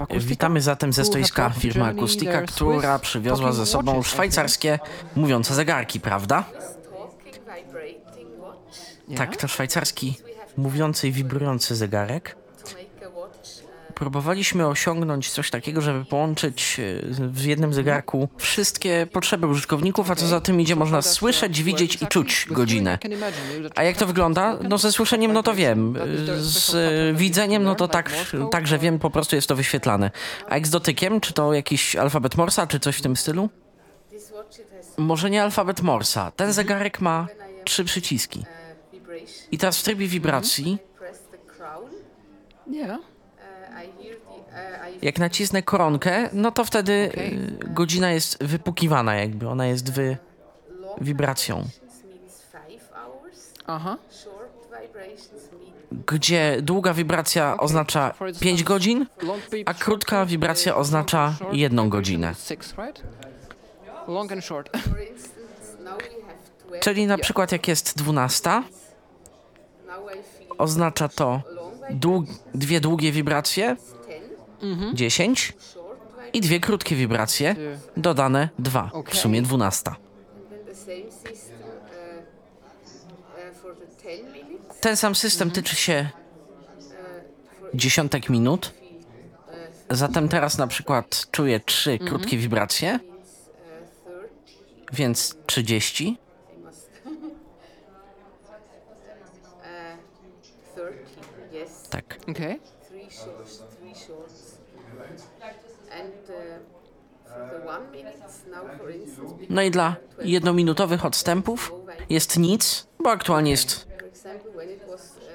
Acoustica. 0.00 0.28
Witamy 0.28 0.60
zatem 0.60 0.92
ze 0.92 1.04
stoiska 1.04 1.50
firmy 1.50 1.84
Akustika, 1.84 2.42
która 2.42 2.98
przywiozła 2.98 3.52
ze 3.52 3.66
sobą 3.66 4.02
szwajcarskie 4.02 4.78
mówiące 5.16 5.54
zegarki, 5.54 6.00
prawda? 6.00 6.44
talking, 7.00 7.44
vibrating 7.46 8.28
watch 8.38 8.60
Yeah. 8.70 8.99
Tak, 9.16 9.36
to 9.36 9.48
szwajcarski 9.48 10.14
mówiący 10.56 11.08
i 11.08 11.12
wibrujący 11.12 11.76
zegarek. 11.76 12.36
Próbowaliśmy 13.94 14.66
osiągnąć 14.66 15.30
coś 15.30 15.50
takiego, 15.50 15.80
żeby 15.80 16.04
połączyć 16.04 16.80
e, 16.80 17.28
w 17.28 17.44
jednym 17.44 17.74
zegarku 17.74 18.28
wszystkie 18.36 19.06
potrzeby 19.12 19.46
użytkowników, 19.46 20.10
a 20.10 20.14
co 20.14 20.26
za 20.26 20.40
tym 20.40 20.60
idzie, 20.60 20.76
można 20.76 21.02
słyszeć, 21.02 21.62
widzieć 21.62 22.02
i 22.02 22.06
czuć 22.06 22.46
godzinę. 22.50 22.98
A 23.74 23.82
jak 23.82 23.96
to 23.96 24.06
wygląda? 24.06 24.58
No 24.68 24.78
ze 24.78 24.92
słyszeniem 24.92 25.32
no 25.32 25.42
to 25.42 25.54
wiem, 25.54 25.94
z 26.36 26.74
e, 26.74 27.18
widzeniem 27.18 27.62
no 27.62 27.74
to 27.74 27.88
tak, 27.88 28.12
także 28.50 28.78
wiem, 28.78 28.98
po 28.98 29.10
prostu 29.10 29.36
jest 29.36 29.48
to 29.48 29.56
wyświetlane. 29.56 30.10
A 30.48 30.54
jak 30.54 30.66
z 30.66 30.70
dotykiem, 30.70 31.20
czy 31.20 31.32
to 31.32 31.54
jakiś 31.54 31.96
alfabet 31.96 32.36
Morsa, 32.36 32.66
czy 32.66 32.80
coś 32.80 32.96
w 32.96 33.02
tym 33.02 33.16
stylu? 33.16 33.48
Może 34.96 35.30
nie 35.30 35.42
alfabet 35.42 35.82
Morsa. 35.82 36.30
Ten 36.30 36.52
zegarek 36.52 37.00
ma 37.00 37.26
trzy 37.64 37.84
przyciski. 37.84 38.44
I 39.52 39.58
teraz 39.58 39.78
w 39.80 39.82
trybie 39.82 40.06
wibracji. 40.06 40.78
Yeah. 42.66 42.98
Jak 45.02 45.18
nacisnę 45.18 45.62
koronkę, 45.62 46.28
no 46.32 46.50
to 46.50 46.64
wtedy 46.64 46.92
y, 46.92 47.58
godzina 47.74 48.12
jest 48.12 48.44
wypukiwana 48.44 49.14
jakby, 49.14 49.48
ona 49.48 49.66
jest 49.66 49.92
wy... 49.92 50.16
wibracją. 51.00 51.64
mean 55.52 55.72
gdzie 56.06 56.56
długa 56.62 56.94
wibracja 56.94 57.56
oznacza 57.56 58.14
5 58.40 58.64
godzin, 58.64 59.06
a 59.66 59.74
krótka 59.74 60.26
wibracja 60.26 60.76
oznacza 60.76 61.36
short 61.38 61.56
jedną 61.56 61.82
vibration 61.82 61.90
godzinę. 61.90 62.32
is 62.32 62.46
Six, 62.48 62.74
right? 62.78 63.02
Long 64.08 64.32
and 64.32 64.44
short. 64.44 64.70
for 64.76 65.02
instance 65.02 65.84
now 65.84 65.98
we 65.98 66.04
have 66.04 66.38
12 66.66 66.80
Czyli 66.80 67.06
na 67.06 67.18
przykład 67.18 67.52
jak 67.52 67.68
jest 67.68 67.98
12, 67.98 68.50
now 68.50 68.60
I 68.60 68.62
feel 68.62 68.79
oznacza 70.60 71.08
to 71.08 71.42
dług, 71.90 72.24
dwie 72.54 72.80
długie 72.80 73.12
wibracje, 73.12 73.76
10 74.94 74.94
10 74.94 75.52
short 75.58 76.00
vibration 76.00 76.30
i 76.32 76.40
dwie 76.40 76.60
krótkie 76.60 76.96
wibracje, 76.96 77.56
dodane 77.96 78.48
2, 78.58 78.90
w 79.10 79.16
sumie 79.16 79.42
12. 79.42 79.90
and 79.90 79.98
then 80.50 80.64
the 80.66 80.74
same 80.74 81.10
system 81.12 81.58
uh, 81.60 81.68
uh, 83.50 83.56
for 83.62 83.76
the 83.76 83.86
10 84.02 84.32
minutes 84.32 84.80
Ten 84.80 84.96
sam 84.96 85.14
system 85.14 85.50
tyczy 85.50 85.76
się 85.76 86.08
dziesiątek 87.74 88.28
minut. 88.28 88.72
Zatem 89.90 90.28
teraz 90.28 90.58
na 90.58 90.66
przykład 90.66 91.26
czuję 91.30 91.60
trzy 91.60 91.98
krótkie 91.98 92.36
wibracje, 92.36 92.90
means 92.90 93.00
30 93.36 94.90
więc 94.92 95.36
30. 95.46 96.04
I 96.04 96.58
must 96.64 96.90
uh, 97.06 97.16
30 97.16 97.20
yes 97.22 97.40
Tak. 100.74 100.76
Okay. 100.76 100.76
three 100.76 100.76
shorts 100.76 100.84
three 100.84 100.86
shorts 100.86 100.86
and 100.86 100.86
uh, 100.86 100.86
for 100.86 100.92
the 100.92 101.08
one 101.08 101.08
minutes 101.52 101.72
now 101.72 101.79
for 108.78 108.90
instance 108.90 109.34
No 109.50 109.62
i 109.62 109.70
dla 109.70 109.96
jednominutowych 110.22 111.04
odstępów 111.04 111.72
jest 112.10 112.38
nic, 112.38 112.86
bo 113.02 113.10
aktualnie 113.10 113.50
jest 113.50 113.88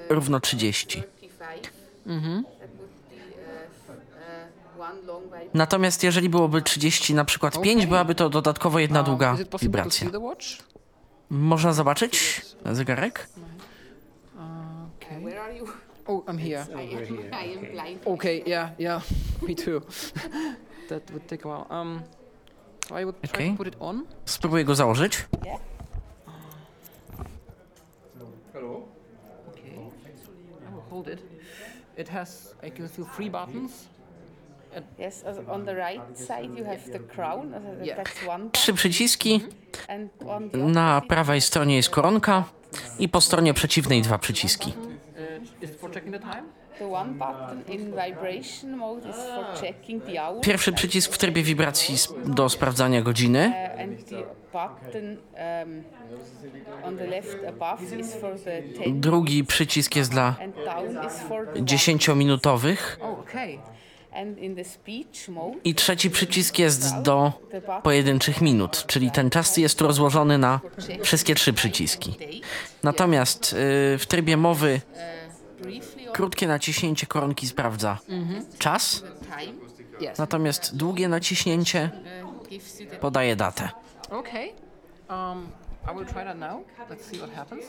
równo 0.08 0.40
30. 0.40 0.86
35 1.02 1.62
that 1.62 2.70
would 2.76 2.90
be 3.10 3.16
uh, 3.16 3.60
f- 3.88 3.96
uh, 4.76 4.80
one 4.80 5.02
long 5.06 5.24
vibration 5.24 5.50
Natomiast 5.54 6.02
jeżeli 6.02 6.28
byłoby 6.28 6.62
30 6.62 7.14
na 7.14 7.24
przykład 7.24 7.60
5, 7.62 7.86
byłaby 7.86 8.14
to 8.14 8.28
dodatkowo 8.28 8.78
jedna 8.78 9.02
długa 9.02 9.36
wibracja. 9.62 10.10
Można 11.30 11.72
zobaczyć 11.72 12.42
zegarek? 12.72 13.28
Okay. 14.96 15.20
Oh, 16.08 16.22
I'm 16.28 16.38
here. 16.38 16.64
I 16.76 16.82
am, 16.82 17.32
I 17.32 17.44
am 17.58 17.72
blind 17.72 18.06
Okay, 18.06 18.42
yeah, 18.46 18.70
yeah, 18.78 19.00
me 19.48 19.54
too. 19.54 19.80
that 20.88 21.10
would 21.12 21.26
take 21.28 21.44
a 21.44 21.48
while. 21.48 21.66
Um, 21.70 22.02
so 22.88 22.94
I 22.96 23.04
would 23.04 23.16
try 23.22 23.30
Okay. 23.34 23.50
to 23.50 23.56
put 23.56 23.66
it 23.66 23.76
on. 23.80 24.04
Spróbuję 24.24 24.64
go 24.64 24.74
założyć. 24.74 25.26
Okay. 28.54 29.72
I 30.68 30.74
will 30.74 30.82
hold 30.90 31.08
it. 31.08 31.20
It 31.96 32.08
has, 32.08 32.54
I 32.62 32.70
can 32.70 32.88
feel 32.88 33.06
three 33.16 33.30
buttons. 33.30 33.70
yes 34.98 35.24
on 35.48 35.64
the 35.64 35.74
right 35.74 36.18
side 36.18 36.50
you 36.58 36.64
have 36.64 36.92
the 36.92 36.98
crown 36.98 37.54
Yeah. 37.82 37.96
that's 37.96 38.26
one 38.28 38.50
Trzy 38.50 38.72
przyciski. 38.74 39.40
and 39.88 40.10
on 40.28 40.50
the 40.50 40.58
Na 40.58 41.00
prawej 41.08 41.40
stronie 41.40 41.76
jest 41.76 41.90
koronka 41.90 42.44
i 42.98 43.08
po 43.08 43.20
stronie 43.20 43.54
przeciwnej 43.54 44.02
dwa 44.02 44.18
przyciski. 44.18 44.72
Pierwszy 50.42 50.72
przycisk 50.72 51.12
w 51.12 51.18
trybie 51.18 51.42
wibracji 51.42 51.96
do 52.24 52.48
sprawdzania 52.48 53.02
godziny. 53.02 53.52
uh, 53.74 53.80
and 53.80 54.08
the 54.08 54.16
button 54.52 55.16
um, 55.62 55.84
on 56.84 56.96
the 56.96 57.06
left 57.06 57.36
above 57.48 57.98
is 57.98 58.14
for 58.14 58.40
the 58.44 58.62
10 58.62 59.00
Drugi 59.00 59.44
przycisk 59.44 59.96
jest 59.96 60.10
dla 60.10 60.36
and 60.42 60.56
down 60.64 61.06
is 61.06 61.12
for 61.28 61.46
the 61.46 61.52
one. 61.52 61.64
dziesięciominutowych. 61.64 62.98
Oh, 63.02 63.18
okay. 63.18 63.58
and 64.12 64.38
in 64.38 64.56
the 64.56 64.64
speech 64.64 65.28
mode 65.28 65.56
I 65.64 65.74
trzeci 65.74 66.10
przycisk 66.10 66.58
jest 66.58 67.00
do 67.02 67.32
pojedynczych 67.82 68.40
minut, 68.40 68.84
czyli 68.86 69.10
ten 69.10 69.30
czas 69.30 69.56
jest 69.56 69.80
rozłożony 69.80 70.38
na 70.38 70.60
wszystkie 71.02 71.34
trzy 71.34 71.52
przyciski. 71.52 72.14
Natomiast 72.82 73.52
y, 73.52 73.56
w 73.98 74.06
trybie 74.08 74.36
mowy 74.36 74.80
on 74.94 75.25
krótkie 76.12 76.46
naciśnięcie 76.46 77.06
koronki 77.06 77.46
sprawdza 77.46 77.98
czas, 78.58 79.04
natomiast 80.18 80.76
długie 80.76 81.08
naciśnięcie 81.08 81.90
podaje 83.00 83.36
datę. 83.36 83.68
Okay. 84.10 84.48
Um, 85.08 85.48
I 85.92 85.94
will 85.94 86.06
try 86.06 86.24
that 86.24 86.38
now. 86.38 86.64
Let's 86.90 87.04
see 87.10 87.18
what 87.18 87.30
happens. 87.34 87.64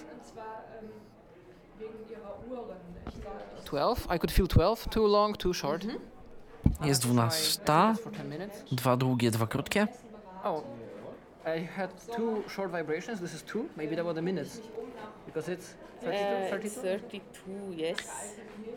12. 3.65 4.07
I 4.15 4.19
could 4.19 4.31
feel 4.31 4.47
12. 4.47 4.89
Too 4.89 5.07
long, 5.07 5.38
too 5.38 5.53
short. 5.53 5.85
Jest 6.81 7.01
Try 7.03 7.11
12, 7.11 7.99
for 8.03 8.11
10 8.11 8.29
minutes. 8.29 8.63
dwa 8.71 8.97
długie, 8.97 9.31
dwa 9.31 9.47
krótkie. 9.47 9.88
Oh, 10.43 10.63
I 11.57 11.67
had 11.77 11.89
two 12.15 12.43
short 12.49 12.71
vibrations. 12.71 13.19
This 13.19 13.33
is 13.33 13.43
two. 13.43 13.65
Maybe 13.77 13.95
that 13.95 14.05
were 14.05 14.13
the 14.15 14.21
minutes. 14.21 14.61
Because 15.38 15.53
it's 15.53 15.75
32. 16.01 16.55
uh, 16.55 16.59
32? 16.59 16.99
32 17.09 17.73
yes 17.77 17.97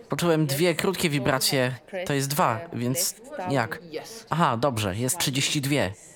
Poczułem 0.08 0.46
dwie 0.46 0.74
krótkie 0.74 1.10
wibracje, 1.10 1.74
to 2.06 2.12
jest 2.12 2.28
dwa, 2.28 2.60
więc 2.72 3.14
jak? 3.50 3.80
Aha, 4.30 4.56
dobrze, 4.56 4.96
jest 4.96 5.18
32, 5.18 5.70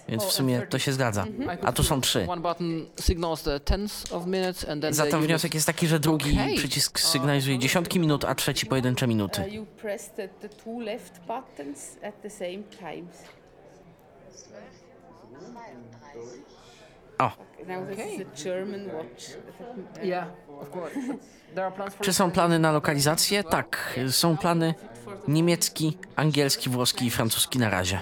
więc 0.08 0.24
w 0.24 0.32
sumie 0.32 0.66
to 0.70 0.78
się 0.78 0.92
zgadza. 0.92 1.26
A 1.62 1.72
tu 1.72 1.82
są 1.82 2.00
trzy. 2.00 2.26
One 2.28 2.42
button 2.42 2.86
signals 3.00 3.42
the 3.42 3.60
tens 3.60 4.12
of 4.12 4.26
minutes 4.26 4.68
and 4.68 4.82
then 4.82 4.90
the 4.90 4.94
Zatem 4.94 5.22
wniosek 5.22 5.54
jest 5.54 5.66
taki, 5.66 5.86
że 5.86 6.00
drugi 6.00 6.32
Okej. 6.32 6.56
przycisk 6.56 7.00
sygnalizuje 7.00 7.58
dziesiątki 7.58 8.00
minut, 8.00 8.24
a 8.24 8.34
trzeci 8.34 8.66
pojedyncze 8.66 9.06
uh, 9.06 9.08
minuty. 9.08 9.48
you 9.50 9.66
press 9.66 10.10
the, 10.16 10.28
the 10.28 10.48
two 10.48 10.80
left 10.80 11.20
buttons 11.20 11.96
at 12.02 12.22
the 12.22 12.30
same 12.30 12.62
times 12.78 13.24
O, 17.18 17.30
now 17.68 17.86
this 17.86 17.98
is 17.98 18.20
a 18.20 18.44
German 18.44 18.86
watch 18.94 19.30
Yeah, 20.02 20.26
of 20.60 20.70
course. 20.70 20.94
There 21.54 21.66
are 21.66 21.72
plans 21.76 21.94
for 21.94 22.06
czy 22.06 22.12
są 22.12 22.30
plany 22.30 22.58
na 22.58 22.72
lokalizację? 22.72 23.44
Tak, 23.44 23.98
są 24.10 24.36
plany 24.36 24.74
niemiecki, 25.28 25.98
angielski, 26.16 26.70
włoski 26.70 27.06
i 27.06 27.10
francuski 27.10 27.58
na 27.58 27.70
razie. 27.70 28.00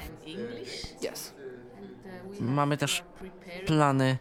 Mamy 2.40 2.76
też 2.76 3.04
plany 3.66 4.18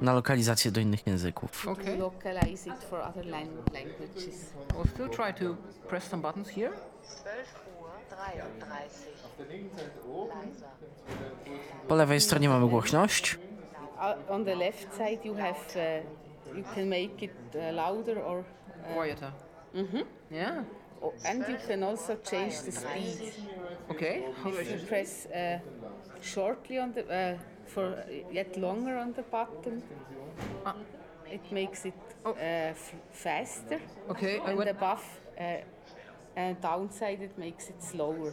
na 0.00 0.14
lokalizację 0.14 0.70
do 0.70 0.80
innych 0.80 1.06
języków. 1.06 1.68
Okay. 1.68 1.96
localize 1.96 2.70
it 2.70 2.84
for 2.90 3.00
other 3.00 3.24
lang- 3.24 3.72
languages 3.74 4.52
We'll 4.68 4.88
still 4.94 5.08
try 5.08 5.44
to 5.44 5.56
press 5.88 6.04
some 6.04 6.22
buttons 6.22 6.48
here. 6.48 6.70
12 6.70 7.56
Uhr 7.80 7.90
33. 8.58 9.76
Leiser. 10.44 10.68
Po 11.88 11.94
lewej 11.94 12.20
stronie 12.20 12.48
mamy 12.48 12.68
głośność. 12.68 13.38
Uh, 14.02 14.16
on 14.28 14.44
the 14.44 14.54
left 14.56 14.92
side 14.96 15.20
you 15.24 15.34
have 15.34 15.76
uh, 15.76 16.00
you 16.56 16.64
can 16.74 16.88
make 16.88 17.22
it 17.22 17.36
uh, 17.54 17.72
louder 17.72 18.18
or 18.20 18.40
uh, 18.40 18.94
Quieter. 18.94 19.32
Mm-hmm. 19.76 20.02
Yeah. 20.30 20.64
o- 21.02 21.12
and 21.24 21.44
you 21.48 21.56
can 21.68 21.82
also 21.84 22.16
change 22.30 22.60
the 22.62 22.72
speed 22.72 23.32
Okay. 23.90 24.24
How 24.42 24.50
do 24.50 24.56
I 24.56 24.60
if 24.60 24.70
you 24.70 24.76
change? 24.78 24.88
press 24.88 25.26
uh, 25.26 25.58
shortly 26.20 26.78
on 26.78 26.92
the 26.92 27.02
uh, 27.04 27.38
for 27.66 28.04
yet 28.32 28.56
longer 28.56 28.96
on 28.98 29.12
the 29.12 29.22
button 29.22 29.82
Ah. 30.66 30.74
it 31.30 31.52
makes 31.52 31.84
it 31.86 31.94
Oh. 32.24 32.30
uh, 32.32 32.34
f- 32.74 32.94
faster 33.12 33.80
Okay. 34.10 34.40
And 34.46 34.56
went. 34.58 34.70
above 34.70 35.04
uh, 35.40 35.62
and 36.36 36.60
downside 36.60 37.22
it 37.22 37.38
makes 37.38 37.68
it 37.68 37.82
slower 37.82 38.32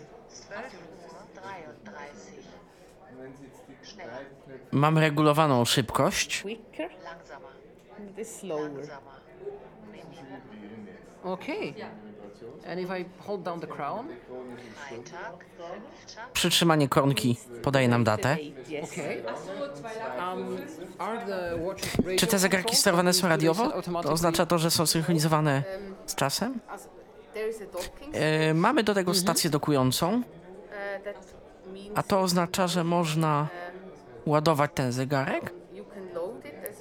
12 3.96 3.96
Uhr 3.96 3.96
33. 3.96 3.96
Schneller. 3.96 4.26
Mamy 4.72 5.02
regulowaną 5.02 5.66
szybkość. 5.66 6.42
quicker 6.42 6.90
Langsamer. 7.04 7.50
and 7.98 8.10
it 8.12 8.20
is 8.20 8.36
slower 8.36 8.72
Langsamer. 8.72 9.20
Weniger. 9.92 10.26
Okay. 11.24 11.74
And 12.68 12.80
if 12.80 12.90
I 13.00 13.06
hold 13.28 13.44
down 13.44 13.60
the 13.60 13.68
crown. 13.68 14.08
Freitag 14.90 15.46
5. 15.58 16.18
Przytrzymanie 16.34 16.90
koronki 16.90 17.38
podaje 17.64 17.88
nam 17.88 18.04
datę. 18.04 18.38
Okay. 18.84 19.24
Um, 20.34 20.58
are 21.00 21.26
the 21.26 21.58
watches 21.66 21.96
radio 21.96 22.16
Czy 22.20 22.28
te 22.28 22.40
zegarki 22.40 22.64
controlled? 22.66 22.80
sterowane 22.80 23.14
są 23.14 23.28
radiowo? 23.28 23.82
To 24.04 24.12
oznacza 24.12 24.46
to, 24.46 24.58
że 24.58 24.72
są 24.72 24.86
synchronizowane 24.86 25.64
z 26.06 26.16
czasem? 26.16 26.60
As- 26.70 26.88
there 27.34 27.50
is 27.50 27.62
a 27.62 27.66
docking 27.66 28.16
E, 28.16 28.54
mamy 28.54 28.84
do 28.84 28.94
tego 28.94 29.14
stację 29.14 29.50
dokującą, 29.50 30.16
uh, 30.16 30.24
that 31.04 31.16
means 31.74 31.90
a 31.96 32.04
to 32.04 32.20
oznacza, 32.22 32.68
że 32.68 32.84
można 32.84 33.48
ładować 34.30 34.72
ten 34.74 34.92
zegarek, 34.92 35.54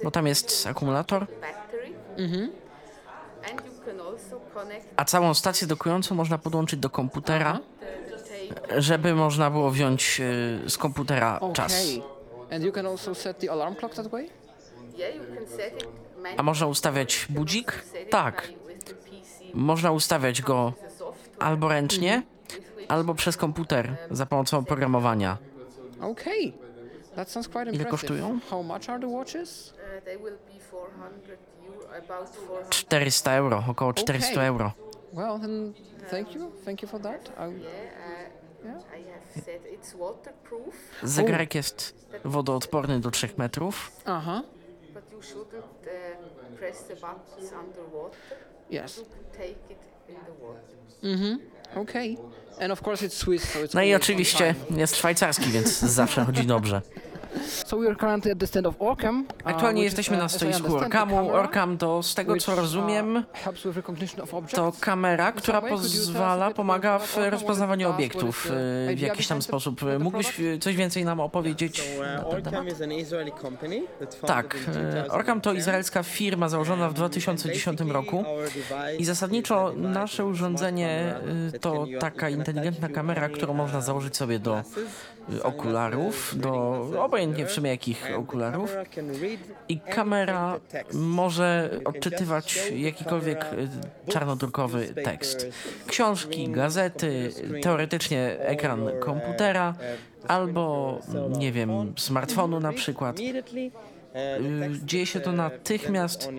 bo 0.03 0.11
tam 0.11 0.27
jest 0.27 0.67
akumulator, 0.67 1.27
connect 4.53 4.87
a 4.95 5.05
całą 5.05 5.33
stację 5.33 5.67
dokującą 5.67 6.15
można 6.15 6.37
podłączyć 6.37 6.79
do 6.79 6.89
komputera, 6.89 7.59
żeby 8.77 9.15
można 9.15 9.49
było 9.49 9.71
wziąć 9.71 10.21
e, 10.65 10.69
z 10.69 10.77
komputera 10.77 11.39
czas. 11.53 11.73
Okay. 11.73 12.55
And 12.55 12.63
you 12.63 12.71
can 12.71 12.85
also 12.85 13.15
set 13.15 13.39
the 13.39 13.51
alarm 13.51 13.75
clock 13.75 13.95
that 13.95 14.07
way? 14.07 14.29
yeah 14.97 15.15
you 15.15 15.35
can 15.35 15.47
set 15.47 15.83
it 15.83 15.89
A 16.37 16.43
można 16.43 16.67
ustawiać 16.67 17.27
budzik? 17.29 17.83
Tak. 18.09 18.49
Można 19.53 19.91
ustawiać 19.91 20.41
go 20.41 20.73
albo 21.39 21.69
ręcznie, 21.69 22.23
albo 22.87 23.13
przez 23.13 23.37
komputer 23.37 23.95
za 24.11 24.25
pomocą 24.25 24.57
oprogramowania. 24.57 25.37
Okay. 26.01 26.68
Ile 27.73 27.85
kosztują? 27.85 28.39
How 28.49 28.63
much 28.63 28.89
are 28.89 28.99
the 28.99 29.07
watches? 29.07 29.73
Uh, 29.73 30.03
they 30.03 30.17
will 30.17 30.37
be 30.47 30.59
400 30.71 31.37
euro, 31.67 31.97
about 31.97 32.35
400. 32.35 32.69
400 32.69 33.33
euro, 33.33 33.63
około 33.67 33.93
400 33.93 34.31
Okej. 34.31 34.47
euro. 34.47 34.71
Well, 35.13 35.39
then 35.39 35.73
thank 36.09 36.35
you. 36.35 36.51
Thank 36.65 36.81
you 36.81 36.89
for 36.89 37.01
that. 37.01 37.29
I, 37.29 37.53
Yeah, 38.65 38.75
Zegarek 41.03 41.55
jest 41.55 42.07
wodoodporny 42.25 42.99
do 42.99 43.11
3 43.11 43.29
metrów. 43.37 43.91
underwater. 47.53 48.19
Yes. 48.69 49.03
Mm-hmm. 51.03 51.37
Okay. 51.75 52.17
And 52.61 52.71
of 52.71 52.81
course 52.81 53.05
it's 53.05 53.17
Swiss, 53.17 53.43
so 53.53 53.59
it's 53.59 53.73
No 53.75 53.81
i 53.81 53.95
oczywiście 53.95 54.55
jest 54.69 54.95
szwajcarski, 54.95 55.49
więc 55.51 55.79
zawsze 55.79 56.25
chodzi 56.25 56.45
dobrze. 56.45 56.81
So 57.65 57.77
we 57.77 57.87
are 57.87 57.95
currently 57.95 58.31
at 58.31 58.37
the 58.39 58.47
stand 58.47 58.65
of 58.65 58.75
Orcam. 58.79 59.19
uh, 59.19 59.47
Aktualnie 59.51 59.81
which 59.81 59.85
jesteśmy 59.91 60.17
na 60.17 60.23
uh, 60.23 60.25
as 60.25 60.33
I 60.33 60.37
stoisku 60.37 60.67
understand, 60.67 60.91
the 60.91 60.99
Orkamu. 60.99 61.15
camera, 61.15 61.39
Orkam 61.39 61.77
to, 61.77 62.03
z 62.03 62.15
tego 62.15 62.33
which, 62.33 62.45
co 62.45 62.51
uh, 62.51 62.57
rozumiem, 62.59 63.23
helps 63.33 63.63
with 63.63 63.75
recognition 63.75 64.21
of 64.21 64.33
objects. 64.33 64.55
to 64.55 64.71
kamera, 64.79 65.31
która 65.31 65.61
pozwala, 65.61 66.51
pomaga 66.51 66.99
w 66.99 67.17
rozpoznawaniu 67.29 67.89
obiektów 67.89 68.47
e, 68.91 68.95
w 68.95 68.99
jakiś 68.99 69.27
tam 69.27 69.41
sposób. 69.41 69.81
Mógłbyś 69.99 70.39
e, 70.39 70.59
coś 70.59 70.75
więcej 70.75 71.05
nam 71.05 71.19
opowiedzieć 71.19 71.81
So, 71.81 72.03
na 72.03 72.23
ten 72.23 72.43
temat? 72.43 72.47
Orcam 72.47 72.67
is 72.67 72.81
an 72.81 72.91
Israeli 72.91 73.31
company 73.41 73.81
that 73.99 74.15
founded 74.15 74.27
Tak, 74.35 74.53
in 74.55 74.59
e, 74.61 74.63
2010. 74.73 75.13
Orkam 75.13 75.41
to 75.41 75.53
izraelska 75.53 76.03
firma 76.03 76.49
założona 76.49 76.89
w 76.89 76.93
2010 76.93 77.79
roku. 77.81 78.23
I 78.99 79.05
zasadniczo 79.05 79.73
nasze 79.75 80.25
urządzenie 80.25 81.15
to 81.61 81.85
taka 81.99 82.29
inteligentna 82.29 82.89
kamera, 82.89 83.29
którą 83.29 83.53
można 83.53 83.81
założyć 83.81 84.17
sobie 84.17 84.39
do 84.39 84.63
okularów, 85.43 86.35
do 86.37 86.81
obojętnie 87.03 87.45
w 87.45 87.51
sumie 87.51 87.69
jakich 87.69 88.05
okularów. 88.15 88.75
I 89.69 89.79
kamera 89.79 90.59
może 90.93 91.69
odczytywać 91.85 92.71
jakikolwiek 92.75 93.45
y, 94.07 94.11
czarnodrukowy 94.11 94.87
tekst. 95.03 95.47
Książki, 95.87 96.49
gazety, 96.49 97.31
teoretycznie 97.61 98.39
ekran 98.39 98.89
komputera 98.99 99.73
albo, 100.27 100.99
nie 101.37 101.51
wiem, 101.51 101.93
smartfonu 101.97 102.59
na 102.59 102.73
przykład. 102.73 103.19
Y, 104.15 104.85
Dzieje 104.85 105.05
się 105.05 105.19
to 105.19 105.31
natychmiast. 105.31 106.29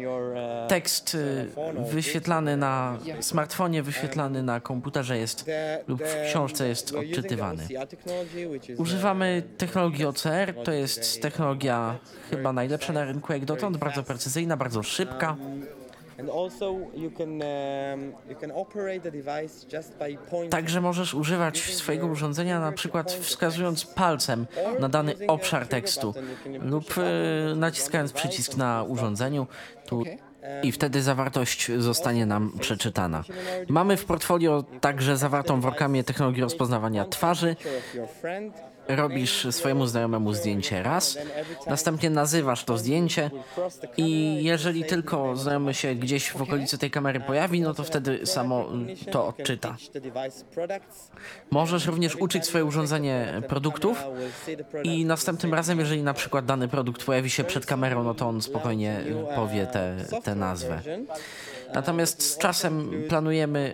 Tekst 0.69 1.15
y, 1.15 1.47
wyświetlany 1.93 2.57
na 2.57 2.99
smartfonie, 3.21 3.83
wyświetlany 3.83 4.43
na 4.43 4.61
komputerze 4.61 5.19
jest 5.19 5.51
lub 5.89 6.03
w 6.03 6.27
książce 6.27 6.69
jest 6.69 6.95
odczytywany. 6.95 7.67
Używamy 8.79 9.43
technologii 9.59 10.05
OCR, 10.05 10.55
to 10.65 10.73
jest 10.73 11.23
technologia 11.23 11.99
chyba 12.31 12.53
najlepsza 12.53 12.93
na 12.93 13.05
rynku 13.05 13.33
jak 13.33 13.45
dotąd, 13.45 13.77
bardzo 13.77 14.03
precyzyjna, 14.03 14.57
bardzo 14.57 14.83
szybka. 14.83 15.37
Także 20.51 20.81
możesz 20.81 21.15
używać 21.15 21.59
swojego 21.59 22.07
urządzenia 22.07 22.61
na 22.61 22.73
przykład 22.73 23.13
wskazując 23.13 23.87
palcem 23.87 24.47
na 24.81 24.89
dany 24.89 25.15
obszar 25.29 25.67
tekstu 25.67 26.15
lub 26.63 26.95
e, 26.99 27.55
naciskając 27.55 28.13
przycisk 28.13 28.57
na 28.57 28.85
urządzeniu. 28.89 29.47
Tu 29.87 30.05
i 30.63 30.73
wtedy 30.73 31.03
zawartość 31.03 31.71
zostanie 31.79 32.27
nam 32.27 32.53
przeczytana. 32.61 33.25
Mamy 33.69 33.97
w 33.97 34.05
portfolio 34.05 34.65
także 34.81 35.17
zawartą 35.17 35.61
w 35.61 35.67
Orkamie 35.67 36.05
technologię 36.05 36.43
rozpoznawania 36.43 37.05
twarzy. 37.05 37.57
Robisz 38.89 39.47
swojemu 39.51 39.87
znajomemu 39.87 40.35
zdjęcie 40.35 40.83
raz, 40.83 41.19
następnie 41.67 42.11
nazywasz 42.11 42.65
to 42.65 42.79
zdjęcie 42.79 43.31
i 43.97 44.39
jeżeli 44.43 44.85
tylko 44.85 45.37
znajomy 45.37 45.75
się 45.75 45.95
gdzieś 45.95 46.31
w 46.31 46.43
okolicy 46.43 46.79
tej 46.79 46.91
kamery 46.91 47.21
pojawi, 47.21 47.61
no 47.61 47.75
to 47.75 47.85
wtedy 47.85 48.27
samo 48.27 48.69
to 49.11 49.27
odczyta. 49.27 49.77
Możesz 51.51 51.87
również 51.87 52.17
uczyć 52.17 52.47
swoje 52.47 52.65
urządzenie 52.65 53.43
produktów 53.49 54.05
i 54.83 55.05
następnym 55.05 55.55
razem, 55.55 55.79
jeżeli 55.79 56.03
na 56.03 56.15
przykład 56.15 56.47
dany 56.47 56.69
produkt 56.69 57.05
pojawi 57.05 57.31
się 57.31 57.45
przed 57.45 57.67
kamerą, 57.67 58.05
no 58.05 58.15
to 58.15 58.29
on 58.29 58.43
spokojnie 58.43 59.01
powie 59.37 59.67
tę 59.67 59.97
te, 60.25 60.30
te 60.31 60.35
nazwę. 60.35 60.81
Natomiast 61.75 62.23
z 62.23 62.39
czasem 62.39 62.91
planujemy 63.09 63.73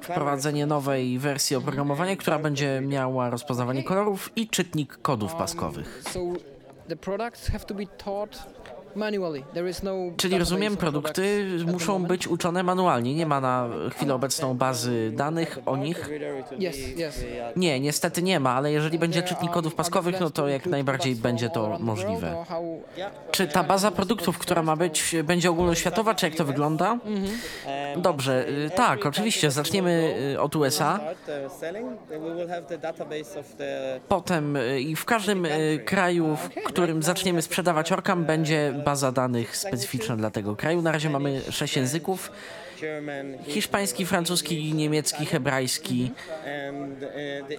wprowadzenie 0.00 0.66
nowej 0.66 1.18
wersji 1.18 1.56
oprogramowania, 1.56 2.16
która 2.16 2.38
będzie 2.38 2.80
miała 2.80 3.30
rozpoznawanie 3.30 3.82
kolorów 3.84 4.30
i 4.36 4.48
czytnik 4.48 4.98
kodów 5.02 5.34
paskowych. 5.34 6.02
No 9.82 9.92
Czyli 10.16 10.38
rozumiem, 10.38 10.76
produkty 10.76 11.48
muszą 11.66 12.04
być 12.04 12.28
uczone 12.28 12.62
manualnie. 12.62 13.14
Nie 13.14 13.26
ma 13.26 13.40
na 13.40 13.68
chwilę 13.90 14.14
obecną 14.14 14.54
bazy 14.54 15.12
danych 15.14 15.58
o 15.66 15.76
nich. 15.76 16.10
Nie, 17.56 17.80
niestety 17.80 18.22
nie 18.22 18.40
ma, 18.40 18.50
ale 18.50 18.72
jeżeli 18.72 18.98
będzie 18.98 19.22
czytnik 19.22 19.52
kodów 19.52 19.74
paskowych, 19.74 20.20
no 20.20 20.30
to 20.30 20.48
jak 20.48 20.66
najbardziej 20.66 21.14
będzie 21.16 21.50
to 21.50 21.78
możliwe. 21.80 22.44
Czy 23.30 23.46
ta 23.46 23.64
baza 23.64 23.90
produktów, 23.90 24.38
która 24.38 24.62
ma 24.62 24.76
być, 24.76 25.14
będzie 25.24 25.50
ogólnoświatowa, 25.50 26.14
czy 26.14 26.26
jak 26.26 26.34
to 26.34 26.44
wygląda? 26.44 26.98
Dobrze, 27.96 28.48
y, 28.48 28.70
tak, 28.70 29.06
oczywiście. 29.06 29.50
Zaczniemy 29.50 30.16
y, 30.34 30.40
od 30.40 30.56
USA. 30.56 31.00
Potem 34.08 34.56
y, 34.56 34.80
i 34.80 34.96
w 34.96 35.04
każdym 35.04 35.46
kraju, 35.84 36.36
w 36.36 36.48
którym 36.64 37.02
zaczniemy 37.02 37.42
sprzedawać 37.42 37.92
Orkam, 37.92 38.24
będzie 38.24 38.74
baza 38.86 39.12
danych 39.12 39.56
specyficzna 39.56 40.16
dla 40.16 40.30
tego 40.30 40.56
kraju. 40.56 40.82
Na 40.82 40.92
razie 40.92 41.10
mamy 41.10 41.40
sześć 41.50 41.76
języków. 41.76 42.32
Hiszpański, 43.46 44.06
francuski, 44.06 44.74
niemiecki, 44.74 45.26
hebrajski, 45.26 46.10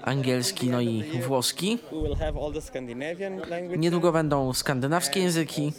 angielski, 0.02 0.70
no 0.70 0.82
i 0.82 1.04
włoski. 1.28 1.80
Niedługo 3.78 4.12
będą 4.12 4.54
skandynawskie 4.54 5.20
języki. 5.20 5.74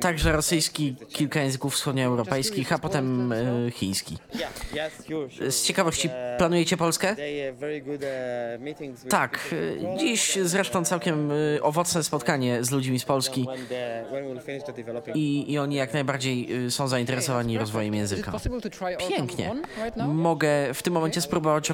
Także 0.00 0.32
rosyjski, 0.32 0.96
kilka 1.08 1.40
języków 1.40 1.74
wschodnioeuropejskich, 1.74 2.72
a 2.72 2.78
potem 2.78 3.32
e, 3.32 3.70
chiński. 3.70 4.18
Z 5.48 5.62
ciekawości, 5.62 6.10
planujecie 6.38 6.76
Polskę? 6.76 7.16
Tak, 9.08 9.54
e, 9.92 9.98
dziś 9.98 10.38
zresztą 10.42 10.84
całkiem 10.84 11.30
e, 11.30 11.62
owocne 11.62 12.02
spotkanie 12.02 12.64
z 12.64 12.70
ludźmi 12.70 12.98
z 12.98 13.04
Polski 13.04 13.46
i, 15.14 15.52
i 15.52 15.58
oni 15.58 15.76
jak 15.76 15.92
najbardziej 15.92 16.66
e, 16.66 16.70
są 16.70 16.88
zainteresowani 16.88 17.58
rozwojem 17.58 17.94
języka. 17.94 18.32
Pięknie. 19.08 19.54
Mogę 20.06 20.74
w 20.74 20.82
tym 20.82 20.92
momencie 20.92 21.20
spróbować 21.20 21.70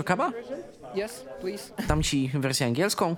please. 1.41 1.72
Dam 1.89 2.03
ci 2.03 2.31
wersję 2.35 2.66
angielską. 2.66 3.16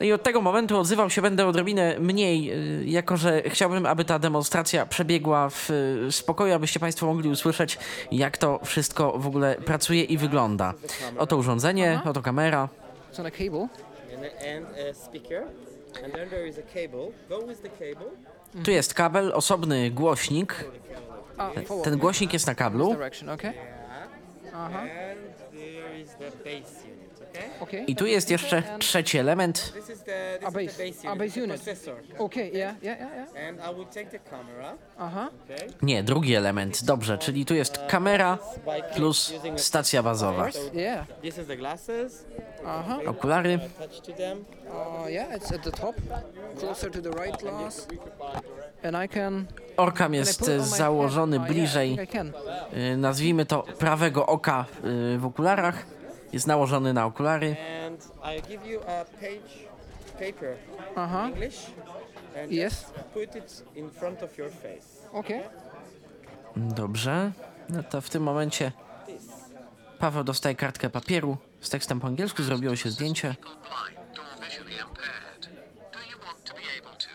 No 0.00 0.06
i 0.06 0.12
od 0.12 0.22
tego 0.22 0.40
momentu 0.40 0.78
odzywał 0.78 1.10
się 1.10 1.22
będę 1.22 1.46
odrobinę 1.46 1.98
mniej, 1.98 2.52
y, 2.80 2.84
jako 2.84 3.16
że 3.16 3.42
chciałbym, 3.42 3.86
aby 3.86 4.04
ta 4.04 4.18
demonstracja 4.18 4.86
przebiegła 4.86 5.50
w 5.50 5.70
y, 5.70 6.12
spokoju, 6.12 6.54
abyście 6.54 6.80
Państwo 6.80 7.06
mogli 7.06 7.30
usłyszeć, 7.30 7.78
jak 8.12 8.38
to 8.38 8.60
wszystko 8.64 9.18
w 9.18 9.26
ogóle 9.26 9.54
pracuje 9.54 10.02
i 10.04 10.18
wygląda. 10.18 10.74
Oto 11.18 11.36
urządzenie, 11.36 12.00
oto 12.04 12.22
kamera. 12.22 12.68
Tu 18.64 18.70
jest 18.70 18.94
kabel, 18.94 19.32
osobny 19.34 19.90
głośnik. 19.90 20.64
Ten 21.84 21.98
głośnik 21.98 22.32
jest 22.32 22.46
na 22.46 22.54
kablu. 22.54 22.94
Direction, 22.94 23.28
I 27.86 27.96
tu 27.96 28.06
jest 28.06 28.30
jeszcze 28.30 28.62
trzeci 28.78 29.18
element. 29.18 29.72
A 30.46 30.50
base, 30.50 31.40
unit, 31.42 31.64
base. 31.64 31.92
Okay, 32.18 32.50
yeah, 32.50 32.82
yeah, 32.82 33.00
yeah, 33.00 33.10
yeah. 33.34 33.48
And 33.48 33.58
I 33.60 33.74
will 33.74 33.86
take 33.86 34.10
the 34.10 34.18
camera, 34.18 34.74
Uh-huh. 34.98 35.28
okay? 35.44 35.68
Nie, 35.82 36.02
drugi 36.02 36.34
element. 36.34 36.84
Dobrze, 36.84 37.18
czyli 37.18 37.44
tu 37.46 37.54
jest 37.54 37.78
kamera 37.88 38.38
plus 38.96 39.32
stacja 39.56 40.02
bazowa. 40.02 40.48
Yeah. 40.72 41.06
Okulary. 43.06 43.54
Uh, 43.54 43.60
Touch 43.88 44.00
to 44.06 44.12
them. 44.12 44.44
Yeah, 45.08 45.36
it's 45.36 45.54
at 45.54 45.62
the 45.62 45.70
top, 45.70 45.96
closer 46.60 46.90
to 46.90 47.02
the 47.02 47.10
right 47.24 47.42
glass. 47.42 47.86
And 48.84 48.96
I 49.04 49.08
can... 49.08 49.46
Orkam 49.76 50.14
jest 50.14 50.44
założony 50.58 51.36
I 51.36 51.40
bliżej 51.40 51.98
y, 52.92 52.96
nazwijmy 52.96 53.46
to 53.46 53.62
prawego 53.62 54.26
oka 54.26 54.64
y, 55.14 55.18
w 55.18 55.26
okularach. 55.26 55.86
Jest 56.34 56.46
nałożony 56.46 56.92
na 56.92 57.06
okulary. 57.06 57.56
And 57.86 58.08
I 58.38 58.42
give 58.48 58.66
you 58.66 58.80
a 58.80 59.04
page 59.04 59.68
paper 60.18 60.56
Aha. 60.96 61.28
English 61.28 61.66
and 62.42 62.52
Yes. 62.52 62.72
just 62.72 62.94
put 62.94 63.36
it 63.36 63.64
in 63.74 63.90
front 63.90 64.22
of 64.22 64.38
your 64.38 64.50
face. 64.50 65.08
Okay. 65.12 65.42
Dobrze. 66.56 67.32
No 67.68 67.82
to 67.82 68.00
w 68.00 68.10
tym 68.10 68.22
momencie 68.22 68.72
Paweł 69.98 70.24
dostaje 70.24 70.54
kartkę 70.54 70.90
papieru 70.90 71.36
z 71.60 71.70
tekstem 71.70 72.00
po 72.00 72.06
angielsku, 72.06 72.42
zrobiło 72.42 72.76
się 72.76 72.90
zdjęcie. 72.90 73.34
blind 73.42 74.18
or 74.18 74.44
visually 74.46 74.72
impaired, 74.72 75.48
do 75.92 75.98
you 76.10 76.18
want 76.26 76.44
to 76.44 76.54
be 76.54 76.60
able 76.80 76.96
to 76.98 77.08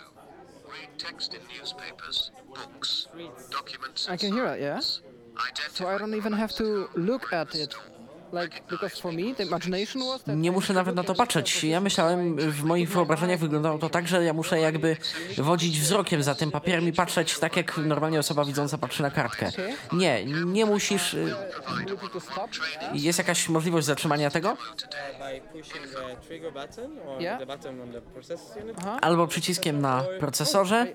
read 0.72 1.10
text 1.12 1.34
in 1.34 1.40
newspapers, 1.60 2.32
books, 2.48 3.10
documents, 3.52 4.10
I 4.10 4.18
can 4.18 4.34
hear 4.34 4.56
it, 4.56 4.62
yeah? 4.62 4.82
So 5.72 5.96
I 5.96 6.00
don't 6.00 6.16
even 6.18 6.34
have 6.34 6.54
to 6.54 6.64
look 6.96 7.34
at 7.34 7.56
it. 7.56 7.76
Nie 10.28 10.52
muszę 10.52 10.74
nawet 10.74 10.96
na 10.96 11.04
to 11.04 11.16
patrzeć. 11.16 11.64
Ja 11.64 11.82
myślałem, 11.82 12.36
w 12.36 12.64
moich 12.64 12.90
wyobrażeniach 12.90 13.40
wyglądało 13.40 13.78
to 13.80 13.90
tak, 13.90 14.08
że 14.08 14.24
ja 14.24 14.34
muszę 14.34 14.60
jakby 14.60 14.98
wodzić 15.38 15.80
wzrokiem 15.80 16.24
za 16.24 16.36
tym 16.36 16.52
papierem 16.52 16.88
i 16.88 16.94
patrzeć 16.94 17.40
tak, 17.40 17.58
jak 17.58 17.78
normalnie 17.78 18.20
osoba 18.20 18.46
widząca 18.46 18.78
patrzy 18.78 19.02
na 19.04 19.12
kartkę. 19.12 19.52
Nie, 19.94 20.26
nie 20.26 20.66
musisz. 20.66 21.14
y. 21.14 21.36
Jest 22.94 23.20
jakaś 23.20 23.50
możliwość 23.50 23.86
zatrzymania 23.88 24.30
tego? 24.32 24.58
Albo 29.02 29.28
przyciskiem 29.28 29.82
na 29.82 30.04
procesorze. 30.20 30.88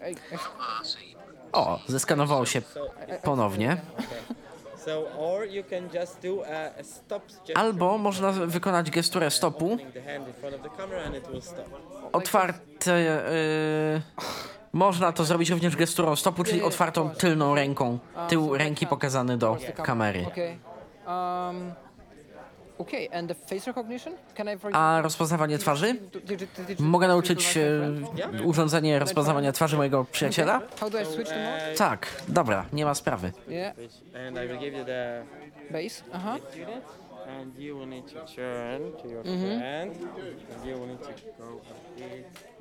O, 1.53 1.81
zeskanowało 1.89 2.47
się 2.47 2.63
ponownie. 3.23 3.77
Albo 7.55 7.99
można 7.99 8.33
wykonać 8.33 8.91
gesturę 8.91 9.31
stopu. 9.31 9.79
Otwarte. 12.13 12.99
y, 13.97 14.03
można 14.73 15.13
to 15.13 15.25
zrobić 15.25 15.51
również 15.51 15.77
gesturą 15.77 16.17
stopu, 16.17 16.45
czyli 16.45 16.63
otwartą 16.63 17.11
tylną 17.11 17.55
ręką. 17.55 17.99
Tył 18.29 18.57
ręki 18.57 18.87
pokazany 18.87 19.39
do 19.39 19.57
kamery. 19.83 20.27
okay. 20.27 21.84
A 24.73 25.01
rozpoznawanie 25.03 25.59
twarzy? 25.59 25.97
Mogę 26.79 27.09
nauczyć 27.09 27.57
e, 27.57 28.43
urządzenie 28.45 28.99
rozpoznawania 28.99 29.53
twarzy 29.53 29.77
mojego 29.77 30.05
przyjaciela? 30.13 30.61
Tak, 31.77 32.23
dobra, 32.29 32.67
nie 32.73 32.85
ma 32.85 32.95
sprawy. 32.95 33.33
Yeah, 33.49 33.75
And 34.29 34.37
I 34.37 34.49
will 34.49 34.59
give 34.59 34.75
you 34.75 34.85
the 34.85 35.25
base. 35.71 36.05
Uh 36.13 36.23
huh. 36.23 36.41
unit. 36.57 36.85
And 37.27 37.59
you 37.59 37.79
will 37.79 37.89
need 37.89 38.07
to 38.07 38.27
turn 38.27 38.93
to 39.03 39.09
your 39.09 39.25
friend. 39.25 39.93
And 40.55 40.67
you 40.67 40.79
will 40.79 40.87
need 40.87 41.03
to 41.03 41.13
go 41.39 41.57
up. 41.57 42.54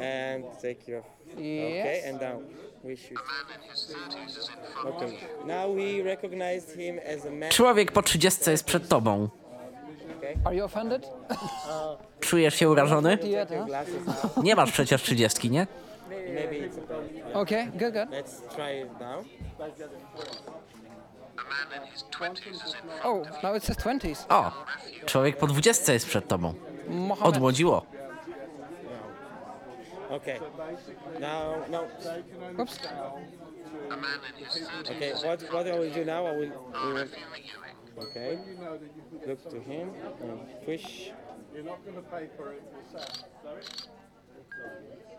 And 0.00 0.44
take 0.62 0.88
your. 0.88 1.02
Okay, 1.34 1.74
Yes. 1.74 2.06
and 2.06 2.20
down. 2.20 2.42
We 2.84 2.96
should. 2.96 3.14
man 3.14 3.60
in 3.62 3.70
his 3.70 3.94
30s 3.94 4.38
is 4.38 4.48
in 4.48 4.54
front 4.82 4.96
Okay. 4.96 5.18
Now 5.46 5.74
we 5.76 6.02
recognized 6.02 6.76
him 6.76 6.98
as 7.06 7.26
a 7.26 7.30
man. 7.30 7.50
Człowiek 7.50 7.92
po 7.92 8.02
30 8.02 8.50
jest 8.50 8.64
przed 8.64 8.88
tobą. 8.88 9.28
Are 10.44 10.56
you 10.56 10.64
offended? 10.64 11.08
Czujesz 12.20 12.54
się 12.54 12.70
urażony? 12.70 13.18
Yet, 13.22 13.48
huh? 13.48 13.66
Glasses. 13.66 13.94
Nie 14.42 14.54
masz 14.56 14.72
przecież 14.72 15.02
30, 15.02 15.50
nie? 15.50 15.66
Maybe 16.08 16.56
it's 16.56 16.78
a 16.78 16.86
problem. 16.86 17.36
Okay, 17.36 17.66
good, 17.66 17.92
good. 17.94 18.08
Let's 18.10 18.54
try 18.56 18.80
it 18.82 18.90
now. 19.00 19.24
A 21.36 21.42
man 21.42 21.82
in 21.84 21.92
his 21.92 22.04
20s 22.04 22.38
is 22.38 22.74
in 22.74 22.90
front 22.90 23.04
Oh, 23.04 23.22
now 23.42 23.56
it 23.56 23.64
says 23.64 23.76
20s. 23.76 24.24
O, 24.28 24.50
człowiek 25.06 25.36
po 25.36 25.46
20 25.46 25.92
jest 25.92 26.06
przed 26.06 26.28
tobą. 26.28 26.54
Odmłodziło. 27.22 27.82
Okay. 30.10 30.38
Now, 31.20 31.64
no. 31.70 31.88
Oops. 32.58 32.78
A 33.90 33.96
man 33.96 34.20
in 34.28 34.44
his 34.44 34.68
30s 34.68 34.90
Okay. 34.90 35.12
What 35.22 35.42
what 35.52 35.66
I 35.68 35.78
will 35.78 35.90
do 35.90 36.04
now? 36.04 36.26
Oh, 36.26 36.30
I 36.30 36.36
will. 36.36 36.72
We 36.84 36.92
will 36.92 37.08
okay. 37.98 38.38
Look 39.26 39.50
to 39.50 39.60
him 39.60 39.90
and 40.20 40.40
push. 40.64 41.10
You're 41.54 41.64
not 41.64 41.84
going 41.84 41.96
to 41.96 42.02
pay 42.02 42.28
for 42.36 42.52
it 42.52 42.62
yourself. 42.92 43.24
Sorry? 43.42 43.62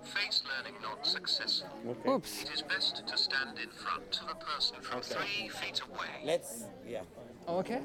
Face 0.03 0.43
learning 0.49 0.81
not 0.81 1.05
successful. 1.05 1.69
Okay. 1.87 2.09
Oops. 2.09 2.43
It 2.43 2.51
is 2.53 2.61
best 2.61 3.07
to 3.07 3.17
stand 3.17 3.59
in 3.59 3.69
front 3.69 4.19
of 4.23 4.29
a 4.29 4.35
person 4.35 4.77
from 4.81 5.01
three 5.01 5.47
feet 5.49 5.81
away. 5.89 6.25
Let's. 6.25 6.65
Yeah. 6.87 7.01
Oh, 7.47 7.59
okay. 7.59 7.81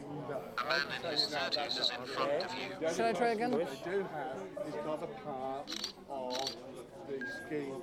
A 0.59 0.65
man 0.65 0.81
in 1.05 1.11
his 1.11 1.27
30s 1.27 1.81
is 1.81 1.91
in 1.91 2.05
front 2.07 2.45
of 2.45 2.51
you. 2.55 2.89
Should 2.89 3.07
I 3.07 3.13
try 3.13 3.29
again? 3.29 3.53
Push. 3.53 3.69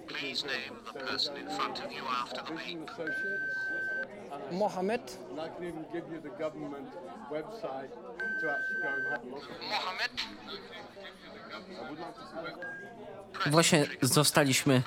Please 0.08 0.44
name 0.44 0.74
the 0.94 1.00
person 1.00 1.38
in 1.38 1.48
front 1.50 1.80
of 1.84 1.92
you 1.92 2.02
after 2.22 2.42
the 2.42 2.60
beep. 2.66 2.90
Mohammed. 4.52 5.02
And 5.30 5.40
I 5.40 5.50
can 5.50 5.64
even 5.68 5.86
give 5.94 6.04
you 6.12 6.20
the 6.20 6.30
government 6.30 6.90
website 7.32 7.92
to 8.42 8.52
actually 8.52 8.82
go 8.82 8.90
and 8.98 9.06
have 9.12 9.24
a 9.24 9.30
look 9.30 9.44
at. 9.44 9.62
Mohammed, 9.70 10.12
Właśnie 13.52 13.86
zostaliśmy 14.02 14.82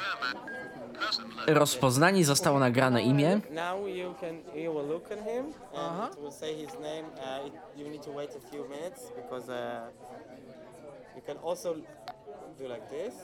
rozpoznani, 1.46 2.24
zostało 2.24 2.58
nagrane 2.58 3.02
imię. 3.02 3.40
Now 3.50 3.86
you 3.86 4.14
can 4.20 4.42
you 4.54 4.74
will 4.74 4.86
look 4.86 5.12
at 5.12 5.18
him 5.18 5.52
and 5.74 6.12
it 6.12 6.20
will 6.20 6.32
say 6.32 6.54
his 6.54 6.74
name. 6.74 7.04
Uh, 7.16 7.46
it, 7.46 7.52
you 7.76 7.88
need 7.88 8.02
to 8.02 8.12
wait 8.12 8.30
a 8.36 8.50
few 8.50 8.68
minutes 8.68 9.12
because 9.16 9.48
uh, 9.48 9.88
you 11.16 11.22
can 11.26 11.36
also 11.38 11.74
do 12.58 12.68
like 12.68 12.88
this. 12.90 13.14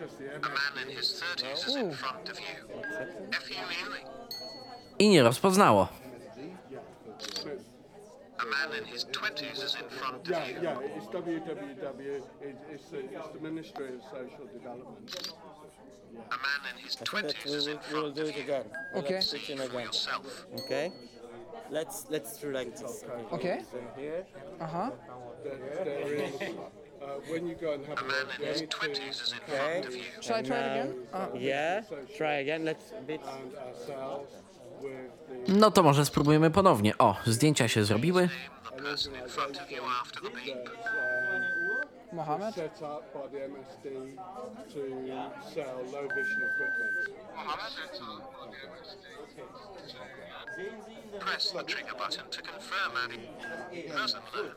Man 0.00 0.88
in 0.88 0.96
his 0.96 1.22
30s 1.22 1.68
is 1.68 1.76
in 1.76 1.92
front 1.92 2.28
of 2.28 2.38
you. 2.38 2.66
FUE. 3.32 3.98
I 4.98 5.08
nie 5.08 5.22
rozpoznało. 5.22 5.88
A 8.38 8.44
man 8.44 8.78
in 8.78 8.84
his 8.84 9.04
20s 9.04 9.62
is 9.64 9.74
in 9.76 9.88
front 9.90 10.28
of 10.28 10.48
you. 10.48 10.62
yeah, 10.62 10.78
it's 10.96 11.06
www. 11.06 12.22
It's, 12.40 12.60
it's, 12.72 12.88
the, 12.90 12.98
it's 12.98 13.28
the 13.34 13.40
Ministry 13.40 13.86
of 13.94 14.02
Social 14.10 14.46
Development. 14.52 15.32
A 16.14 16.36
man 16.36 16.74
in 16.76 16.84
his 16.84 16.96
I 17.00 17.04
think 17.04 17.26
that 17.28 17.36
20s 17.36 17.44
we 17.44 17.52
is 17.52 17.66
in 17.68 17.78
front 17.78 18.14
do 18.14 18.22
of 18.22 18.28
it 18.28 18.36
you. 18.36 18.42
again. 18.42 18.64
Okay. 18.96 19.16
In 19.16 19.58
For 19.58 19.64
again. 19.64 19.86
yourself. 19.86 20.46
Okay. 20.64 20.92
Let's 21.70 22.06
let's 22.10 22.36
do 22.38 22.50
like 22.52 22.76
this. 22.76 23.04
Okay. 23.32 23.62
Here. 23.96 24.26
Uh 24.60 24.66
huh. 24.66 24.90
Is, 27.02 27.28
uh, 27.28 27.32
when 27.32 27.46
you 27.48 27.54
go 27.54 27.72
and 27.72 27.86
have 27.86 27.98
a 27.98 28.00
A 28.00 28.08
man 28.08 28.26
look, 28.26 28.40
in 28.40 28.46
his 28.46 28.58
there 28.60 28.68
20s 28.68 29.22
is 29.22 29.32
in 29.32 29.38
Okay. 29.38 29.56
front 29.58 29.86
of 29.86 29.94
you. 29.94 30.02
Should 30.20 30.36
I 30.36 30.42
try 30.42 30.56
it 30.58 30.70
again? 30.72 31.06
Uh, 31.12 31.26
Yeah. 31.38 31.82
Try 32.16 32.34
again. 32.40 32.64
Let's 32.64 32.92
bit. 33.06 33.20
No 35.48 35.70
to 35.70 35.82
może 35.82 36.04
spróbujemy 36.04 36.50
ponownie. 36.50 36.98
O, 36.98 37.16
zdjęcia 37.26 37.68
się 37.68 37.84
zrobiły. 37.84 38.22
Name 38.22 38.76
the 38.76 38.82
person 38.82 39.14
in 39.14 39.28
front 39.28 39.56
of 39.62 39.70
you 39.70 39.82
after 40.02 40.22
the 40.22 40.30
beep. 40.30 40.70
Mohammed. 42.12 42.54
set 42.54 42.82
up 42.82 43.04
by 43.14 43.28
the 43.38 43.44
MSD 43.48 43.84
to 44.72 44.80
sell 45.54 45.76
low 45.92 46.08
vision 46.16 46.42
equipment. 46.42 47.08
Press 51.20 51.52
the 51.52 51.62
trigger 51.64 51.94
button 51.98 52.24
to 52.30 52.42
confirm 52.42 52.92
person 53.96 54.20
learned. 54.34 54.54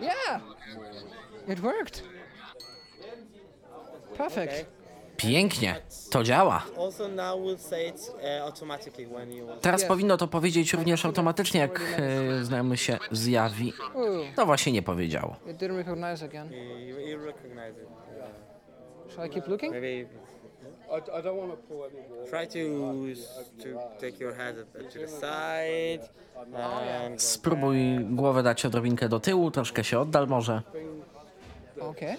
Yeah. 0.00 0.40
It 1.48 1.60
worked. 1.60 2.02
Perfect. 4.16 4.66
Pięknie, 5.16 5.76
to 6.10 6.22
działa. 6.22 6.66
Uh. 6.76 6.94
Teraz 9.60 9.84
powinno 9.84 10.16
to 10.16 10.28
powiedzieć 10.28 10.72
również 10.72 11.04
automatycznie, 11.04 11.60
jak 11.60 11.80
e, 11.80 12.44
znajomy 12.44 12.76
się 12.76 12.98
zjawi. 13.10 13.72
No 14.36 14.46
właśnie 14.46 14.72
nie 14.72 14.82
powiedziało. 14.82 15.36
it 15.50 15.56
didn't 15.56 15.76
recognize 15.76 16.24
again. 16.24 16.50
Shall 19.08 19.26
I 19.26 19.30
keep 19.30 19.48
looking? 19.48 19.72
Maybe 19.72 20.21
I, 20.92 21.18
I 21.18 21.22
don't 21.22 21.38
want 21.38 21.50
to 21.50 21.56
pull 21.56 21.84
any 21.84 22.02
water. 22.10 22.30
try 22.30 22.44
to 22.46 22.60
to 23.62 23.68
take 23.98 24.20
your 24.20 24.34
head 24.34 24.56
to 24.92 24.98
the 24.98 25.08
side 25.08 26.08
and 26.54 27.22
Spróbuj 27.22 27.98
głowę 28.10 28.42
dać 28.42 28.66
odrobinkę 28.66 29.08
do 29.08 29.20
tyłu, 29.20 29.50
troszkę 29.50 29.84
się 29.84 30.00
oddal 30.00 30.26
może. 30.26 30.62
Okay. 31.80 32.16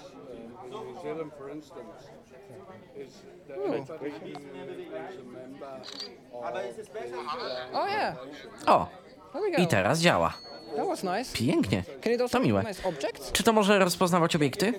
New 0.72 1.02
Zealand, 1.04 1.34
for 1.38 1.50
instance, 1.50 2.10
is 2.98 3.22
that 3.48 3.58
everybody 3.58 4.34
who 4.34 4.40
is 4.40 5.20
a 5.20 5.24
member 5.24 5.68
of 6.32 6.54
Oh 7.74 7.88
yeah. 7.88 8.18
O. 8.68 8.88
I 9.58 9.68
teraz 9.68 10.00
działa. 10.00 10.34
Pięknie. 11.34 11.84
To 12.32 12.40
miłe. 12.40 12.64
Czy 13.34 13.44
to 13.44 13.54
może 13.54 13.80
rozpoznawać 13.80 14.36
obiekty? 14.36 14.74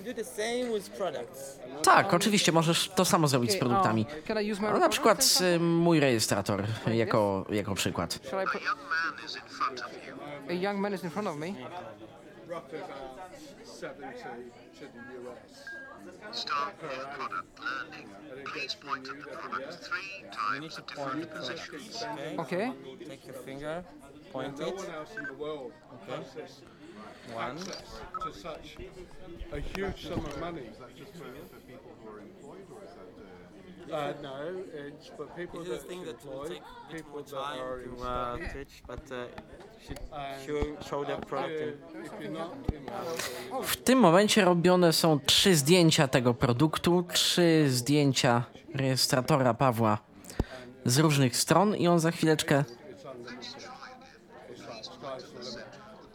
Tak, 1.82 2.14
oczywiście, 2.14 2.52
możesz 2.52 2.88
to 2.88 3.04
samo 3.04 3.28
zrobić 3.28 3.52
z 3.52 3.56
produktami. 3.56 4.06
um, 4.28 4.58
No, 4.72 4.78
na 4.78 4.88
przykład 4.88 5.38
y, 5.56 5.60
mój 5.60 6.00
rejestrator 6.00 6.64
jako, 6.94 7.44
jako 7.50 7.74
przykład. 7.74 8.18
Shall 8.28 8.44
I 8.44 8.46
put... 8.46 8.62
young 8.62 8.78
man 8.78 9.26
is 9.26 9.36
in 9.36 9.42
front 9.42 9.80
of 9.80 9.92
you. 10.06 10.14
A 10.50 10.52
young 10.52 10.78
man 10.80 10.94
is 10.94 11.04
in 11.04 11.10
front 11.10 11.28
of 11.28 11.36
me. 11.36 11.46
roughly 12.48 12.78
about 12.78 13.34
70 13.64 14.22
to 14.78 14.86
the 14.94 15.02
US. 15.20 15.74
Start 16.32 16.74
new 16.82 17.04
product 17.16 17.58
learning. 17.60 18.08
Please 18.52 18.74
point 18.74 19.08
at 19.08 19.16
the 19.24 19.30
product 19.36 19.72
three 19.88 20.24
times 20.30 20.78
at 20.78 20.86
different 20.86 21.30
positions. 21.34 22.04
Okay. 22.38 22.38
Okay. 22.38 22.72
Take 23.08 23.26
your 23.26 23.36
finger, 23.44 23.84
No 24.34 24.40
one 24.40 24.90
else 24.90 25.14
in 25.16 25.24
the 25.26 25.34
world 25.34 25.72
has 26.08 26.32
this 26.34 26.62
One. 27.32 27.56
access 27.56 28.00
to 28.24 28.32
such 28.32 28.76
a 29.52 29.60
huge 29.60 30.08
sum 30.08 30.24
of 30.24 30.40
money. 30.40 30.70
Uh, 33.92 34.12
no, 34.22 34.34
it's 34.74 35.06
for 35.16 35.26
people 35.36 35.60
This 35.60 35.68
is 35.68 35.74
a 35.74 35.78
that 35.78 35.88
thing 35.88 36.04
that 36.04 36.14
employ, 36.14 36.48
take 36.48 36.62
a 36.90 36.92
bit 36.92 37.04
more 37.12 37.22
people 37.22 37.22
that 37.22 37.30
time 37.30 37.60
are 37.60 37.80
in 37.82 37.96
to 37.96 38.02
uh, 38.02 38.52
teach, 38.52 38.82
but 38.86 39.12
uh, 39.12 39.26
should 39.86 40.00
show, 40.44 40.76
show 40.88 41.04
the 41.04 41.16
product. 41.26 41.78
in 42.20 42.36
W 43.62 43.76
tym 43.76 43.98
momencie 43.98 44.44
robione 44.44 44.92
są 44.92 45.20
trzy 45.20 45.56
zdjęcia 45.56 46.08
tego 46.08 46.34
produktu, 46.34 47.04
trzy 47.12 47.64
zdjęcia 47.70 48.44
rejestratora 48.74 49.54
Pawła 49.54 49.98
z 50.84 50.98
różnych 50.98 51.36
stron 51.36 51.76
i 51.76 51.88
on 51.88 52.00
za 52.00 52.10
chwileczkę 52.10 52.64
it's. 52.68 52.83
Like 54.48 54.84
sky's 54.84 55.24
the 55.32 55.38
limit. 55.38 55.66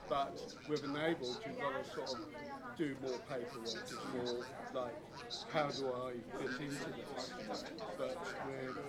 But 0.10 0.56
with 0.68 0.84
enabled, 0.84 1.40
to 1.44 1.90
sort 1.94 2.12
of 2.12 2.26
do 2.78 2.96
more 3.02 3.20
paperwork. 3.30 3.68
It's 3.68 3.94
more 4.16 4.46
like, 4.74 4.96
how 5.54 5.68
do 5.68 5.88
I 5.88 6.14
fit 6.38 6.62
into? 6.62 6.90
But 7.98 8.18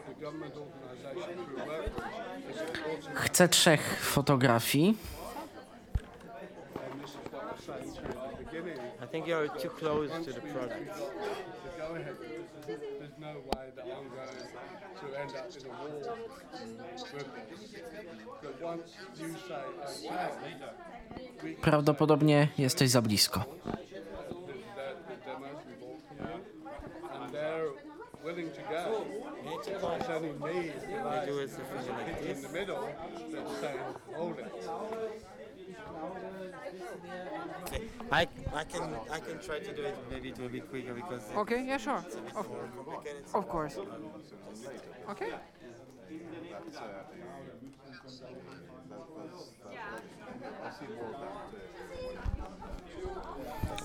the 0.08 0.14
government 0.24 0.54
through 1.44 1.62
important, 2.68 3.14
chce 3.32 3.48
trzech 3.48 3.80
fotografii. 4.14 4.86
and 6.92 7.02
this 7.02 7.10
is 7.10 7.16
what 7.16 7.42
I 7.42 7.52
was 7.52 7.59
saying 7.59 7.59
to 7.59 7.59
you 7.59 7.59
at 7.59 7.59
the 7.59 7.59
beginning, 7.59 7.59
I 9.00 9.06
think 9.06 9.26
you're 9.26 9.48
too 9.48 9.70
close 9.70 10.10
to 10.24 10.32
the 10.32 10.40
product. 10.40 10.90
go 11.78 11.94
ahead, 11.96 12.16
there's, 12.66 13.18
no 13.18 13.32
way 13.50 13.66
that 13.76 13.84
I'm 13.84 14.08
going 14.16 14.36
to 15.00 15.20
end 15.20 15.32
up 15.36 15.48
in 15.56 15.66
a 15.66 15.68
war 15.68 15.88
with 16.00 17.24
this. 17.50 17.82
But 18.42 18.62
once 18.62 18.90
you 19.20 19.28
say, 19.48 19.64
okay, 20.10 20.30
we 21.42 21.54
can 21.54 21.62
Prawdopodobnie 21.62 22.48
jesteś 22.58 22.90
za 22.90 23.02
blisko. 23.02 23.44
willing 28.24 28.50
to 28.50 28.62
go. 28.70 29.04
It's 29.56 30.08
only 30.08 30.32
me 30.32 30.72
like 31.04 31.28
in 32.28 32.42
the 32.42 32.48
middle 32.52 32.88
that's 33.32 33.60
saying, 33.60 33.78
hold 34.14 34.38
it. 34.38 34.52
Okay. 37.66 37.82
I, 38.10 38.22
I 38.54 38.64
can 38.64 38.82
I 39.12 39.20
can 39.20 39.38
try 39.38 39.60
to 39.60 39.72
do 39.74 39.82
it. 39.82 39.94
Maybe 40.10 40.28
it 40.28 40.38
will 40.38 40.50
be 40.52 40.60
quicker 40.60 40.94
because 40.94 41.22
it's 41.22 41.36
Okay, 41.38 41.64
yeah, 41.66 41.78
sure. 41.78 41.98
a 41.98 42.02
bit 42.02 42.36
Of, 42.36 42.46
of 43.34 43.48
course. 43.48 43.76
Okay. 45.10 45.28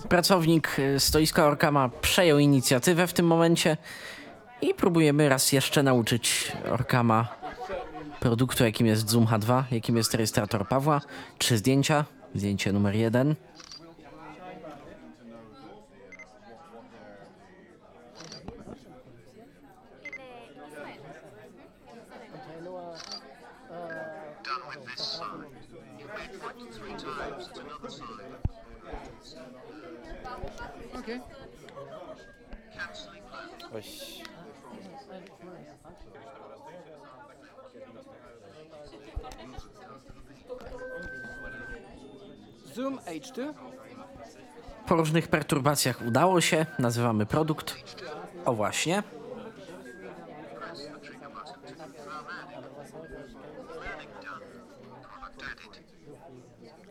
Pracownik 0.10 0.80
y, 0.80 1.00
stoiska 1.00 1.46
Orkama 1.46 1.90
przejął 2.02 2.40
inicjatywę 2.40 3.08
w 3.08 3.14
tym 3.14 3.28
momencie 3.28 3.78
i 4.62 4.74
próbujemy 4.74 5.30
raz 5.30 5.52
jeszcze 5.52 5.84
nauczyć 5.84 6.52
Orkama 6.72 7.45
produktu, 8.26 8.64
jakim 8.64 8.88
jest 8.88 9.10
Zoom 9.10 9.26
H2, 9.26 9.64
jakim 9.72 9.98
jest 9.98 10.14
rejestrator 10.14 10.68
Pawła. 10.68 11.02
Trzy 11.38 11.58
zdjęcia. 11.58 12.06
Zdjęcie 12.36 12.74
numer 12.74 12.96
jeden. 12.96 13.36
Po 44.88 44.96
różnych 44.96 45.28
perturbacjach 45.28 46.02
udało 46.08 46.42
się. 46.42 46.66
Nazywamy 46.80 47.26
produkt. 47.26 47.76
O 48.46 48.54
właśnie. 48.54 49.04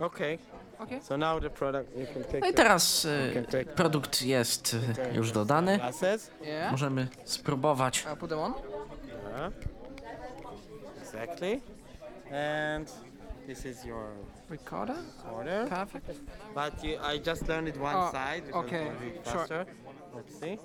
Okay. 0.00 0.38
Okay. 0.78 1.00
So 1.02 1.16
now 1.16 1.40
the 1.40 1.50
product 1.50 1.96
you 1.96 2.06
can 2.06 2.24
take 2.24 2.40
No 2.40 2.46
i 2.46 2.50
the 2.50 2.56
teraz 2.56 3.04
y, 3.04 3.66
produkt 3.76 4.22
jest 4.22 4.74
y, 4.74 5.14
już 5.14 5.32
dodany. 5.32 5.76
glasses. 5.78 6.30
Yeah. 6.42 6.70
Możemy 6.72 7.08
spróbować. 7.24 8.04
I'll 8.06 8.16
put 8.16 8.30
them 8.30 8.38
on. 8.38 8.54
Yeah. 9.38 9.52
Exactly. 11.02 11.60
And 12.74 12.92
this 13.46 13.64
is 13.66 13.84
your 13.84 14.04
Recorder. 14.50 14.96
order. 15.32 15.66
Perfect. 15.68 16.10
But 16.54 16.84
you, 16.84 16.98
I 17.02 17.18
just 17.18 17.48
learned 17.48 17.68
it 17.68 17.76
one 17.80 17.96
Oh, 17.96 18.12
side 18.12 18.42
because 18.46 18.66
okay, 18.66 18.86
sure. 19.24 19.38
faster. 19.38 19.66
Let's 20.14 20.40
see. 20.40 20.58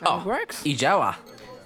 That 0.00 0.26
works. 0.26 0.66
I 0.66 0.76
działa. 0.76 1.14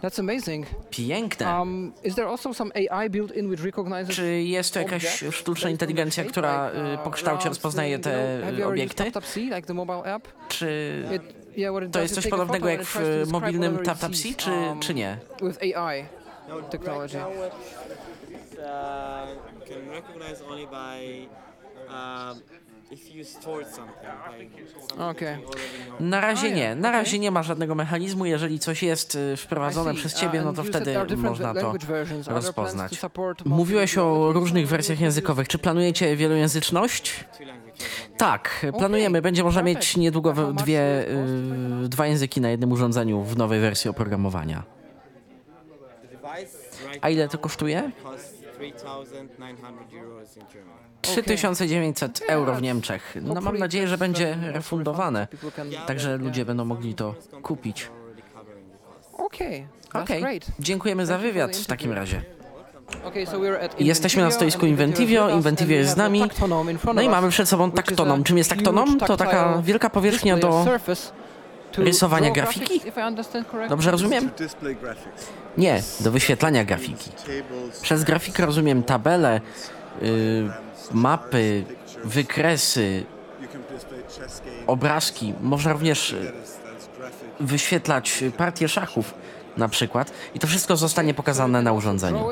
That's 0.02 0.18
amazing. 0.18 0.66
Piękne. 0.90 1.60
Um, 1.60 1.92
is 2.02 2.14
there 2.14 2.28
also 2.28 2.54
some 2.54 2.72
AI 2.74 3.08
built 3.10 3.32
in 3.32 3.48
which 3.48 3.64
recognizes 3.64 4.16
Czy 4.16 4.42
jest 4.42 4.74
to 4.74 4.80
jakaś 4.80 5.24
sztuczna 5.30 5.70
inteligencja, 5.70 6.24
która 6.24 6.70
y, 6.70 6.98
po 7.04 7.10
kształcie 7.10 7.48
rozpoznaje 7.48 7.98
te 7.98 8.38
y, 8.58 8.66
obiekty? 8.66 9.04
TapTapC, 9.04 9.40
like 9.40 9.62
the 9.62 9.74
mobile 9.74 10.04
app? 10.14 10.28
Czy 10.48 11.02
It, 11.16 11.56
yeah, 11.58 11.72
what 11.72 11.84
it 11.84 11.92
to 11.92 12.00
jest 12.00 12.14
coś 12.14 12.26
podobnego 12.26 12.68
jak 12.68 12.82
w 12.82 12.94
describe 12.98 13.32
mobilnym 13.32 13.78
sees, 14.12 14.36
czy, 14.36 14.50
um, 14.50 14.80
czy 14.80 14.94
nie? 14.94 15.18
With 15.42 15.76
AI 15.76 16.04
technology. 16.70 17.18
Uh, 18.62 18.68
can 19.68 19.90
recognize 19.90 20.42
only 20.50 20.66
by 20.66 21.26
um, 21.88 22.42
if 22.90 23.14
you 23.14 23.24
stored 23.24 23.66
something. 23.66 23.94
By 24.02 24.48
something 24.72 24.88
that 24.88 25.10
Okay. 25.10 25.38
Na 26.00 26.20
razie 26.20 26.50
nie. 26.50 26.74
Na 26.74 26.90
razie 26.90 27.18
nie 27.18 27.30
ma 27.30 27.42
żadnego 27.42 27.74
mechanizmu. 27.74 28.24
Jeżeli 28.26 28.58
coś 28.58 28.82
jest 28.82 29.14
y, 29.14 29.36
wprowadzone 29.36 29.94
przez 29.94 30.14
ciebie, 30.14 30.42
no 30.42 30.52
to 30.52 30.64
wtedy 30.64 31.16
można 31.16 31.54
to 31.54 31.74
rozpoznać. 32.26 33.00
Mówiłeś 33.44 33.98
o 33.98 34.32
różnych 34.32 34.68
wersjach 34.68 35.00
językowych. 35.00 35.48
Czy 35.48 35.58
planujecie 35.58 36.16
wielojęzyczność? 36.16 37.24
Tak, 38.16 38.66
planujemy. 38.78 39.22
Będzie 39.22 39.44
można 39.44 39.62
mieć 39.62 39.96
niedługo 39.96 40.52
dwie, 40.52 41.08
y, 41.84 41.88
dwa 41.88 42.06
języki 42.06 42.40
na 42.40 42.50
jednym 42.50 42.72
urządzeniu 42.72 43.22
w 43.22 43.36
nowej 43.36 43.60
wersji 43.60 43.90
oprogramowania. 43.90 44.62
A 47.00 47.10
ile 47.10 47.28
to 47.28 47.38
kosztuje? 47.38 47.90
Costs 48.70 49.12
3,900 49.12 49.92
euros 49.92 50.36
in 50.36 50.42
Germany. 50.52 50.80
3900 51.00 52.22
euro 52.28 52.54
w 52.54 52.62
Niemczech. 52.62 53.14
No 53.22 53.40
mam 53.40 53.58
nadzieję, 53.58 53.88
że 53.88 53.98
będzie 53.98 54.28
um, 54.30 54.54
refundowane. 54.54 55.28
Także 55.86 56.16
ludzie 56.16 56.44
będą 56.44 56.64
mogli 56.64 56.94
to 56.94 57.14
kupić. 57.42 57.90
Okay, 59.12 59.66
Okej, 59.92 60.20
great. 60.20 60.46
dziękujemy 60.58 61.06
za 61.06 61.18
wywiad 61.18 61.56
w 61.56 61.66
takim 61.66 61.92
razie. 61.92 62.22
Okay, 63.04 63.26
so 63.26 63.38
we're 63.38 63.64
at 63.64 63.80
Jesteśmy 63.80 64.22
na 64.22 64.30
stoisku 64.30 64.66
Inventivio, 64.66 65.30
Inventivio 65.30 65.76
jest 65.76 65.92
z 65.92 65.96
nami. 65.96 66.22
No 66.94 67.02
i 67.02 67.08
mamy 67.08 67.28
przed 67.28 67.48
sobą 67.48 67.70
taktonom. 67.70 68.24
Czym 68.24 68.38
jest 68.38 68.50
taktonom? 68.50 68.98
To 68.98 69.16
taka 69.16 69.62
wielka 69.62 69.90
powierzchnia 69.90 70.36
do 70.36 70.64
rysowania 71.78 72.31
grafiki? 72.31 72.81
Dobrze 73.69 73.90
rozumiem? 73.90 74.31
Nie, 75.59 75.82
do 76.01 76.11
wyświetlania 76.11 76.65
grafiki. 76.65 77.11
Przez 77.82 78.05
grafikę 78.05 78.47
rozumiem 78.47 78.82
tabele, 78.82 79.40
y, 80.03 80.49
mapy, 80.93 81.65
wykresy, 82.05 83.05
obrazki, 84.66 85.35
można 85.40 85.73
również 85.73 86.12
y, 86.12 86.32
wyświetlać 87.40 88.24
partie 88.36 88.69
szachów 88.69 89.15
na 89.57 89.69
przykład 89.69 90.12
i 90.35 90.39
to 90.39 90.47
wszystko 90.47 90.77
zostanie 90.77 91.15
pokazane 91.15 91.62
na 91.62 91.73
urządzeniu. 91.73 92.28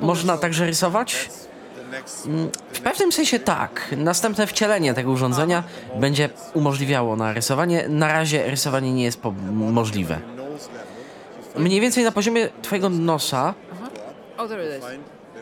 Można 0.00 0.38
także 0.38 0.66
rysować? 0.66 1.28
Mm, 2.26 2.50
W 2.72 2.80
pewnym 2.80 3.12
sensie 3.12 3.38
tak. 3.38 3.94
Następne 3.96 4.46
wcielenie 4.46 4.94
tego 4.94 5.10
urządzenia 5.10 5.62
będzie 5.96 6.28
umożliwiało 6.54 7.16
narysowanie. 7.16 7.88
Na 7.88 8.08
razie 8.12 8.50
rysowanie 8.50 8.92
nie 8.92 9.04
jest 9.04 9.20
możliwe. 9.52 10.18
Mniej 11.56 11.80
więcej 11.80 12.04
na 12.04 12.12
poziomie 12.12 12.48
twojego 12.62 12.88
nosa. 12.88 13.54
Oh. 14.38 14.48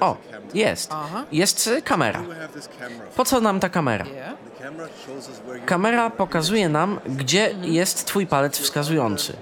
O, 0.00 0.16
jest. 0.54 0.90
Jest 1.32 1.70
kamera. 1.84 2.22
Po 3.16 3.24
co 3.24 3.40
nam 3.40 3.60
ta 3.60 3.68
kamera? 3.68 4.04
Kamera 5.66 6.10
pokazuje 6.10 6.68
nam, 6.68 7.00
gdzie 7.06 7.54
jest 7.62 8.04
twój 8.04 8.26
palec 8.26 8.58
wskazujący. 8.58 9.32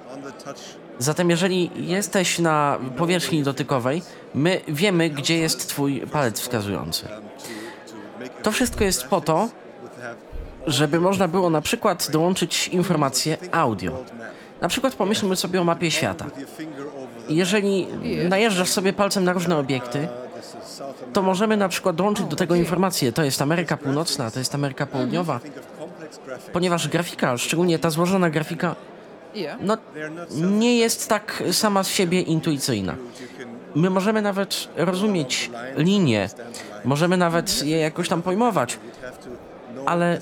Zatem 0.98 1.30
jeżeli 1.30 1.70
jesteś 1.76 2.38
na 2.38 2.78
powierzchni 2.96 3.42
dotykowej, 3.42 4.02
my 4.34 4.60
wiemy, 4.68 5.10
gdzie 5.10 5.38
jest 5.38 5.68
twój 5.68 6.00
palec 6.00 6.40
wskazujący. 6.40 7.08
To 8.42 8.52
wszystko 8.52 8.84
jest 8.84 9.04
po 9.04 9.20
to, 9.20 9.48
żeby 10.66 11.00
można 11.00 11.28
było 11.28 11.50
na 11.50 11.60
przykład 11.60 12.10
dołączyć 12.10 12.68
informacje 12.68 13.36
audio. 13.52 14.04
Na 14.60 14.68
przykład 14.68 14.94
pomyślmy 14.94 15.36
sobie 15.36 15.60
o 15.60 15.64
mapie 15.64 15.90
świata. 15.90 16.26
Jeżeli 17.28 17.86
najeżdżasz 18.28 18.68
sobie 18.68 18.92
palcem 18.92 19.24
na 19.24 19.32
różne 19.32 19.56
obiekty, 19.56 20.08
to 21.12 21.22
możemy 21.22 21.56
na 21.56 21.68
przykład 21.68 21.96
dołączyć 21.96 22.26
do 22.26 22.36
tego 22.36 22.54
informacje. 22.54 23.12
To 23.12 23.24
jest 23.24 23.42
Ameryka 23.42 23.76
Północna, 23.76 24.30
to 24.30 24.38
jest 24.38 24.54
Ameryka 24.54 24.86
Południowa. 24.86 25.40
Ponieważ 26.52 26.88
grafika, 26.88 27.38
szczególnie 27.38 27.78
ta 27.78 27.90
złożona 27.90 28.30
grafika. 28.30 28.76
No, 29.60 29.76
nie 30.40 30.78
jest 30.78 31.08
tak 31.08 31.42
sama 31.52 31.82
z 31.82 31.88
siebie 31.88 32.20
intuicyjna. 32.20 32.96
My 33.74 33.90
możemy 33.90 34.22
nawet 34.22 34.68
rozumieć 34.76 35.50
linie, 35.76 36.28
możemy 36.84 37.16
nawet 37.16 37.64
je 37.64 37.78
jakoś 37.78 38.08
tam 38.08 38.22
pojmować, 38.22 38.78
ale 39.86 40.18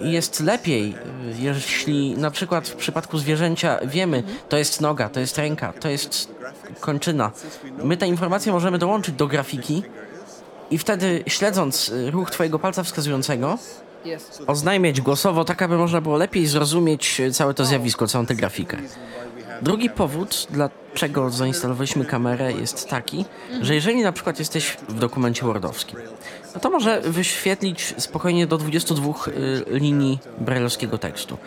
jest 0.00 0.40
lepiej, 0.40 0.94
jeśli 1.38 2.16
na 2.16 2.30
przykład 2.30 2.68
w 2.68 2.76
przypadku 2.76 3.18
zwierzęcia 3.18 3.78
wiemy, 3.84 4.22
to 4.48 4.56
jest 4.56 4.80
noga, 4.80 5.08
to 5.08 5.20
jest 5.20 5.38
ręka, 5.38 5.72
to 5.72 5.88
jest 5.88 6.34
kończyna. 6.80 7.30
My 7.84 7.96
te 7.96 8.08
informacje 8.08 8.52
możemy 8.52 8.78
dołączyć 8.78 9.14
do 9.14 9.26
grafiki 9.26 9.82
i 10.70 10.78
wtedy 10.78 11.24
śledząc 11.26 11.92
ruch 12.10 12.30
twojego 12.30 12.58
palca 12.58 12.82
wskazującego. 12.82 13.58
Oznajmiać 14.46 15.00
głosowo, 15.00 15.44
tak 15.44 15.62
aby 15.62 15.78
można 15.78 16.00
było 16.00 16.16
lepiej 16.16 16.46
zrozumieć 16.46 17.20
e, 17.20 17.30
całe 17.30 17.54
to 17.54 17.64
zjawisko, 17.64 18.06
całą 18.06 18.26
tę 18.26 18.34
grafikę. 18.34 18.76
Drugi 19.62 19.90
powód, 19.90 20.46
dlaczego 20.50 21.30
zainstalowaliśmy 21.30 22.04
kamerę, 22.04 22.52
jest 22.52 22.88
taki, 22.88 23.24
że 23.60 23.74
jeżeli 23.74 24.02
na 24.02 24.12
przykład 24.12 24.38
jesteś 24.38 24.76
w 24.88 24.98
dokumencie 24.98 25.46
Wordowskim, 25.46 25.98
no 26.54 26.60
to 26.60 26.70
może 26.70 27.00
wyświetlić 27.00 27.94
spokojnie 27.98 28.46
do 28.46 28.58
22 28.58 29.12
y, 29.26 29.64
linii 29.66 30.18
brajlowskiego 30.40 30.98
tekstu. 30.98 31.38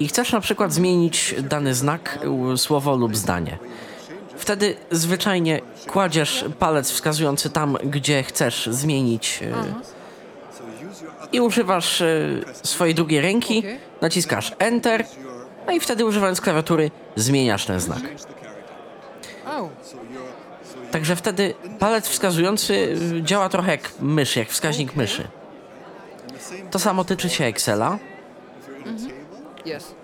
I 0.00 0.08
chcesz 0.08 0.32
na 0.32 0.40
przykład 0.40 0.72
zmienić 0.72 1.34
dany 1.42 1.74
znak, 1.74 2.18
słowo 2.56 2.96
lub 2.96 3.16
zdanie. 3.16 3.58
Wtedy 4.36 4.76
zwyczajnie 4.90 5.60
kładziesz 5.86 6.44
palec 6.58 6.90
wskazujący 6.90 7.50
tam, 7.50 7.76
gdzie 7.84 8.22
chcesz 8.22 8.68
zmienić 8.72 9.40
y, 9.42 9.97
i 11.32 11.40
używasz 11.40 12.00
y, 12.00 12.44
swojej 12.62 12.94
drugiej 12.94 13.20
ręki, 13.20 13.62
naciskasz 14.00 14.52
Enter, 14.58 15.04
no 15.66 15.72
i 15.72 15.80
wtedy 15.80 16.04
używając 16.04 16.40
klawiatury 16.40 16.90
zmieniasz 17.16 17.66
ten 17.66 17.80
znak. 17.80 18.00
Także 20.90 21.16
wtedy 21.16 21.54
palec 21.78 22.08
wskazujący 22.08 22.74
y, 22.74 23.22
działa 23.22 23.48
trochę 23.48 23.70
jak 23.70 23.92
mysz, 24.00 24.36
jak 24.36 24.48
wskaźnik 24.48 24.96
myszy. 24.96 25.28
To 26.70 26.78
samo 26.78 27.04
tyczy 27.04 27.28
się 27.28 27.44
Excela. 27.44 27.98
Yes. 29.66 29.94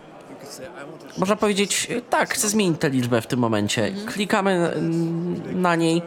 Można 1.18 1.36
powiedzieć, 1.36 1.88
y, 1.90 2.02
tak, 2.02 2.34
chcę 2.34 2.48
zmienić 2.48 2.80
tę 2.80 2.90
liczbę 2.90 3.20
w 3.20 3.26
tym 3.26 3.38
momencie. 3.38 3.92
Klikamy 4.06 4.51
mm, 4.51 5.62
na 5.62 5.76
niej, 5.76 6.02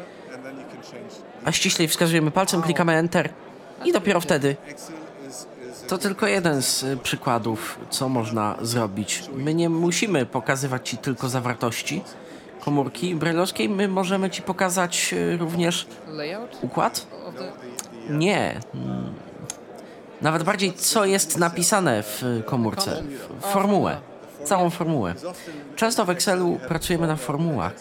a 1.45 1.51
ściślej 1.51 1.87
wskazujemy 1.87 2.31
palcem, 2.31 2.61
klikamy 2.61 2.93
Enter 2.93 3.29
i 3.85 3.91
dopiero 3.91 4.21
wtedy. 4.21 4.55
To 5.87 5.97
tylko 5.97 6.27
jeden 6.27 6.61
z 6.61 6.83
y, 6.83 6.97
przykładów, 6.97 7.79
co 7.89 8.09
można 8.09 8.55
zrobić. 8.61 9.23
My 9.35 9.53
nie 9.53 9.69
musimy 9.69 10.25
pokazywać 10.25 10.89
Ci 10.89 10.97
tylko 10.97 11.29
zawartości 11.29 12.01
komórki 12.59 13.15
brajlowskiej, 13.15 13.69
my 13.69 13.87
możemy 13.87 14.29
Ci 14.29 14.41
pokazać 14.41 15.13
y, 15.13 15.37
również 15.37 15.87
układ? 16.61 17.07
Nie. 18.09 18.59
Mm. 18.73 19.13
Nawet 20.21 20.43
bardziej, 20.43 20.73
co 20.73 21.05
jest 21.05 21.37
napisane 21.37 22.03
w 22.03 22.23
komórce. 22.45 23.03
W 23.41 23.45
formułę. 23.45 23.97
Całą 24.43 24.69
formułę. 24.69 25.13
Często 25.75 26.05
w 26.05 26.09
Excelu 26.09 26.59
pracujemy 26.67 27.07
na 27.07 27.15
formułach. 27.15 27.73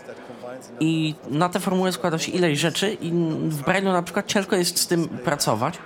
I 0.80 1.14
na 1.30 1.48
te 1.48 1.60
formuły 1.60 1.92
składa 1.92 2.18
się 2.18 2.32
ileś 2.32 2.58
rzeczy 2.58 2.92
i 2.92 3.10
w 3.48 3.62
Braille'u 3.62 3.92
na 3.92 4.02
przykład 4.02 4.26
ciężko 4.26 4.56
jest 4.56 4.78
z 4.78 4.86
tym 4.86 5.08
pracować. 5.08 5.78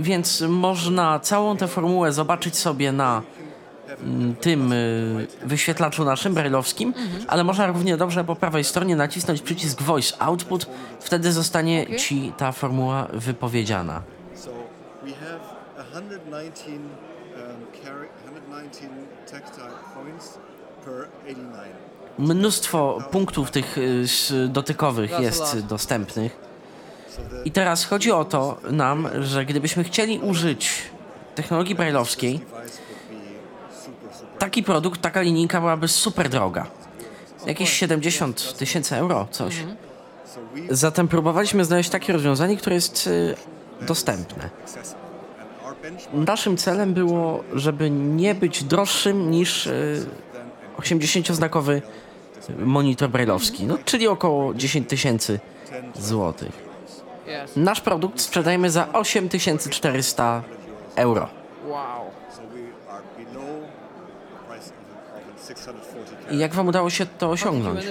Więc 0.00 0.40
można 0.40 1.18
całą 1.20 1.56
tę 1.56 1.68
formułę 1.68 2.12
zobaczyć 2.12 2.56
sobie 2.56 2.92
na 2.92 3.22
mm, 4.04 4.34
tym 4.34 4.72
y, 4.72 5.26
wyświetlaczu 5.44 6.04
naszym 6.04 6.34
brajlowskim, 6.34 6.94
ale 7.28 7.44
można 7.44 7.66
równie 7.66 7.96
dobrze 7.96 8.24
po 8.24 8.36
prawej 8.36 8.64
stronie 8.64 8.96
nacisnąć 8.96 9.42
przycisk 9.42 9.82
Voice 9.82 10.22
Output, 10.22 10.66
wtedy 11.00 11.32
zostanie 11.32 11.96
ci 11.96 12.32
ta 12.36 12.52
formuła 12.52 13.06
wypowiedziana. 13.12 14.02
So 14.34 14.50
we 15.04 15.10
have 15.12 15.40
119 15.90 16.70
um, 16.70 16.80
chari- 17.84 18.08
119 18.22 18.88
tactile 19.32 19.70
points 19.94 20.38
per 20.84 21.08
89. 21.24 21.66
Mnóstwo 22.18 22.98
punktów 23.10 23.50
tych 23.50 23.78
y, 23.78 24.48
dotykowych 24.48 25.20
jest 25.20 25.66
dostępnych. 25.66 26.47
I 27.44 27.50
teraz 27.50 27.84
chodzi 27.84 28.12
o 28.12 28.24
to 28.24 28.56
nam, 28.70 29.08
że 29.20 29.44
gdybyśmy 29.44 29.84
chcieli 29.84 30.18
użyć 30.18 30.72
technologii 31.34 31.74
brajlowskiej, 31.74 32.40
taki 34.38 34.62
produkt, 34.62 35.00
taka 35.00 35.22
linijka 35.22 35.60
byłaby 35.60 35.88
super 35.88 36.28
droga. 36.28 36.66
Jakieś 37.46 37.72
70 37.72 38.56
tysięcy 38.56 38.96
euro, 38.96 39.28
coś. 39.30 39.54
Zatem 40.70 41.08
próbowaliśmy 41.08 41.64
znaleźć 41.64 41.90
takie 41.90 42.12
rozwiązanie, 42.12 42.56
które 42.56 42.74
jest 42.74 43.06
y, 43.06 43.34
dostępne. 43.80 44.50
Naszym 46.12 46.56
celem 46.56 46.94
było, 46.94 47.44
żeby 47.52 47.90
nie 47.90 48.34
być 48.34 48.64
droższym 48.64 49.30
niż 49.30 49.66
y, 49.66 50.06
80-znakowy 50.78 51.80
monitor 52.58 53.10
brajlowski, 53.10 53.64
no, 53.64 53.78
czyli 53.84 54.08
około 54.08 54.54
10 54.54 54.88
tysięcy 54.88 55.40
złotych. 55.94 56.67
Nasz 57.56 57.80
produkt 57.80 58.20
sprzedajemy 58.20 58.70
za 58.70 58.92
8400 58.92 60.42
euro. 60.96 61.28
Wow. 61.66 61.78
So 62.36 62.42
we 62.42 62.92
are 62.92 63.02
below 63.18 63.68
price 64.48 64.70
of, 65.16 65.40
of 65.40 65.46
640 65.46 66.34
I 66.34 66.38
jak 66.38 66.54
wam 66.54 66.68
udało 66.68 66.90
się 66.90 67.06
to 67.06 67.30
osiągnąć? 67.30 67.84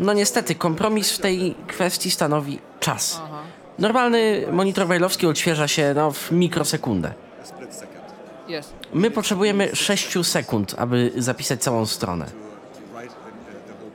No 0.00 0.12
niestety, 0.12 0.54
kompromis 0.54 1.12
w 1.12 1.18
tej 1.18 1.54
kwestii 1.66 2.10
stanowi 2.10 2.58
czas. 2.80 3.20
Normalny 3.78 4.46
monitor 4.52 4.86
brajlowski 4.86 5.26
odświeża 5.26 5.68
się 5.68 5.92
no, 5.96 6.10
w 6.10 6.32
mikrosekundę. 6.32 7.12
My 8.94 9.10
potrzebujemy 9.10 9.76
6 9.76 10.26
sekund, 10.26 10.74
aby 10.78 11.12
zapisać 11.16 11.62
całą 11.62 11.86
stronę. 11.86 12.24
to 12.24 12.32
write 12.98 13.14
the, 13.14 13.52
the, 13.52 13.72
the 13.72 13.74
whole 13.80 13.90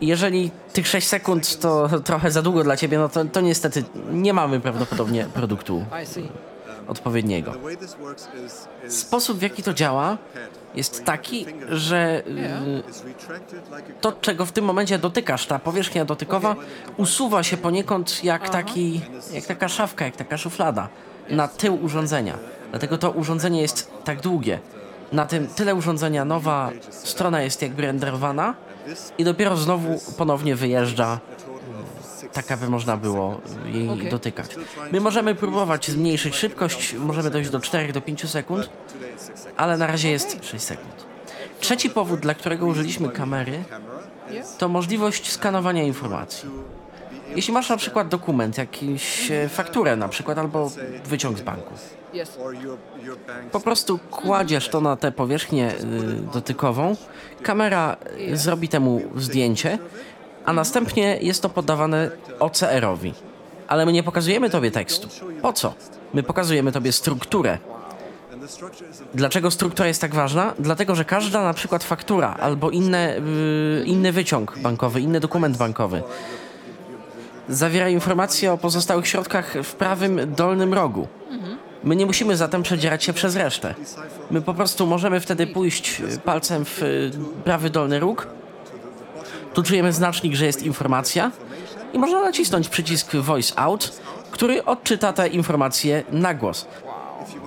Jeżeli 0.00 0.50
tych 0.72 0.88
6 0.88 1.08
sekund 1.08 1.58
to 1.58 1.88
trochę 2.04 2.30
za 2.30 2.42
długo 2.42 2.64
dla 2.64 2.76
ciebie, 2.76 2.98
no 2.98 3.08
to, 3.08 3.24
to 3.24 3.40
niestety 3.40 3.84
nie 4.12 4.32
mamy 4.32 4.60
prawdopodobnie 4.60 5.26
produktu 5.34 5.84
I 6.02 6.06
see. 6.06 6.28
odpowiedniego. 6.88 7.52
Sposób 8.88 9.38
w 9.38 9.42
jaki 9.42 9.62
to 9.62 9.74
działa 9.74 10.18
jest 10.74 11.04
taki, 11.04 11.46
że 11.68 12.22
y, 12.26 12.82
to, 14.00 14.12
czego 14.12 14.46
w 14.46 14.52
tym 14.52 14.64
momencie 14.64 14.98
dotykasz, 14.98 15.46
ta 15.46 15.58
powierzchnia 15.58 16.04
dotykowa, 16.04 16.56
usuwa 16.96 17.42
się 17.42 17.56
poniekąd 17.56 18.24
jak, 18.24 18.48
taki, 18.48 19.00
jak 19.32 19.46
taka 19.46 19.68
szafka, 19.68 20.04
jak 20.04 20.16
taka 20.16 20.38
szuflada 20.38 20.88
na 21.30 21.48
tył 21.48 21.84
urządzenia. 21.84 22.38
Dlatego 22.70 22.98
to 22.98 23.10
urządzenie 23.10 23.62
jest 23.62 23.90
tak 24.04 24.20
długie. 24.20 24.58
Na 25.12 25.26
tym 25.26 25.46
tyle 25.46 25.74
urządzenia 25.74 26.24
nowa 26.24 26.70
strona 26.90 27.42
jest 27.42 27.62
jakby 27.62 27.82
renderowana 27.82 28.54
i 29.18 29.24
dopiero 29.24 29.56
znowu 29.56 30.00
ponownie 30.16 30.56
wyjeżdża 30.56 31.20
tak 32.32 32.52
aby 32.52 32.68
można 32.68 32.96
było 32.96 33.40
jej 33.64 33.88
Okej. 33.88 34.10
dotykać. 34.10 34.56
My 34.92 35.00
możemy 35.00 35.34
próbować 35.34 35.90
zmniejszyć 35.90 36.34
szybkość, 36.36 36.94
możemy 36.94 37.30
dojść 37.30 37.50
do 37.50 37.60
4 37.60 37.92
do 37.92 38.00
5 38.00 38.30
sekund, 38.30 38.70
ale 39.56 39.76
na 39.76 39.86
razie 39.86 40.10
jest 40.10 40.44
6 40.44 40.64
sekund. 40.64 41.06
Trzeci 41.60 41.90
powód, 41.90 42.20
dla 42.20 42.34
którego 42.34 42.66
użyliśmy 42.66 43.08
kamery, 43.08 43.64
to 44.58 44.68
możliwość 44.68 45.32
skanowania 45.32 45.82
informacji. 45.82 46.48
Jeśli 47.36 47.54
masz 47.54 47.68
na 47.68 47.76
przykład 47.76 48.08
dokument, 48.08 48.58
jakąś 48.58 49.30
e, 49.30 49.48
fakturę 49.48 49.96
na 49.96 50.08
przykład, 50.08 50.38
albo 50.38 50.70
wyciąg 51.04 51.38
z 51.38 51.42
banku. 51.42 51.74
Po 53.52 53.60
prostu 53.60 53.98
kładziesz 54.10 54.68
to 54.68 54.80
na 54.80 54.96
tę 54.96 55.12
powierzchnię 55.12 55.72
y, 55.72 56.32
dotykową, 56.32 56.96
kamera 57.42 57.96
y, 58.32 58.36
zrobi 58.36 58.68
temu 58.68 59.02
zdjęcie, 59.16 59.78
a 60.44 60.52
następnie 60.52 61.18
jest 61.20 61.42
to 61.42 61.48
poddawane 61.48 62.10
OCR-owi. 62.38 63.14
Ale 63.68 63.86
my 63.86 63.92
nie 63.92 64.02
pokazujemy 64.02 64.50
tobie 64.50 64.70
tekstu. 64.70 65.08
Po 65.42 65.52
co? 65.52 65.74
My 66.14 66.22
pokazujemy 66.22 66.72
tobie 66.72 66.92
strukturę. 66.92 67.58
Dlaczego 69.14 69.50
struktura 69.50 69.88
jest 69.88 70.00
tak 70.00 70.14
ważna? 70.14 70.54
Dlatego, 70.58 70.94
że 70.94 71.04
każda 71.04 71.42
na 71.42 71.54
przykład 71.54 71.84
faktura 71.84 72.36
albo 72.40 72.70
inne, 72.70 73.16
y, 73.16 73.84
inny 73.86 74.12
wyciąg 74.12 74.58
bankowy, 74.58 75.00
inny 75.00 75.20
dokument 75.20 75.56
bankowy 75.56 76.02
zawiera 77.50 77.88
informacje 77.88 78.52
o 78.52 78.58
pozostałych 78.58 79.08
środkach 79.08 79.54
w 79.62 79.74
prawym 79.74 80.34
dolnym 80.34 80.74
rogu. 80.74 81.08
My 81.84 81.96
nie 81.96 82.06
musimy 82.06 82.36
zatem 82.36 82.62
przedzierać 82.62 83.04
się 83.04 83.12
przez 83.12 83.36
resztę. 83.36 83.74
My 84.30 84.42
po 84.42 84.54
prostu 84.54 84.86
możemy 84.86 85.20
wtedy 85.20 85.46
pójść 85.46 86.00
y, 86.00 86.18
palcem 86.18 86.64
w 86.64 86.82
y, 86.82 87.10
prawy 87.44 87.70
dolny 87.70 88.00
róg. 88.00 88.26
Tu 89.54 89.62
czujemy 89.62 89.92
znacznik, 89.92 90.34
że 90.34 90.46
jest 90.46 90.62
informacja 90.62 91.30
i 91.92 91.98
można 91.98 92.22
nacisnąć 92.22 92.68
przycisk 92.68 93.16
Voice 93.16 93.58
Out, 93.58 94.00
który 94.30 94.64
odczyta 94.64 95.12
te 95.12 95.28
informacje 95.28 96.02
na 96.12 96.34
głos. 96.34 96.66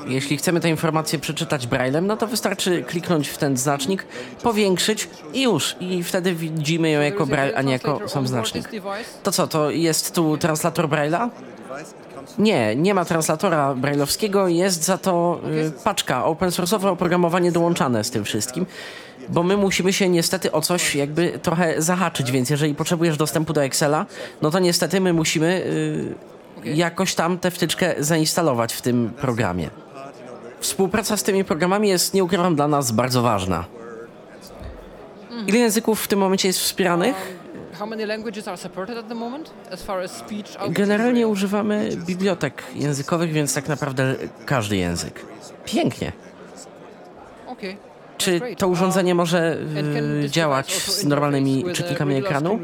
Jeśli 0.07 0.37
chcemy 0.37 0.59
tę 0.59 0.69
informację 0.69 1.19
przeczytać 1.19 1.67
braillem, 1.67 2.07
no 2.07 2.17
to 2.17 2.27
wystarczy 2.27 2.83
kliknąć 2.83 3.29
w 3.29 3.37
ten 3.37 3.57
znacznik, 3.57 4.05
powiększyć 4.43 5.09
i 5.33 5.41
już. 5.41 5.75
I 5.79 6.03
wtedy 6.03 6.35
widzimy 6.35 6.89
ją 6.89 7.01
jako 7.01 7.25
braille, 7.25 7.57
a 7.57 7.61
nie 7.61 7.71
jako 7.71 8.09
sam 8.09 8.27
znacznik. 8.27 8.69
To 9.23 9.31
co, 9.31 9.47
to 9.47 9.69
jest 9.69 10.15
tu 10.15 10.37
translator 10.37 10.89
braille'a? 10.89 11.29
Nie, 12.37 12.75
nie 12.75 12.93
ma 12.93 13.05
translatora 13.05 13.75
brailleowskiego, 13.75 14.47
jest 14.47 14.83
za 14.83 14.97
to 14.97 15.39
y, 15.77 15.83
paczka, 15.83 16.25
open 16.25 16.49
source'owe 16.49 16.87
oprogramowanie 16.87 17.51
dołączane 17.51 18.03
z 18.03 18.11
tym 18.11 18.23
wszystkim, 18.23 18.65
bo 19.29 19.43
my 19.43 19.57
musimy 19.57 19.93
się 19.93 20.09
niestety 20.09 20.51
o 20.51 20.61
coś 20.61 20.95
jakby 20.95 21.39
trochę 21.41 21.81
zahaczyć, 21.81 22.31
więc 22.31 22.49
jeżeli 22.49 22.75
potrzebujesz 22.75 23.17
dostępu 23.17 23.53
do 23.53 23.63
Excela, 23.63 24.05
no 24.41 24.51
to 24.51 24.59
niestety 24.59 25.01
my 25.01 25.13
musimy 25.13 25.63
y, 26.65 26.73
jakoś 26.75 27.15
tam 27.15 27.37
tę 27.37 27.51
wtyczkę 27.51 27.95
zainstalować 27.99 28.73
w 28.73 28.81
tym 28.81 29.11
programie. 29.21 29.69
Współpraca 30.59 31.17
z 31.17 31.23
tymi 31.23 31.43
programami 31.43 31.89
jest, 31.89 32.13
nie 32.13 32.23
ukrywam, 32.23 32.55
dla 32.55 32.67
nas 32.67 32.91
bardzo 32.91 33.21
ważna. 33.21 33.65
Ile 35.47 35.59
języków 35.59 36.01
w 36.03 36.07
tym 36.07 36.19
momencie 36.19 36.47
jest 36.47 36.59
wspieranych? 36.59 37.42
Generalnie 40.69 41.27
używamy 41.27 41.89
bibliotek 42.05 42.63
językowych, 42.75 43.31
więc 43.31 43.53
tak 43.53 43.67
naprawdę 43.67 44.15
każdy 44.45 44.77
język. 44.77 45.25
Pięknie. 45.65 46.11
Czy 48.17 48.41
to 48.57 48.67
urządzenie 48.67 49.15
może 49.15 49.57
y, 50.25 50.29
działać 50.29 50.73
z 50.73 51.03
normalnymi 51.05 51.65
czytnikami 51.73 52.15
ekranu? 52.15 52.59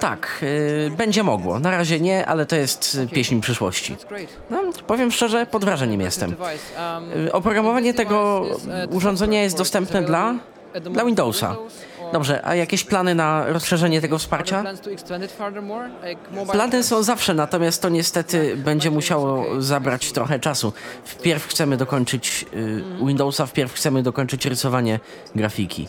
Tak, 0.00 0.40
y, 0.42 0.90
będzie 0.96 1.22
mogło. 1.22 1.58
Na 1.60 1.70
razie 1.70 2.00
nie, 2.00 2.26
ale 2.26 2.46
to 2.46 2.56
jest 2.56 2.94
y, 2.94 3.06
pieśń 3.08 3.40
przyszłości. 3.40 3.96
No, 4.50 4.62
powiem 4.86 5.10
szczerze, 5.12 5.46
pod 5.46 5.64
wrażeniem 5.64 6.00
jestem. 6.00 6.34
Y, 7.26 7.32
Oprogramowanie 7.32 7.94
tego 7.94 8.44
urządzenia 8.90 9.42
jest 9.42 9.58
dostępne 9.58 10.02
dla, 10.02 10.34
dla 10.90 11.04
Windowsa. 11.04 11.56
Dobrze, 12.14 12.46
a 12.46 12.54
jakieś 12.54 12.84
plany 12.84 13.14
na 13.14 13.46
rozszerzenie 13.46 14.00
tego 14.00 14.18
wsparcia? 14.18 14.64
Plany 16.52 16.82
są 16.82 17.02
zawsze, 17.02 17.34
natomiast 17.34 17.82
to 17.82 17.88
niestety 17.88 18.56
będzie 18.56 18.90
musiało 18.90 19.62
zabrać 19.62 20.12
trochę 20.12 20.40
czasu. 20.40 20.72
Wpierw 21.04 21.46
chcemy 21.46 21.76
dokończyć 21.76 22.46
y, 22.54 22.84
Windowsa, 23.06 23.46
wpierw 23.46 23.72
chcemy 23.72 24.02
dokończyć 24.02 24.46
rysowanie 24.46 25.00
grafiki. 25.34 25.88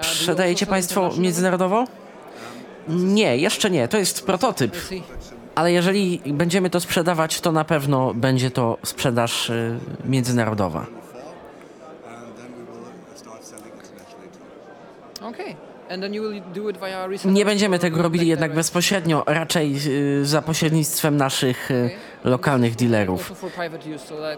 Sprzedajecie 0.00 0.66
Państwo 0.66 1.10
międzynarodowo? 1.18 1.84
Nie, 2.88 3.36
jeszcze 3.36 3.70
nie. 3.70 3.88
To 3.88 3.98
jest 3.98 4.26
prototyp. 4.26 4.76
Ale 5.54 5.72
jeżeli 5.72 6.20
będziemy 6.26 6.70
to 6.70 6.80
sprzedawać, 6.80 7.40
to 7.40 7.52
na 7.52 7.64
pewno 7.64 8.14
będzie 8.14 8.50
to 8.50 8.78
sprzedaż 8.84 9.50
y, 9.50 9.78
międzynarodowa. 10.04 10.86
Okay. 10.86 12.08
And 12.08 12.36
then 12.36 12.50
you 12.58 12.64
will 12.64 12.80
do 12.82 12.90
it 12.90 13.06
via 13.08 13.38
resellers 13.38 15.17
Nie 17.24 17.44
będziemy 17.44 17.78
tego 17.78 18.02
robili 18.02 18.28
jednak 18.28 18.54
bezpośrednio, 18.54 19.24
raczej 19.26 19.76
y, 20.20 20.26
za 20.26 20.42
pośrednictwem 20.42 21.16
naszych 21.16 21.70
y, 21.70 21.90
lokalnych 22.24 22.76
dealerów. 22.76 23.32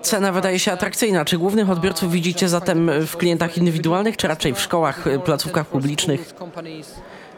Cena 0.03 0.33
wydaje 0.33 0.59
się 0.59 0.73
atrakcyjna. 0.73 1.25
Czy 1.25 1.39
głównych 1.39 1.71
odbiorców 1.71 2.13
widzicie 2.13 2.49
zatem 2.49 2.91
w 3.07 3.17
klientach 3.17 3.59
indywidualnych, 3.59 4.17
czy 4.17 4.29
raczej 4.29 4.55
w 4.55 4.61
szkołach, 4.61 5.07
y, 5.07 5.19
placówkach 5.19 5.67
publicznych? 5.67 6.35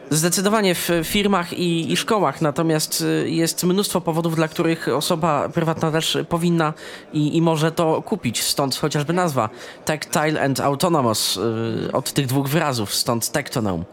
Zdecydowanie 0.09 0.75
w 0.75 0.89
firmach 1.03 1.53
i, 1.53 1.91
i 1.91 1.97
szkołach, 1.97 2.41
natomiast 2.41 3.01
y, 3.01 3.29
jest 3.29 3.63
mnóstwo 3.63 4.01
powodów, 4.01 4.35
dla 4.35 4.47
których 4.47 4.87
osoba 4.87 5.49
prywatna 5.49 5.91
też 5.91 6.17
powinna 6.29 6.73
i, 7.13 7.37
i 7.37 7.41
może 7.41 7.71
to 7.71 8.01
kupić. 8.01 8.43
Stąd 8.43 8.75
chociażby 8.75 9.13
nazwa 9.13 9.49
Tactile 9.85 10.41
and 10.41 10.59
Autonomous 10.59 11.37
y, 11.37 11.91
od 11.93 12.13
tych 12.13 12.27
dwóch 12.27 12.47
wyrazów, 12.47 12.93
stąd 12.93 13.31
Tectonome. 13.31 13.83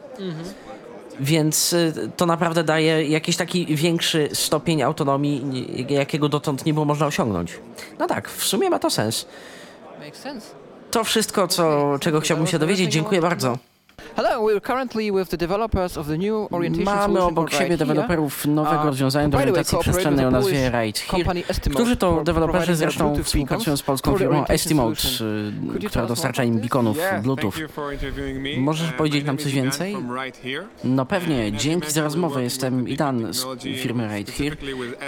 Więc 1.20 1.72
y, 1.72 2.10
to 2.16 2.26
naprawdę 2.26 2.64
daje 2.64 3.06
jakiś 3.06 3.36
taki 3.36 3.76
większy 3.76 4.28
stopień 4.32 4.82
autonomii, 4.82 5.86
jakiego 5.88 6.28
dotąd 6.28 6.66
nie 6.66 6.74
było 6.74 6.86
można 6.86 7.06
osiągnąć. 7.06 7.58
No 7.98 8.06
tak, 8.06 8.30
w 8.30 8.44
sumie 8.44 8.70
ma 8.70 8.78
to 8.78 8.90
sens. 8.90 9.26
Makes 9.98 10.20
sense. 10.20 10.46
To 10.90 11.04
wszystko, 11.04 11.48
co, 11.48 11.96
czego 12.00 12.20
chciałbym 12.20 12.46
się 12.46 12.58
dowiedzieć. 12.58 12.92
Dziękuję 12.92 13.20
bardzo. 13.20 13.69
Hello, 14.16 14.42
we're 14.42 14.60
currently 14.60 15.12
with 15.12 15.28
the 15.30 15.36
developers 15.36 15.96
of 15.96 16.06
the 16.06 16.18
new 16.18 16.48
orientation 16.50 16.84
Mamy 16.84 17.20
obok 17.20 17.50
siebie 17.52 17.76
deweloperów 17.76 18.46
nowego 18.46 18.80
Uh, 18.80 18.86
rozwiązania 18.86 19.28
do 19.28 19.38
orientacji 19.38 19.78
przestrzennej 19.78 20.26
o 20.26 20.30
nazwie 20.30 20.70
Ride 20.70 21.00
Here, 21.00 21.42
którzy 21.70 21.96
to 21.96 22.24
deweloperzy 22.24 22.76
zresztą 22.76 23.22
współpracują 23.24 23.76
z 23.76 23.82
polską 23.82 24.18
firmą 24.18 24.44
y, 24.44 25.82
you 25.82 25.88
która 25.88 26.06
dostarcza 26.06 26.44
im 26.44 26.60
beaconów 26.60 26.96
Yeah, 26.96 27.22
Bluetooth. 27.22 27.52
Możesz 28.58 28.90
Uh, 28.90 28.96
powiedzieć 28.96 29.24
nam 29.24 29.38
coś 29.38 29.52
więcej? 29.52 29.96
Right. 30.24 30.40
No 30.84 31.06
pewnie, 31.06 31.52
dzięki 31.52 31.90
za 31.90 32.02
rozmowę. 32.02 32.42
Jestem 32.42 32.88
Idan 32.88 33.34
z 33.34 33.46
firmy 33.62 34.08
Right 34.16 34.36
Here. 34.36 34.56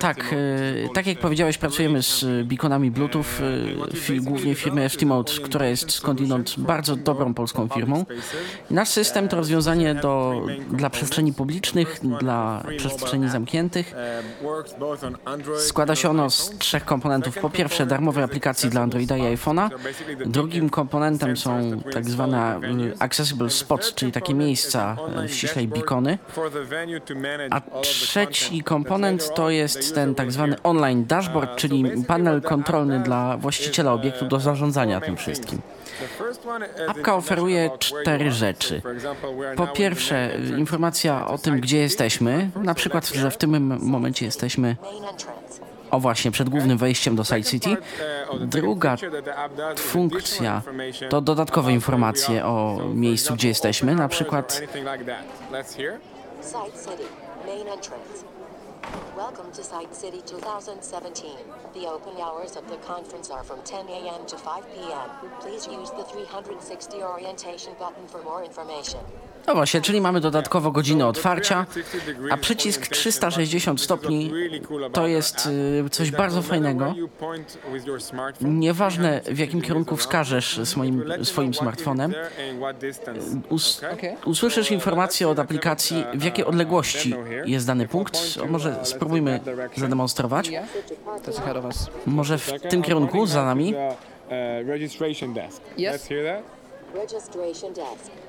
Tak, 0.00 0.32
y, 0.32 0.88
tak 0.94 1.06
jak 1.06 1.18
powiedziałeś, 1.18 1.58
pracujemy 1.58 2.02
z 2.02 2.22
y, 2.22 2.44
beaconami 2.44 2.90
Bluetooth, 2.90 3.24
y, 4.10 4.20
głównie 4.20 4.54
firmy 4.54 4.84
Estimote, 4.84 5.32
która 5.44 5.66
jest 5.66 5.90
skądinąd 5.90 6.54
bardzo 6.58 6.96
dobrą 6.96 7.34
polską 7.34 7.68
firmą. 7.68 8.04
Nasz 8.70 8.91
system 8.92 9.28
to 9.28 9.36
rozwiązanie 9.36 9.94
do, 9.94 10.42
dla 10.70 10.90
przestrzeni 10.90 11.32
publicznych, 11.32 12.00
dla 12.20 12.62
przestrzeni 12.76 13.28
zamkniętych. 13.28 13.94
Składa 15.58 15.94
się 15.94 16.10
ono 16.10 16.30
z 16.30 16.50
trzech 16.58 16.84
komponentów. 16.84 17.38
Po 17.38 17.50
pierwsze, 17.50 17.86
darmowej 17.86 18.24
aplikacji 18.24 18.70
dla 18.70 18.80
Androida 18.80 19.16
i 19.16 19.36
iPhone'a. 19.36 19.70
Drugim 20.26 20.70
komponentem 20.70 21.36
są 21.36 21.80
tak 21.92 22.04
zwane 22.04 22.60
y, 22.60 22.98
accessible 22.98 23.50
spots, 23.50 23.94
czyli 23.94 24.12
takie 24.12 24.34
miejsca, 24.34 24.96
y, 25.24 25.28
ściślej 25.28 25.68
beacony. 25.68 26.18
A 27.50 27.60
trzeci 27.60 28.62
komponent 28.62 29.34
to 29.34 29.50
jest 29.50 29.94
ten 29.94 30.14
tak 30.14 30.32
zwany 30.32 30.62
online 30.62 31.04
dashboard, 31.04 31.56
czyli 31.56 31.84
panel 32.08 32.42
kontrolny 32.42 33.00
dla 33.00 33.36
właściciela 33.36 33.92
obiektu 33.92 34.26
do 34.26 34.40
zarządzania 34.40 35.00
tym 35.00 35.16
wszystkim. 35.16 35.60
Apka 36.88 37.14
oferuje 37.14 37.70
cztery 37.78 38.30
rzeczy. 38.30 38.81
Po 39.56 39.66
pierwsze, 39.66 40.38
informacja 40.58 41.26
o 41.26 41.38
tym, 41.38 41.60
gdzie 41.60 41.78
jesteśmy, 41.78 42.50
na 42.56 42.74
przykład, 42.74 43.08
że 43.08 43.30
w 43.30 43.36
tym 43.36 43.78
momencie 43.82 44.26
jesteśmy 44.26 44.76
o 45.90 46.00
właśnie, 46.00 46.30
przed 46.30 46.48
głównym 46.48 46.78
wejściem 46.78 47.16
do 47.16 47.24
Side 47.24 47.42
City. 47.42 47.76
Druga 48.40 48.96
funkcja 49.78 50.62
to 51.08 51.20
dodatkowe 51.20 51.72
informacje 51.72 52.46
o 52.46 52.80
miejscu, 52.94 53.34
gdzie 53.34 53.48
jesteśmy, 53.48 53.94
na 53.94 54.08
przykład 54.08 54.52
Side 54.52 54.66
City, 54.66 54.82
main 57.46 57.68
entrance. 57.68 58.31
Welcome 59.16 59.52
to 59.52 59.64
Site 59.64 59.94
City 59.94 60.20
2017. 60.26 61.36
The 61.72 61.86
open 61.86 62.20
hours 62.20 62.56
of 62.56 62.68
the 62.68 62.76
conference 62.76 63.30
are 63.30 63.42
from 63.42 63.62
10 63.62 63.88
a.m. 63.88 64.26
to 64.26 64.36
5 64.36 64.74
p.m. 64.74 65.10
Please 65.40 65.66
use 65.66 65.90
the 65.90 66.04
360 66.04 67.02
orientation 67.02 67.72
button 67.78 68.06
for 68.06 68.22
more 68.22 68.44
information. 68.44 69.00
No 69.46 69.54
właśnie, 69.54 69.80
czyli 69.80 70.00
mamy 70.00 70.20
dodatkowo 70.20 70.70
godzinę 70.70 71.06
otwarcia, 71.06 71.66
a 72.30 72.36
przycisk 72.36 72.86
360 72.86 73.80
stopni 73.80 74.32
to 74.92 75.06
jest 75.06 75.48
y, 75.86 75.90
coś 75.90 76.10
bardzo 76.10 76.42
fajnego. 76.42 76.94
Nieważne 78.40 79.20
w 79.20 79.38
jakim 79.38 79.62
kierunku 79.62 79.96
wskażesz 79.96 80.60
swoim, 80.64 81.04
swoim 81.22 81.54
smartfonem, 81.54 82.14
us 83.50 83.80
usłyszysz 84.24 84.70
informację 84.70 85.28
od 85.28 85.38
aplikacji, 85.38 86.04
w 86.14 86.24
jakiej 86.24 86.44
odległości 86.44 87.14
jest 87.46 87.66
dany 87.66 87.88
punkt. 87.88 88.18
O, 88.42 88.46
może 88.46 88.76
spróbujmy 88.82 89.40
zademonstrować. 89.76 90.50
Może 92.06 92.38
w 92.38 92.52
tym 92.70 92.82
kierunku, 92.82 93.26
za 93.26 93.44
nami. 93.44 93.74
registration 94.66 95.34
desk. 95.34 95.62
Yes. 95.78 95.78
Let's 95.78 96.08
hear 96.08 96.24
that. 96.24 96.44
Registration 96.94 97.72
desk. 97.72 98.21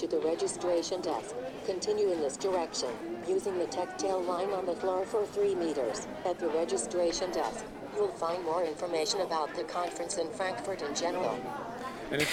To 0.00 0.06
the 0.06 0.20
registration 0.32 1.02
desk. 1.02 1.34
Continue 1.66 2.12
in 2.12 2.20
this 2.20 2.36
direction, 2.38 2.88
using 3.28 3.58
the 3.58 3.66
tactile 3.66 4.22
line 4.22 4.50
on 4.58 4.64
the 4.66 4.74
floor 4.80 5.04
for 5.06 5.26
3 5.26 5.54
meters. 5.56 6.06
At 6.30 6.38
the 6.38 6.48
registration 6.48 7.30
desk, 7.32 7.64
you'll 7.96 8.16
find 8.26 8.42
more 8.44 8.64
information 8.64 9.20
about 9.20 9.48
the 9.56 9.64
conference 9.64 10.22
in 10.22 10.28
Frankfurt 10.38 10.82
in 10.88 10.94
general. 10.94 11.34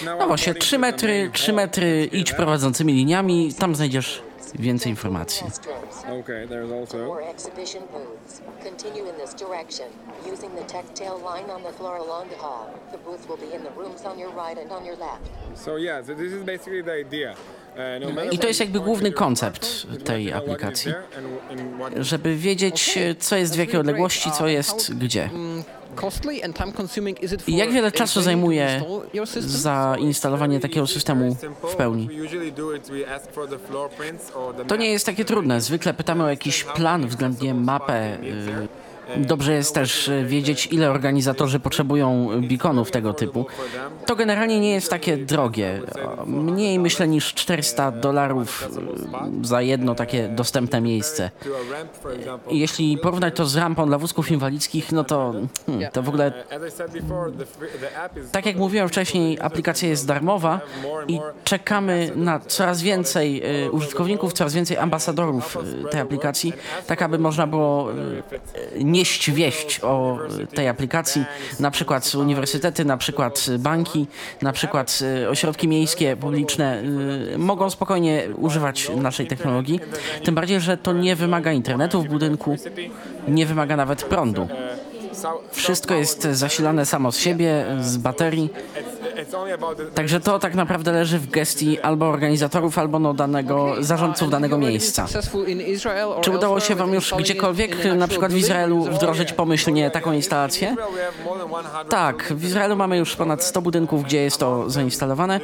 No 0.05 0.27
właśnie, 0.27 0.53
3 0.53 0.77
metry, 0.79 1.29
3 1.33 1.53
metry, 1.53 2.09
idź 2.11 2.33
prowadzącymi 2.33 2.93
liniami, 2.93 3.53
tam 3.59 3.75
znajdziesz 3.75 4.21
więcej 4.55 4.89
informacji. 4.89 5.47
Restrooms. 5.47 6.21
Okay, 6.21 6.47
there's 6.47 6.71
also. 6.71 6.97
Or 6.97 7.21
exhibition 7.21 7.83
booths. 7.91 8.41
Continue 8.63 9.09
in 9.09 9.15
this 9.17 9.33
direction, 9.33 9.87
using 10.31 10.55
the 10.55 10.63
tactile 10.63 11.19
line 11.19 11.49
on 11.55 11.63
the 11.63 11.73
floor 11.73 11.97
along 11.97 12.29
the 12.29 12.37
hall. 12.37 12.69
The 12.91 12.97
booth 12.97 13.27
will 13.29 13.37
be 13.37 13.55
in 13.55 13.63
the 13.63 13.71
rooms 13.81 14.05
on 14.05 14.19
your 14.19 14.31
right 14.31 14.57
and 14.57 14.71
on 14.71 14.85
your 14.85 14.97
left. 14.97 15.21
So 15.55 15.77
yeah, 15.77 16.05
so 16.05 16.13
this 16.13 16.33
is 16.33 16.43
basically 16.43 16.81
the 16.81 16.93
idea. 16.93 17.35
I 18.31 18.37
to 18.39 18.47
jest 18.47 18.59
jakby 18.59 18.79
główny 18.79 19.11
koncept 19.11 19.87
tej 20.03 20.33
aplikacji, 20.33 20.93
żeby 21.99 22.35
wiedzieć, 22.35 22.99
co 23.19 23.35
jest 23.35 23.55
w 23.55 23.57
jakiej 23.59 23.79
odległości, 23.79 24.31
co 24.31 24.47
jest 24.47 24.93
gdzie. 24.95 25.29
I 27.47 27.57
jak 27.57 27.71
wiele 27.71 27.91
czasu 27.91 28.21
zajmuje 28.21 28.81
zainstalowanie 29.39 30.59
takiego 30.59 30.87
systemu 30.87 31.37
w 31.71 31.75
pełni? 31.75 32.09
To 34.67 34.75
nie 34.75 34.91
jest 34.91 35.05
takie 35.05 35.25
trudne. 35.25 35.61
Zwykle 35.61 35.93
pytamy 35.93 36.23
o 36.23 36.29
jakiś 36.29 36.63
plan, 36.63 37.07
względnie 37.07 37.53
mapę. 37.53 38.17
y, 38.23 38.67
Dobrze 39.17 39.53
jest 39.53 39.75
też 39.75 40.07
y, 40.07 40.25
wiedzieć, 40.25 40.67
ile 40.71 40.91
organizatorzy 40.91 41.59
potrzebują 41.59 42.29
beaconów 42.49 42.91
tego 42.91 43.13
typu. 43.13 43.45
To 44.05 44.15
generalnie 44.15 44.59
nie 44.59 44.71
jest 44.73 44.89
takie 44.89 45.17
drogie. 45.17 45.81
Mniej 46.25 46.79
myślę 46.79 47.07
niż 47.07 47.33
400 47.33 47.91
dolarów 47.91 48.69
y, 49.43 49.47
za 49.47 49.61
jedno 49.61 49.95
takie 49.95 50.27
dostępne 50.27 50.81
miejsce. 50.81 51.31
Jeśli 52.51 52.97
porównać 52.97 53.35
to 53.35 53.45
z 53.45 53.55
rampą 53.55 53.85
dla 53.85 53.97
wózków 53.97 54.31
inwalidzkich, 54.31 54.91
no 54.91 55.03
to, 55.03 55.33
hmm, 55.65 55.91
to 55.91 56.03
w 56.03 56.09
ogóle 56.09 56.33
tak 58.31 58.45
jak 58.45 58.55
mówiłem 58.55 58.89
wcześniej, 58.89 59.37
aplikacja 59.41 59.89
jest 59.89 60.07
darmowa 60.07 60.61
i 61.07 61.19
czekamy 61.43 62.11
na 62.15 62.39
coraz 62.39 62.81
więcej 62.81 63.43
użytkowników, 63.71 64.33
coraz 64.33 64.53
więcej 64.53 64.77
ambasadorów 64.77 65.57
tej 65.91 66.01
aplikacji, 66.01 66.53
tak 66.87 67.01
aby 67.01 67.19
można 67.19 67.47
było 67.47 67.91
y, 67.93 68.83
nieść 68.97 69.31
wieść 69.31 69.79
o 69.83 70.17
tej 70.55 70.67
aplikacji, 70.67 71.25
na 71.59 71.71
przykład 71.71 72.15
uniwersytety, 72.15 72.85
na 72.85 72.97
przykład 72.97 73.45
banki, 73.59 74.07
na 74.41 74.53
przykład 74.53 74.99
y, 75.23 75.29
ośrodki 75.29 75.67
miejskie, 75.67 76.15
publiczne 76.15 76.83
y, 77.33 77.37
mogą 77.37 77.69
spokojnie 77.69 78.23
używać 78.37 78.91
naszej 78.95 79.27
technologii, 79.27 79.79
tym 80.23 80.35
bardziej, 80.35 80.59
że 80.61 80.77
to 80.77 80.93
nie 80.93 81.15
wymaga 81.15 81.51
internetu 81.51 82.01
w 82.01 82.07
budynku, 82.07 82.55
nie 83.27 83.45
wymaga 83.45 83.75
nawet 83.75 84.03
prądu. 84.03 84.47
Wszystko 85.51 85.95
jest 85.95 86.23
zasilane 86.23 86.85
samo 86.85 87.11
z 87.11 87.17
siebie, 87.19 87.65
z 87.81 87.97
baterii. 87.97 88.49
Także 89.93 90.19
to 90.19 90.39
tak 90.39 90.55
naprawdę 90.55 90.91
leży 90.91 91.19
w 91.19 91.29
gestii 91.29 91.79
albo 91.79 92.05
organizatorów, 92.05 92.77
albo 92.77 92.99
no 92.99 93.13
danego 93.13 93.75
zarządców 93.79 94.29
danego 94.29 94.57
miejsca. 94.57 95.05
Czy 96.21 96.31
udało 96.31 96.59
się 96.59 96.75
wam 96.75 96.93
już 96.93 97.13
gdziekolwiek, 97.13 97.85
na 97.95 98.07
przykład 98.07 98.31
w? 98.31 98.37
Izraelu, 98.37 98.83
wdrożyć 98.83 99.33
pomyślnie 99.33 99.91
taką 99.91 100.13
instalację? 100.13 100.75
Tak, 101.89 102.33
w 102.33 102.43
Izraelu 102.43 102.75
mamy 102.75 102.97
już 102.97 103.15
ponad 103.15 103.43
100 103.43 103.61
budynków, 103.61 104.03
gdzie 104.03 104.21
jest 104.21 104.37
to 104.37 104.69
zainstalowane. 104.69 105.39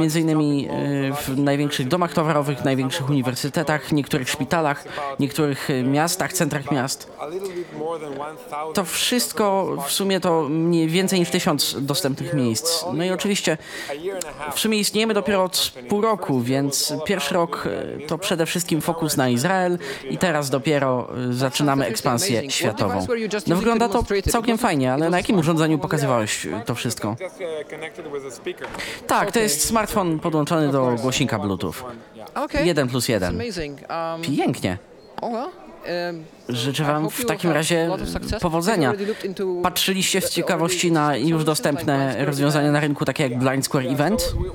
Między 0.00 0.20
innymi 0.20 0.68
y, 0.68 1.12
w 1.14 1.38
największych 1.38 1.88
domach 1.88 2.12
towarowych, 2.12 2.64
największych 2.64 3.10
uniwersytetach, 3.10 3.92
niektórych 3.92 4.28
szpitalach, 4.28 4.84
niektórych 5.20 5.70
y, 5.70 5.82
miastach, 5.82 6.32
centrach 6.32 6.70
miast. 6.70 7.12
To 8.74 8.84
wszystko 8.84 9.76
w 9.86 9.92
sumie 9.92 10.20
to 10.20 10.42
mniej 10.48 10.88
więcej 10.88 11.20
niż 11.20 11.30
tysiąc 11.30 11.76
dostępnych 11.80 12.34
miejsc. 12.34 12.84
No 12.94 13.04
i 13.04 13.10
oczywiście 13.10 13.58
w 14.54 14.60
sumie 14.60 14.78
istniejemy 14.78 15.14
dopiero 15.14 15.44
od 15.44 15.72
pół 15.88 16.00
roku, 16.00 16.40
więc 16.40 16.94
pierwszy 17.06 17.34
rok 17.34 17.66
y, 17.66 18.06
to 18.06 18.18
przede 18.18 18.46
wszystkim 18.46 18.80
fokus 18.80 19.16
na 19.16 19.28
Izrael 19.28 19.78
i 20.10 20.18
teraz 20.18 20.50
dopiero 20.50 21.08
y, 21.30 21.34
zaczynamy 21.34 21.86
ekspansję 21.86 22.50
światową. 22.50 23.06
No 23.46 23.56
wygląda 23.56 23.88
to 23.88 24.04
całkiem 24.30 24.58
fajnie, 24.58 24.92
ale 24.92 25.10
na 25.10 25.16
jakim 25.16 25.38
urządzeniu 25.38 25.78
pokazywałeś 25.78 26.46
to 26.64 26.74
wszystko? 26.74 27.16
Tak, 29.06 29.32
to 29.32 29.38
jest 29.38 29.64
smartfon 29.64 30.18
podłączony 30.18 30.72
do 30.72 30.96
głośnika 31.02 31.38
Bluetooth. 31.38 31.74
Jeden 32.64 32.88
plus 32.88 33.08
jeden. 33.08 33.40
Um, 33.40 34.22
Pięknie. 34.36 34.78
Życzę 36.48 36.84
wam 36.84 37.10
w 37.10 37.24
takim 37.24 37.50
razie 37.50 37.90
powodzenia. 38.40 38.92
Patrzyliście 39.62 40.20
z 40.20 40.30
ciekawości 40.30 40.92
na 40.92 41.16
już 41.16 41.44
dostępne 41.44 42.24
rozwiązania 42.24 42.72
na 42.72 42.80
rynku, 42.80 43.04
takie 43.04 43.22
jak 43.22 43.38
Blind 43.38 43.64
Square 43.64 43.86
Event? 43.86 44.34
Uh. 44.36 44.46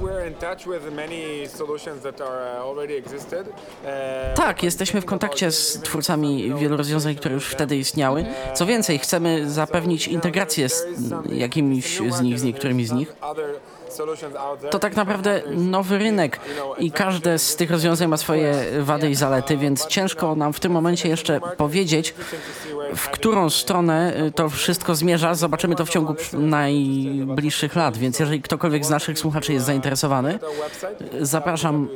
Uh, 3.84 4.36
Tak, 4.36 4.64
jesteśmy 4.64 5.02
w 5.02 5.06
kontakcie 5.06 5.52
z 5.52 5.82
twórcami 5.82 6.54
wielu 6.56 6.78
rozwiązań, 6.78 7.16
które 7.16 7.36
już 7.36 7.48
wtedy 7.48 7.78
istniały. 7.78 8.26
Co 8.54 8.66
więcej, 8.66 9.00
chcemy 9.00 9.50
zapewnić 9.50 10.08
integrację 10.08 10.70
z 10.70 10.86
jakimiś 11.32 12.02
z 12.10 12.22
nich, 12.22 12.40
z 12.40 12.44
niektórymi 12.44 12.86
z 12.86 12.92
nich. 12.92 13.16
To 14.70 14.80
tak 14.80 14.96
naprawdę 14.96 15.42
nowy 15.56 15.98
rynek 15.98 16.40
i 16.78 16.92
każde 16.92 17.40
z 17.40 17.56
tych 17.56 17.72
rozwiązań 17.72 18.08
ma 18.08 18.18
swoje 18.18 18.54
wady 18.80 19.10
i 19.10 19.16
zalety, 19.16 19.58
więc 19.58 19.86
ciężko 19.86 20.36
nam 20.36 20.54
w 20.54 20.60
tym 20.60 20.72
momencie 20.72 21.10
jeszcze 21.10 21.40
powiedzieć, 21.58 22.14
w 22.96 23.10
którą 23.10 23.50
stronę 23.50 24.14
y, 24.28 24.32
to 24.32 24.50
wszystko 24.50 24.96
zmierza. 24.96 25.36
Zobaczymy 25.36 25.76
to 25.76 25.86
w 25.86 25.90
ciągu 25.90 26.16
najbliższych 26.34 27.76
lat, 27.76 27.98
więc 27.98 28.20
jeżeli 28.20 28.42
ktokolwiek 28.42 28.86
z 28.86 28.90
naszych 28.90 29.20
słuchaczy 29.20 29.54
jest 29.54 29.66
zainteresowany, 29.66 30.40
zapraszam 31.22 31.88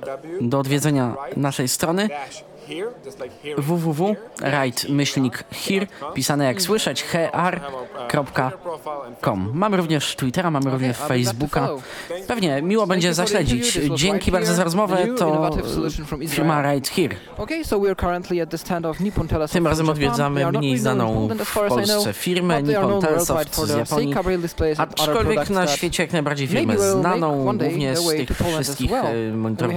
do 0.42 0.60
odwiedzenia 0.60 1.16
naszej 1.38 1.68
strony 1.68 2.10
www.right-here, 3.58 5.88
pisane 6.14 6.46
jak 6.46 6.62
słyszeć, 6.62 7.06
hr.com. 8.12 9.52
Mamy 9.54 9.78
również 9.78 10.16
Twittera, 10.16 10.52
mamy 10.52 10.72
również 10.72 10.98
Facebooka. 10.98 11.70
Pewnie, 12.28 12.62
miło 12.62 12.88
będzie 12.88 13.14
zaśledzić. 13.14 13.80
Dzięki 13.96 14.32
bardzo 14.32 14.54
za 14.54 14.64
rozmowę, 14.64 15.08
to 15.18 15.50
firma 16.28 16.74
Right 16.74 16.90
Here. 16.90 17.16
Tym 19.52 19.68
razem 19.68 19.90
odwiedzamy 19.90 20.52
mniej 20.52 20.78
znaną 20.78 21.28
w 21.46 21.54
Polsce 21.70 22.14
firmę 22.14 22.64
Nippon 22.64 23.02
for 23.52 23.68
z 23.68 23.70
Japonii, 23.70 24.16
aczkolwiek 24.78 25.50
na 25.50 25.68
świecie 25.68 26.04
jak 26.04 26.14
najbardziej 26.14 26.48
firmę 26.48 26.80
znaną 26.80 27.58
głównie 27.58 27.96
z 27.96 28.08
tych 28.08 28.30
wszystkich 28.38 28.92
e, 28.92 29.32
monitorów 29.32 29.76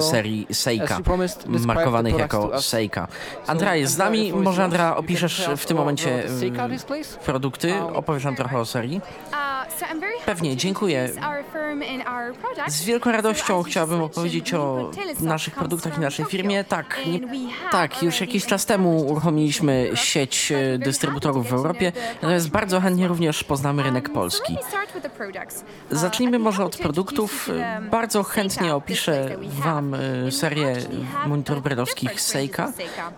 serii 0.00 0.46
Seika, 0.52 0.98
markowanych 1.66 2.18
jako. 2.18 2.62
Seika. 2.62 3.08
Andra 3.46 3.76
jest 3.76 3.94
z 3.94 3.98
nami, 3.98 4.32
może. 4.32 4.64
Andra 4.64 4.96
opiszesz 4.96 5.48
w 5.56 5.66
tym 5.66 5.76
momencie 5.76 6.24
e, 6.24 7.18
produkty, 7.24 7.74
opowiesz 7.94 8.24
nam 8.24 8.36
trochę 8.36 8.58
o 8.58 8.64
serii. 8.64 9.00
Pewnie, 10.26 10.56
dziękuję. 10.56 11.10
Z 12.66 12.84
wielką 12.84 13.12
radością 13.12 13.62
chciałabym 13.62 14.02
opowiedzieć 14.02 14.54
o 14.54 14.90
naszych 15.20 15.54
produktach 15.54 15.98
i 15.98 16.00
naszej 16.00 16.24
firmie. 16.24 16.64
Tak, 16.64 17.00
nie, 17.06 17.20
tak, 17.70 18.02
już 18.02 18.20
jakiś 18.20 18.46
czas 18.46 18.66
temu 18.66 19.06
uruchomiliśmy 19.06 19.90
sieć 19.94 20.52
e, 20.52 20.78
dystrybutorów 20.78 21.48
w 21.50 21.52
Europie, 21.52 21.92
natomiast 22.14 22.50
bardzo 22.50 22.80
chętnie 22.80 23.08
również 23.08 23.44
poznamy 23.44 23.82
rynek 23.82 24.12
polski. 24.12 24.56
Zacznijmy 25.90 26.38
może 26.38 26.64
od 26.64 26.76
produktów. 26.76 27.48
Bardzo 27.90 28.22
chętnie 28.22 28.74
opiszę 28.74 29.36
Wam 29.42 29.94
e, 29.94 30.32
serię 30.32 30.76
monitorów 31.26 31.47
brailleowskich 31.56 32.20
Seika. 32.20 32.72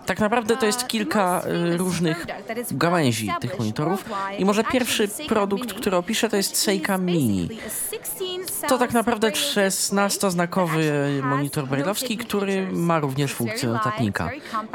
Tak 0.05 0.19
naprawdę 0.19 0.57
to 0.57 0.65
jest 0.65 0.87
kilka 0.87 1.41
e, 1.41 1.77
różnych 1.77 2.25
gałęzi 2.71 3.31
tych 3.39 3.59
monitorów 3.59 4.05
i 4.37 4.45
może 4.45 4.63
pierwszy 4.63 5.07
produkt, 5.27 5.73
który 5.73 5.97
opiszę 5.97 6.29
to 6.29 6.37
jest 6.37 6.57
Seika 6.57 6.97
Mini. 6.97 7.49
To 8.67 8.77
tak 8.77 8.93
naprawdę 8.93 9.29
16-znakowy 9.29 10.81
monitor 11.23 11.67
brailleowski, 11.67 12.17
który 12.17 12.67
ma 12.71 12.99
również 12.99 13.33
funkcję 13.33 13.69
notatnika. 13.69 14.29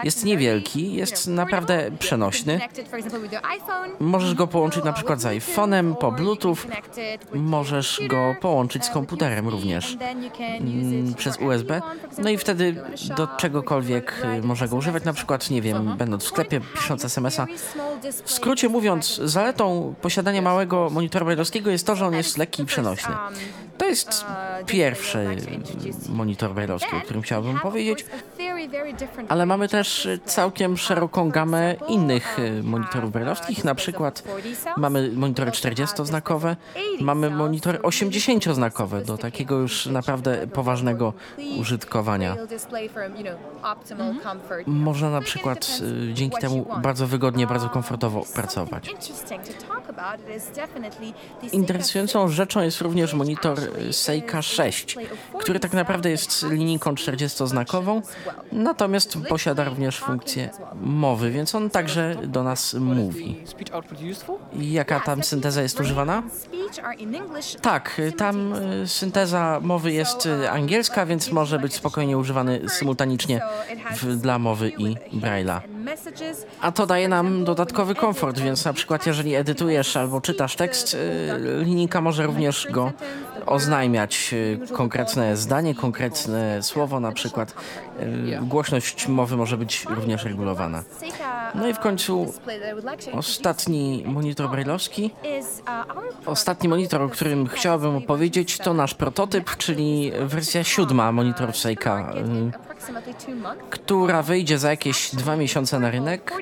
Jest 0.04 0.24
niewielki, 0.24 0.94
jest 0.94 1.26
naprawdę 1.26 1.90
przenośny. 1.98 2.60
Możesz 4.00 4.34
go 4.34 4.46
połączyć 4.46 4.84
na 4.84 4.92
przykład 4.92 5.20
z 5.20 5.24
iPhone'em 5.24 5.94
po 5.94 6.12
Bluetooth. 6.12 6.56
Możesz 7.34 8.00
go 8.08 8.34
połączyć 8.40 8.84
z 8.84 8.90
komputerem 8.90 9.48
również 9.48 9.96
mm, 10.40 11.14
przez 11.14 11.40
USB. 11.40 11.82
No 12.18 12.30
i 12.30 12.38
wtedy 12.38 12.82
do 13.16 13.26
czegokolwiek 13.46 14.22
y, 14.38 14.46
można 14.46 14.68
go 14.68 14.76
używać, 14.76 15.04
na 15.04 15.12
przykład, 15.12 15.50
nie 15.50 15.62
wiem, 15.62 15.96
będąc 15.96 16.24
w 16.24 16.28
sklepie, 16.28 16.60
pisząc 16.74 17.04
SMS-a. 17.04 17.46
W 18.24 18.32
skrócie 18.32 18.68
mówiąc, 18.68 19.20
zaletą 19.24 19.94
posiadania 20.02 20.42
małego 20.42 20.90
monitora 20.90 21.24
brailleowskiego 21.24 21.70
jest 21.70 21.86
to, 21.86 21.96
że 21.96 22.06
on 22.06 22.14
jest 22.14 22.38
lekki 22.38 22.62
i 22.62 22.66
przenośny. 22.66 23.14
To 23.78 23.86
jest 23.86 24.24
pierwszy 24.66 25.36
monitor 26.08 26.54
brailleowski, 26.54 26.96
o 26.96 27.00
którym 27.00 27.22
chciałbym 27.22 27.58
powiedzieć, 27.58 28.04
ale 29.28 29.46
mamy 29.46 29.68
też 29.68 30.08
całkiem 30.24 30.76
szeroką 30.76 31.30
gamę 31.30 31.74
innych 31.88 32.38
y, 32.38 32.62
monitorów 32.62 33.12
brailleowskich, 33.12 33.64
na 33.64 33.74
przykład 33.74 34.22
mamy 34.76 35.12
monitory 35.12 35.50
40-znakowe, 35.50 36.56
mamy 37.00 37.30
monitory 37.30 37.78
80-znakowe 37.78 39.04
do 39.04 39.18
takiego 39.18 39.58
już 39.58 39.86
naprawdę 39.86 40.46
poważnego 40.46 41.12
użytkowania. 41.58 42.36
Można 44.66 45.10
na 45.10 45.20
przykład 45.20 45.80
y, 46.10 46.14
dzięki 46.14 46.36
temu 46.40 46.66
bardzo 46.82 47.06
wygodnie, 47.06 47.46
bardzo 47.46 47.68
komfortowo 47.68 48.24
pracować. 48.34 48.94
Interesującą 51.52 52.28
rzeczą 52.28 52.60
jest 52.60 52.80
również 52.80 53.14
monitor 53.14 53.58
Seika 53.90 54.42
6, 54.42 54.96
który 55.40 55.60
tak 55.60 55.72
naprawdę 55.72 56.10
jest 56.10 56.46
linijką 56.50 56.92
40-znakową, 56.92 58.02
natomiast 58.52 59.18
posiada 59.28 59.64
również 59.64 59.98
funkcję 59.98 60.50
mowy, 60.80 61.30
więc 61.30 61.54
on 61.54 61.70
także 61.70 62.16
do 62.24 62.42
nas 62.42 62.74
mówi. 62.74 63.44
Jaka 64.60 65.00
tam 65.00 65.22
synteza 65.22 65.62
jest 65.62 65.80
używana? 65.80 66.22
Tak, 67.62 68.00
tam 68.16 68.52
y, 68.52 68.88
synteza 68.88 69.60
mowy 69.62 69.92
jest 69.92 70.26
y, 70.26 70.50
angielska, 70.50 71.06
więc 71.06 71.32
może 71.32 71.58
być 71.58 71.74
spokojnie 71.74 72.18
używany 72.18 72.60
symultanicznie 72.68 73.40
w, 73.96 74.16
dla 74.16 74.38
mowy 74.38 74.68
i 74.68 74.96
Braille'a. 75.12 75.60
A 76.60 76.72
to 76.72 76.86
daje 76.86 77.08
nam 77.08 77.44
dodatkowy 77.44 77.94
komfort, 77.94 78.38
więc 78.38 78.64
na 78.64 78.72
przykład 78.72 79.06
jeżeli 79.06 79.34
edytujesz 79.34 79.96
albo 79.96 80.20
czytasz 80.20 80.56
tekst, 80.56 80.94
y, 80.94 80.98
linijka 81.64 82.00
może 82.00 82.26
również 82.26 82.66
go 82.70 82.92
oznajmiać 83.46 84.30
y, 84.32 84.58
konkretne 84.72 85.36
zdanie, 85.36 85.74
konkretne 85.74 86.62
słowo 86.62 87.00
na 87.00 87.12
przykład. 87.12 87.54
Y, 88.00 88.38
Głośność 88.42 89.08
mowy 89.08 89.36
może 89.36 89.56
być 89.56 89.84
również 89.90 90.24
regulowana. 90.24 90.82
No 91.54 91.68
i 91.68 91.74
w 91.74 91.78
końcu 91.78 92.32
ostatni 93.12 94.04
monitor 94.06 94.50
brailleowski. 94.50 95.10
Ostatni 96.26 96.68
monitor, 96.68 97.02
o 97.02 97.08
którym 97.08 97.46
chciałabym 97.46 97.96
opowiedzieć, 97.96 98.58
to 98.58 98.74
nasz 98.74 98.94
prototyp, 98.94 99.56
czyli 99.56 100.12
wersja 100.20 100.64
siódma 100.64 101.12
monitorów 101.12 101.56
Seika, 101.56 102.12
y, 102.12 102.66
która 103.70 104.22
wyjdzie 104.22 104.58
za 104.58 104.70
jakieś 104.70 105.14
dwa 105.14 105.36
miesiące 105.36 105.80
na 105.80 105.90
rynek, 105.90 106.32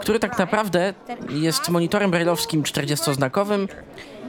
który 0.00 0.18
tak 0.18 0.38
naprawdę 0.38 0.94
jest 1.28 1.68
monitorem 1.68 2.10
brailleowskim 2.10 2.62
40-znakowym 2.62 3.68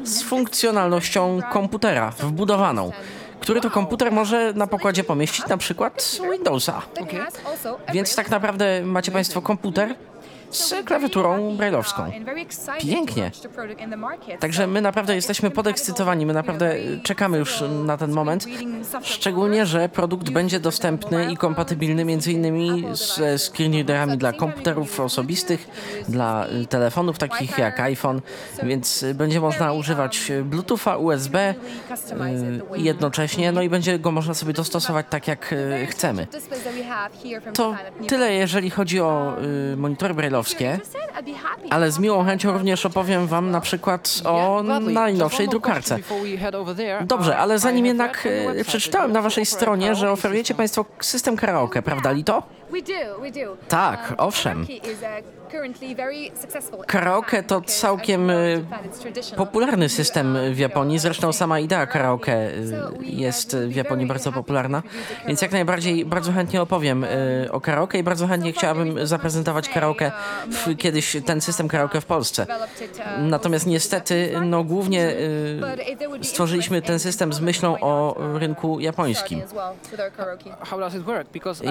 z 0.06 0.24
funkcjonalnością 0.24 1.42
komputera 1.52 2.12
wbudowaną 2.20 2.92
który 3.40 3.62
to 3.62 3.70
komputer 3.70 4.12
może 4.12 4.54
na 4.54 4.68
pokładzie 4.68 5.04
pomieścić 5.04 5.48
na 5.48 5.58
przykład 5.58 6.18
Windowsa. 6.32 6.82
Więc 7.94 8.16
tak 8.16 8.30
naprawdę 8.30 8.82
macie 8.86 9.12
Państwo 9.12 9.42
komputer, 9.42 9.96
z 10.56 10.86
klawiaturą 10.86 11.58
brailleowską. 11.58 12.12
Pięknie. 12.80 13.32
Także 14.40 14.68
my 14.68 14.82
naprawdę 14.82 15.16
jesteśmy 15.16 15.52
podekscytowani, 15.52 16.26
my 16.26 16.34
naprawdę 16.34 16.76
czekamy 17.04 17.38
już 17.38 17.64
na 17.86 17.98
ten 17.98 18.12
moment, 18.12 18.46
szczególnie, 19.02 19.66
że 19.66 19.90
produkt 19.90 20.30
będzie 20.30 20.60
dostępny 20.60 21.32
i 21.32 21.38
kompatybilny 21.38 22.06
innymi 22.28 22.86
ze 22.94 23.38
screenreaderami 23.38 24.18
dla 24.18 24.34
komputerów 24.34 25.00
osobistych, 25.00 25.68
dla 26.10 26.46
telefonów 26.70 27.18
takich 27.18 27.58
jak 27.58 27.80
iPhone, 27.80 28.22
więc 28.64 29.06
będzie 29.16 29.42
można 29.42 29.74
używać 29.74 30.32
Bluetootha, 30.44 30.98
USB 30.98 31.54
i 32.76 32.84
jednocześnie, 32.84 33.52
no 33.52 33.62
i 33.62 33.70
będzie 33.70 34.00
go 34.00 34.12
można 34.12 34.34
sobie 34.34 34.54
dostosować 34.54 35.06
tak 35.10 35.28
jak 35.28 35.56
chcemy. 35.90 36.28
To 37.54 37.76
tyle, 38.08 38.34
jeżeli 38.34 38.70
chodzi 38.70 39.00
o 39.00 39.36
monitory 39.78 40.14
brailleowskie 40.14 40.45
ale 41.70 41.92
z 41.92 42.00
miłą 42.00 42.26
chęcią 42.26 42.52
również 42.52 42.86
opowiem 42.86 43.28
Wam 43.28 43.52
na 43.52 43.62
przykład 43.62 44.22
o 44.26 44.64
najnowszej 44.82 45.50
drukarce. 45.50 45.98
Dobrze, 47.02 47.38
ale 47.38 47.60
zanim 47.60 47.86
jednak 47.86 48.28
e, 48.56 48.64
przeczytałem 48.64 49.12
na 49.12 49.22
Waszej 49.22 49.46
stronie, 49.46 49.96
że 49.96 50.12
oferujecie 50.12 50.56
Państwo 50.56 50.86
system 51.00 51.38
karaoke, 51.38 51.82
prawda 51.82 52.12
Lito? 52.12 52.44
Tak, 53.68 54.14
owszem. 54.18 54.68
Karaoke 56.88 57.44
to 57.44 57.62
całkiem 57.62 58.30
y, 58.30 58.66
popularny 59.38 59.90
system 59.90 60.38
w 60.52 60.60
Japonii. 60.60 61.00
Zresztą 61.00 61.34
sama 61.34 61.60
idea 61.60 61.88
karaoke 61.88 62.34
y, 62.34 62.54
jest 63.02 63.58
w 63.58 63.76
Japonii 63.76 64.06
bardzo 64.06 64.32
popularna. 64.32 64.84
Więc 65.28 65.42
jak 65.42 65.52
najbardziej 65.52 66.06
bardzo 66.06 66.32
chętnie 66.32 66.62
opowiem 66.62 67.06
o 67.52 67.62
karaoke 67.62 68.00
i 68.00 68.04
bardzo 68.04 68.28
chętnie 68.28 68.54
chciałabym 68.54 69.08
zaprezentować 69.08 69.70
karaoke 69.70 70.12
w, 70.12 70.35
kiedyś 70.78 71.18
ten 71.26 71.42
system 71.42 71.68
karaoke 71.68 72.02
w 72.02 72.06
Polsce. 72.06 72.48
Natomiast 73.18 73.68
niestety, 73.68 74.34
no 74.46 74.64
głównie 74.64 75.16
stworzyliśmy 76.22 76.82
ten 76.82 77.00
system 77.00 77.34
z 77.34 77.40
myślą 77.40 77.80
o 77.82 78.16
rynku 78.40 78.80
japońskim. 78.80 79.42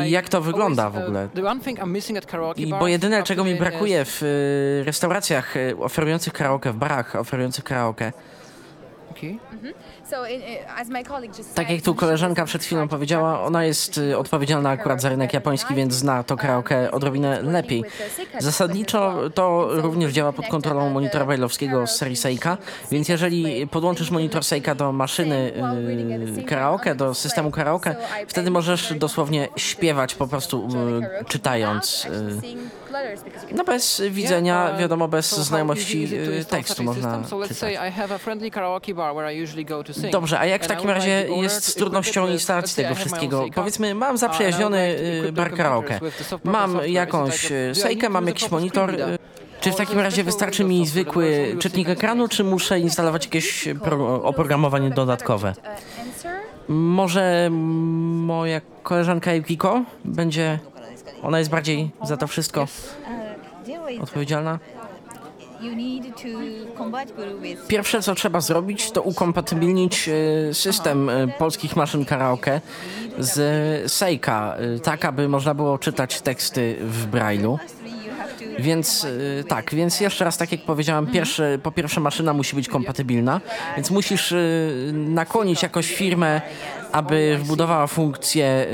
Jak 0.07 0.29
to 0.29 0.41
wygląda 0.41 0.91
w 0.91 0.99
ogóle? 0.99 1.29
I 2.57 2.67
bo 2.67 2.89
jedyne 2.89 3.23
czego 3.23 3.45
mi 3.45 3.55
brakuje 3.55 4.05
w 4.05 4.23
y, 4.23 4.85
restauracjach 4.85 5.57
y, 5.57 5.77
oferujących 5.81 6.33
karaoke, 6.33 6.73
w 6.73 6.77
barach 6.77 7.17
oferujących 7.17 7.65
karaoke. 7.65 8.13
Tak 11.55 11.71
jak 11.71 11.83
tu 11.83 11.95
koleżanka 11.95 12.45
przed 12.45 12.65
chwilą 12.65 12.89
powiedziała, 12.89 13.41
ona 13.43 13.65
jest 13.65 13.99
y, 13.99 14.19
odpowiedzialna 14.19 14.71
akurat 14.71 15.01
za 15.01 15.09
rynek 15.09 15.35
japoński, 15.35 15.75
więc 15.75 15.95
zna 15.95 16.23
to 16.23 16.37
karaoke 16.37 16.91
odrobinę 16.91 17.43
lepiej. 17.43 17.85
Zasadniczo 18.39 19.15
to 19.35 19.69
również 19.71 20.13
działa 20.13 20.33
pod 20.33 20.47
kontrolą 20.47 20.91
monitora 20.91 21.25
brailleowskiego 21.25 21.87
z 21.87 21.97
serii 21.97 22.17
Seika, 22.17 22.57
więc 22.91 23.09
jeżeli 23.09 23.67
podłączysz 23.67 24.11
monitor 24.11 24.45
Seika 24.45 24.75
do 24.75 24.93
maszyny 24.93 25.53
y, 26.39 26.43
karaoke, 26.43 26.95
do 26.95 27.15
systemu 27.15 27.51
karaoke, 27.51 27.97
wtedy 28.29 28.51
możesz 28.51 28.95
dosłownie 28.95 29.49
śpiewać 29.57 30.15
po 30.15 30.27
prostu 30.27 30.69
y, 31.21 31.25
czytając. 31.25 32.07
No 33.53 33.65
bez 33.65 34.03
widzenia, 34.11 34.77
wiadomo, 34.79 35.09
bez 35.09 35.31
znajomości 35.39 36.09
tekstu 36.51 36.83
można 36.83 37.19
czytać. 37.49 37.59
Dobrze, 40.13 40.39
a 40.39 40.47
jak 40.47 40.65
w 40.65 40.69
takim 40.69 40.91
razie 40.91 41.27
jest 41.43 41.65
z 41.65 41.75
trudnością 41.75 42.29
instalacji 42.29 42.85
tego 42.85 42.95
wszystkiego? 42.95 43.45
Powiedzmy, 43.55 43.95
mam 43.95 44.19
zaprzyjaźniony 44.19 44.97
bar 45.33 45.55
karaoke, 45.55 46.01
mam 46.45 46.79
jakąś 46.87 47.53
sejkę, 47.73 48.09
mam 48.09 48.27
jakiś 48.27 48.51
monitor. 48.51 48.97
Czy 49.61 49.73
w 49.73 49.77
takim 49.77 49.99
razie 49.99 50.25
wystarczy 50.25 50.65
mi 50.65 50.87
zwykły 50.87 51.57
czytnik 51.59 51.89
ekranu, 51.89 52.29
czy 52.29 52.45
muszę 52.45 52.81
instalować 52.81 53.25
jakieś 53.25 53.69
oprogramowanie 54.23 54.91
dodatkowe? 54.91 55.55
Może 56.69 57.49
moja 57.51 58.61
koleżanka 58.83 59.35
Yukiko 59.35 59.83
będzie, 60.05 60.59
ona 61.23 61.39
jest 61.39 61.51
bardziej 61.51 61.91
za 62.05 62.17
to 62.17 62.27
wszystko 62.27 62.67
odpowiedzialna? 64.01 64.59
Pierwsze, 67.69 68.03
co 68.03 68.15
trzeba 68.15 68.41
zrobić, 68.41 68.91
to 68.91 69.03
ukompatybilnić 69.03 70.09
e, 70.09 70.55
system 70.55 71.09
e, 71.09 71.29
polskich 71.29 71.77
maszyn 71.77 72.05
karaoke 72.05 72.61
z 73.19 73.93
Seika, 73.93 74.57
e, 74.57 74.79
tak 74.79 75.05
aby 75.05 75.29
można 75.29 75.55
było 75.55 75.79
czytać 75.79 76.21
teksty 76.21 76.77
w 76.81 77.11
Braille'u. 77.11 77.59
Więc 78.59 79.07
tak, 79.49 79.75
więc 79.75 80.01
jeszcze 80.01 80.25
raz, 80.25 80.39
tak 80.39 80.53
jak 80.53 80.63
powiedziałem, 80.63 81.07
po 81.63 81.73
pierwsze 81.73 82.01
maszyna 82.01 82.33
musi 82.33 82.57
być 82.57 82.69
kompatybilna, 82.69 83.41
więc 83.77 83.91
musisz 83.91 84.35
nakłonić 84.93 85.63
jakoś 85.63 85.95
firmę, 85.95 86.41
aby 86.95 87.39
wbudowała 87.43 87.87
funkcję 87.87 88.67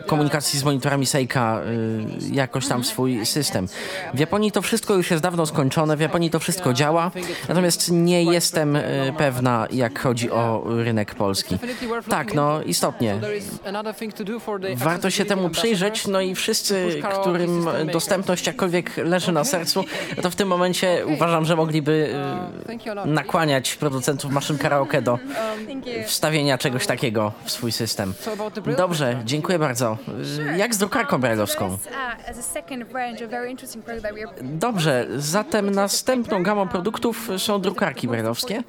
y, 0.00 0.04
komunikacji 0.06 0.58
z 0.58 0.64
monitorami 0.64 1.06
Seika 1.06 1.60
y, 1.60 2.34
jakoś 2.34 2.68
tam 2.68 2.82
w 2.82 2.86
swój 2.86 3.26
system. 3.26 3.68
W 4.14 4.18
Japonii 4.18 4.52
to 4.52 4.62
wszystko 4.62 4.94
już 4.94 5.10
jest 5.10 5.22
dawno 5.22 5.46
skończone, 5.46 5.96
w 5.96 6.00
Japonii 6.00 6.30
to 6.30 6.38
wszystko 6.38 6.72
działa, 6.72 7.10
natomiast 7.48 7.90
nie 7.90 8.24
jestem 8.24 8.76
y, 8.76 9.12
pewna, 9.18 9.66
jak 9.70 9.98
chodzi 9.98 10.30
o 10.30 10.64
rynek 10.66 11.14
polski. 11.14 11.58
Tak, 12.08 12.34
no 12.34 12.62
istotnie. 12.62 13.20
Warto 14.76 15.10
się 15.10 15.24
temu 15.24 15.50
przyjrzeć, 15.50 16.06
no 16.06 16.20
i 16.20 16.34
wszyscy, 16.34 17.02
którym 17.20 17.66
dostępność 17.92 18.46
jakkolwiek 18.46 18.96
leży 18.96 19.32
na 19.32 19.44
sercu, 19.44 19.84
to 20.22 20.30
w 20.30 20.36
tym 20.36 20.48
momencie 20.48 21.06
uważam, 21.06 21.44
że 21.44 21.56
mogliby 21.56 22.14
y, 23.04 23.08
nakłaniać 23.08 23.74
producentów 23.74 24.30
maszyn 24.30 24.58
karaoke 24.58 25.02
do 25.02 25.18
wstawienia 26.06 26.58
czegoś 26.58 26.86
takiego 26.86 27.17
w 27.44 27.50
swój 27.50 27.72
system. 27.72 28.14
Dobrze, 28.76 29.22
dziękuję 29.24 29.58
bardzo. 29.58 29.96
Jak 30.56 30.74
z 30.74 30.78
drukarką 30.78 31.20
brajlowską? 31.20 31.78
Dobrze, 34.42 35.06
zatem 35.16 35.70
następną 35.70 36.42
gamą 36.42 36.68
produktów 36.68 37.30
są 37.36 37.60
drukarki 37.60 38.08
brajlowskie. 38.08 38.62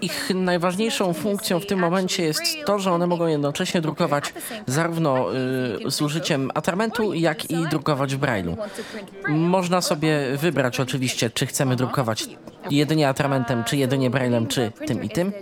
Ich 0.00 0.30
najważniejszą 0.34 1.12
funkcją 1.12 1.60
w 1.60 1.66
tym 1.66 1.78
momencie 1.78 2.22
jest 2.22 2.42
to, 2.66 2.78
że 2.78 2.92
one 2.92 3.06
mogą 3.06 3.26
jednocześnie 3.26 3.80
drukować 3.80 4.34
zarówno 4.66 5.34
y, 5.86 5.90
z 5.90 6.02
użyciem 6.02 6.50
atramentu, 6.54 7.14
jak 7.14 7.50
i 7.50 7.68
drukować 7.70 8.14
w 8.14 8.18
brailu. 8.18 8.56
Można 9.28 9.80
sobie 9.80 10.36
wybrać 10.36 10.80
oczywiście, 10.80 11.30
czy 11.30 11.46
chcemy 11.46 11.76
drukować 11.76 12.28
jedynie 12.70 13.08
atramentem, 13.08 13.64
czy 13.64 13.76
jedynie 13.76 14.10
braillem, 14.10 14.46
czy 14.46 14.72
tym 14.86 15.04
i 15.04 15.08
tym. 15.08 15.32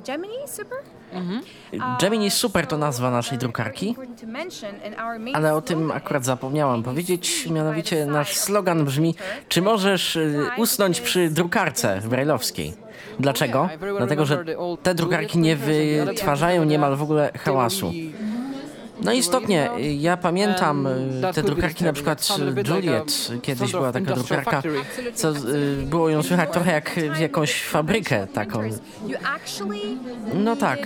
Gemini 2.00 2.30
Super 2.30 2.66
to 2.66 2.78
nazwa 2.78 3.10
naszej 3.10 3.38
drukarki, 3.38 3.96
ale 5.34 5.54
o 5.54 5.60
tym 5.62 5.90
akurat 5.90 6.24
zapomniałam 6.24 6.82
powiedzieć. 6.82 7.48
Mianowicie 7.50 8.06
nasz 8.06 8.36
slogan 8.36 8.84
brzmi: 8.84 9.14
Czy 9.48 9.62
możesz 9.62 10.16
y, 10.16 10.48
usnąć 10.56 11.00
przy 11.00 11.30
drukarce 11.30 12.00
brailleowskiej? 12.08 12.74
Dlaczego? 13.20 13.68
Dlatego, 13.98 14.26
że 14.26 14.44
te 14.82 14.94
drukarki 14.94 15.38
nie 15.38 15.56
wytwarzają 15.56 16.64
niemal 16.64 16.96
w 16.96 17.02
ogóle 17.02 17.30
hałasu. 17.38 17.92
No 19.00 19.12
istotnie, 19.12 19.70
ja 19.98 20.16
pamiętam 20.16 20.86
y, 20.86 21.32
te 21.34 21.42
drukarki, 21.42 21.84
na 21.84 21.92
przykład 21.92 22.28
Juliet, 22.68 23.28
kiedyś 23.42 23.72
była 23.72 23.92
taka 23.92 24.14
drukarka, 24.14 24.62
co 25.14 25.30
y, 25.30 25.36
było 25.86 26.08
ją 26.08 26.22
słychać 26.22 26.52
trochę 26.52 26.72
jak 26.72 26.90
w 26.90 27.18
jakąś 27.18 27.62
fabrykę 27.62 28.26
taką. 28.26 28.60
No 30.34 30.56
tak. 30.56 30.78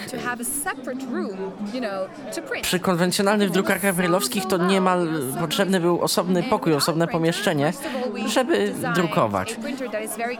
Przy 2.62 2.78
konwencjonalnych 2.80 3.50
drukarkach 3.50 3.94
brylowskich 3.94 4.46
to 4.46 4.56
niemal 4.56 5.08
potrzebny 5.40 5.80
był 5.80 6.00
osobny 6.00 6.42
pokój, 6.42 6.74
osobne 6.74 7.08
pomieszczenie, 7.08 7.72
żeby 8.26 8.74
drukować. 8.94 9.56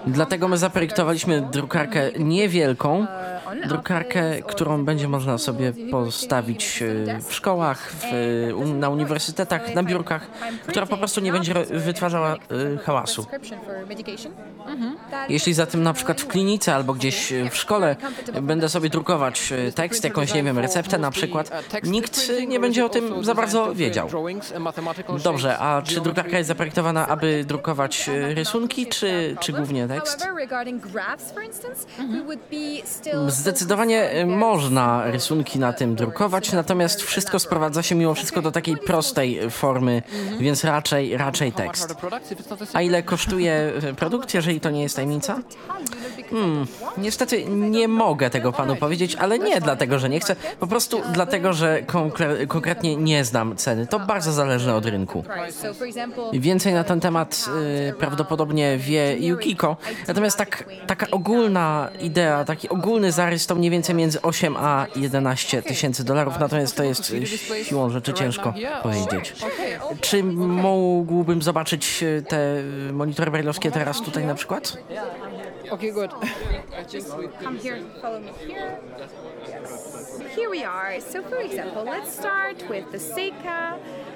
Dlatego 0.06 0.48
my 0.48 0.58
zaprojektowaliśmy 0.58 1.48
drukarkę 1.52 2.10
niewielką, 2.18 3.06
drukarkę, 3.68 4.42
którą 4.46 4.84
będzie 4.84 5.08
można 5.08 5.38
sobie 5.38 5.72
postawić 5.90 6.82
y, 6.82 7.18
w 7.28 7.34
szkołach, 7.34 7.59
w, 7.68 8.04
u- 8.56 8.64
na 8.74 8.88
uniwersytetach, 8.88 9.74
na 9.74 9.82
biurkach, 9.82 10.26
która 10.66 10.86
po 10.86 10.96
prostu 10.96 11.20
nie 11.20 11.32
będzie 11.32 11.52
ro- 11.52 11.64
wytwarzała 11.70 12.34
y, 12.34 12.78
hałasu. 12.78 13.26
Jeśli 15.28 15.54
zatem 15.54 15.82
na 15.82 15.92
przykład 15.92 16.20
w 16.20 16.26
klinice 16.26 16.74
albo 16.74 16.94
gdzieś 16.94 17.32
y, 17.32 17.50
w 17.50 17.56
szkole 17.56 17.96
będę 18.42 18.68
sobie 18.68 18.88
drukować 18.90 19.52
tekst, 19.74 20.04
jakąś, 20.04 20.34
nie 20.34 20.42
wiem, 20.42 20.58
receptę 20.58 20.98
na 20.98 21.10
przykład, 21.10 21.50
nikt 21.84 22.32
nie 22.48 22.60
będzie 22.60 22.84
o 22.84 22.88
tym 22.88 23.24
za 23.24 23.34
bardzo 23.34 23.74
wiedział. 23.74 24.08
Dobrze, 25.24 25.58
a 25.58 25.82
czy 25.82 26.00
drukarka 26.00 26.38
jest 26.38 26.48
zaprojektowana, 26.48 27.08
aby 27.08 27.44
drukować 27.44 28.10
rysunki, 28.34 28.86
czy, 28.86 29.36
czy 29.40 29.52
głównie 29.52 29.88
tekst? 29.88 30.26
Zdecydowanie 33.28 34.14
y, 34.20 34.26
można 34.26 35.10
rysunki 35.10 35.58
na 35.58 35.72
tym 35.72 35.94
drukować, 35.94 36.52
natomiast 36.52 37.02
wszystko 37.02 37.38
sprowadza 37.50 37.82
się 37.82 37.94
mimo 37.94 38.14
wszystko 38.14 38.42
do 38.42 38.52
takiej 38.52 38.76
prostej 38.76 39.50
formy, 39.50 40.02
więc 40.40 40.64
raczej, 40.64 41.16
raczej 41.16 41.52
tekst. 41.52 41.94
A 42.72 42.82
ile 42.82 43.02
kosztuje 43.02 43.72
produkt, 43.96 44.34
jeżeli 44.34 44.60
to 44.60 44.70
nie 44.70 44.82
jest 44.82 44.96
tajemnica? 44.96 45.42
Hmm, 46.30 46.66
niestety 46.98 47.44
nie 47.44 47.88
mogę 47.88 48.30
tego 48.30 48.52
panu 48.52 48.76
powiedzieć, 48.76 49.16
ale 49.16 49.38
nie 49.38 49.60
dlatego, 49.60 49.98
że 49.98 50.08
nie 50.08 50.20
chcę, 50.20 50.36
po 50.60 50.66
prostu 50.66 51.02
dlatego, 51.12 51.52
że 51.52 51.82
konkre 51.82 52.46
konkretnie 52.46 52.96
nie 52.96 53.24
znam 53.24 53.56
ceny. 53.56 53.86
To 53.86 54.00
bardzo 54.00 54.32
zależy 54.32 54.72
od 54.72 54.86
rynku. 54.86 55.24
Więcej 56.32 56.74
na 56.74 56.84
ten 56.84 57.00
temat 57.00 57.48
y, 57.88 57.92
prawdopodobnie 57.92 58.78
wie 58.78 59.16
Yukiko. 59.18 59.76
Natomiast 60.08 60.38
tak, 60.38 60.64
taka 60.86 61.06
ogólna 61.10 61.90
idea, 62.00 62.44
taki 62.44 62.68
ogólny 62.68 63.12
zarys 63.12 63.46
to 63.46 63.54
mniej 63.54 63.70
więcej 63.70 63.94
między 63.94 64.22
8 64.22 64.56
a 64.56 64.86
11 64.96 65.62
tysięcy 65.62 66.04
dolarów, 66.04 66.38
natomiast 66.40 66.76
to 66.76 66.84
jest 66.84 67.14
siłą 67.62 67.90
rzeczy 67.90 68.12
ciężko 68.12 68.54
powiedzieć. 68.82 69.34
Czy 70.00 70.24
mógłbym 70.24 71.42
zobaczyć 71.42 72.02
y, 72.02 72.22
te 72.28 72.58
y, 72.88 72.92
monitory 72.92 73.30
brailleowskie 73.30 73.70
teraz 73.70 74.02
tutaj 74.02 74.24
na 74.24 74.34
przykład? 74.34 74.76
Okay, 75.70 75.92
good. 75.92 76.10
Come 77.42 77.58
here, 77.58 77.80
follow 78.02 78.20
me 78.22 78.32
here. 78.32 78.76
Here 80.36 80.50
we 80.50 80.64
are. 80.64 81.00
So, 81.00 81.22
for 81.22 81.38
example, 81.38 81.84
let's 81.84 82.12
start 82.12 82.62
with 82.70 82.90
the 82.90 82.98
Seika 82.98 83.78
24 83.78 83.78
cells. 83.80 84.09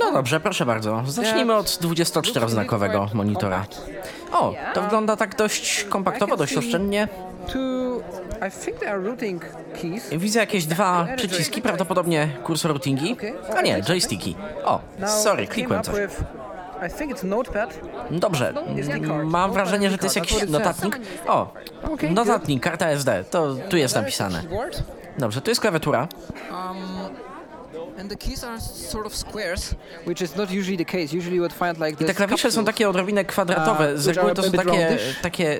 No 0.00 0.12
dobrze, 0.12 0.40
proszę 0.40 0.66
bardzo. 0.66 1.02
Zacznijmy 1.06 1.54
od 1.54 1.66
24-znakowego 1.66 3.14
monitora. 3.14 3.64
O, 4.32 4.54
to 4.74 4.82
wygląda 4.82 5.16
tak 5.16 5.36
dość 5.36 5.84
kompaktowo, 5.84 6.36
dość 6.36 6.56
oszczędnie. 6.56 7.08
Two, 7.52 8.00
I 8.48 8.64
think 8.64 8.78
they 8.78 8.90
are 8.90 9.02
routing 9.02 9.42
keys. 9.82 10.08
Widzę 10.12 10.40
jakieś 10.40 10.66
dwa 10.66 11.06
przyciski, 11.16 11.62
prawdopodobnie 11.62 12.28
kursor 12.44 12.70
routingi. 12.70 13.16
A 13.56 13.62
nie, 13.62 13.82
joysticki. 13.82 14.36
O, 14.64 14.80
sorry, 15.06 15.46
klikłem 15.46 15.82
coś. 15.82 15.94
with, 15.94 16.22
I 16.86 16.98
think 16.98 17.12
it's 17.12 17.24
notepad. 17.24 17.80
Dobrze, 18.10 18.54
mam 19.24 19.52
wrażenie, 19.52 19.90
że 19.90 19.98
to 19.98 20.04
jest 20.06 20.16
jakiś 20.16 20.48
notatnik. 20.48 20.98
O, 21.26 21.52
notatnik, 22.10 22.62
karta 22.62 22.88
SD, 22.88 23.24
to 23.30 23.54
tu 23.68 23.76
jest 23.76 23.94
napisane. 23.94 24.42
Dobrze, 25.18 25.40
tu 25.40 25.50
jest 25.50 25.60
klawiatura. 25.60 26.08
I 32.00 32.04
te 32.04 32.14
klawisze 32.14 32.52
są 32.52 32.64
takie 32.64 32.88
odrobinę 32.88 33.24
kwadratowe. 33.24 33.98
Z 33.98 34.06
reguły 34.06 34.34
to 34.34 34.42
są 34.42 34.52
takie, 34.52 34.98
takie 35.22 35.58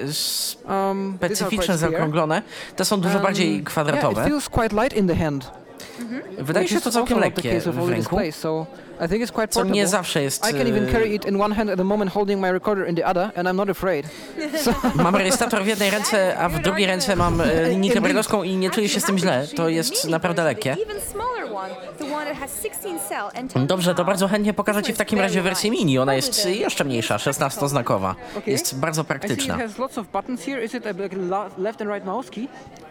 Um, 0.68 1.16
specyficzne, 1.16 1.78
zaokrąglone. 1.78 2.42
Te 2.76 2.84
są 2.84 3.00
dużo 3.00 3.14
Um, 3.14 3.22
bardziej 3.22 3.52
Yeah, 3.52 3.64
kwadratowe. 3.64 4.22
it 4.22 4.28
feels 4.28 4.48
quite 4.48 4.82
light 4.82 4.96
in 4.96 5.08
the 5.08 5.16
hand. 5.16 5.50
Wydaje 6.38 6.68
się 6.68 6.74
Which 6.74 6.84
to 6.84 6.90
całkiem 6.90 7.18
also 7.18 7.28
not 7.30 7.34
the 7.42 7.48
lekkie 7.48 7.60
w 7.72 7.88
ręku. 7.88 8.16
I 9.04 9.08
think 9.08 9.22
it's 9.24 9.32
quite 9.32 9.48
Co 9.48 9.60
nie 9.60 9.70
portable. 9.70 9.86
zawsze 9.88 10.22
jest, 10.22 10.50
I 10.50 10.52
can 10.52 10.66
even 10.66 10.88
e, 10.88 10.92
carry 10.92 11.14
it 11.14 11.24
in 11.24 11.40
one 11.40 11.54
hand 11.54 11.70
at 11.70 11.76
the 11.76 11.84
moment, 11.84 12.12
holding 12.12 12.40
my 12.40 12.52
recorder 12.52 12.88
in 12.88 12.96
the 12.96 13.06
other, 13.06 13.30
and 13.36 13.48
I'm 13.48 13.56
not 13.56 13.70
afraid. 13.70 14.06
So 14.64 14.72
Mam 15.02 15.16
rejestrator 15.16 15.64
w 15.64 15.66
jednej 15.66 15.90
ręce, 15.90 16.38
a 16.38 16.48
w 16.48 16.58
drugiej 16.58 16.86
ręce 16.86 17.16
mam 17.16 17.40
e, 17.40 17.44
linijkę 17.70 18.00
brailleowską 18.00 18.42
i 18.42 18.56
nie 18.56 18.70
czuję 18.70 18.88
się 18.88 19.00
z 19.00 19.04
tym 19.04 19.18
źle. 19.18 19.46
To 19.56 19.68
jest 19.68 20.08
naprawdę 20.08 20.44
lekkie. 20.44 20.72
Even 20.72 21.00
smaller 21.00 21.52
one, 21.54 21.74
the 21.98 22.14
one 22.14 22.26
that 22.26 22.36
has 22.36 22.62
16 22.62 22.98
cell 23.08 23.30
and 23.34 23.52
10 23.52 23.68
Dobrze, 23.68 23.94
to 23.94 24.04
bardzo 24.04 24.28
chętnie 24.28 24.54
pokażę 24.54 24.82
Ci 24.82 24.92
w 24.92 24.98
takim 24.98 25.18
razie 25.18 25.42
wersję 25.42 25.70
mini. 25.70 25.98
Ona 25.98 26.14
jest 26.14 26.46
jeszcze 26.46 26.84
mniejsza, 26.84 27.16
16-znakowa. 27.16 28.14
Jest 28.46 28.78
bardzo 28.78 29.04
praktyczna. 29.04 29.56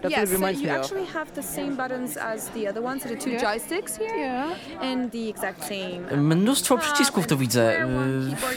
That's 0.01 0.11
it 0.11 0.29
so 0.29 0.47
you 0.47 0.69
actually 0.71 1.05
have 1.05 1.31
the 1.35 1.43
same 1.43 1.75
buttons 1.75 2.17
as 2.17 2.49
the 2.49 2.69
other 2.69 2.81
ones, 2.81 3.03
so 3.03 3.09
the 3.09 3.17
two 3.17 3.29
Yeah. 3.31 3.41
joysticks 3.41 3.97
here, 3.97 4.45
and 4.81 5.11
the 5.11 5.29
exact 5.29 5.63
same. 5.63 5.98
Mnóstwo 6.17 6.77
przycisków 6.77 7.27
tu 7.27 7.37
widzę. 7.37 7.83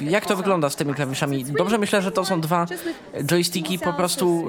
Y, 0.01 0.05
Jak 0.05 0.27
to 0.27 0.36
wygląda 0.36 0.70
z 0.70 0.77
tymi 0.77 0.94
klawiszami? 0.94 1.44
Dobrze 1.44 1.78
myślę, 1.78 2.02
że 2.02 2.12
to 2.12 2.24
są 2.24 2.40
dwa 2.40 2.66
joysticki 3.24 3.78
po 3.78 3.93
prostu 3.93 4.48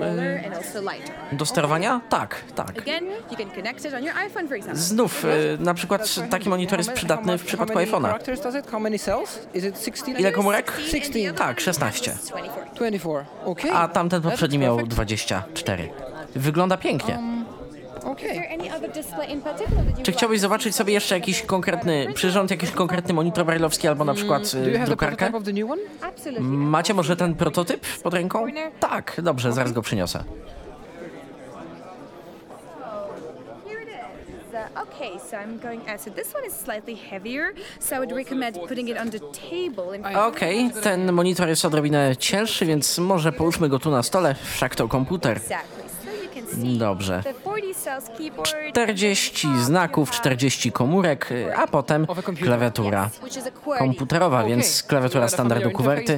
y, 1.32 1.36
do 1.36 1.46
sterowania? 1.46 2.02
Tak, 2.10 2.36
tak. 2.56 2.74
Znów 4.74 5.26
y, 5.26 5.58
na 5.60 5.74
przykład 5.74 6.16
taki 6.30 6.50
monitor 6.50 6.80
jest 6.80 6.92
przydatny 6.92 7.38
w 7.38 7.46
przypadku 7.46 7.78
iPhone'a. 7.80 8.02
characters 8.02 8.42
does 8.42 8.56
it? 8.56 8.72
How 8.72 8.80
many 8.80 9.00
cells? 9.00 9.40
Is 9.54 9.64
it 9.64 9.76
16? 9.86 10.12
Ile 10.22 10.32
komórek? 10.32 10.72
16. 10.92 11.34
Tak, 11.34 11.60
16. 11.60 12.12
24. 12.76 13.26
Okay. 13.46 13.72
A 13.72 13.88
tamten 13.88 14.22
poprzedni 14.22 14.58
miał 14.58 14.88
24. 14.88 15.90
Wygląda 16.36 16.78
pięknie. 16.78 17.43
Czy 20.04 20.12
chciałbyś 20.12 20.40
zobaczyć 20.40 20.76
sobie 20.76 20.94
jeszcze 20.94 21.16
jakiś 21.16 21.42
konkretny 21.42 22.08
przyrząd, 22.14 22.52
jakiś 22.52 22.72
konkretny 22.72 23.14
monitor 23.14 23.46
brajlowski 23.46 23.88
albo 23.88 24.06
na 24.06 24.14
przykład 24.14 24.44
y, 24.54 24.72
the 24.74 24.86
drukarkę? 24.86 25.32
Macie 26.40 26.94
może 26.94 27.16
ten 27.16 27.36
prototyp 27.36 27.86
pod 28.04 28.14
ręką? 28.14 28.46
Tak, 28.80 29.22
dobrze, 29.24 29.54
zaraz 29.54 29.72
go 29.72 29.82
przyniosę. 29.82 30.24
Uh, 34.54 34.82
okay, 34.82 35.20
so 35.30 35.38
I'm 35.38 35.60
going. 35.60 35.82
Uh, 35.82 35.98
so 35.98 36.12
this 36.12 36.36
one 36.36 36.46
is 36.48 36.54
slightly 36.54 36.96
heavier, 36.96 37.54
so 37.80 37.96
I 37.96 38.00
would 38.00 38.12
recommend 38.12 38.56
putting 38.68 38.90
it 38.90 38.98
on 38.98 39.10
the 39.10 39.20
table. 39.20 39.96
In 39.98 40.18
Okej, 40.18 40.72
ten 40.84 41.12
monitor 41.12 41.48
jest 41.48 41.66
odrobinę 41.66 42.18
cięższy, 42.18 42.66
więc 42.66 42.98
może 42.98 43.32
połóżmy 43.32 43.70
go 43.70 43.80
tu 43.80 43.92
na 43.92 44.04
stole, 44.04 44.36
wszak 44.44 44.76
to 44.76 44.88
komputer. 44.88 45.38
Exactly. 45.38 45.93
Dobrze. 46.58 47.22
the 47.24 47.34
40 47.34 47.74
cells 47.74 48.10
keyboard. 48.18 48.54
40 48.74 49.48
znaków, 49.62 50.12
40 50.12 50.72
komórek, 50.72 51.30
a 51.56 51.68
potem 51.68 52.08
klawiatura 52.44 53.10
komputerowa, 53.80 54.44
więc 54.44 54.84
klawiatura 54.84 55.28
standardu 55.28 55.72
kuwerty. 55.72 56.18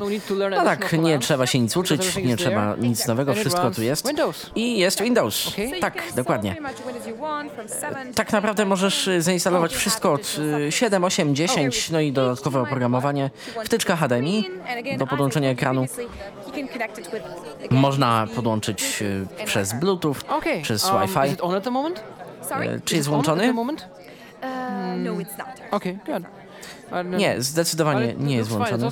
No 0.50 0.64
tak, 0.64 0.94
nie 0.94 1.20
trzeba 1.20 1.48
się 1.48 1.60
nic 1.60 1.78
uczyć, 1.78 2.16
nie 2.16 2.38
trzeba 2.38 2.76
nic 2.76 3.08
nowego, 3.08 3.34
wszystko 3.34 3.72
tu 3.72 3.82
jest. 3.82 4.10
I 4.56 4.78
jest 4.78 5.02
Windows. 5.02 5.52
Tak, 5.82 6.04
dokładnie. 6.16 6.56
pretty 6.56 6.68
much 6.68 6.88
Windows 6.88 7.08
you 7.08 7.18
want, 7.18 7.52
from 7.52 7.68
7 7.68 8.14
Tak 8.14 8.34
naprawdę 8.34 8.66
możesz 8.66 9.08
y, 9.08 9.22
zainstalować 9.22 9.76
wszystko 9.76 10.14
od 10.14 10.38
y, 10.68 10.72
7, 10.72 11.04
8, 11.04 11.36
10, 11.36 11.90
no 11.90 12.00
i 12.00 12.12
dodatkowe 12.12 12.62
oprogramowanie. 12.62 13.30
Wtyczka 13.66 13.96
HDMI 13.96 14.50
do 14.98 15.08
podłączenia 15.08 15.50
ekranu. 15.50 15.86
Można 17.72 18.28
podłączyć 18.36 19.02
y, 19.02 19.46
przez 19.46 19.74
Bluetooth, 19.74 20.16
Okay. 20.30 20.62
przez 20.62 20.86
Um, 20.86 20.94
Wi-Fi. 21.00 21.28
is 21.28 21.34
it 21.34 21.42
on 21.44 21.56
at 21.56 21.64
the 21.64 21.72
moment? 21.72 22.04
Sorry? 22.50 22.70
E, 22.70 22.80
Czy 22.86 22.96
jest 22.96 23.08
włączony? 23.08 23.50
Uh, 23.50 23.56
no, 24.98 25.12
it's 25.14 25.38
not. 25.38 25.48
Okay, 25.72 25.98
good. 26.06 26.24
Uh, 26.92 27.18
Nie, 27.18 27.42
zdecydowanie 27.42 28.14
nie 28.18 28.36
jest 28.36 28.50
włączony. 28.50 28.92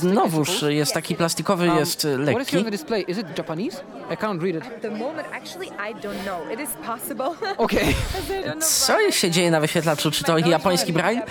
Znowuż 0.00 0.64
jest 0.68 0.94
taki 0.94 1.14
plastikowy, 1.14 1.68
Um, 1.68 1.78
jest 1.78 2.00
What 2.00 2.10
is 2.12 2.16
here 2.26 2.34
lekki. 2.36 2.58
on 2.58 2.64
the 2.64 2.70
display? 2.70 3.04
Is 3.08 3.18
it 3.18 3.38
Japanese? 3.38 3.82
I 4.10 4.16
can't 4.16 4.42
read 4.42 4.54
it. 4.56 4.66
At 4.66 4.82
the 4.82 4.90
moment, 4.90 5.28
actually, 5.32 5.66
I 5.68 5.94
don't 5.94 6.24
know. 6.24 6.52
It 6.52 6.60
is 6.60 6.70
possible. 6.86 7.30
Okay. 7.64 7.84
Because 7.86 8.30
I 8.30 8.44
don't 8.44 8.54
know 8.54 8.64
Co 8.86 9.10
się 9.10 9.30
dzieje 9.30 9.50
na 9.50 9.60
wyświetlaczu? 9.60 10.10
Czy 10.10 10.24
to 10.24 10.38
japoński 10.38 10.92
braille? 10.92 11.22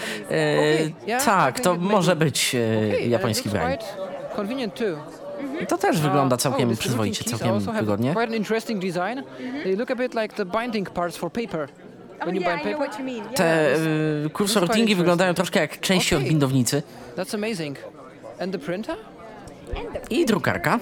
E, 1.07 1.19
tak, 1.25 1.59
to 1.59 1.75
może 1.75 2.15
być 2.15 2.55
e, 2.55 2.99
japoński 2.99 3.49
braille. 3.49 3.77
quite 3.77 4.35
convenient 4.35 4.75
too. 4.75 5.22
I 5.61 5.67
to 5.67 5.77
też 5.77 6.01
wygląda 6.01 6.35
Uh, 6.35 6.41
całkiem 6.41 6.69
oh, 6.69 6.77
przyzwoicie, 6.77 7.23
całkiem 7.23 7.59
wygodnie. 7.59 8.13
Quite 8.13 8.27
an 8.27 8.35
interesting 8.35 8.81
design. 8.81 9.23
They 9.63 9.75
look 9.75 9.91
a 9.91 9.95
bit 9.95 10.13
like 10.13 10.35
the 10.35 10.45
binding 10.45 10.89
parts 10.89 11.17
for 11.17 11.31
paper. 11.31 11.69
Oh, 12.19 12.25
When 12.25 12.35
you 12.35 12.41
bind 12.41 12.61
paper. 12.61 12.77
what 12.77 12.99
you 12.99 13.05
mean. 13.05 13.17
Yeah. 13.17 13.33
Te 13.33 13.75
e, 14.25 14.29
kursortingi 14.29 14.95
wyglądają 14.95 15.33
troszkę 15.33 15.59
jak 15.59 15.79
części 15.79 16.15
od 16.15 16.23
bindownicy. 16.23 16.83
That's 17.17 17.35
amazing. 17.35 17.77
And 18.39 18.51
the 18.51 18.59
printer? 18.59 18.95
I 20.09 20.25
drukarka. 20.25 20.79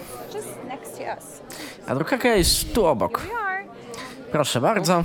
A 1.88 1.96
drukarka 1.96 2.30
jest 2.30 2.74
tu 2.74 2.86
obok. 2.86 3.22
Proszę 4.32 4.62
bardzo. 4.62 5.04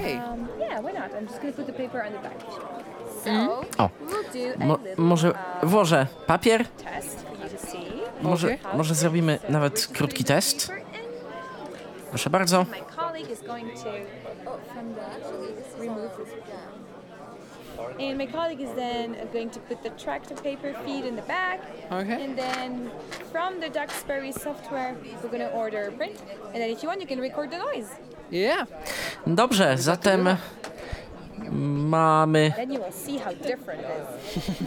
So, 3.25 3.61
O, 3.79 3.91
mo 4.59 4.79
może 4.97 5.31
uh, 5.31 5.37
włożę 5.63 6.07
papier? 6.27 6.65
test 6.69 7.21
for 7.23 7.33
you 7.33 7.59
to 7.59 7.67
see. 7.67 8.06
Może, 8.23 8.59
może 8.75 8.95
zrobimy 8.95 9.39
nawet 9.49 9.87
krótki 9.87 10.25
test? 10.25 10.73
Proszę 12.11 12.31
bardzo. 12.31 12.67
And 17.99 18.17
my 18.19 18.27
colleague 18.27 18.61
is 18.61 18.75
then 18.75 19.17
going 19.33 19.51
to 19.51 19.61
put 19.61 19.83
the 19.83 19.91
tractor 19.91 20.35
paper 20.35 20.75
feed 20.85 21.05
in 21.05 21.17
the 21.17 21.23
back. 21.23 21.61
Okay. 21.91 22.25
And 22.25 22.37
then 22.37 22.91
from 23.33 23.61
the 23.61 23.71
Duxbury 23.71 24.33
software, 24.33 24.95
we're 25.23 25.31
going 25.31 25.51
to 25.51 25.53
order 25.53 25.89
a 25.89 25.93
print. 25.93 26.23
And 26.45 26.55
then 26.55 26.71
if 26.71 26.83
you 26.83 26.89
want, 26.89 27.01
you 27.01 27.07
can 27.07 27.21
record 27.21 27.51
the 27.51 27.59
noise. 27.59 27.89
Yeah. 28.31 28.67
Dobrze, 29.27 29.79
zatem 29.79 30.37
mamy 31.89 32.53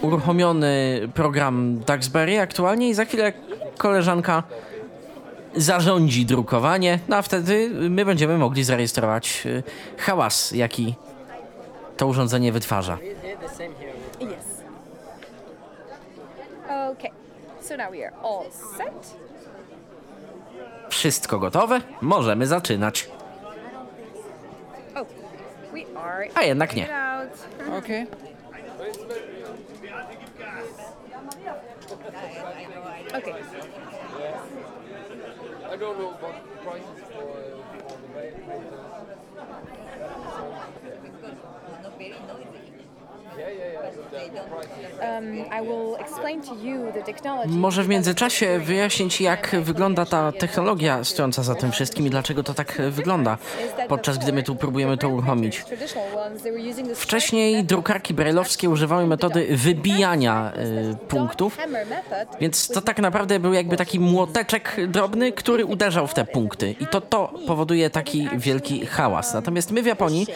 uruchomiony 0.02 1.00
program 1.14 1.78
Duxbury 1.78 2.40
aktualnie 2.40 2.88
i 2.88 2.94
za 2.94 3.04
chwilę 3.04 3.32
koleżanka 3.78 4.42
zarządzi 5.56 6.26
drukowanie, 6.26 6.98
no 7.08 7.16
a 7.16 7.22
wtedy 7.22 7.70
my 7.90 8.04
będziemy 8.04 8.38
mogli 8.38 8.64
zarejestrować 8.64 9.42
y, 9.46 9.62
hałas, 9.98 10.52
jaki 10.52 10.94
to 11.96 12.06
urządzenie 12.06 12.52
wytwarza. 12.52 12.98
Yes. 14.20 14.62
Okay. 16.92 17.10
So 17.60 17.76
now 17.76 17.90
we 17.90 18.06
are 18.06 18.16
all 18.22 18.44
set. 18.76 19.14
Wszystko 20.90 21.38
gotowe? 21.38 21.80
Możemy 22.00 22.46
zaczynać. 22.46 23.08
We 25.72 25.86
are. 25.96 26.28
A 26.34 26.42
jednak 26.42 26.74
nie. 26.74 26.82
Get 26.82 26.90
out. 26.90 27.30
Okay. 27.78 28.06
Może 47.46 47.82
w 47.82 47.88
międzyczasie 47.88 48.58
wyjaśnić, 48.58 49.20
jak 49.20 49.56
wygląda 49.62 50.06
ta 50.06 50.32
technologia 50.32 51.04
stojąca 51.04 51.42
za 51.42 51.54
tym 51.54 51.72
wszystkim 51.72 52.06
i 52.06 52.10
dlaczego 52.10 52.42
to 52.42 52.54
tak 52.54 52.82
wygląda, 52.90 53.38
podczas 53.88 54.18
gdy 54.18 54.32
my 54.32 54.42
tu 54.42 54.56
próbujemy 54.56 54.96
to 54.96 55.08
uruchomić. 55.08 55.64
Wcześniej 56.94 57.64
drukarki 57.64 58.14
brajlowskie 58.14 58.70
używały 58.70 59.06
metody 59.06 59.46
wybijania 59.50 60.52
y, 60.92 61.06
punktów, 61.08 61.58
więc 62.40 62.68
to 62.68 62.80
tak 62.80 62.98
naprawdę 62.98 63.40
był 63.40 63.52
jakby 63.52 63.76
taki 63.76 64.00
młoteczek 64.00 64.76
drobny, 64.88 65.32
który 65.32 65.66
uderzał 65.66 66.06
w 66.06 66.14
te 66.14 66.24
punkty. 66.24 66.74
I 66.80 66.86
to 66.86 67.00
to 67.00 67.32
powoduje 67.46 67.90
taki 67.90 68.28
wielki 68.36 68.86
hałas. 68.86 69.34
Natomiast 69.34 69.70
my 69.70 69.82
w 69.82 69.86
Japonii 69.86 70.26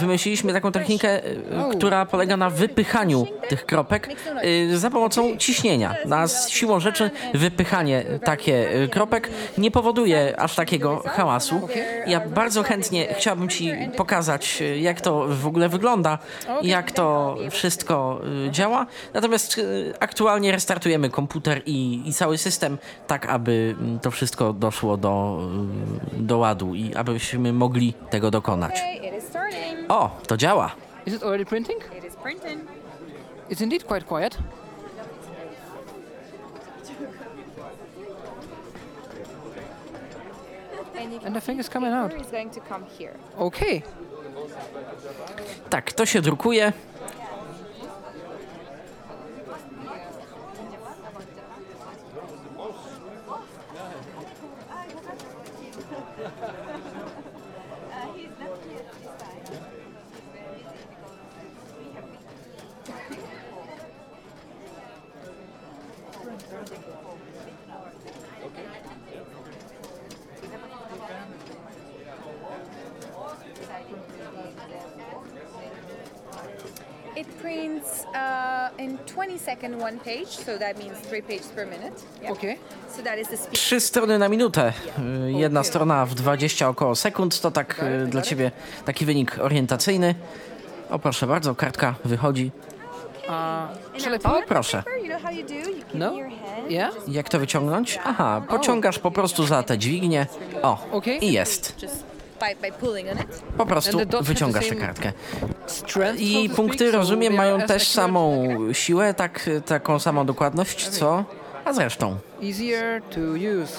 wymyśliliśmy 0.00 0.52
taką 0.52 0.72
technikę, 0.72 1.26
y, 1.26 1.40
która 1.76 2.06
polega 2.06 2.33
na 2.36 2.50
wypychaniu 2.50 3.26
tych 3.48 3.66
kropek 3.66 4.08
y, 4.44 4.78
za 4.78 4.90
pomocą 4.90 5.36
ciśnienia. 5.36 5.94
Na 6.06 6.28
siłą 6.48 6.80
rzeczy 6.80 7.10
wypychanie 7.34 8.04
takie 8.24 8.82
y, 8.82 8.88
kropek 8.88 9.30
nie 9.58 9.70
powoduje 9.70 10.40
aż 10.40 10.54
takiego 10.54 11.02
hałasu. 11.06 11.68
Ja 12.06 12.20
bardzo 12.20 12.62
chętnie 12.62 13.14
chciałbym 13.14 13.48
Ci 13.48 13.72
pokazać, 13.96 14.58
y, 14.60 14.78
jak 14.78 15.00
to 15.00 15.26
w 15.28 15.46
ogóle 15.46 15.68
wygląda, 15.68 16.18
jak 16.62 16.92
to 16.92 17.36
wszystko 17.50 18.20
działa. 18.50 18.86
Natomiast 19.14 19.60
aktualnie 20.00 20.52
restartujemy 20.52 21.10
komputer 21.10 21.62
i, 21.66 22.02
i 22.08 22.12
cały 22.12 22.38
system, 22.38 22.78
tak 23.06 23.26
aby 23.26 23.74
mm, 23.80 24.00
to 24.00 24.10
wszystko 24.10 24.52
doszło 24.52 24.96
do, 24.96 25.40
do 26.12 26.38
ładu 26.38 26.74
i 26.74 26.94
abyśmy 26.94 27.52
mogli 27.52 27.94
tego 28.10 28.30
dokonać. 28.30 28.82
O, 29.88 30.10
to 30.26 30.36
działa. 30.36 30.70
Is 31.06 31.14
it 31.14 31.22
already 31.22 31.44
printing? 31.44 31.93
Printing. 32.24 32.66
It's 33.50 33.60
indeed 33.60 33.86
quite 33.86 34.06
quiet. 34.06 34.38
And, 40.96 41.36
the 41.36 41.40
thing 41.40 41.58
is 41.58 41.68
coming 41.68 41.92
out. 41.92 42.10
paper 42.10 42.22
is 42.22 42.30
going 42.30 42.50
to 42.50 42.60
come 42.60 42.86
here. 42.98 43.14
Okay. 43.38 43.82
Tak, 45.70 45.92
to 45.92 46.06
się 46.06 46.20
drukuje. 46.20 46.72
20 79.24 79.38
second 79.44 79.82
one 79.82 79.98
page, 79.98 80.28
so 80.28 80.58
that 80.58 80.78
means 80.78 80.98
three 81.08 81.22
pages 81.22 81.46
per 81.46 81.66
minute. 81.66 82.02
Yeah. 82.22 82.32
Okay. 82.32 82.56
So 82.96 83.02
that 83.02 83.18
is 83.18 83.28
the 83.28 83.36
speed. 83.36 83.52
Trzy 83.52 83.80
strony 83.80 84.18
na 84.18 84.28
minutę. 84.28 84.72
Y, 85.28 85.32
Jedna 85.32 85.62
strona 85.64 86.06
w 86.06 86.14
20 86.14 86.68
około 86.68 86.94
sekund. 86.96 87.40
To 87.40 87.50
tak 87.50 87.82
y, 88.04 88.06
dla 88.06 88.22
ciebie 88.22 88.50
taki 88.84 89.04
wynik 89.06 89.38
orientacyjny. 89.38 90.14
O 90.90 90.98
proszę 90.98 91.26
bardzo, 91.26 91.54
kartka 91.54 91.94
wychodzi. 92.04 92.50
O 94.24 94.42
proszę. 94.48 94.82
You 95.02 95.08
know 95.08 95.22
how 95.22 95.32
you 95.32 95.46
do? 95.46 95.54
You 95.54 95.64
keep 95.64 95.94
No? 95.94 96.12
your 96.12 96.28
hand. 96.30 96.70
Yeah? 96.70 96.94
Jak 97.08 97.28
to 97.28 97.38
wyciągnąć? 97.38 97.98
Aha, 98.04 98.42
pociągasz 98.48 98.98
po 98.98 99.10
prostu 99.10 99.46
za 99.46 99.62
te 99.62 99.78
dźwignie. 99.78 100.26
O, 100.62 100.78
i 101.20 101.32
jest. 101.32 101.82
Just 101.82 102.13
Po 103.56 103.66
prostu 103.66 103.98
wyciągasz 104.20 104.68
tę 104.68 104.74
kartkę. 104.76 105.12
I 106.18 106.50
punkty, 106.56 106.92
rozumiem, 106.92 107.34
mają 107.34 107.60
też 107.60 107.88
samą 107.88 108.48
siłę, 108.72 109.14
tak, 109.14 109.50
taką 109.66 109.98
samą 109.98 110.26
dokładność, 110.26 110.88
co? 110.88 111.24
A 111.64 111.72
zresztą. 111.72 112.16
Easier 112.42 113.02
to 113.02 113.20
use. 113.20 113.76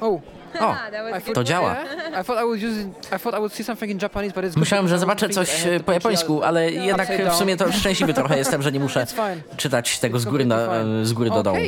Oh. 0.00 0.31
O, 0.60 0.74
to 1.34 1.44
działa. 1.44 1.76
Myślałem, 4.56 4.88
że 4.88 4.98
zobaczę 4.98 5.28
coś 5.28 5.66
e, 5.66 5.80
po 5.80 5.92
japońsku, 5.92 6.42
ale 6.42 6.70
jednak 6.70 7.08
upside 7.10 7.30
w 7.30 7.34
sumie 7.34 7.56
to 7.56 7.72
szczęśliwy 7.72 8.14
trochę 8.14 8.38
jestem, 8.38 8.62
że 8.62 8.72
nie 8.72 8.80
muszę 8.80 9.06
czytać 9.56 9.98
tego 9.98 10.18
z 10.18 10.24
góry, 10.24 10.44
na, 10.44 10.68
z 11.02 11.12
góry 11.12 11.30
do 11.30 11.42
dołu. 11.42 11.58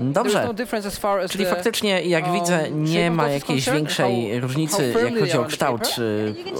Dobrze. 0.00 0.44
no 0.46 0.54
Czyli 1.28 1.46
faktycznie, 1.46 2.02
jak 2.02 2.24
um, 2.24 2.34
widzę, 2.34 2.70
nie 2.70 3.10
ma 3.10 3.28
jakiejś 3.28 3.70
większej 3.70 4.40
różnicy, 4.40 4.94
jak 5.04 5.18
chodzi 5.20 5.38
o 5.38 5.44
kształt 5.44 5.96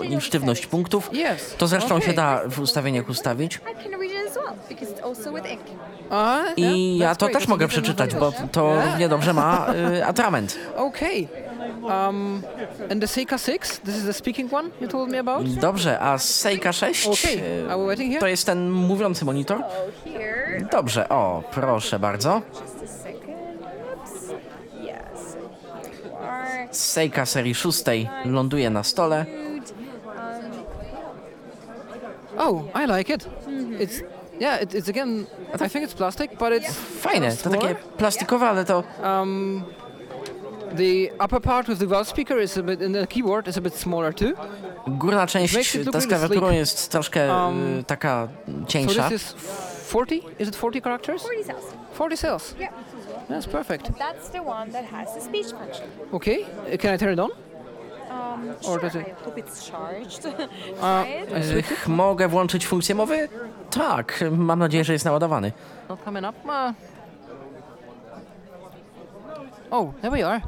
e, 0.02 0.06
i 0.06 0.20
sztywność 0.20 0.66
punktów. 0.66 1.10
To 1.59 1.66
zresztą 1.66 2.01
się 2.01 2.12
da 2.12 2.40
w 2.47 2.60
ustawieniach 2.60 3.09
ustawić. 3.09 3.60
I. 6.06 6.10
Uh, 6.10 6.59
I 6.59 6.98
ja 6.98 7.14
to 7.14 7.28
też 7.28 7.48
mogę 7.48 7.68
przeczytać, 7.68 8.14
bo 8.14 8.32
to 8.52 8.74
Yeah. 8.74 8.86
równie 8.86 9.09
dobrze 9.09 9.32
ma 9.32 9.66
atrament. 10.06 10.59
Okay. 10.76 11.43
Um, 11.85 12.43
and 12.90 13.01
the 13.01 13.06
Seika 13.06 13.39
6, 13.39 13.78
this 13.85 13.97
is 13.97 14.05
the 14.05 14.12
speaking 14.12 14.48
one 14.52 14.70
you 14.81 14.89
told 14.89 15.11
me 15.11 15.19
about? 15.19 15.47
Dobrze, 15.61 15.98
a 16.01 16.19
Seika 16.19 16.73
6 16.73 17.06
Okay, 17.06 17.36
y, 17.36 17.70
are 17.70 17.78
we 17.78 17.86
waiting 17.86 18.11
here? 18.11 18.20
to 18.20 18.27
jest 18.27 18.47
ten 18.47 18.70
mówiący 18.70 19.24
monitor? 19.24 19.62
Here. 20.05 20.69
Dobrze, 20.73 21.09
o, 21.09 21.43
proszę 21.51 21.98
bardzo. 21.98 22.43
Just 22.52 22.82
a 22.85 22.86
second. 22.86 23.61
Oops. 24.01 24.31
Yes. 24.82 25.36
So 25.36 25.81
here 25.82 26.09
you 26.09 26.16
are. 26.16 26.69
Seika 26.70 27.27
serii 27.27 27.55
6 27.55 27.85
ląduje 28.24 28.70
na 28.70 28.82
stole. 28.82 29.27
Oh, 32.39 32.65
I 32.74 32.86
like 32.98 33.15
it. 33.15 33.28
It's 33.81 34.02
yeah, 34.40 34.62
it, 34.62 34.74
it's 34.74 34.89
again. 34.89 35.27
I 35.55 35.69
think 35.69 35.85
it's 35.85 35.94
plastic, 35.94 36.39
but 36.39 36.52
it's 36.52 36.74
Fajne, 37.01 37.36
to 37.43 37.51
takie 37.51 37.74
plastikowe, 37.98 38.48
ale 38.48 38.65
to 38.65 38.85
Um, 39.02 39.65
the 40.76 41.24
upper 41.24 41.40
part 41.40 41.68
with 41.68 41.78
the 41.78 41.86
valve 41.86 42.09
speaker 42.09 42.40
is 42.42 42.59
a 42.59 42.62
bit, 42.62 42.82
and 42.82 42.94
the 42.94 43.06
keyboard 43.06 43.48
is 43.48 43.56
a 43.59 43.60
bit 43.60 43.74
smaller 43.74 44.14
too. 44.14 44.32
górna 44.86 45.26
część, 45.26 45.78
ta 45.92 46.01
z 46.01 46.06
klawiaturą 46.06 46.51
jest 46.51 46.88
troszkę 46.90 47.32
Um, 47.46 47.78
y, 47.78 47.84
taka 47.84 48.28
So 48.46 48.66
cieńsza. 48.66 49.09
this 49.09 49.22
is 49.22 49.34
40. 49.88 50.22
Is 50.38 50.48
it 50.48 50.56
40 50.56 50.80
characters? 50.82 51.22
40 51.22 51.44
cells. 51.44 51.64
40 51.94 52.16
cells. 52.16 52.55
Yeah. 52.59 52.72
That's 53.28 53.46
perfect. 53.48 53.90
That's 53.98 54.28
the 54.32 54.42
one 54.42 54.72
that 54.72 54.84
has 54.84 55.14
the 55.14 55.20
speech 55.20 55.46
function. 55.46 55.86
Okay, 56.12 56.38
uh, 56.42 56.78
can 56.80 56.94
I 56.94 56.98
turn 56.98 57.12
it 57.14 57.20
on? 57.20 57.30
Um, 58.10 58.48
Or 58.51 58.62
sure. 58.64 58.80
does 58.80 58.94
it- 58.94 59.06
I 59.09 59.24
hope 59.24 59.40
it's 59.40 59.70
charged. 59.70 60.24
Uh, 60.26 61.05
it. 61.38 61.44
Switch 61.46 61.70
it. 61.72 61.78
Ch- 61.78 61.88
Mogę 61.88 62.28
włączyć 62.28 62.66
funkcję 62.66 62.94
mowy? 62.94 63.28
Tak, 63.70 64.24
mam 64.30 64.59
nadzieję, 64.59 64.84
że 64.84 64.92
jest 64.92 65.05
naładowany. 65.05 65.52
Not 65.88 66.05
coming 66.05 66.26
up. 66.28 66.38
Uh, 66.44 66.72
oh, 69.70 69.92
there 70.02 70.10
we 70.10 70.22
are. 70.26 70.40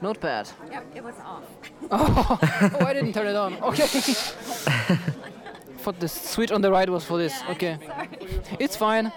Not 0.00 0.20
bad. 0.20 0.48
Yep, 0.70 0.84
it 0.94 1.04
was 1.04 1.14
off. 1.24 1.44
Oh, 1.90 2.38
oh, 2.40 2.84
I 2.86 2.94
didn't 2.94 3.12
turn 3.12 3.26
it 3.26 3.36
on. 3.36 3.54
Okay. 3.62 3.86
Thought 5.78 6.00
the 6.00 6.08
switch 6.08 6.50
on 6.50 6.62
the 6.62 6.70
right 6.70 6.88
was 6.88 7.04
for 7.04 7.18
this. 7.18 7.34
Okay. 7.50 7.78
It's 8.58 8.74
fine. 8.76 9.12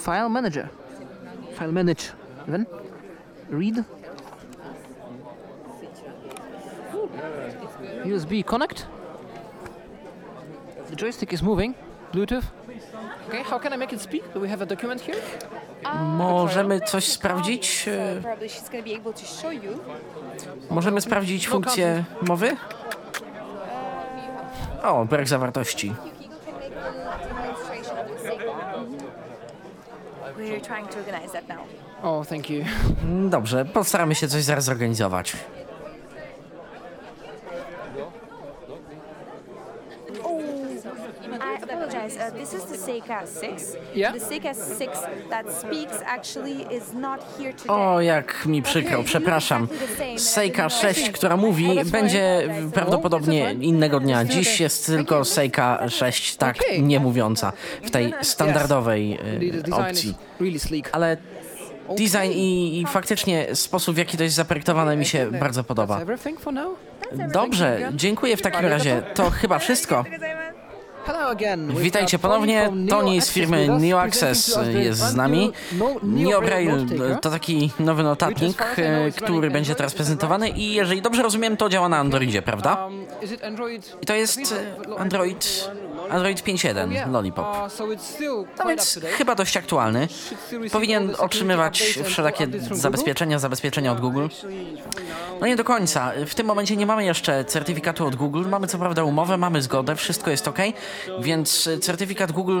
File 0.00 0.28
manager. 0.28 0.68
File 1.54 1.72
manage. 1.72 2.10
Then 2.48 2.66
read. 3.48 3.84
USB 8.04 8.44
connect. 8.44 8.86
The 10.88 10.96
joystick 10.96 11.32
is 11.32 11.42
moving. 11.42 11.74
Bluetooth. 12.12 12.44
Okay, 13.28 13.42
how 13.42 13.58
can 13.58 13.72
I 13.72 13.76
make 13.76 13.92
it 13.92 14.00
speak? 14.00 14.24
Do 14.34 14.40
we 14.40 14.48
have 14.48 14.62
a 14.62 14.66
document 14.66 15.00
here? 15.00 15.22
Możemy 16.00 16.80
coś 16.80 17.04
sprawdzić? 17.04 17.88
Możemy 20.70 21.00
sprawdzić 21.00 21.48
funkcję 21.48 22.04
mowy? 22.22 22.56
O, 24.82 25.04
brak 25.04 25.28
zawartości. 25.28 25.94
We're 30.36 30.60
trying 30.60 30.88
to 30.88 30.98
organize 30.98 31.32
that 31.32 31.48
now. 31.48 31.58
Oh, 32.02 32.24
thank 32.24 32.50
you. 32.50 32.64
Dobrze, 33.28 33.64
postaramy 33.64 34.14
się 34.14 34.28
coś 34.28 34.42
zaraz 34.42 34.64
zorganizować. 34.64 35.36
I 41.62 41.76
apologize. 41.90 42.16
Uh, 42.16 42.30
this 42.30 42.52
is 42.54 42.64
the 42.64 42.76
Seika 42.76 43.26
6. 43.40 43.76
Yeah. 43.94 44.12
The 44.12 44.20
Seika 44.20 44.54
6 44.54 44.90
that 45.30 45.52
speaks 45.52 46.02
actually 46.06 46.66
is 46.74 46.92
not 46.92 47.20
here 47.38 47.52
today. 47.52 47.74
O, 47.74 48.00
jak 48.00 48.46
mi 48.46 48.62
przykro, 48.62 49.02
przepraszam. 49.02 49.68
Seika 50.16 50.68
6, 50.68 51.10
która 51.10 51.36
mówi, 51.36 51.84
będzie 51.84 52.48
prawdopodobnie 52.74 53.52
innego 53.52 54.00
dnia. 54.00 54.24
Dziś 54.24 54.60
jest 54.60 54.86
tylko 54.86 55.24
Seika 55.24 55.88
6, 55.88 56.36
tak, 56.36 56.56
nie 56.78 57.00
mówiąca 57.00 57.52
w 57.82 57.90
tej 57.90 58.14
standardowej 58.22 59.18
design 59.40 59.72
opcji. 59.72 60.10
is 60.10 60.16
really 60.40 60.58
sleek. 60.58 60.88
Ale 60.92 61.16
design 61.96 62.32
i, 62.32 62.80
i 62.80 62.86
faktycznie 62.86 63.56
sposób, 63.56 63.94
w 63.94 63.98
jaki 63.98 64.16
to 64.16 64.22
jest 64.22 64.36
zaprojektowane 64.36 64.96
mi 64.96 65.06
się 65.06 65.30
bardzo 65.30 65.64
podoba. 65.64 66.00
Dobrze, 67.32 67.90
dziękuję 67.94 68.36
w 68.36 68.42
takim 68.42 68.66
razie. 68.66 69.02
To 69.14 69.30
chyba 69.30 69.58
wszystko. 69.58 70.04
Witajcie 71.80 72.18
ponownie. 72.18 72.72
Tony 72.88 73.20
z 73.20 73.30
firmy 73.30 73.68
New 73.68 73.94
Access 73.94 74.58
jest 74.72 75.00
z 75.00 75.14
nami. 75.14 75.52
new 75.72 75.80
No- 75.80 75.86
Neo 76.02 76.30
Neo 76.30 76.40
Braille 76.40 76.70
Braille 76.70 76.84
Note 76.84 76.94
Taker. 76.98 77.20
to 77.20 77.30
taki 77.30 77.70
nowy 77.80 78.02
notatnik, 78.02 78.64
który 79.16 79.50
będzie 79.50 79.74
teraz 79.74 79.94
prezentowany 79.94 80.48
i 80.48 80.72
jeżeli 80.74 81.02
dobrze 81.02 81.22
rozumiem, 81.22 81.56
to 81.56 81.68
działa 81.68 81.88
na 81.88 81.96
Androidzie, 81.98 82.42
prawda? 82.42 82.84
Um? 82.84 83.06
I 84.02 84.06
to 84.06 84.14
jest 84.14 84.54
Android, 84.98 85.70
Android 86.10 86.42
5.1 86.42 87.12
Lollipop. 87.12 87.46
Still 87.98 88.44
No 88.58 88.66
więc 88.66 89.00
chyba 89.18 89.34
dość 89.34 89.56
aktualny. 89.56 90.08
Powinien 90.72 91.14
otrzymywać 91.18 91.98
wszelakie 92.04 92.46
zabezpieczenia, 92.70 93.38
zabezpieczenia 93.38 93.92
od 93.92 94.00
Google. 94.00 94.26
No 95.40 95.46
nie 95.46 95.56
do 95.56 95.64
końca. 95.64 96.12
W 96.26 96.34
tym 96.34 96.46
momencie 96.46 96.76
nie 96.76 96.86
mamy 96.86 97.04
jeszcze 97.04 97.44
certyfikatu 97.44 98.06
od 98.06 98.16
Google. 98.16 98.44
Mamy 98.48 98.66
co 98.66 98.78
prawda 98.78 99.04
umowę, 99.04 99.36
mamy 99.36 99.62
zgodę, 99.62 99.96
wszystko 99.96 100.30
jest 100.30 100.48
ok, 100.48 100.58
więc 101.20 101.66
e, 101.66 101.78
certyfikat 101.78 102.32
Google 102.32 102.60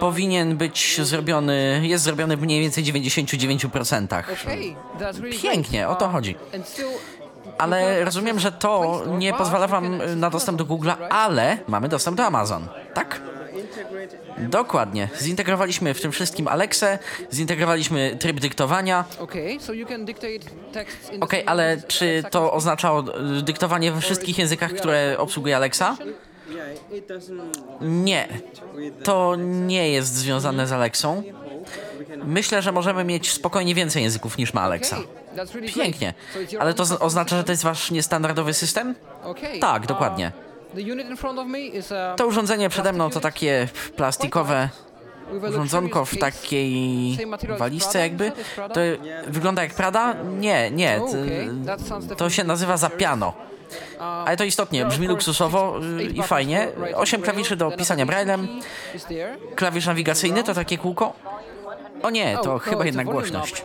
powinien 0.00 0.56
być 0.56 1.00
zrobiony, 1.02 1.80
jest 1.82 2.04
zrobiony 2.04 2.36
w 2.36 2.42
mniej 2.42 2.60
więcej 2.60 2.84
99%. 2.84 4.04
Okay, 4.04 4.76
that's 4.98 5.20
really 5.20 5.38
Pięknie, 5.38 5.88
o 5.88 5.94
to 5.94 6.08
chodzi. 6.08 6.36
Ale 7.58 8.04
rozumiem, 8.04 8.38
że 8.38 8.52
to 8.52 9.02
nie 9.18 9.32
pozwala 9.32 9.66
wam 9.66 10.00
na 10.16 10.30
dostęp 10.30 10.58
do 10.58 10.64
Google'a, 10.64 10.96
ale 11.10 11.58
mamy 11.68 11.88
dostęp 11.88 12.16
do 12.16 12.24
Amazon, 12.24 12.68
tak? 12.94 13.20
Dokładnie. 14.38 15.08
Zintegrowaliśmy 15.20 15.94
w 15.94 16.00
tym 16.00 16.12
wszystkim 16.12 16.48
Alexę, 16.48 16.98
zintegrowaliśmy 17.32 18.16
tryb 18.20 18.40
dyktowania. 18.40 19.04
same 21.00 21.18
ale 21.46 21.82
czy 21.86 22.22
to 22.30 22.52
oznaczało 22.52 23.04
y, 23.38 23.42
dyktowanie 23.42 23.92
we 23.92 24.00
wszystkich 24.00 24.38
językach, 24.38 24.72
które 24.72 25.16
obsługuje 25.18 25.56
Alexa? 25.56 25.96
Nie. 27.80 28.28
To 29.02 29.36
nie 29.38 29.90
jest 29.90 30.14
związane 30.14 30.66
z 30.66 30.72
Alexą. 30.72 31.22
Myślę, 32.24 32.62
że 32.62 32.72
możemy 32.72 33.04
mieć 33.04 33.32
spokojnie 33.32 33.74
więcej 33.74 34.02
języków 34.02 34.38
niż 34.38 34.54
ma 34.54 34.62
Alexa. 34.62 34.96
Pięknie. 35.74 36.14
Ale 36.60 36.74
to 36.74 36.84
oznacza, 37.00 37.36
że 37.36 37.44
to 37.44 37.52
jest 37.52 37.62
wasz 37.62 37.90
niestandardowy 37.90 38.54
system? 38.54 38.94
Tak, 39.60 39.86
dokładnie. 39.86 40.32
Uh, 40.74 41.92
a 42.12 42.14
To 42.14 42.26
urządzenie 42.26 42.68
przede 42.68 42.92
mną 42.92 43.10
to 43.10 43.20
takie 43.20 43.68
plastikowe 43.96 44.68
urządzonko 45.48 46.04
w 46.04 46.18
takiej 46.18 47.18
walizce 47.58 47.98
jakby. 47.98 48.32
To 48.56 48.80
wygląda 49.26 49.62
jak 49.62 49.74
Prada? 49.74 50.14
Nie, 50.38 50.70
nie. 50.70 51.00
Oh, 51.02 52.14
To 52.16 52.30
się 52.30 52.44
nazywa 52.44 52.76
za 52.76 52.90
piano. 52.90 53.32
Ale 53.98 54.36
to 54.36 54.44
istotnie, 54.44 54.84
brzmi 54.84 55.06
luksusowo 55.06 55.80
i 56.14 56.22
fajnie. 56.22 56.68
Osiem 56.94 57.22
klawiszy 57.22 57.56
do 57.56 57.70
pisania 57.70 58.06
braillem. 58.06 58.48
Klawisz 59.56 59.86
nawigacyjny 59.86 60.44
to 60.44 60.54
takie 60.54 60.78
kółko. 60.78 61.12
O 62.02 62.10
nie, 62.10 62.38
to 62.42 62.58
chyba 62.58 62.84
jednak 62.84 63.06
głośność. 63.06 63.64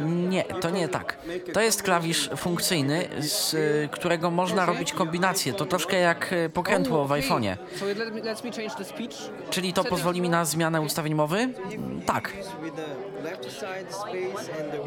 Nie, 0.00 0.44
to 0.44 0.70
nie 0.70 0.88
tak. 0.88 1.18
To 1.52 1.60
jest 1.60 1.82
klawisz 1.82 2.30
funkcyjny, 2.36 3.08
z 3.18 3.56
którego 3.90 4.30
można 4.30 4.66
robić 4.66 4.92
kombinacje. 4.92 5.52
To 5.52 5.66
troszkę 5.66 5.96
jak 5.96 6.32
y, 6.32 6.50
pokrętło 6.50 7.04
w 7.04 7.10
iPhone'ie. 7.10 7.56
Czyli 9.50 9.72
to 9.72 9.84
pozwoli 9.84 10.20
mi 10.20 10.28
na 10.28 10.44
zmianę 10.44 10.80
ustawień 10.80 11.14
mowy? 11.14 11.48
Tak. 12.06 12.32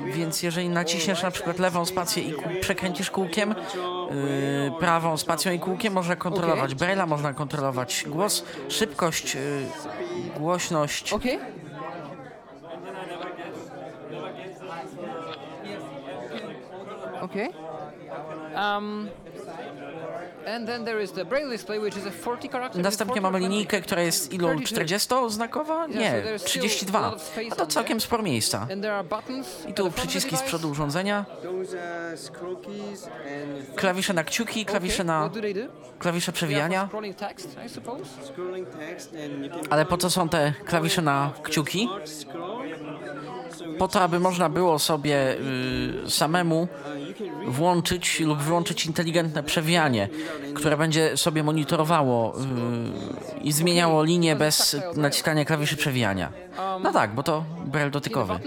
Więc 0.05 0.43
jeżeli 0.43 0.69
naciśniesz 0.69 1.23
na 1.23 1.31
przykład 1.31 1.59
lewą 1.59 1.85
spację 1.85 2.23
i 2.23 2.33
przekręcisz 2.61 3.11
kółkiem, 3.11 3.49
yy, 3.49 4.71
prawą 4.79 5.17
spacją 5.17 5.51
i 5.51 5.59
kółkiem, 5.59 5.93
można 5.93 6.15
kontrolować 6.15 6.75
Braille'a, 6.75 7.07
można 7.07 7.33
kontrolować 7.33 8.05
głos, 8.07 8.43
szybkość, 8.69 9.35
yy, 9.35 9.41
głośność. 10.37 11.13
Okay. 11.13 11.62
Okay. 17.23 17.49
Um, 18.55 19.09
and 20.47 20.67
then 20.67 20.85
there 20.85 21.03
is 21.03 21.11
the 21.11 21.25
braille 21.25 21.49
display, 21.49 21.79
which 21.79 21.97
is 21.97 22.05
a 22.05 22.11
40 22.11 22.49
character. 22.49 22.81
Następnie 22.81 23.21
40 23.21 23.21
mamy 23.21 23.39
linijkę, 23.39 23.81
która 23.81 24.01
jest 24.01 24.33
ilą 24.33 24.55
40-znakowa? 24.55 25.89
Nie, 25.89 26.23
32. 26.45 27.15
A 27.51 27.55
to 27.55 27.67
całkiem 27.67 28.01
sporo 28.01 28.23
miejsca. 28.23 28.67
I 29.67 29.73
tu 29.73 29.91
przyciski 29.91 30.37
z 30.37 30.41
przodu 30.41 30.69
urządzenia, 30.69 31.25
klawisze 33.75 34.13
na 34.13 34.23
kciuki, 34.23 34.65
klawisze 34.65 35.03
na 35.03 35.29
klawisze 35.99 36.31
przewijania. 36.31 36.89
Ale 39.69 39.85
po 39.85 39.97
co 39.97 40.09
są 40.09 40.29
te 40.29 40.53
klawisze 40.65 41.01
na 41.01 41.31
kciuki? 41.43 41.89
Po 43.77 43.87
to, 43.87 44.01
aby 44.01 44.19
można 44.19 44.49
było 44.49 44.79
sobie 44.79 45.35
y, 46.05 46.09
samemu 46.09 46.67
włączyć 47.47 48.19
lub 48.19 48.39
wyłączyć 48.39 48.85
inteligentne 48.85 49.43
przewijanie, 49.43 50.09
które 50.55 50.77
będzie 50.77 51.17
sobie 51.17 51.43
monitorowało 51.43 52.35
y, 52.35 53.39
i 53.41 53.51
zmieniało 53.51 54.03
linię 54.03 54.35
bez 54.35 54.77
naciskania 54.95 55.45
klawiszy 55.45 55.77
przewijania. 55.77 56.31
No 56.83 56.91
tak, 56.93 57.15
bo 57.15 57.23
to 57.23 57.43
braille 57.65 57.91
dotykowy. 57.91 58.39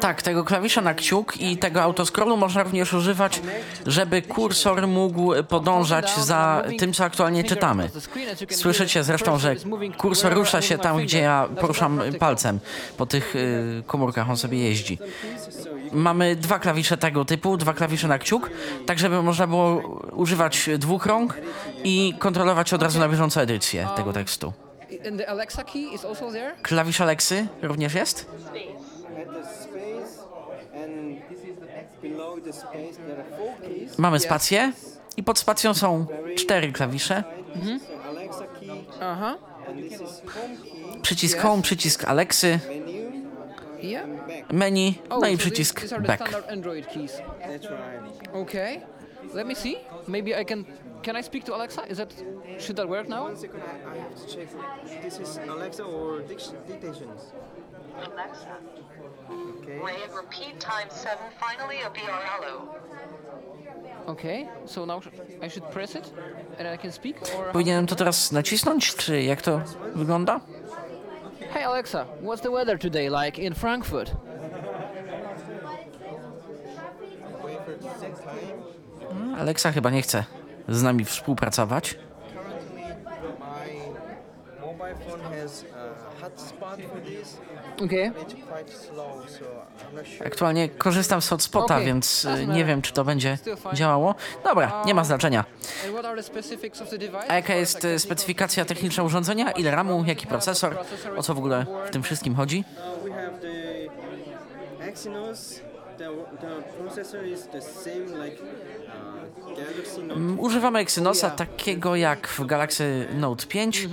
Tak, 0.00 0.22
tego 0.22 0.44
klawisza 0.44 0.80
na 0.80 0.94
kciuk 0.94 1.36
i 1.36 1.56
tego 1.56 1.82
autoscrollu 1.82 2.36
można 2.36 2.62
również 2.62 2.94
używać, 2.94 3.40
żeby 3.86 4.22
kursor 4.22 4.88
mógł 4.88 5.42
podążać 5.48 6.16
za 6.16 6.64
tym, 6.78 6.92
co 6.92 7.04
aktualnie 7.04 7.44
czytamy. 7.44 7.90
Słyszycie 8.50 9.04
zresztą, 9.04 9.38
że 9.38 9.54
kursor 9.98 10.34
rusza 10.34 10.62
się 10.62 10.78
tam, 10.78 10.98
gdzie 10.98 11.20
ja 11.20 11.48
poruszam 11.60 12.00
palcem 12.18 12.58
po 12.96 13.06
tych 13.06 13.36
y, 13.36 13.82
komórkach, 13.86 14.30
on 14.30 14.36
sobie 14.36 14.58
jeździ. 14.58 14.98
Mamy 15.92 16.36
dwa 16.36 16.58
klawisze 16.58 16.96
tego 16.96 17.24
typu, 17.24 17.56
dwa 17.56 17.74
klawisze 17.74 18.08
na 18.08 18.18
kciuk, 18.18 18.50
tak 18.86 18.98
żeby 18.98 19.22
można 19.22 19.46
było 19.46 19.76
używać 20.12 20.70
dwóch 20.78 21.06
rąk 21.06 21.34
i 21.84 22.14
kontrolować 22.18 22.72
od 22.72 22.82
razu 22.82 22.98
na 22.98 23.08
bieżąco 23.08 23.42
edycję 23.42 23.88
tego 23.96 24.12
tekstu. 24.12 24.52
Klawisz 26.62 27.00
Alexy 27.00 27.46
również 27.62 27.94
jest? 27.94 28.26
Mamy 33.98 34.20
spację 34.20 34.72
i 35.16 35.22
pod 35.22 35.38
spacją 35.38 35.74
są 35.74 36.06
cztery 36.36 36.72
klawisze. 36.72 37.24
Aha. 39.02 39.36
Przycisk 41.02 41.38
Home, 41.38 41.62
przycisk 41.62 42.04
Alexy. 42.04 42.58
Menu, 44.52 44.92
Oh, 45.10 45.20
no 45.20 45.26
i 45.28 45.36
przycisk 45.36 45.80
these, 45.80 45.80
these 45.80 45.92
are 45.96 46.02
the 46.02 46.08
Back. 46.08 46.20
standard 46.28 46.50
Android 46.52 46.86
keys. 46.88 47.22
Okay. 48.34 48.80
Let 49.34 49.46
me 49.46 49.54
see. 49.54 49.76
Maybe 50.08 50.40
I 50.40 50.44
can. 50.44 50.64
Can 51.02 51.16
I 51.16 51.22
speak 51.22 51.44
to 51.44 51.54
Alexa? 51.54 51.82
Is 51.90 51.96
that 51.98 52.14
should 52.58 52.76
that 52.76 52.88
work 52.88 53.08
now? 53.08 53.22
One 53.24 53.36
second, 53.36 53.60
I, 53.62 53.94
I 53.94 53.98
have 53.98 54.14
to 54.14 54.36
check. 54.36 54.48
This 55.02 55.18
is 55.18 55.38
Alexa 55.48 55.82
or 55.84 56.20
dic- 56.28 56.66
dictations? 56.66 57.32
Alexa. 57.96 58.56
Okay. 59.62 59.78
Repeat 60.16 60.60
time 60.60 60.88
seven. 60.90 61.26
Finally 61.40 61.76
a 61.82 61.90
BRLO. 61.90 62.68
Okay. 64.08 64.48
So 64.66 64.84
now 64.84 65.00
I 65.42 65.48
should 65.48 65.70
press 65.72 65.94
it, 65.94 66.12
and 66.58 66.68
I 66.68 66.76
can 66.76 66.92
speak. 66.92 67.16
Or 67.38 67.52
Powinienem 67.52 67.86
to 67.86 67.94
teraz 67.96 68.32
nacisnąć, 68.32 68.94
czy 68.96 69.22
jak 69.22 69.42
to 69.42 69.60
wygląda? 69.94 70.40
Hey 71.52 71.64
Alexa, 71.64 72.04
what's 72.20 72.40
the 72.42 72.50
weather 72.50 72.78
today 72.78 73.08
like 73.08 73.38
in 73.38 73.54
Frankfurt? 73.54 74.12
Time. 79.10 79.36
Alexa 79.38 79.72
chyba 79.72 79.90
nie 79.90 80.02
chce 80.02 80.24
z 80.68 80.82
nami 80.82 81.04
współpracować. 81.04 81.98
Okay. 87.84 88.12
Aktualnie 90.26 90.68
korzystam 90.68 91.22
z 91.22 91.28
hotspota, 91.28 91.74
Okej, 91.74 91.86
więc 91.86 92.24
y, 92.24 92.46
nie 92.46 92.64
wiem, 92.64 92.82
czy 92.82 92.92
to 92.92 93.04
będzie 93.04 93.38
działało. 93.72 94.14
Dobra, 94.44 94.82
nie 94.86 94.94
ma 94.94 95.04
znaczenia. 95.04 95.44
The 96.90 96.98
device? 96.98 97.30
A 97.30 97.34
jaka 97.34 97.54
jest 97.54 97.84
y, 97.84 97.98
specyfikacja 97.98 98.64
techniczna 98.64 99.02
urządzenia? 99.02 99.50
Ile 99.50 99.70
RAMu, 99.70 100.04
jaki 100.06 100.26
procesor? 100.26 100.78
O 101.16 101.22
co 101.22 101.34
w 101.34 101.38
ogóle 101.38 101.66
w 101.86 101.90
tym 101.90 102.02
wszystkim 102.02 102.34
chodzi? 102.34 102.64
Uh, 102.76 103.04
uh. 103.04 103.16
Mm, 109.98 110.40
Używamy 110.40 110.78
Exynosa 110.78 111.30
takiego 111.30 111.96
jak 111.96 112.28
w 112.28 112.46
Galaxy 112.46 113.06
Note 113.14 113.46
5. 113.46 113.88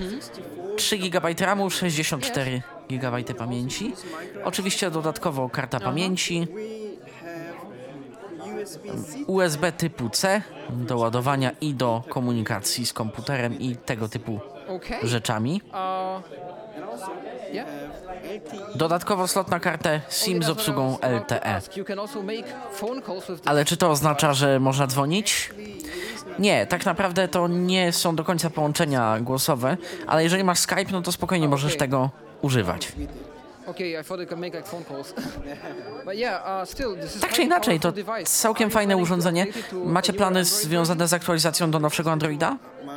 3 0.77 0.97
GB 0.97 1.30
RAMu, 1.39 1.69
64 1.69 2.61
GB 2.89 3.34
pamięci. 3.34 3.93
Oczywiście 4.43 4.91
dodatkowo 4.91 5.49
karta 5.49 5.80
pamięci. 5.80 6.47
USB 9.27 9.72
typu 9.72 10.10
C 10.10 10.41
do 10.69 10.97
ładowania 10.97 11.51
i 11.61 11.73
do 11.73 12.03
komunikacji 12.10 12.85
z 12.85 12.93
komputerem 12.93 13.60
i 13.60 13.76
tego 13.76 14.10
typu 14.10 14.39
rzeczami. 15.03 15.61
Dodatkowo 18.76 19.27
slot 19.27 19.47
na 19.47 19.60
kartę 19.60 20.01
SIM 20.10 20.43
z 20.43 20.49
obsługą 20.49 20.97
LTE. 21.01 21.61
Ale 23.45 23.65
czy 23.65 23.77
to 23.77 23.91
oznacza, 23.91 24.34
że 24.34 24.60
można 24.60 24.88
dzwonić? 24.88 25.53
Nie, 26.39 26.68
tak 26.68 26.85
naprawdę 26.85 27.27
to 27.27 27.47
nie 27.47 27.91
są 27.91 28.15
do 28.15 28.23
końca 28.23 28.49
połączenia 28.49 29.19
głosowe, 29.19 29.77
ale 30.07 30.23
jeżeli 30.23 30.43
masz 30.43 30.60
Skype, 30.60 30.91
no 30.91 31.01
to 31.01 31.11
spokojnie 31.11 31.47
możesz 31.47 31.77
tego 31.77 32.10
używać. 32.44 32.91
Uh, 36.06 37.20
Tak 37.22 37.32
czy 37.32 37.44
inaczej, 37.44 37.80
to 37.80 37.91
powerful 37.91 38.14
device. 38.15 38.32
całkiem 38.41 38.70
fajne 38.70 38.94
to 38.94 38.99
urządzenie. 39.02 39.48
to 39.72 39.76
Macie 39.86 40.14
plany 40.14 40.45
związane 40.45 41.07
z 41.07 41.14
aktualizacją 41.14 41.72
do 41.72 41.80
nowszego 41.80 42.11
Androida? 42.11 42.57
To 42.60 42.90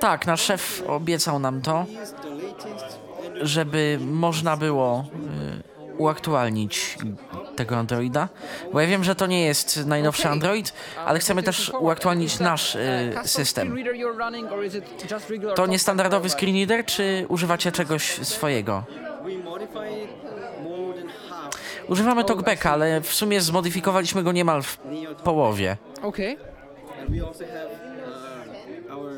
Tak, 0.00 0.26
nasz 0.26 0.40
szef 0.40 0.82
obiecał 0.86 1.38
nam 1.38 1.62
to, 1.62 1.86
żeby 3.42 3.98
można 4.00 4.56
było 4.56 5.04
y, 5.90 5.96
uaktualnić 5.96 6.98
tego 7.60 7.76
Androida. 7.76 8.28
Bo 8.72 8.80
ja 8.80 8.86
wiem, 8.86 9.04
że 9.04 9.14
to 9.14 9.26
nie 9.26 9.44
jest 9.44 9.86
najnowszy. 9.86 10.28
Android, 10.28 10.72
ale 11.06 11.18
chcemy 11.18 11.42
też 11.42 11.72
uaktualnić 11.80 12.38
nasz 12.38 12.74
y, 12.74 13.12
system. 13.24 13.76
To 15.54 15.66
niestandardowy 15.66 16.30
screen 16.30 16.56
reader, 16.56 16.84
czy 16.84 17.26
używacie 17.28 17.72
czegoś 17.72 18.26
swojego? 18.26 18.84
Używamy 21.88 22.24
talkbacka, 22.24 22.70
ale 22.70 23.00
w 23.00 23.12
sumie 23.14 23.40
zmodyfikowaliśmy 23.40 24.22
go 24.22 24.32
niemal 24.32 24.62
w 24.62 24.76
połowie. 25.24 25.76
Okay. 26.02 26.36
And 27.00 27.10
we 27.10 27.26
also 27.26 27.44
have 27.44 27.70
uh, 28.88 28.96
our 28.96 29.10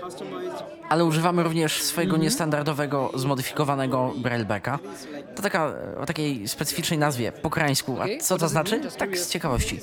customized 0.00 0.79
Ale 0.90 1.04
używamy 1.04 1.42
również 1.42 1.82
swojego 1.82 2.16
niestandardowego, 2.16 3.10
zmodyfikowanego 3.14 4.12
braillebacka. 4.16 4.78
To 5.36 5.42
taka, 5.42 5.72
o 6.00 6.06
takiej 6.06 6.48
specyficznej 6.48 6.98
nazwie, 6.98 7.32
po 7.32 7.50
krańsku. 7.50 7.96
A 8.00 8.22
co 8.22 8.38
to 8.38 8.48
znaczy? 8.48 8.80
Tak 8.98 9.18
z 9.18 9.30
ciekawości. 9.30 9.80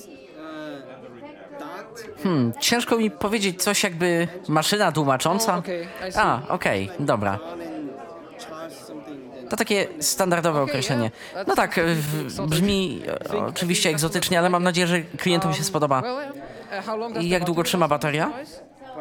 Hmm, 2.23 2.53
ciężko 2.59 2.97
mi 2.97 3.11
powiedzieć 3.11 3.63
coś 3.63 3.83
jakby 3.83 4.27
maszyna 4.47 4.91
tłumacząca. 4.91 5.57
Okay. 5.57 5.87
A, 6.15 6.41
okej, 6.49 6.89
dobra. 6.99 7.39
on 7.51 7.61
in 7.61 9.49
To 9.49 9.57
takie 9.57 9.87
standardowe 9.99 10.61
określenie. 10.61 11.11
No 11.47 11.55
tak, 11.55 11.79
w- 11.85 12.45
brzmi 12.47 13.01
e, 13.33 13.45
oczywiście 13.45 13.89
egzotycznie, 13.89 14.39
ale 14.39 14.49
mam 14.49 14.63
nadzieję, 14.63 14.87
że 14.87 15.01
klientom 15.01 15.53
się 15.53 15.63
spodoba. 15.63 16.01
Does 16.01 17.23
I 17.23 17.29
jak 17.29 17.43
długo 17.43 17.63
trzyma 17.63 17.87
bateria? 17.87 18.31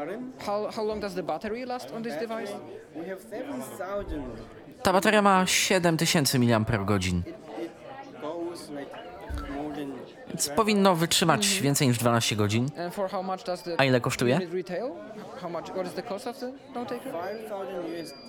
Device? 0.07 0.47
How, 0.47 0.71
how 0.77 0.85
long 0.87 1.01
does 1.01 1.15
the 1.15 1.23
battery 1.23 1.65
last 1.67 1.93
on 1.97 2.03
this 2.03 2.17
device? 2.21 2.53
We 2.95 3.09
have 3.09 3.21
7,000. 3.31 4.23
Ta 4.83 4.93
bateria 4.93 5.23
ma 5.23 5.45
7000 5.47 6.39
mAh, 6.39 6.65
Goes 8.23 8.71
like 8.71 8.91
more 9.51 9.75
than 9.75 9.93
więc 10.29 10.49
powinno 10.49 10.95
wytrzymać 10.95 11.61
więcej 11.61 11.89
niż 11.89 11.99
12 11.99 12.37
godzin. 12.37 12.69
And 12.79 12.95
for 12.95 13.11
how 13.11 13.23
much 13.23 13.45
does 13.45 13.63
the 13.63 13.81
A 13.81 13.85
ile 13.85 14.01
kosztuje? 14.01 14.35
unit 14.37 14.53
retail? 14.53 14.91
How 15.43 15.51
much? 15.51 15.71
What 15.71 15.87
is 15.87 15.93
the 15.93 16.03
cost 16.03 16.27
of 16.27 16.39
the 16.39 16.53
note 16.75 16.89
taker? 16.89 17.13
5,000 17.13 17.85
USD 17.87 18.29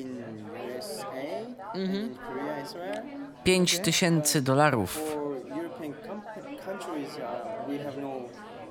in 0.00 0.22
USA 0.64 1.46
and 1.74 1.94
in 1.94 2.16
Korea 2.28 2.62
as 2.62 2.74
well. 2.74 3.02
5000 3.44 4.40
dolarów. 4.42 4.90
For 4.90 5.56
European 5.58 5.94
com- 6.06 6.22
countries, 6.66 7.08
uh, 7.18 7.68
we 7.68 7.84
have 7.84 8.00
no 8.00 8.12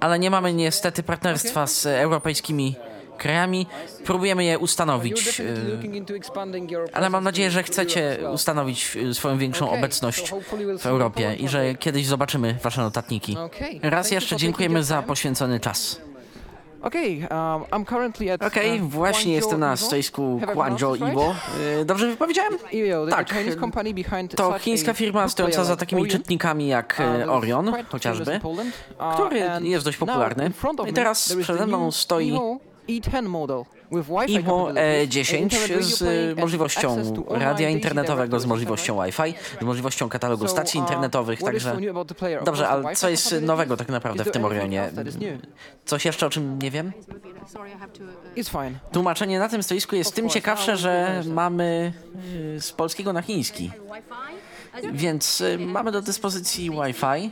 Ale 0.03 0.19
nie 0.19 0.29
mamy 0.29 0.53
niestety 0.53 1.03
partnerstwa 1.03 1.67
z 1.67 1.85
europejskimi 1.85 2.75
krajami. 3.17 3.67
Próbujemy 4.05 4.43
je 4.43 4.59
ustanowić. 4.59 5.39
e, 5.39 5.43
Ale 6.93 7.09
mam 7.09 7.23
nadzieję, 7.23 7.51
że 7.51 7.63
chcecie 7.63 8.17
ustanowić 8.33 8.97
e, 8.97 9.13
swoją 9.13 9.37
większą 9.37 9.71
obecność 9.71 10.33
w 10.79 10.85
Europie 10.85 11.35
i 11.39 11.47
że 11.47 11.75
kiedyś 11.75 12.07
zobaczymy 12.07 12.57
wasze 12.63 12.81
notatniki. 12.81 13.37
Raz 13.81 14.11
jeszcze 14.11 14.35
dziękujemy 14.35 14.83
za 14.83 15.01
poświęcony 15.01 15.59
czas. 15.59 16.01
Okej, 16.83 17.23
uh, 18.81 18.89
właśnie 18.89 19.33
Guangzhou 19.33 19.33
jestem 19.33 19.59
na 19.59 19.77
stoisku 19.77 20.41
Guangzhou 20.53 20.95
Iwo. 20.95 21.35
E, 21.81 21.85
Dobrze 21.85 22.07
wypowiedziałem? 22.07 22.53
Tak, 23.09 23.33
To 24.35 24.59
chińska 24.59 24.93
firma 24.93 25.29
stojąca 25.29 25.63
za 25.63 25.75
takimi 25.75 26.07
czytnikami 26.07 26.67
jak 26.67 26.99
Uh, 26.99 27.05
e, 27.21 27.31
Orion, 27.31 27.73
chociażby. 27.89 28.39
Uh, 28.43 29.13
który 29.13 29.39
jest 29.61 29.85
dość 29.85 29.97
popularny. 29.97 30.51
of 30.79 30.89
I 30.89 30.93
teraz 30.93 31.35
przede 31.41 31.67
mną 31.67 31.91
stoi 31.91 32.39
Evo 32.87 33.09
E10 33.09 33.27
model 33.27 33.65
with 33.91 34.07
Wi-Fi 34.07 34.39
Iwo 34.39 34.67
capabilities, 34.67 35.31
E10 35.31 35.39
internet 35.39 35.69
radio 35.69 35.83
z 35.83 36.35
możliwością 36.37 37.13
radia 37.29 37.69
internetowego, 37.69 38.39
z 38.39 38.45
możliwością 38.45 39.03
Wi-Fi, 39.03 39.33
z 39.61 39.63
możliwością 39.63 40.09
katalogu 40.09 40.47
stacji 40.47 40.79
uh, 40.79 40.85
internetowych, 40.85 41.43
także... 41.43 41.77
Dobrze, 42.45 42.67
ale 42.67 42.95
co 42.95 43.09
jest 43.09 43.35
nowego 43.41 43.77
tak 43.77 43.89
naprawdę 43.89 44.23
w 44.23 44.31
tym 44.31 44.45
Orionie? 44.45 44.89
Coś 45.85 46.05
jeszcze, 46.05 46.25
o 46.25 46.29
czym 46.29 46.59
nie 46.59 46.71
wiem? 46.71 46.91
Tłumaczenie 48.91 49.39
na 49.39 49.49
tym 49.49 49.63
stoisku 49.63 49.95
jest 49.95 50.15
tym 50.15 50.29
ciekawsze, 50.29 50.77
że 50.77 51.23
mamy 51.25 51.93
z 52.59 52.71
polskiego 52.71 53.13
na 53.13 53.21
chiński. 53.21 53.71
Więc 54.93 55.41
y, 55.41 55.57
mamy 55.59 55.91
do 55.91 56.01
dyspozycji 56.01 56.69
Wi-Fi, 56.69 57.31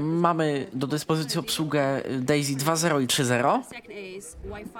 mamy 0.00 0.66
do 0.72 0.86
dyspozycji 0.86 1.40
obsługę 1.40 2.02
Daisy 2.20 2.52
2.0 2.52 3.02
i 3.02 3.06
3.0, 3.06 3.60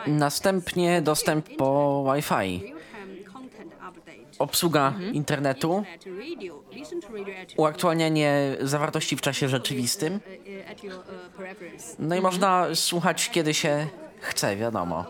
następnie 0.06 1.02
dostęp 1.02 1.56
po 1.56 2.04
Wi-Fi, 2.14 2.74
obsługa 4.38 4.94
internetu, 5.12 5.84
uaktualnianie 7.56 8.56
zawartości 8.60 9.16
w 9.16 9.20
czasie 9.20 9.48
rzeczywistym, 9.48 10.20
no 11.98 12.16
i 12.16 12.20
można 12.20 12.66
słuchać 12.74 13.30
kiedy 13.30 13.54
się 13.54 13.86
chce, 14.20 14.56
wiadomo. 14.56 15.04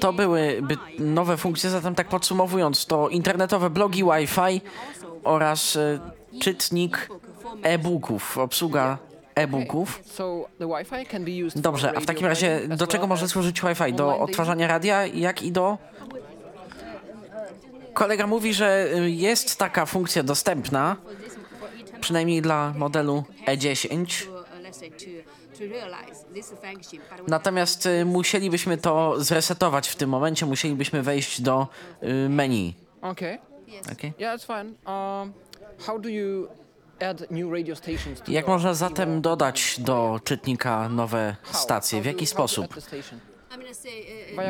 To 0.00 0.12
byłyby 0.12 0.76
nowe 0.98 1.36
funkcje, 1.36 1.70
zatem 1.70 1.94
tak 1.94 2.08
podsumowując, 2.08 2.86
to 2.86 3.08
internetowe 3.08 3.70
blogi 3.70 4.04
Wi-Fi 4.04 4.60
oraz 5.24 5.76
e, 5.76 5.98
czytnik 6.40 7.08
e-booków, 7.62 8.38
obsługa 8.38 8.98
e-booków. 9.34 10.00
Dobrze, 11.56 11.92
a 11.96 12.00
w 12.00 12.06
takim 12.06 12.26
razie 12.26 12.60
do 12.68 12.86
czego 12.86 13.06
może 13.06 13.28
służyć 13.28 13.60
Wi-Fi? 13.62 13.92
Do 13.92 14.18
odtwarzania 14.18 14.66
radia, 14.66 15.06
jak 15.06 15.42
i 15.42 15.52
do... 15.52 15.78
Kolega 17.94 18.26
mówi, 18.26 18.54
że 18.54 18.88
y, 18.94 19.10
jest 19.10 19.58
taka 19.58 19.86
funkcja 19.86 20.22
dostępna, 20.22 20.96
przynajmniej 22.00 22.42
dla 22.42 22.72
modelu 22.76 23.24
E 23.46 23.56
E10. 23.56 24.26
Natomiast 27.28 27.86
y, 27.86 28.04
musielibyśmy 28.04 28.78
to 28.78 29.14
zresetować 29.18 29.88
w 29.88 29.96
tym 29.96 30.10
momencie, 30.10 30.46
musielibyśmy 30.46 31.02
wejść 31.02 31.40
do 31.40 31.68
y, 32.02 32.28
menu. 32.28 32.74
Okay. 33.92 34.12
Yeah, 34.18 34.34
it's 34.40 34.44
fine. 34.46 34.74
Um, 34.86 35.32
how 35.86 35.98
do 36.00 36.08
you 36.08 36.48
add 37.00 37.30
new 37.30 37.52
radio 37.52 37.76
stations 37.76 38.20
to 38.20 38.32
Jak 38.32 38.44
your 38.44 38.50
można 38.54 38.74
zatem 38.74 39.20
dodać 39.20 39.76
do 39.78 40.20
czytnika 40.24 40.88
nowe 40.88 41.36
How? 41.42 41.60
stacje? 41.62 42.00
W 42.00 42.04
How 42.04 42.12
jaki 42.12 42.24
do- 42.26 42.30
how 42.30 42.36
to 42.42 42.48
sposób? 42.48 42.64
add 42.64 42.74
the 42.74 42.80
station? 42.80 43.20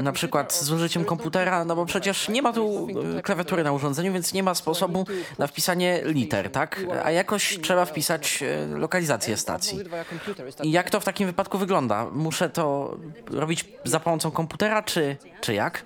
Na 0.03 0.13
przykład 0.13 0.53
z 0.55 0.71
użyciem 0.71 1.05
komputera, 1.05 1.65
no 1.65 1.77
bo 1.77 1.87
przecież 1.87 2.29
nie 2.29 2.43
ma 2.43 2.53
tu 2.53 2.89
y, 3.19 3.23
klawiatury 3.23 3.65
na 3.65 3.73
urządzeniu, 3.73 4.13
więc 4.13 4.33
nie 4.33 4.43
ma 4.43 4.55
sposobu 4.55 5.05
na 5.39 5.47
wpisanie 5.47 6.01
liter, 6.05 6.51
tak? 6.53 6.81
A 7.05 7.11
jakoś 7.11 7.59
trzeba 7.63 7.85
wpisać 7.85 8.43
y, 8.43 8.79
lokalizację 8.79 9.37
stacji. 9.37 9.79
Computer, 10.11 10.49
is 10.49 10.55
that 10.57 10.67
I 10.67 10.71
jak 10.71 10.91
to 10.91 11.01
w 11.01 11.05
takim 11.05 11.27
wypadku 11.27 11.59
wygląda? 11.59 12.07
Muszę 12.13 12.51
to 12.51 12.97
robić 13.31 13.65
za 13.85 14.01
pomocą 14.01 14.31
komputera, 14.31 14.83
czy, 14.83 15.17
czy 15.41 15.55
jak? 15.55 15.85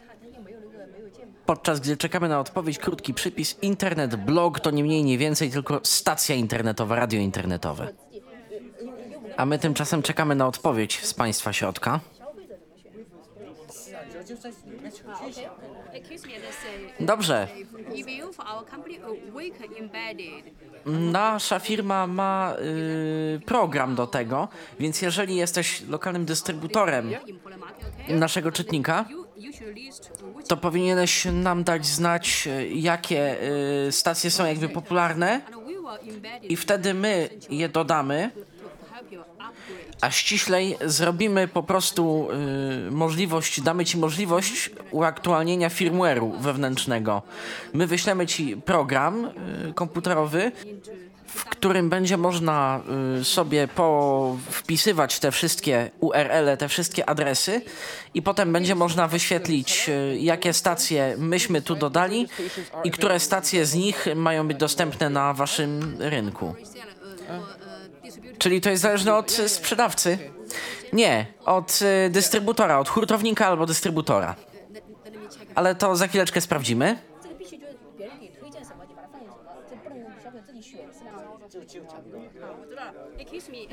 Podczas 1.47 1.81
gdy 1.81 1.97
czekamy 1.97 2.29
na 2.29 2.41
odpowiedź, 2.41 2.79
krótki 2.79 3.15
przypis. 3.15 3.57
Internet, 3.63 4.17
blog 4.17 4.61
to 4.61 4.71
nie 4.71 4.85
mniej, 4.85 5.05
nie 5.05 5.19
więcej, 5.19 5.51
tylko 5.51 5.81
stacja 5.83 6.35
internetowa, 6.35 6.97
radio 6.97 7.21
internetowe. 7.21 7.93
A 9.37 9.47
my 9.47 9.59
tymczasem 9.59 10.03
czekamy 10.03 10.35
na 10.35 10.47
odpowiedź 10.47 11.01
z 11.05 11.15
Państwa 11.15 11.53
środka. 11.53 12.01
Dobrze. 17.01 17.49
Nasza 20.87 21.59
firma 21.59 22.07
ma 22.07 22.57
y, 23.37 23.41
program 23.47 23.95
do 23.95 24.07
tego, 24.07 24.49
więc 24.81 25.03
jeżeli 25.03 25.37
jesteś 25.37 25.83
lokalnym 25.89 26.25
dystrybutorem 26.25 27.11
naszego 28.09 28.53
czytnika, 28.53 29.05
to 30.49 30.57
powinieneś 30.57 31.25
nam 31.25 31.65
dać 31.65 31.87
znać, 31.87 32.49
y, 32.61 32.69
jakie 32.69 33.37
y, 33.89 33.93
stacje 33.93 34.31
są 34.31 34.47
jakby 34.47 34.69
popularne 34.69 35.41
i 36.43 36.57
wtedy 36.57 36.95
my 36.95 37.29
je 37.51 37.69
dodamy, 37.69 38.31
a 40.01 40.11
ściślej 40.11 40.77
zrobimy 40.85 41.49
po 41.49 41.63
prostu 41.63 42.29
y, 42.89 42.91
możliwość, 42.91 43.61
damy 43.61 43.85
ci 43.85 43.99
możliwość 43.99 44.71
uaktualnienia 44.91 45.69
firmware'u 45.69 46.39
wewnętrznego. 46.39 47.23
My 47.73 47.87
wyślemy 47.87 48.27
ci 48.27 48.57
program 48.57 49.25
y, 49.69 49.75
komputerowy, 49.75 50.53
w 51.35 51.45
którym 51.45 51.91
będzie 51.91 52.17
można 52.17 52.81
y, 53.21 53.25
sobie 53.25 53.69
wpisywać 54.51 55.19
te 55.19 55.31
wszystkie 55.31 55.91
URL, 56.01 56.57
te 56.59 56.69
wszystkie 56.69 57.09
adresy 57.09 57.63
i 58.15 58.23
potem 58.23 58.53
będzie 58.53 58.75
można 58.75 59.09
wyświetlić, 59.09 59.89
y, 59.89 60.19
jakie 60.21 60.53
stacje 60.53 61.15
myśmy 61.19 61.63
tu 61.63 61.77
dodali 61.77 62.29
i 62.85 62.91
które 62.91 63.21
stacje 63.21 63.67
z 63.67 63.75
nich 63.75 64.07
mają 64.17 64.49
być 64.49 64.57
dostępne 64.59 65.11
na 65.11 65.33
waszym 65.33 65.97
rynku. 65.99 66.55
Czyli 68.39 68.61
to 68.61 68.71
jest 68.71 68.83
zależne 68.83 69.15
od 69.15 69.33
sprzedawcy? 69.33 70.19
Nie, 70.93 71.27
od 71.45 71.81
y, 72.07 72.11
dystrybutora, 72.11 72.79
od 72.79 72.89
hurtownika 72.89 73.47
albo 73.47 73.67
dystrybutora. 73.67 74.35
Ale 75.55 75.75
to 75.75 75.97
za 75.97 76.09
chwileczkę 76.09 76.41
sprawdzimy. 76.41 77.14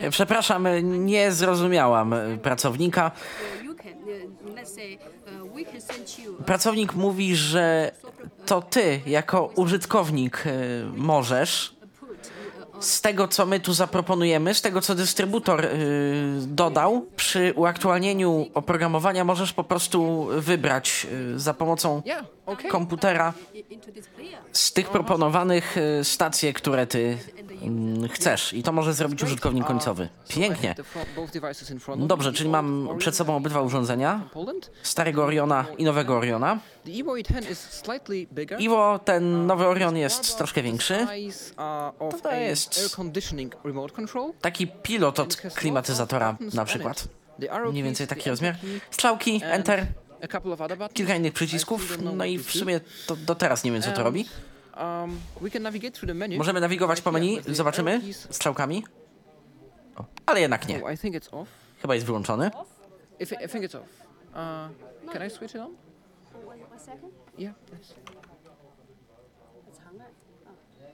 Przepraszam, 0.10 0.68
nie 0.84 1.32
zrozumiałam 1.32 2.16
pracownika. 2.42 3.12
Pracownik 6.46 6.94
mówi, 6.94 7.36
że 7.36 7.92
to 8.46 8.62
ty, 8.62 9.02
jako 9.06 9.46
użytkownik, 9.56 10.44
y, 10.46 10.86
możesz 10.96 11.76
z 12.80 13.02
tego, 13.02 13.28
co 13.28 13.46
my 13.46 13.60
tu 13.60 13.74
zaproponujemy, 13.74 14.54
z 14.54 14.62
tego, 14.62 14.82
co 14.82 14.96
dystrybutor 14.96 15.66
y, 15.66 15.70
dodał, 16.48 17.06
przy 17.16 17.54
uaktualnieniu 17.56 18.48
oprogramowania 18.54 19.24
możesz 19.24 19.54
po 19.54 19.64
prostu 19.64 20.28
wybrać 20.32 21.08
y, 21.36 21.40
za 21.40 21.54
pomocą 21.54 22.02
komputera 22.70 23.34
z 24.52 24.74
tych 24.74 24.90
proponowanych 24.90 25.76
stacje, 26.04 26.54
które 26.54 26.88
ty 26.88 27.18
chcesz 28.12 28.54
i 28.54 28.64
to 28.64 28.72
może 28.72 28.94
zrobić 28.94 29.24
użytkownik 29.24 29.66
końcowy. 29.66 30.10
Pięknie. 30.28 30.76
Dobrze, 31.98 32.34
czyli 32.34 32.50
mam 32.50 32.90
przed 32.98 33.16
sobą 33.16 33.36
obydwa 33.36 33.62
urządzenia. 33.62 34.22
Starego 34.84 35.26
Oriona 35.26 35.66
i 35.78 35.84
nowego 35.84 36.18
Oriona. 36.18 36.60
The 36.86 36.92
Evo 36.92 37.18
10 37.24 37.50
is 37.50 37.60
slightly 37.60 38.28
bigger. 38.34 38.62
Iwo, 38.62 39.00
ten 39.06 39.46
nowy 39.48 39.68
Orion 39.68 39.98
jest 39.98 40.38
troszkę 40.38 40.62
większy. 40.62 41.08
To 42.24 42.32
jest-. 42.32 42.98
Taki 44.42 44.68
pilot 44.68 45.20
od 45.20 45.36
klimatyzatora 45.36 46.36
na 46.54 46.66
przykład. 46.66 47.08
Mniej 47.70 47.84
więcej 47.84 48.08
taki 48.08 48.30
rozmiar. 48.30 48.56
Strzałki, 48.92 49.42
Enter, 49.44 49.86
kilka 50.94 51.16
innych 51.16 51.34
przycisków. 51.34 51.98
No 52.16 52.26
i 52.26 52.38
w 52.38 52.52
sumie 52.52 52.80
to 53.08 53.16
do 53.16 53.36
teraz 53.36 53.64
nie 53.64 53.72
wiem 53.72 53.82
co 53.82 53.92
to 53.92 54.04
robi. 54.04 54.26
Um, 54.78 55.20
we 55.42 55.50
can 55.50 55.64
navigate 55.64 55.92
through 55.92 56.08
the 56.08 56.14
menu. 56.14 56.38
Możemy 56.38 56.60
nawigować 56.60 57.02
po 57.02 57.12
menu, 57.12 57.42
zobaczymy, 57.48 58.02
strzałkami. 58.14 58.84
O, 59.96 60.06
ale 60.26 60.42
jednak 60.42 60.68
nie. 60.68 60.82
Oh. 61.32 61.46
Chyba 61.82 61.96
jest 61.96 62.06
wyłączony. 62.06 62.52
I 63.20 63.26
think 63.26 63.66
it's 63.66 63.78
off. 63.78 63.88
Uh, 64.34 65.14
can 65.14 65.28
I 65.28 65.30
switch 65.30 65.56
it 65.56 65.62
on? 65.62 65.76
Yeah. 67.38 67.56
please. 67.66 67.94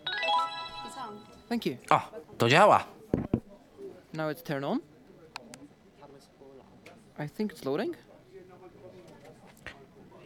Oh. 0.05 1.13
Thank 1.49 1.65
you. 1.65 1.77
O, 1.89 2.01
to 2.37 2.49
działa. 2.49 2.83
Now 4.13 4.31
it's 4.31 4.43
turned 4.43 4.65
on. 4.65 4.79
I 7.19 7.29
think 7.29 7.53
it's 7.53 7.65
loading. 7.65 7.97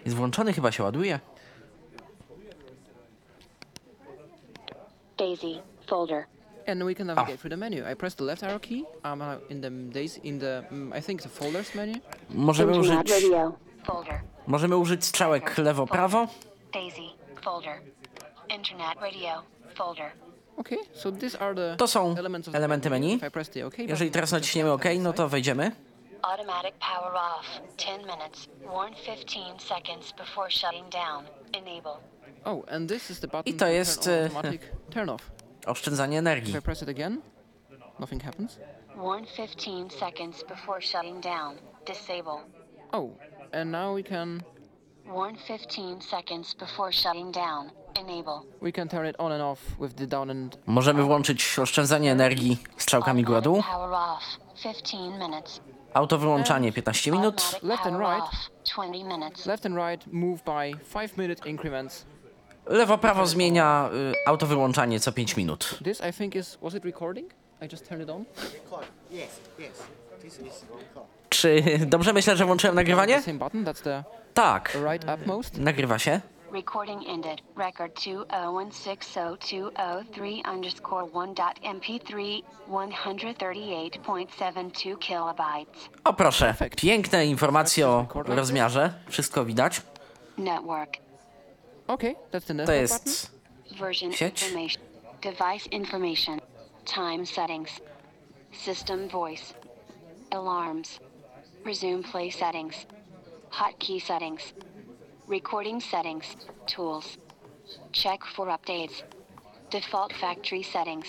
Jest 0.05 0.17
włączony, 0.17 0.53
chyba 0.53 0.71
się 0.71 0.83
ładuje. 0.83 1.19
Daisy, 5.21 5.61
folder. 5.87 6.27
And 6.67 6.83
we 6.83 6.95
can 6.95 7.07
navigate 7.07 7.39
through 7.39 7.49
the 7.51 7.57
menu. 7.57 7.85
I 7.91 7.93
press 7.95 8.15
the 8.15 8.23
left 8.23 8.43
arrow 8.43 8.59
key. 8.59 8.85
I'm 9.03 9.19
now 9.19 9.37
in 9.49 9.61
the 9.61 9.69
days 9.69 10.19
in 10.23 10.39
the 10.39 10.63
mm, 10.71 10.93
I 10.97 11.01
think 11.01 11.21
the 11.21 11.29
folders 11.29 11.75
menu. 11.75 11.93
Możemy 12.29 12.73
Internet 12.75 13.05
użyć, 13.05 13.23
radio, 13.23 13.53
folder. 13.83 14.21
możemy 14.47 14.77
użyć 14.77 15.05
strzałek 15.05 15.57
lewo-prawo. 15.57 16.27
Daisy, 16.73 17.01
folder. 17.41 17.73
Internet 18.49 18.95
radio, 19.01 19.41
folder. 19.75 20.11
Okay, 20.57 20.77
so 20.93 21.11
these 21.11 21.39
are 21.41 21.55
the 21.55 21.75
To 21.77 21.87
są 21.87 22.15
elements 22.17 22.47
of 22.47 22.51
the 22.51 22.57
elementy 22.59 22.89
menu. 22.89 23.07
If 23.15 23.27
I 23.27 23.31
press 23.31 23.49
the 23.49 23.65
OK 23.65 23.71
button, 23.77 23.89
Jeżeli 23.89 24.11
teraz 24.11 24.31
naciśniemy 24.31 24.71
OK, 24.71 24.85
no 24.99 25.13
to 25.13 25.29
wejdziemy. 25.29 25.71
Automatic 26.21 26.73
power 26.79 27.15
off. 27.15 27.45
10 27.77 27.97
minutes. 28.05 28.47
Warn 28.65 28.93
15 29.05 29.59
seconds 29.59 30.13
before 30.17 30.51
shutting 30.51 30.89
down. 30.89 31.25
Enable. 31.53 31.97
Oh, 32.45 32.65
and 32.67 32.89
this 32.89 33.09
is 33.09 33.19
the 33.19 33.27
button 33.27 33.53
I 33.53 33.57
to 33.57 33.67
jest, 33.67 34.09
off. 35.09 35.31
Oszczędzanie 35.65 36.19
energii. 36.19 36.51
If 36.51 36.59
I 36.59 36.61
press 36.61 36.81
it 36.81 36.89
again, 36.89 37.21
nothing 37.99 38.23
happens. 38.23 38.59
Warn 38.95 39.25
15 39.25 39.89
seconds 39.89 40.43
before 40.43 40.81
shutting 40.81 41.23
down. 41.23 41.55
Disable. 41.85 42.39
Oh, 42.91 43.09
and 43.51 43.71
now 43.71 43.95
we 43.95 44.03
can 44.03 44.43
Warn 45.05 45.35
15 45.47 46.01
seconds 46.01 46.53
before 46.53 46.91
shutting 46.91 47.31
down. 47.31 47.71
Enable. 47.99 48.45
we 48.61 48.71
can 48.71 48.87
turn 48.87 49.05
it 49.05 49.15
on 49.19 49.31
and 49.31 49.41
off 49.41 49.59
with 49.79 49.95
the 49.95 50.07
down 50.07 50.29
and 50.29 50.57
Możemy 50.65 51.03
włączyć 51.03 51.59
oszczędzanie 51.59 52.11
energii 52.11 52.57
strzałkami. 52.77 53.25
Power 53.25 53.93
off. 53.93 54.23
15 54.63 54.97
minutes. 54.97 55.61
Auto 55.93 56.17
wyłączanie 56.17 56.71
15 56.71 57.11
minut. 57.11 57.59
Left 57.63 57.85
and 57.85 57.99
right. 57.99 58.23
off. 58.23 58.49
20 58.75 59.17
minutes. 59.17 59.45
left 59.45 59.65
and 59.65 59.75
right 59.75 60.13
move 60.13 60.43
by 60.43 60.71
5 60.93 61.17
minute 61.17 61.49
increments. 61.49 62.05
Lewo-prawo 62.71 63.27
zmienia 63.27 63.89
y, 63.93 64.13
auto 64.27 64.47
wyłączanie 64.47 64.99
co 64.99 65.11
5 65.11 65.37
minut. 65.37 65.79
This 65.83 66.01
I 66.09 66.13
think 66.13 66.35
is 66.35 66.57
was 66.61 66.73
it 66.75 66.85
recording? 66.85 67.31
I 67.61 67.65
just 67.71 67.89
turned 67.89 68.09
it 68.09 68.15
on. 68.15 68.25
Yes, 69.11 69.39
yes. 69.59 69.83
This 70.21 70.39
is 70.39 70.65
record. 70.79 71.05
Czy 71.29 71.63
dobrze 71.85 72.13
myślę, 72.13 72.37
że 72.37 72.45
włączyłem 72.45 72.75
The 72.75 72.81
nagrywanie? 72.81 73.21
same 73.21 73.39
button. 73.39 73.65
That's 73.65 73.81
the 73.83 74.03
Tak. 74.33 74.77
right 74.91 75.05
upmost. 75.21 75.57
Nagrywa 75.57 75.99
się. 75.99 76.21
Recording 76.53 77.01
ended. 77.09 77.39
Record 77.57 77.99
2016023 77.99 80.51
underscore 80.53 81.05
1.mp3 81.05 82.41
138.72 82.69 84.97
kilobytes. 84.99 85.89
O 86.03 86.13
proszę, 86.13 86.55
piękne 86.77 87.25
informacje 87.25 87.87
o 87.87 88.05
rozmiarze. 88.25 88.93
Wszystko 89.09 89.45
widać. 89.45 89.81
Network. 90.37 90.97
Okay, 91.93 92.15
that's 92.31 92.45
the 92.45 92.53
To 92.53 92.53
network 92.53 92.81
jest 92.81 93.31
Version 93.79 94.13
Sieć. 94.13 94.43
information. 94.43 94.81
Device 95.21 95.69
information. 95.71 96.39
Time 96.85 97.25
settings. 97.25 97.69
System 98.65 99.07
voice. 99.07 99.53
Alarms. 100.31 100.99
Resume 101.65 102.03
play 102.03 102.31
settings. 102.31 102.75
Hotkey 103.49 103.99
settings. 104.01 104.53
Recording 105.27 105.83
settings. 105.83 106.25
Tools. 106.75 107.17
Check 107.91 108.25
for 108.25 108.47
updates. 108.47 109.03
Default 109.71 110.13
factory 110.13 110.63
settings. 110.63 111.05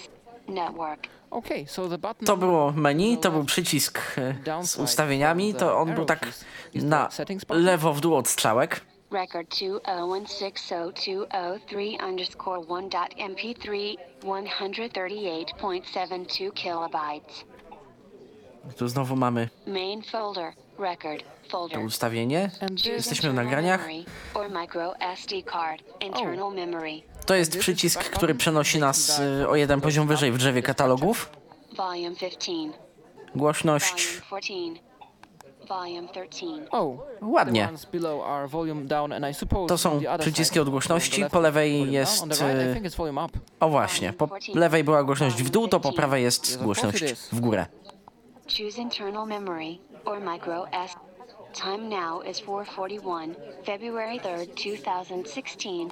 Network. 0.48 1.06
Okay, 1.30 1.66
so 1.66 1.88
the 1.88 1.98
button 1.98 2.26
To 2.26 2.36
było 2.36 2.72
menu, 2.72 3.16
to 3.16 3.30
był 3.30 3.44
przycisk 3.44 4.00
e, 4.18 4.64
z 4.64 4.76
ustawieniami, 4.76 5.54
to 5.54 5.78
on 5.78 5.94
był 5.94 6.04
tak 6.04 6.28
na 6.74 7.08
lewo 7.48 7.92
w 7.92 8.00
dół 8.00 8.14
od 8.16 8.28
strzałek. 8.28 8.80
Record 9.12 9.48
2016020 9.50 11.98
underscore 12.08 12.60
1.mp3 12.60 13.96
138.72 14.22 16.52
kilobytes. 16.52 17.44
Tu 18.76 18.88
znowu 18.88 19.16
mamy 19.16 19.48
Main 19.66 20.02
folder. 20.02 20.52
Record. 20.78 21.22
to 21.22 21.26
Folder. 21.50 21.84
ustawienie. 21.84 22.50
Jesteśmy 22.84 23.30
w 23.30 23.34
nagraniach. 23.34 23.88
Or 24.34 24.50
micro 24.50 24.94
SD 25.00 25.42
card. 25.42 25.82
Internal 26.00 26.54
memory. 26.54 27.02
To 27.26 27.34
jest 27.34 27.58
przycisk, 27.58 28.04
który 28.04 28.34
przenosi 28.34 28.78
nas 28.78 29.20
y, 29.42 29.48
o 29.48 29.56
jeden 29.56 29.80
poziom 29.80 30.06
wyżej 30.08 30.32
w 30.32 30.38
drzewie 30.38 30.62
katalogów. 30.62 31.30
Volume 31.76 32.16
15. 32.16 32.52
Głośność. 33.34 34.20
Volume 35.72 36.08
14. 36.08 36.08
Volume 36.08 36.28
13. 36.28 36.68
Oh, 36.70 37.02
Ładnie. 37.22 37.68
To 39.68 39.78
są 39.78 40.00
przyciski 40.18 40.60
od 40.60 40.68
głośności. 40.68 41.24
Po 41.30 41.40
lewej 41.40 41.92
jest. 41.92 42.24
volume 42.96 43.24
up. 43.24 43.38
O 43.60 43.68
właśnie, 43.68 44.12
po 44.12 44.28
lewej 44.54 44.84
była 44.84 45.04
głośność 45.04 45.42
w 45.42 45.50
dół, 45.50 45.68
to 45.68 45.80
po 45.80 45.92
prawej 45.92 46.22
jest 46.22 46.62
głośność 46.62 47.04
w 47.32 47.40
górę. 47.40 47.66
Choose 48.58 48.80
internal 48.80 49.26
memory 49.26 49.78
or 50.04 50.20
micro 50.20 50.68
SD. 50.68 51.11
Time 51.52 51.88
now 51.88 52.22
is 52.22 52.40
4:41, 52.40 53.34
February 53.64 54.18
3rd, 54.20 54.46
2016. 54.54 55.90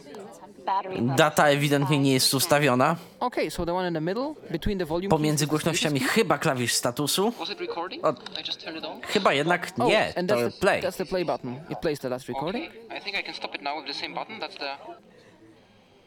Battery 0.67 0.97
Data 1.17 1.49
ewidentnie 1.49 1.99
nie 1.99 2.13
jest 2.13 2.35
ustawiona. 2.35 2.97
Okay, 3.21 3.51
so 3.51 3.67
the 3.67 3.75
one 3.75 3.89
in 3.89 3.95
the 3.95 4.01
middle 4.01 4.35
between 4.51 4.79
the 4.79 4.85
volume 4.85 5.11
Pomiędzy 5.11 5.47
głośnościami 5.47 6.01
chyba 6.01 6.39
klawisz 6.39 6.73
statusu. 6.75 7.31
Was 7.31 7.51
it 7.51 7.61
recording? 7.61 8.05
O, 8.05 8.11
I 8.41 8.47
just 8.47 8.65
turned 8.65 8.79
it 8.79 8.85
on. 8.85 9.01
chyba 9.01 9.33
jednak 9.33 9.73
Oh, 9.79 9.89
nie, 9.89 10.13
and 10.17 10.29
to 10.29 10.35
that's 10.37 10.55
the, 10.55 10.61
play. 10.61 10.81
That's 10.83 10.97
the 10.97 11.05
play 11.07 11.25
button. 11.25 11.61
It 11.71 11.79
plays 11.79 11.99
the 12.01 12.09
last 12.09 12.29
recording. 12.29 12.69
Okay, 12.69 12.97
I 12.99 13.01
think 13.01 13.17
I 13.17 13.23
can 13.23 13.35
stop 13.35 13.55
it 13.55 13.63
now 13.63 13.77
with 13.77 13.87
the 13.87 14.01
same 14.01 14.15
button. 14.15 14.41
That's 14.41 14.57
the 14.59 14.77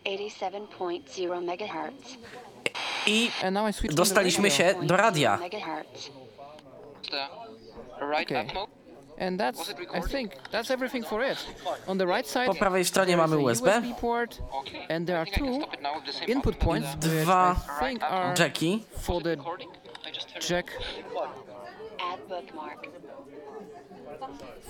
87.0 0.06 1.42
megahertz. 1.46 2.18
I 3.08 3.32
And 3.44 3.54
now 3.54 3.70
I 3.70 3.74
switch 3.74 3.92
to 3.92 3.96
the 3.96 4.02
dostaliśmy 4.02 4.50
radio. 4.50 4.58
się 4.58 4.76
do 4.88 4.98
radia. 4.98 5.38
Megahertz. 5.38 6.12
the 7.12 7.28
right 8.18 8.32
Okay. 8.32 8.46
up 8.46 8.54
mode. 8.54 8.72
And 9.28 9.40
that's, 9.40 9.74
I 9.94 10.02
think, 10.02 10.32
that's 10.52 10.72
everything 10.72 11.06
for 11.06 11.24
it. 11.32 11.38
On 11.88 11.98
the 11.98 12.06
right 12.06 12.28
side, 12.30 12.48
Po 12.48 12.54
prawej 12.54 12.86
stronie 12.86 13.16
there 13.16 13.26
is 13.26 13.32
mamy 13.32 13.36
a 13.36 13.46
USB, 13.46 13.66
USB 13.66 13.94
port, 14.02 14.42
and 14.90 15.08
there 15.08 15.18
are 15.20 15.32
two 15.32 15.62
input 16.28 16.56
points, 16.56 16.88
dwa 17.00 17.56
jacki. 18.38 18.84
for 19.02 19.24
the 19.24 19.38
jack 20.50 20.66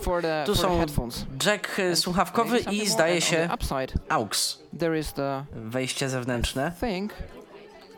for 0.01 0.21
the, 0.21 0.43
Tu 0.45 0.55
for 0.55 0.55
the 0.55 0.61
są 0.61 0.77
headphones. 0.79 1.25
jack 1.45 1.79
y, 1.79 1.95
słuchawkowy 1.95 2.59
i 2.59 2.87
zdaje 2.87 3.21
się 3.21 3.49
AUX. 4.09 4.59
There 4.79 4.99
is 4.99 5.13
the 5.13 5.45
Wejście 5.51 6.09
zewnętrzne. 6.09 6.71
thing, 6.79 7.13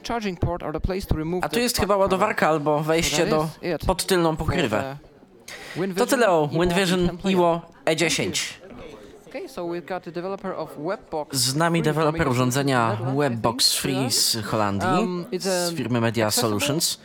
charging 0.07 0.39
port 0.39 0.63
or 0.63 0.73
the 0.73 0.79
place 0.79 1.07
to 1.07 1.15
remove 1.15 1.43
A 1.45 1.49
tu 1.49 1.55
the 1.55 1.61
jest 1.61 1.77
chyba 1.77 1.97
ładowarka 1.97 2.47
albo 2.47 2.79
wejście 2.79 3.25
do 3.25 3.47
pod 3.87 4.05
tylną 4.05 4.35
for 4.37 4.47
pokrywę. 4.47 4.97
To 5.97 6.05
tyle 6.05 6.29
o 6.29 6.47
WinVision. 6.47 7.17
Iwo 7.29 7.61
E10. 7.85 8.29
Okay, 9.27 9.49
So 9.49 9.65
we've 9.65 9.85
got 9.85 10.03
the 10.03 10.11
developer 10.11 10.51
of 10.51 10.69
Webbox. 10.77 11.37
Z 11.37 11.55
nami 11.55 11.81
deweloper 11.81 12.27
urządzenia 12.27 12.97
Webbox 13.17 13.75
Free 13.75 14.11
z 14.11 14.37
Holandii, 14.45 15.25
z 15.39 15.75
firmy 15.75 16.01
Media 16.01 16.31
Solutions. 16.31 16.99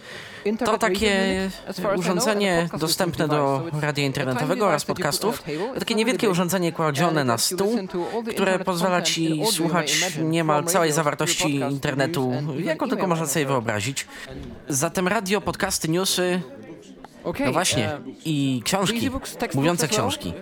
To 0.65 0.79
takie 0.79 1.51
urządzenie 1.97 2.69
dostępne 2.79 3.29
do 3.29 3.63
radia 3.81 4.05
internetowego 4.05 4.67
oraz 4.67 4.85
podcastów. 4.85 5.43
To 5.75 5.79
takie 5.81 5.95
niewielkie 5.95 6.31
urządzenie 6.31 6.73
kładzione 6.73 7.25
na 7.25 7.39
stół, 7.39 7.79
które 8.31 8.59
pozwala 8.59 9.03
ci 9.03 9.43
słuchać 9.53 10.19
niemal 10.23 10.65
całej 10.65 10.93
zawartości 10.93 11.55
internetu, 11.57 12.33
jaką 12.65 12.89
tylko 12.89 13.07
można 13.07 13.27
sobie 13.27 13.47
wyobrazić. 13.47 14.07
Zatem 14.69 15.09
radio, 15.09 15.41
podcasty, 15.41 15.89
newsy, 15.89 16.43
no 17.25 17.53
właśnie, 17.53 17.99
uh, 18.07 18.27
i 18.27 18.63
książki, 18.65 19.11
mówiące 19.55 19.89
książki. 19.89 20.33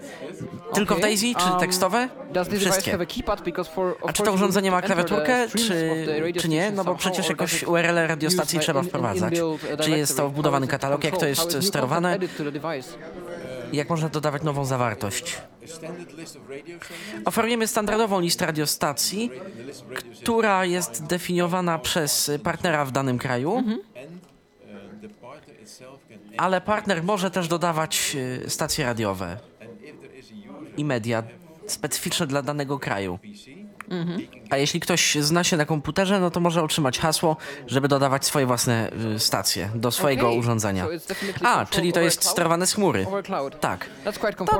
Tylko 0.75 0.95
w 0.95 1.01
Daisy, 1.01 1.27
czy 1.39 1.51
um, 1.51 1.61
tekstowe? 1.61 2.09
Wszystkie. 2.59 2.99
a 4.07 4.13
czy 4.13 4.23
to 4.23 4.33
urządzenie 4.33 4.71
ma 4.71 4.83
klawiaturkę, 4.83 5.49
czy, 5.49 6.07
czy 6.41 6.49
nie? 6.49 6.71
No 6.71 6.85
bo 6.85 6.95
przecież 6.95 7.29
jakoś 7.29 7.63
URL 7.63 7.95
radiostacji 7.95 8.59
trzeba 8.59 8.83
wprowadzać. 8.83 9.35
Czy 9.81 9.91
jest 9.91 10.17
to 10.17 10.29
wbudowany 10.29 10.67
katalog, 10.67 11.05
jak 11.05 11.19
to 11.19 11.27
jest 11.27 11.63
sterowane? 11.63 12.19
Jak 13.73 13.91
można 13.91 14.09
dodawać 14.09 14.43
nową 14.43 14.65
zawartość? 14.65 15.39
Oferujemy 17.25 17.67
standardową 17.67 18.21
listę 18.21 18.47
radiostacji, 18.47 19.31
która 20.23 20.65
jest 20.65 21.07
definiowana 21.07 21.79
przez 21.79 22.31
partnera 22.43 22.85
w 22.85 22.91
danym 22.91 23.19
kraju, 23.19 23.65
ale 26.39 26.61
partner 26.61 27.05
może 27.05 27.31
też 27.31 27.49
dodawać 27.49 28.17
e, 28.45 28.51
stacje 28.51 28.85
radiowe 28.85 29.37
i 30.77 30.85
media 30.85 31.23
specyficzne 31.67 32.27
dla 32.27 32.43
danego 32.43 32.79
kraju. 32.79 33.19
A 34.51 34.57
jeśli 34.57 34.81
ktoś 34.81 35.15
zna 35.15 35.45
się 35.45 35.57
na 35.57 35.65
komputerze, 35.65 36.21
no 36.21 36.31
to 36.31 36.41
może 36.41 36.63
otrzymać 36.63 36.99
hasło, 36.99 37.37
żeby 37.67 37.89
dodawać 37.89 38.27
swoje 38.27 38.47
własne 38.47 38.91
y, 39.15 39.19
stacje 39.19 39.71
do 39.75 39.91
swojego 39.91 40.27
Okay, 40.27 40.39
urządzenia. 40.39 40.85
so 40.85 41.15
A, 41.43 41.67
czyli 41.67 41.93
to 41.93 42.01
jest 42.01 42.25
sterowane 42.25 42.67
z 42.67 42.75
chmury. 42.75 43.07
Tak. 43.61 43.87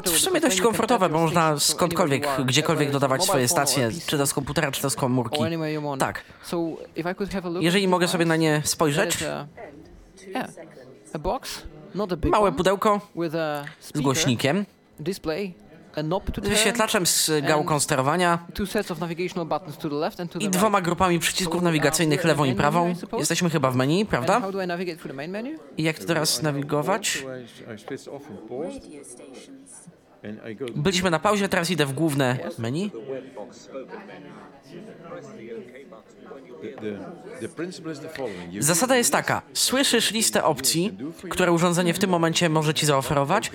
To 0.03 0.11
w 0.11 0.19
sumie 0.19 0.41
dość 0.41 0.61
komfortowe, 0.61 1.09
bo 1.09 1.19
można 1.19 1.59
skądkolwiek, 1.59 2.29
gdziekolwiek 2.45 2.91
dodawać 2.91 3.25
swoje 3.25 3.49
stacje, 3.49 3.91
czy 4.07 4.19
to 4.19 4.27
z 4.27 4.35
komputera, 4.35 4.73
czy 4.73 4.83
to 4.83 4.91
z 4.91 4.97
komórki. 4.97 5.39
Tak. 5.99 6.25
Jeżeli 7.61 7.89
mogę 7.89 8.09
sobie 8.09 8.25
na 8.25 8.37
nie 8.37 8.63
spojrzeć. 8.65 9.21
yeah, 10.29 10.49
a 11.15 11.19
box, 11.19 11.63
not 11.95 12.13
a 12.13 12.17
big 12.17 12.33
Małe 12.33 12.53
pudełko 12.53 13.01
with 13.17 13.35
a 13.35 13.65
z 13.81 14.01
głośnikiem, 14.01 14.67
display, 15.01 15.55
a 15.97 16.03
knob 16.03 16.31
to 16.31 16.45
z 16.45 16.49
wyświetlaczem 16.49 17.07
z 17.07 17.31
gałką 17.47 17.81
sterowania 17.81 18.47
i 20.41 20.49
dwoma 20.49 20.81
grupami 20.81 21.19
przycisków 21.19 21.63
nawigacyjnych 21.63 22.25
lewą 22.25 22.45
i 22.45 22.55
prawą. 22.55 22.95
Jesteśmy 23.19 23.51
chyba 23.51 23.71
w 23.71 23.77
menu, 23.77 24.07
prawda? 24.07 24.43
I 25.77 25.83
jak 25.83 25.99
teraz 25.99 26.43
nawigować? 26.43 27.25
Byliśmy 30.77 31.11
na 31.11 31.19
pauzie, 31.19 31.49
teraz 31.49 31.71
idę 31.71 31.87
w 31.87 31.93
główne 31.93 32.39
menu. 32.59 32.91
Zasada 38.59 38.97
jest 38.97 39.13
taka. 39.13 39.43
Słyszysz 39.53 40.11
listę 40.11 40.45
opcji, 40.45 40.99
które 41.31 41.53
urządzenie 41.53 41.95
w 41.95 41.99
tym 41.99 42.11
momencie 42.11 42.49
może 42.49 42.75
ci 42.75 42.87
zaoferować 42.87 43.51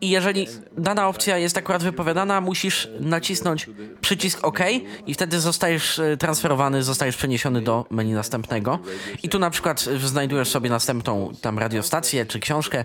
i 0.00 0.10
jeżeli 0.10 0.46
dana 0.78 1.08
opcja 1.08 1.38
jest 1.38 1.56
akurat 1.56 1.82
wypowiadana, 1.82 2.40
musisz 2.40 2.88
nacisnąć 3.00 3.70
przycisk 4.00 4.38
OK 4.42 4.58
i 5.06 5.14
wtedy 5.14 5.40
zostajesz 5.40 5.98
e, 5.98 6.16
transferowany, 6.16 6.82
zostajesz 6.82 7.16
przeniesiony 7.16 7.62
do 7.62 7.86
menu 7.90 8.12
następnego. 8.12 8.78
I 9.22 9.28
tu 9.28 9.38
na 9.38 9.50
przykład 9.50 9.80
znajdujesz 9.80 10.48
sobie 10.48 10.70
następną 10.70 11.32
tam 11.40 11.58
radiostację 11.58 12.26
czy 12.26 12.40
książkę, 12.40 12.84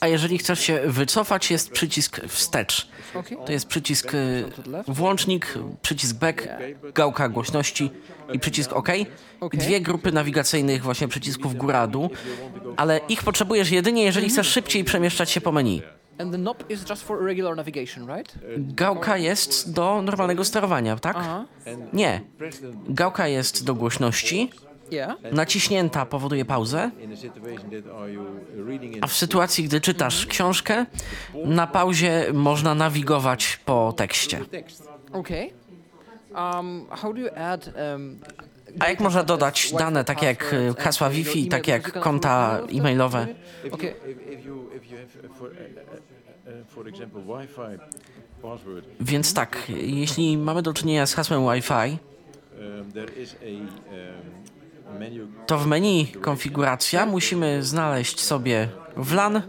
a 0.00 0.08
jeżeli 0.08 0.38
chcesz 0.38 0.60
się 0.60 0.80
wycofać, 0.86 1.50
jest 1.50 1.70
przycisk 1.70 2.20
wstecz. 2.28 2.88
To 3.46 3.52
jest 3.52 3.66
przycisk 3.66 4.14
y, 4.14 4.44
włącznik, 4.88 5.54
przycisk 5.82 6.16
back, 6.16 6.48
gałka 6.94 7.28
głośności 7.28 7.90
i 8.32 8.38
przycisk 8.38 8.72
OK. 8.72 8.88
I 9.52 9.58
dwie 9.58 9.80
grupy 9.80 10.12
nawigacyjnych 10.12 10.82
właśnie 10.82 11.08
przycisków 11.08 11.56
góra-dół, 11.56 12.10
ale 12.76 13.00
ich 13.08 13.22
potrzebujesz 13.22 13.70
jedynie, 13.70 14.04
jeżeli 14.04 14.28
chcesz 14.28 14.48
szybciej 14.48 14.84
przemieszczać 14.84 15.30
się 15.30 15.40
po 15.40 15.52
menu. 15.52 15.82
And 16.18 16.32
the 16.32 16.38
knob 16.38 16.70
is 16.70 16.88
just 16.90 17.02
for 17.02 17.24
regular 17.24 17.56
navigation, 17.56 18.06
right? 18.16 18.34
Gałka 18.58 19.16
jest 19.16 19.72
do 19.72 20.02
normalnego 20.02 20.44
sterowania, 20.44 20.96
tak? 20.96 21.16
Aha. 21.18 21.44
Nie. 21.92 22.20
Gałka 22.88 23.28
jest 23.28 23.64
do 23.64 23.74
głośności. 23.74 24.50
Yeah. 24.90 25.16
Naciśnięta 25.32 26.06
powoduje 26.06 26.44
pauzę, 26.44 26.90
a 29.00 29.06
w 29.06 29.12
sytuacji, 29.12 29.64
gdy 29.64 29.80
czytasz 29.80 30.26
książkę, 30.26 30.86
na 31.44 31.66
pauzie 31.66 32.26
można 32.32 32.74
nawigować 32.74 33.60
po 33.64 33.94
tekście. 33.96 34.40
Okay. 35.12 35.50
A 38.80 38.88
jak 38.88 39.00
można 39.00 39.22
dodać 39.22 39.72
dane 39.78 40.04
takie 40.04 40.26
jak 40.26 40.52
y, 40.52 40.74
hasła 40.78 41.10
Wi-Fi, 41.10 41.48
takie 41.48 41.72
jak 41.72 42.00
konta 42.00 42.60
e-mailowe? 42.78 43.26
Więc 49.00 49.34
tak, 49.34 49.62
jeśli 49.68 50.38
mamy 50.38 50.62
do 50.62 50.72
czynienia 50.74 51.06
z 51.06 51.14
hasłem 51.14 51.42
Wi-Fi, 51.42 51.98
to 55.46 55.58
w 55.58 55.66
menu 55.66 56.06
konfiguracja 56.20 57.06
musimy 57.06 57.62
znaleźć 57.62 58.20
sobie 58.20 58.68
WLAN, 58.96 59.42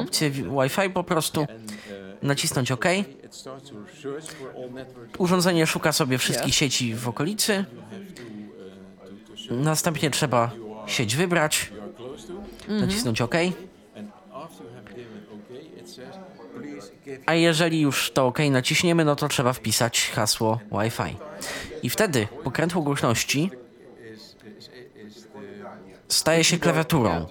opcję 0.00 0.30
wi- 0.30 0.42
Wi-Fi 0.44 0.90
po 0.90 1.04
prostu, 1.04 1.46
nacisnąć 2.22 2.72
OK. 2.72 2.84
Urządzenie 5.18 5.66
szuka 5.66 5.92
sobie 5.92 6.18
wszystkich 6.18 6.54
sieci 6.54 6.94
w 6.94 7.08
okolicy. 7.08 7.64
Następnie 9.50 10.10
trzeba 10.10 10.50
sieć 10.86 11.16
wybrać, 11.16 11.72
nacisnąć 12.68 13.20
OK. 13.20 13.34
A 17.26 17.34
jeżeli 17.34 17.80
już 17.80 18.10
to 18.10 18.26
OK 18.26 18.38
naciśniemy, 18.50 19.04
no 19.04 19.16
to 19.16 19.28
trzeba 19.28 19.52
wpisać 19.52 20.10
hasło 20.10 20.60
Wi-Fi. 20.72 21.16
I 21.82 21.90
wtedy 21.90 22.28
pokrętło 22.44 22.82
głośności 22.82 23.50
staje 26.08 26.44
się 26.44 26.58
klawiaturą. 26.58 27.26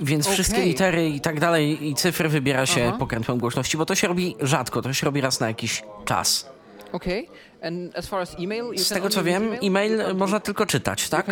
Więc 0.00 0.28
wszystkie 0.28 0.56
Okej. 0.56 0.68
litery 0.68 1.08
i 1.08 1.20
tak 1.20 1.40
dalej 1.40 1.88
i 1.88 1.94
cyfry 1.94 2.28
wybiera 2.28 2.66
się 2.66 2.86
Aha. 2.88 2.98
pokrętłem 2.98 3.38
głośności, 3.38 3.76
bo 3.76 3.86
to 3.86 3.94
się 3.94 4.08
robi 4.08 4.36
rzadko, 4.40 4.82
to 4.82 4.92
się 4.92 5.04
robi 5.04 5.20
raz 5.20 5.40
na 5.40 5.48
jakiś 5.48 5.82
czas. 6.04 6.50
Okay. 6.92 7.26
And 7.62 7.96
as 7.96 8.06
far 8.06 8.20
as 8.20 8.36
email, 8.38 8.64
you 8.64 8.78
Z 8.78 8.88
tego 8.88 9.10
co 9.10 9.24
wiem, 9.24 9.56
e-mail 9.62 10.02
można 10.14 10.40
tylko 10.40 10.66
czytać, 10.66 11.08
tak? 11.08 11.26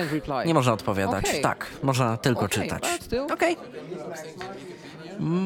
Nie 0.46 0.54
można 0.54 0.72
odpowiadać. 0.72 1.24
Okej. 1.28 1.42
Tak, 1.42 1.66
można 1.82 2.16
tylko 2.16 2.44
Okay, 2.44 2.62
czytać. 2.62 2.84
Okej. 3.32 3.56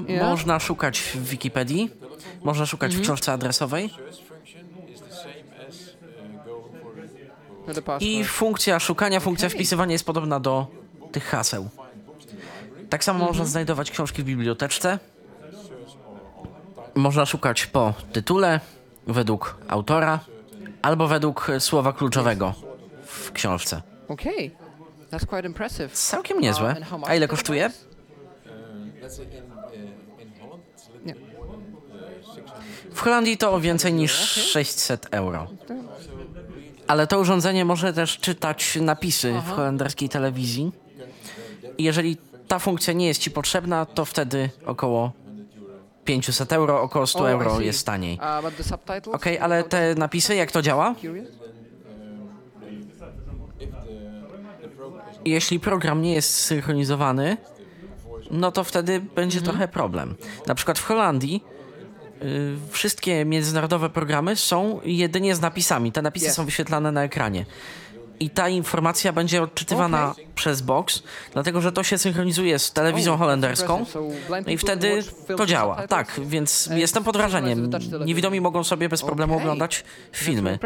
Yeah. 0.08 0.28
Można 0.30 0.60
szukać 0.60 1.00
w 1.00 1.28
Wikipedii, 1.28 1.90
można 2.42 2.66
szukać 2.66 2.90
Mhm. 2.90 3.02
w 3.04 3.06
książce 3.06 3.32
adresowej 3.32 3.90
i 8.00 8.24
funkcja 8.24 8.80
szukania, 8.80 9.20
funkcja 9.20 9.48
wpisywania 9.48 9.92
jest 9.92 10.04
podobna 10.06 10.40
do 10.40 10.66
tych 11.12 11.24
haseł. 11.24 11.68
Tak 12.92 13.04
samo 13.04 13.18
Mhm. 13.18 13.28
można 13.28 13.44
znajdować 13.44 13.90
książki 13.90 14.22
w 14.22 14.24
biblioteczce. 14.26 14.98
Można 16.94 17.26
szukać 17.26 17.66
po 17.66 17.94
tytule, 18.12 18.60
według 19.06 19.58
autora, 19.68 20.20
albo 20.82 21.08
według 21.08 21.50
słowa 21.58 21.92
kluczowego 21.92 22.54
w 23.06 23.32
książce. 23.32 23.82
Okay. 24.08 24.50
That's 25.12 25.26
quite 25.26 25.48
impressive. 25.48 25.92
Całkiem 25.92 26.40
niezłe. 26.40 26.76
Much 26.90 27.08
A 27.10 27.14
ile 27.14 27.28
kosztuje? 27.28 27.70
W 32.94 33.00
Holandii 33.00 33.38
to 33.38 33.60
więcej 33.60 33.92
niż 33.92 34.12
600 34.52 35.08
euro. 35.10 35.46
Ale 36.86 37.06
to 37.06 37.18
urządzenie 37.18 37.64
może 37.64 37.92
też 37.92 38.18
czytać 38.18 38.78
napisy 38.80 39.34
w 39.46 39.50
holenderskiej 39.50 40.08
telewizji. 40.08 40.72
Jeżeli 41.78 42.16
ta 42.48 42.58
funkcja 42.58 42.92
nie 42.92 43.06
jest 43.06 43.20
Ci 43.20 43.30
potrzebna, 43.30 43.86
to 43.86 44.04
wtedy 44.04 44.50
około 44.66 45.12
500 46.04 46.52
euro, 46.52 46.82
około 46.82 47.06
100 47.06 47.18
Oh, 47.18 47.28
I 47.30 47.32
euro 47.32 47.60
jest 47.60 47.86
taniej. 47.86 48.18
Okej, 49.12 49.38
ale 49.38 49.64
te 49.64 49.94
napisy, 49.94 50.34
jak 50.34 50.52
to 50.52 50.62
działa? 50.62 50.94
Jeśli 55.24 55.60
program 55.60 56.02
nie 56.02 56.12
jest 56.14 56.34
synchronizowany, 56.34 57.36
no 58.30 58.52
to 58.52 58.64
wtedy 58.64 59.00
będzie 59.00 59.40
trochę 59.42 59.68
problem. 59.68 60.14
Na 60.46 60.54
przykład 60.54 60.78
w 60.78 60.84
Holandii 60.84 61.44
y, 62.22 62.56
wszystkie 62.70 63.24
międzynarodowe 63.24 63.90
programy 63.90 64.36
są 64.36 64.80
jedynie 64.84 65.34
z 65.34 65.40
napisami. 65.40 65.92
Te 65.92 66.02
napisy 66.02 66.26
Yes. 66.26 66.34
są 66.34 66.44
wyświetlane 66.44 66.92
na 66.92 67.02
ekranie. 67.04 67.46
I 68.20 68.30
ta 68.30 68.48
informacja 68.48 69.12
będzie 69.12 69.42
odczytywana 69.42 70.10
Okej. 70.10 70.26
przez 70.34 70.60
box, 70.60 71.02
dlatego 71.32 71.60
że 71.60 71.72
to 71.72 71.82
się 71.82 71.98
synchronizuje 71.98 72.58
z 72.58 72.72
telewizją 72.72 73.16
holenderską. 73.16 73.84
No 74.30 74.52
i 74.52 74.58
wtedy 74.58 75.02
to 75.36 75.46
działa. 75.46 75.86
Tak, 75.86 76.20
więc 76.24 76.68
And 76.70 76.80
jestem 76.80 77.04
pod 77.04 77.16
wrażeniem. 77.16 77.70
Niewidomi 78.04 78.40
mogą 78.40 78.64
sobie 78.64 78.88
bez 78.88 79.02
problemu 79.02 79.34
Okej. 79.34 79.42
oglądać 79.42 79.84
filmy. 80.12 80.58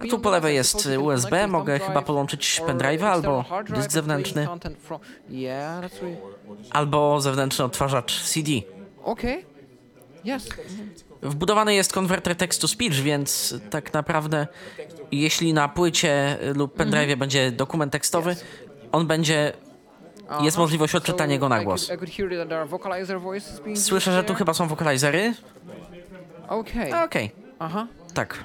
A 0.00 0.06
tu 0.06 0.18
po 0.18 0.30
the 0.30 0.30
lewej 0.30 0.54
jest 0.54 0.88
USB, 0.98 1.46
mogę 1.48 1.78
chyba 1.78 1.92
drive 1.92 2.06
połączyć 2.06 2.60
or 2.60 2.68
pendrive'a 2.68 3.06
albo 3.06 3.44
dysk 3.68 3.90
zewnętrzny, 3.90 4.48
albo 6.70 7.20
zewnętrzny 7.20 7.64
odtwarzacz 7.64 8.22
CD. 8.22 8.50
Okay. 9.04 9.44
Yes. 10.24 10.48
Wbudowany 11.22 11.74
jest 11.74 11.92
konwerter 11.92 12.36
text-to-speech, 12.36 12.94
więc 12.94 13.54
tak 13.70 13.92
naprawdę 13.92 14.46
jeśli 15.12 15.54
na 15.54 15.68
płycie 15.68 16.38
lub 16.54 16.74
pendrive 16.74 17.18
będzie 17.18 17.52
dokument 17.52 17.92
tekstowy, 17.92 18.36
on 18.92 19.06
będzie... 19.06 19.52
Jest 20.40 20.58
możliwość 20.58 20.94
odczytania 20.94 21.38
go 21.38 21.48
na 21.48 21.64
głos. 21.64 21.90
Słyszę, 23.74 24.12
że 24.12 24.24
tu 24.24 24.34
chyba 24.34 24.54
są 24.54 24.68
wokalizery. 24.68 25.34
Okay. 26.48 27.04
Okej. 27.04 27.30
Aha. 27.58 27.86
Tak. 28.14 28.44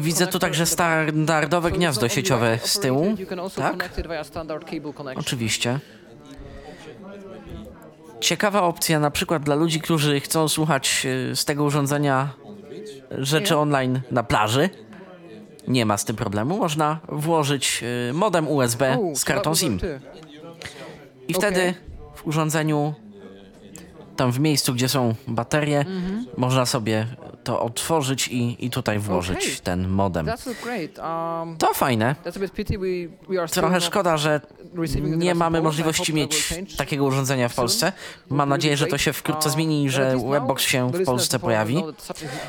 Widzę 0.00 0.26
tu 0.26 0.38
także 0.38 0.66
standardowe 0.66 1.70
gniazdo 1.70 2.08
sieciowe 2.08 2.58
z 2.64 2.80
tyłu. 2.80 3.16
Tak? 3.56 3.90
Oczywiście. 5.16 5.78
Ciekawa 8.20 8.62
opcja 8.62 9.00
na 9.00 9.10
przykład 9.10 9.42
dla 9.42 9.54
ludzi, 9.54 9.80
którzy 9.80 10.20
chcą 10.20 10.48
słuchać 10.48 11.06
y, 11.32 11.36
z 11.36 11.44
tego 11.44 11.64
urządzenia 11.64 12.28
rzeczy 13.10 13.56
online 13.56 14.00
na 14.10 14.22
plaży. 14.22 14.70
Nie 15.68 15.86
ma 15.86 15.96
z 15.96 16.04
tym 16.04 16.16
problemu. 16.16 16.58
Można 16.58 17.00
włożyć 17.08 17.84
y, 18.10 18.12
modem 18.12 18.48
USB 18.48 18.98
z 19.14 19.24
kartą 19.24 19.54
SIM. 19.54 19.78
I 21.28 21.34
wtedy 21.34 21.74
w 22.14 22.26
urządzeniu, 22.26 22.94
tam 24.16 24.32
w 24.32 24.40
miejscu, 24.40 24.74
gdzie 24.74 24.88
są 24.88 25.14
baterie, 25.28 25.78
Mhm. 25.78 26.26
można 26.36 26.66
sobie 26.66 27.06
to 27.44 27.60
otworzyć 27.60 28.28
i, 28.28 28.66
i 28.66 28.70
tutaj 28.70 28.98
włożyć 28.98 29.36
Okay. 29.38 29.56
ten 29.62 29.88
modem. 29.88 30.26
Um, 30.28 31.56
To 31.58 31.74
fajne. 31.74 32.14
Trochę 33.52 33.80
szkoda, 33.80 34.16
że 34.16 34.40
nie 35.00 35.34
mamy 35.34 35.62
możliwości 35.62 36.14
mieć 36.14 36.54
takiego 36.76 37.04
urządzenia 37.04 37.48
w 37.48 37.54
Polsce. 37.54 37.92
Mam 38.28 38.48
nadzieję, 38.48 38.76
że 38.76 38.86
to 38.86 38.98
się 38.98 39.12
wkrótce 39.12 39.50
zmieni 39.50 39.84
i 39.84 39.90
że 39.90 40.16
Webbox 40.30 40.62
się 40.62 40.90
w 40.92 41.04
Polsce 41.04 41.38
pojawi. 41.38 41.82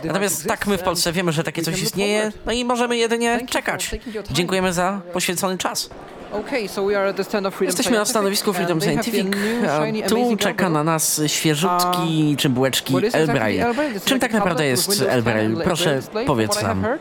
Natomiast 0.03 0.47
tak, 0.47 0.67
my 0.67 0.77
w 0.77 0.83
Polsce 0.83 1.11
wiemy, 1.11 1.31
że 1.31 1.43
takie 1.43 1.61
coś 1.63 1.81
istnieje, 1.81 2.31
no 2.45 2.51
i 2.51 2.65
możemy 2.65 2.97
jedynie 2.97 3.45
czekać. 3.49 3.91
Dziękujemy 4.31 4.73
za 4.73 5.01
poświęcony 5.13 5.57
czas. 5.57 5.89
Okay, 6.31 6.67
so 6.67 6.85
we 6.85 6.95
are 6.95 7.09
at 7.09 7.15
the 7.15 7.23
stand 7.23 7.45
of 7.45 7.53
Freedom 7.53 7.69
Jesteśmy 7.69 7.91
na 7.91 8.05
Scientific, 8.05 8.09
stanowisku 8.09 8.53
Freedom 8.53 8.79
they 8.79 8.95
have 8.95 9.03
Scientific, 9.03 9.35
a 9.69 9.85
shiny, 9.85 10.03
tu 10.03 10.15
amazing 10.15 10.41
czeka 10.41 10.69
na 10.69 10.83
nas 10.83 11.21
świeżutki 11.27 12.35
czy 12.37 12.49
bułeczki 12.49 12.93
What 12.93 13.03
is 13.03 13.15
exactly 13.15 13.63
Elbrail. 13.63 13.99
Czym 14.05 14.19
tak 14.19 14.33
naprawdę 14.33 14.65
jest 14.65 14.83
Windows 14.83 14.99
10 14.99 15.13
Elbrail? 15.13 15.57
Proszę 15.63 15.99
powiedz 16.25 16.61
nam. 16.61 16.85
um. 16.85 16.97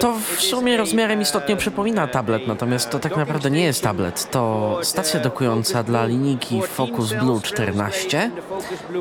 To 0.00 0.14
w 0.36 0.40
sumie 0.40 0.76
rozmiarem 0.76 1.20
istotnie 1.20 1.54
um, 1.54 1.58
przypomina 1.58 2.06
tablet, 2.06 2.46
natomiast 2.46 2.90
to 2.90 2.98
tak 2.98 3.16
naprawdę 3.16 3.50
nie 3.50 3.64
jest 3.64 3.82
tablet. 3.82 4.30
To 4.30 4.78
stacja 4.82 5.20
dokująca 5.20 5.82
dla 5.82 6.06
linijki 6.06 6.62
Focus 6.62 7.12
Blue 7.12 7.40
14 7.40 8.30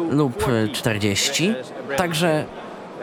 lub 0.10 0.46
40. 0.74 1.54
Także 1.98 2.46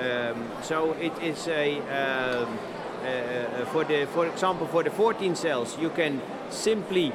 Um, 0.01 0.49
so 0.63 0.93
it 0.95 1.13
is 1.23 1.47
a 1.49 1.79
um, 1.91 2.59
uh, 3.01 3.63
uh, 3.63 3.69
for 3.73 3.87
the 3.87 4.07
for 4.07 4.27
example 4.27 4.67
for 4.67 4.85
the 4.85 4.91
14 4.91 5.37
cells 5.37 5.79
you 5.79 5.91
can 5.91 6.19
simply 6.51 7.13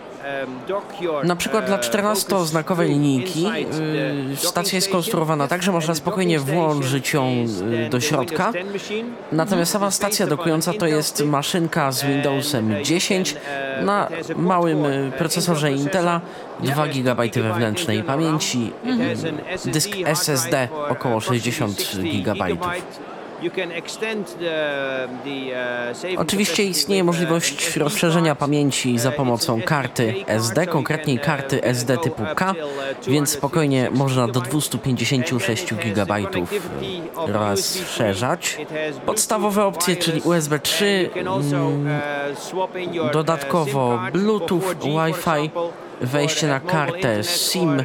dock 0.67 1.01
your 1.01 1.25
Na 1.25 1.35
przykład 1.35 1.65
dla 1.65 1.75
uh, 1.75 1.81
14-znakowej 1.81 2.87
linijki 2.87 3.43
inside 3.43 3.71
the 3.71 4.33
y, 4.33 4.35
stacja 4.37 4.75
jest 4.75 4.87
station. 4.87 5.03
skonstruowana 5.03 5.47
tak, 5.47 5.63
że 5.63 5.71
można 5.71 5.95
spokojnie 5.95 6.39
włożyć 6.39 7.13
ją 7.13 7.45
y, 7.87 7.89
do 7.89 7.99
środka. 7.99 8.51
Windows 8.51 8.73
10 8.73 8.73
machine. 8.73 9.09
Natomiast 9.31 9.71
sama 9.71 9.91
stacja 9.91 10.27
dokująca 10.27 10.73
to 10.73 10.87
jest 10.87 11.25
maszynka 11.25 11.91
z 11.91 12.03
Windowsem 12.03 12.83
10 12.83 13.35
na 13.81 14.09
małym 14.35 14.85
y, 14.85 15.11
procesorze 15.17 15.71
Intela, 15.71 16.21
2 16.59 16.87
GB 16.87 17.29
wewnętrznej 17.35 18.03
pamięci, 18.03 18.71
dysk 19.65 19.89
SSD 20.05 20.67
około 20.89 21.19
60 21.19 21.97
GB. 22.23 22.47
Uh, 23.35 23.49
Oczywiście 26.17 26.63
istnieje 26.63 27.01
uh, 27.01 27.05
możliwość 27.05 27.75
rozszerzenia 27.77 28.35
pamięci 28.35 28.99
za 28.99 29.11
pomocą 29.11 29.61
karty 29.61 30.13
SD, 30.27 30.67
konkretniej 30.67 31.19
karty 31.19 31.63
SD 31.63 31.97
typu 31.97 32.23
K, 32.35 32.53
więc 33.07 33.29
spokojnie 33.29 33.89
można 33.91 34.27
do 34.27 34.41
256 34.41 35.73
GB 35.73 36.15
rozszerzać. 37.15 38.57
Podstawowe 39.05 39.65
opcje, 39.65 39.95
czyli 39.95 40.21
USB 40.21 40.59
3, 40.59 41.09
mm, 41.15 41.89
dodatkowo 43.13 43.99
Bluetooth, 44.13 44.75
Wi-Fi, 44.81 45.49
wejście 46.01 46.47
na 46.47 46.59
kartę 46.59 47.23
SIM, 47.23 47.83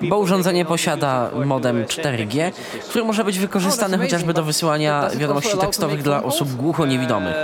bo 0.00 0.18
urządzenie 0.18 0.64
posiada 0.64 1.30
modem 1.44 1.84
4G, 1.84 2.52
który 2.88 3.04
może 3.04 3.24
być 3.24 3.38
wykorzystany 3.38 3.98
chociażby 3.98 4.34
do 4.34 4.42
wysyłania 4.42 5.10
wiadomości 5.16 5.58
tekstowych 5.58 6.02
dla 6.02 6.22
osób 6.22 6.52
głuchoniewidomych. 6.52 7.34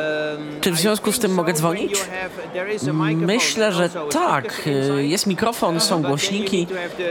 Czy 0.61 0.73
w 0.73 0.77
związku 0.77 1.13
z 1.13 1.19
tym 1.19 1.35
mogę 1.35 1.53
dzwonić? 1.53 2.05
Myślę, 3.17 3.73
że 3.73 3.89
tak. 4.11 4.69
Jest 4.97 5.27
mikrofon, 5.27 5.81
są 5.81 6.03
głośniki, 6.03 6.67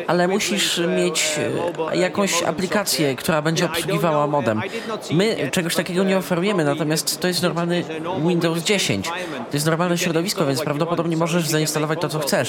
ale 0.07 0.27
musisz 0.27 0.81
mieć 0.97 1.39
e, 1.91 1.97
jakąś 1.97 2.43
aplikację, 2.43 3.15
która 3.15 3.41
będzie 3.41 3.65
obsługiwała 3.65 4.27
modem. 4.27 4.61
My 5.11 5.49
czegoś 5.51 5.75
takiego 5.75 6.03
nie 6.03 6.17
oferujemy, 6.17 6.63
natomiast 6.65 7.21
to 7.21 7.27
jest 7.27 7.41
normalny 7.41 7.83
Windows 8.27 8.63
10. 8.63 9.07
To 9.51 9.53
jest 9.53 9.65
normalne 9.65 9.97
środowisko, 9.97 10.45
więc 10.45 10.61
prawdopodobnie 10.61 11.17
możesz 11.17 11.47
zainstalować 11.47 12.01
to, 12.01 12.09
co 12.09 12.19
chcesz 12.19 12.40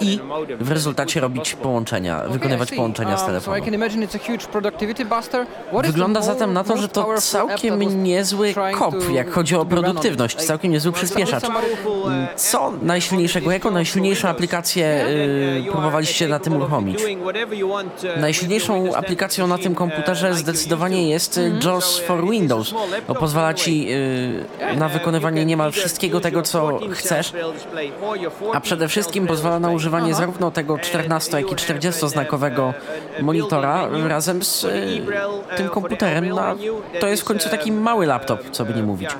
i 0.00 0.20
w 0.60 0.70
rezultacie 0.70 1.20
robić 1.20 1.54
połączenia, 1.54 2.22
wykonywać 2.28 2.70
połączenia 2.70 3.16
z 3.16 3.28
Um, 3.28 4.08
the 4.08 5.82
Wygląda 5.82 6.22
zatem 6.22 6.52
na 6.52 6.64
to, 6.64 6.76
że 6.76 6.88
to 6.88 7.20
całkiem 7.20 8.04
niezły 8.04 8.54
kop, 8.78 8.94
jak 9.12 9.30
chodzi 9.30 9.56
o 9.56 9.64
produktywność, 9.64 10.36
całkiem 10.36 10.72
niezły 10.72 10.92
przyspieszacz. 10.92 11.44
Co 12.36 12.72
najsilniejszego, 12.82 13.52
jaką 13.52 13.70
najsilniejszą 13.70 14.28
aplikację 14.28 15.06
y, 15.66 15.70
próbowaliście 15.70 16.28
na 16.28 16.38
tym 16.38 16.56
uruchomić? 16.56 16.98
Najsilniejszą 18.16 18.94
aplikacją 18.94 19.46
na 19.46 19.58
tym 19.58 19.74
komputerze 19.74 20.34
zdecydowanie 20.34 21.10
jest 21.10 21.38
y, 21.38 21.52
JAWS 21.64 21.98
for 21.98 22.30
Windows, 22.30 22.74
bo 23.08 23.14
pozwala 23.14 23.54
ci 23.54 23.88
y, 23.92 24.76
na 24.76 24.88
wykonywanie 24.88 25.44
niemal 25.44 25.72
wszystkiego 25.72 26.20
tego, 26.20 26.42
co 26.42 26.80
chcesz, 26.92 27.32
a 28.52 28.60
przede 28.60 28.88
wszystkim 28.88 29.26
pozwala 29.28 29.60
na 29.60 29.70
używanie 29.70 30.14
zarówno 30.14 30.50
tego 30.50 30.78
14, 30.78 31.36
jak 31.40 31.52
i 31.52 31.54
40-znakowego 31.54 32.72
monitora 33.22 33.88
razem 34.08 34.42
z 34.42 34.64
y, 34.64 35.02
tym 35.56 35.68
komputerem. 35.68 36.28
Na, 36.28 36.56
to 37.00 37.06
jest 37.06 37.22
w 37.22 37.24
końcu 37.24 37.48
taki 37.48 37.72
mały 37.72 38.06
laptop, 38.06 38.50
co 38.50 38.64
by 38.64 38.74
nie 38.74 38.82
mówić. 38.82 39.10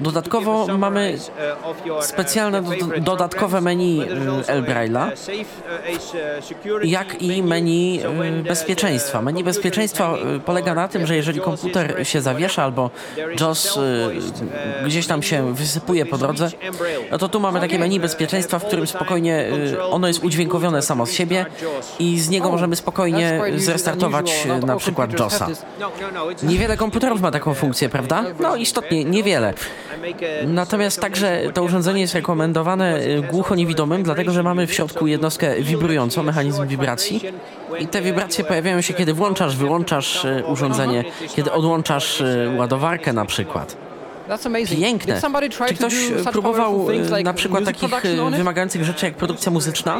Dodatkowo 0.00 0.66
mamy 0.78 1.18
specjalne 2.00 2.62
do, 2.62 3.00
dodatkowe 3.00 3.60
menu 3.60 4.02
y, 4.02 4.06
Elbraila, 4.46 5.10
jak 6.84 7.22
i 7.22 7.42
menu 7.42 8.00
y, 8.40 8.42
bezpieczeństwa. 8.42 9.22
Menu 9.22 9.44
bezpieczeństwa 9.44 10.14
polega 10.44 10.74
na 10.74 10.88
tym, 10.88 11.06
że 11.06 11.16
jeżeli 11.16 11.40
komputer 11.40 12.06
się 12.06 12.20
zawiesza 12.20 12.62
albo 12.62 12.90
JOS 13.40 13.78
gdzieś 14.84 15.06
tam 15.06 15.22
się 15.22 15.54
wysypuje 15.54 16.06
po 16.06 16.18
drodze, 16.18 16.50
no 17.10 17.18
to 17.18 17.28
tu 17.28 17.40
mamy 17.40 17.60
takie 17.60 17.78
menu 17.78 18.00
bezpieczeństwa, 18.00 18.58
w 18.58 18.64
którym 18.64 18.86
spokojnie 18.86 19.15
y, 19.16 19.84
ono 19.84 20.08
jest 20.08 20.24
udźwiękowione 20.24 20.82
samo 20.82 21.06
z 21.06 21.12
siebie 21.12 21.46
i 21.98 22.20
z 22.20 22.28
niego 22.28 22.50
możemy 22.50 22.76
spokojnie 22.76 23.40
zrestartować 23.56 24.46
y, 24.62 24.66
na 24.66 24.76
przykład 24.76 25.20
JOSa. 25.20 25.48
Niewiele 26.42 26.76
komputerów 26.76 27.20
ma 27.20 27.30
taką 27.30 27.54
funkcję, 27.54 27.88
prawda? 27.88 28.24
No 28.40 28.56
istotnie 28.56 29.04
niewiele. 29.04 29.54
Natomiast 30.46 31.00
także 31.00 31.40
to 31.54 31.62
urządzenie 31.62 32.00
jest 32.00 32.14
rekomendowane 32.14 33.00
y, 33.00 33.22
głuchoniewidomym, 33.22 34.02
dlatego 34.02 34.32
że 34.32 34.42
mamy 34.42 34.66
w 34.66 34.74
środku 34.74 35.06
jednostkę 35.06 35.60
wibrującą, 35.60 36.22
mechanizm 36.22 36.66
wibracji 36.66 37.20
i 37.78 37.86
te 37.86 38.02
wibracje 38.02 38.44
pojawiają 38.44 38.80
się, 38.80 38.94
kiedy 38.94 39.14
włączasz, 39.14 39.56
wyłączasz 39.56 40.26
urządzenie, 40.46 41.04
kiedy 41.36 41.52
odłączasz 41.52 42.22
ładowarkę 42.56 43.12
na 43.12 43.24
przykład. 43.24 43.85
That's 44.28 44.46
amazing. 44.46 44.80
piękne. 44.80 45.14
Did 45.14 45.22
somebody 45.22 45.48
try 45.48 45.68
Czy 45.68 45.74
to 45.74 45.78
ktoś 45.78 46.10
do 46.10 46.18
such 46.18 46.32
próbował 46.32 46.86
e, 47.18 47.22
na 47.22 47.34
przykład 47.34 47.64
takich 47.64 48.04
e, 48.04 48.22
on 48.22 48.32
it? 48.32 48.38
wymagających 48.38 48.84
rzeczy 48.84 49.06
jak 49.06 49.14
produkcja 49.14 49.52
muzyczna? 49.52 49.98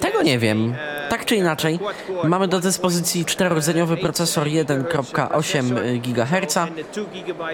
Tego 0.00 0.22
nie 0.22 0.38
wiem. 0.38 0.74
Tak 1.08 1.24
czy 1.24 1.36
inaczej, 1.36 1.78
mamy 2.24 2.48
do 2.48 2.60
dyspozycji 2.60 3.24
czterordzeniowy 3.24 3.96
procesor 3.96 4.46
1.8 4.46 6.00
GHz, 6.00 6.58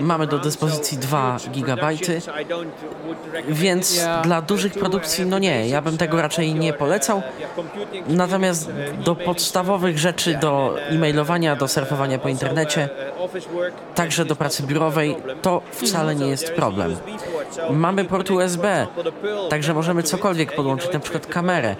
mamy 0.00 0.26
do 0.26 0.38
dyspozycji 0.38 0.98
2 0.98 1.36
GB, 1.54 1.88
więc 3.48 4.04
dla 4.22 4.42
dużych 4.42 4.72
produkcji, 4.72 5.26
no 5.26 5.38
nie, 5.38 5.68
ja 5.68 5.82
bym 5.82 5.98
tego 5.98 6.22
raczej 6.22 6.54
nie 6.54 6.72
polecał. 6.72 7.22
Natomiast 8.08 8.70
do 9.04 9.16
podstawowych 9.16 9.98
rzeczy, 9.98 10.38
do 10.40 10.76
e-mailowania, 10.88 11.56
do 11.56 11.68
surfowania 11.68 12.18
po 12.18 12.28
internecie, 12.28 12.88
także 13.94 14.24
do 14.24 14.36
pracy 14.36 14.62
biurowej, 14.62 15.16
to 15.42 15.62
wcale 15.70 16.14
nie 16.14 16.26
jest 16.26 16.52
problem. 16.52 16.96
Mamy 17.70 18.04
port 18.04 18.30
USB, 18.30 18.86
także 19.50 19.74
możemy 19.74 20.02
cokolwiek 20.02 20.54
podłączyć, 20.54 20.92
na 20.92 21.00
przykład 21.00 21.26
kamerę. 21.26 21.76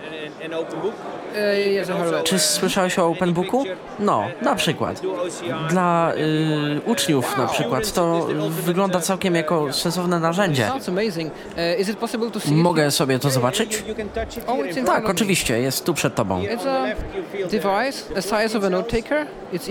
It. 1.33 2.25
Czy 2.25 2.39
słyszałeś 2.39 2.99
o 2.99 3.07
OpenBooku? 3.09 3.65
No, 3.99 4.25
na 4.43 4.55
przykład. 4.55 5.03
Dla 5.71 6.13
y, 6.15 6.91
uczniów 6.91 7.37
na 7.37 7.47
przykład 7.47 7.93
to 7.93 8.29
wygląda 8.51 9.01
całkiem 9.01 9.35
jako 9.35 9.73
sensowne 9.73 10.21
narzędzie. 10.21 10.71
See? 12.41 12.55
Mogę 12.55 12.91
sobie 12.91 13.19
to 13.19 13.31
zobaczyć? 13.31 13.85
Tak, 14.87 15.09
oczywiście, 15.09 15.59
jest 15.61 15.85
tu 15.85 15.95
przed 15.95 16.15
tobą. 16.15 16.43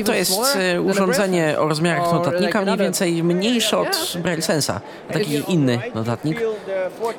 To 0.06 0.14
jest 0.14 0.40
a 0.78 0.82
urządzenie 0.82 1.56
o 1.60 1.68
rozmiarach 1.68 2.14
notatnika, 2.14 2.62
mniej 2.62 2.78
więcej 2.78 3.24
mniejsze 3.24 3.78
od 3.78 4.18
Braille 4.24 4.42
Sensa. 4.42 4.82
Taki 5.14 5.44
inny 5.48 5.80
notatnik. 5.96 6.42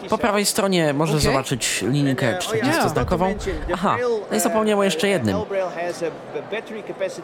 Po 0.09 0.19
prawej 0.19 0.47
stronie 0.47 0.93
możesz 0.93 1.23
zobaczyć 1.23 1.83
linijkę 1.89 2.39
40-znakową. 2.39 3.35
Aha, 3.75 3.97
no 4.33 4.39
i 4.39 4.41
zapomniałem 4.41 4.79
o 4.79 4.85
jeszcze 4.85 5.09
jednym. 5.09 5.37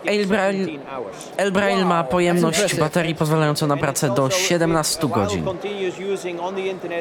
Elbrail, 0.07 0.79
Elbrail 1.37 1.87
ma 1.87 2.05
pojemność 2.05 2.77
baterii 2.77 3.15
pozwalającą 3.15 3.67
na 3.67 3.77
pracę 3.77 4.15
do 4.15 4.31
17 4.31 5.09
godzin. 5.09 5.45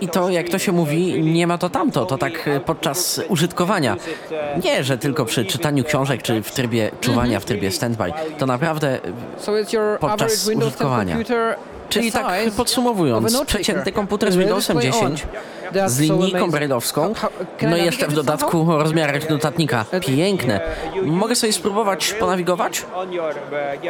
I 0.02 0.08
to, 0.08 0.30
jak 0.30 0.50
to 0.50 0.60
się 0.60 0.72
mówi, 0.72 1.24
nie 1.24 1.48
ma 1.48 1.58
to 1.58 1.70
tamto, 1.70 2.06
to 2.06 2.18
tak 2.18 2.48
e, 2.48 2.60
podczas 2.60 3.22
użytkowania. 3.28 3.96
Nie, 4.64 4.84
że 4.84 4.98
tylko 4.98 5.26
przy 5.26 5.46
czytaniu 5.46 5.84
książek, 5.84 6.22
czy 6.22 6.44
w 6.44 6.52
trybie 6.52 6.92
czuwania, 7.02 7.40
w 7.40 7.46
trybie 7.46 7.72
standby. 7.72 8.12
To 8.38 8.46
naprawdę 8.46 9.00
e, 9.04 9.98
podczas 10.00 10.30
Windows 10.30 10.46
10 10.46 10.64
użytkowania. 10.64 11.18
Czyli 11.90 12.12
tak 12.12 12.26
podsumowując, 12.58 13.46
przeciętny 13.46 13.92
komputer 13.92 14.32
z 14.32 14.36
Windowsem 14.36 14.78
display 14.78 15.06
on. 15.06 15.16
10 15.16 15.28
That's 15.32 15.57
z 15.86 16.00
linijką 16.00 16.52
brailleowską, 16.52 17.14
no 17.62 17.78
I 17.78 17.86
jeszcze 17.86 18.08
w 18.08 18.14
dodatku 18.14 18.52
somehow? 18.52 18.76
o 18.76 18.84
rozmiarach 18.84 19.30
notatnika. 19.30 19.86
Piękne. 20.02 20.62
Mogę 21.04 21.36
sobie 21.36 21.54
spróbować 21.54 22.14
ponawigować? 22.14 22.86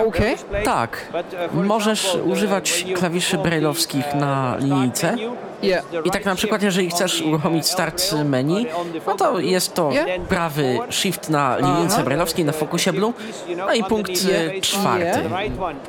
Okay. 0.07 0.35
Tak. 0.63 1.07
Możesz 1.53 2.17
używać 2.25 2.85
klawiszy 2.95 3.37
brailleowskich 3.37 4.15
na 4.15 4.57
linijce. 4.59 5.15
Yeah. 5.61 5.85
I 6.05 6.11
tak 6.11 6.25
na 6.25 6.35
przykład, 6.35 6.61
jeżeli 6.61 6.89
chcesz 6.89 7.21
uruchomić 7.21 7.67
start 7.67 8.13
menu, 8.25 8.65
no 9.07 9.15
to 9.15 9.39
jest 9.39 9.73
to 9.73 9.89
prawy 10.29 10.79
shift 10.89 11.29
na 11.29 11.57
linijce 11.57 12.03
brailleowskiej 12.03 12.45
na 12.45 12.51
fokusie 12.51 12.93
blue, 12.93 13.13
no 13.57 13.73
i 13.73 13.83
punkt 13.83 14.11
e, 14.11 14.61
czwarty. 14.61 15.29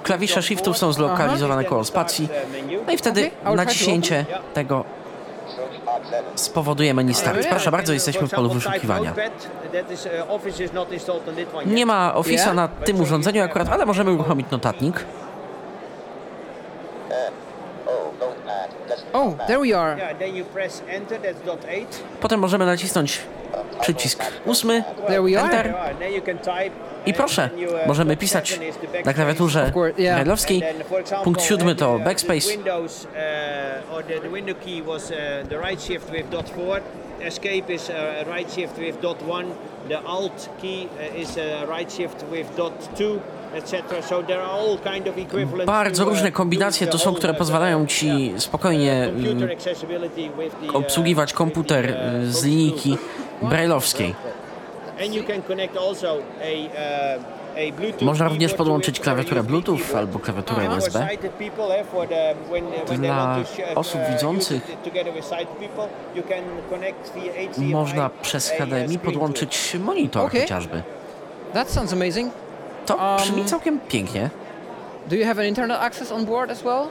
Klawisze 0.03 0.43
shiftów 0.43 0.79
są 0.79 0.93
zlokalizowane 0.93 1.65
koło 1.65 1.85
spacji, 1.85 2.29
no 2.87 2.93
i 2.93 2.97
wtedy 2.97 3.31
naciśnięcie 3.57 4.27
tego 4.55 4.85
spowoduje 6.35 6.95
menu 6.95 7.15
start. 7.15 7.47
Proszę 7.49 7.71
bardzo, 7.71 7.93
jesteśmy 7.93 8.29
w 8.29 8.31
polu 8.31 8.51
wyszukiwania. 8.51 9.15
Nie 11.67 11.87
ma 11.87 12.13
Office'a 12.17 12.55
na 12.55 12.69
tym 12.69 13.01
urządzeniu 13.01 13.45
akurat, 13.45 13.69
ale 13.69 13.87
możemy 13.87 14.13
uruchomić 14.13 14.51
notatnik. 14.51 15.05
Oh, 19.13 19.47
there 19.47 19.59
we 19.59 19.79
are. 19.79 20.15
Potem 22.21 22.41
możemy 22.41 22.67
nacisnąć 22.67 23.21
przycisk 23.81 24.23
ósmy. 24.45 24.85
Enter. 25.39 25.75
I 27.07 27.15
proszę, 27.15 27.51
możemy 27.87 28.17
pisać 28.17 28.61
na 29.05 29.15
klawiaturze 29.15 29.73
brailleowskiej. 29.97 30.63
Punkt 31.25 31.43
siódmy 31.43 31.75
to 31.75 31.99
backspace. 31.99 32.49
Uh, 32.59 32.65
was 34.87 35.11
uh, 35.11 35.17
4. 36.45 36.83
Escape 37.21 37.71
is 37.71 37.91
uh, 37.91 38.25
right 38.27 38.51
shift 38.51 38.79
with 38.79 39.01
dot 39.01 39.23
1. 39.23 39.55
The 39.89 40.03
alt 40.05 40.49
key 40.63 40.89
uh, 40.99 41.21
is 41.21 41.37
uh, 41.37 41.67
right 41.69 41.91
shift 41.93 42.25
with 42.31 42.57
dot 42.57 42.97
2, 42.97 43.21
Bardzo 45.67 46.03
uh, 46.05 46.09
różne 46.09 46.33
kombinacje 46.33 46.87
to 46.87 46.99
są, 46.99 47.15
które 47.15 47.35
pozwalają 47.35 47.87
Ci 47.87 48.35
spokojnie 48.37 49.05
computer 49.05 49.51
mm, 49.51 50.69
uh, 50.69 50.77
obsługiwać 50.77 51.33
komputer 51.33 51.97
z 52.25 52.45
linijki 52.45 52.97
brailleowskiej. 53.43 54.11
Uh, 54.11 54.49
Można 58.01 58.29
również 58.29 58.55
podłączyć 58.55 59.01
klawiaturę 59.01 59.43
Bluetooth 59.43 59.97
albo 59.97 60.19
klawiaturę 60.19 60.65
For 60.67 60.79
USB. 60.79 61.09
eh, 62.13 62.99
Dla 62.99 63.39
osób 63.75 64.01
uh, 64.01 64.11
widzących 64.15 64.63
Można 67.59 68.11
przez 68.23 68.53
uh, 68.53 68.57
HDMI 68.59 68.99
podłączyć 68.99 69.77
monitor 69.81 70.27
Okay. 70.27 70.41
chociażby. 70.41 70.83
That 71.53 71.71
sounds 71.71 71.93
amazing. 71.93 72.33
To 72.89 73.17
brzmi 73.23 73.45
całkiem 73.45 73.81
pięknie. 73.89 74.31
Do 75.11 75.17
you 75.17 75.27
have 75.27 75.41
an 75.43 75.47
internet 75.49 75.79
access 75.81 76.13
on 76.13 76.25
board 76.27 76.51
as 76.51 76.63
well? 76.63 76.87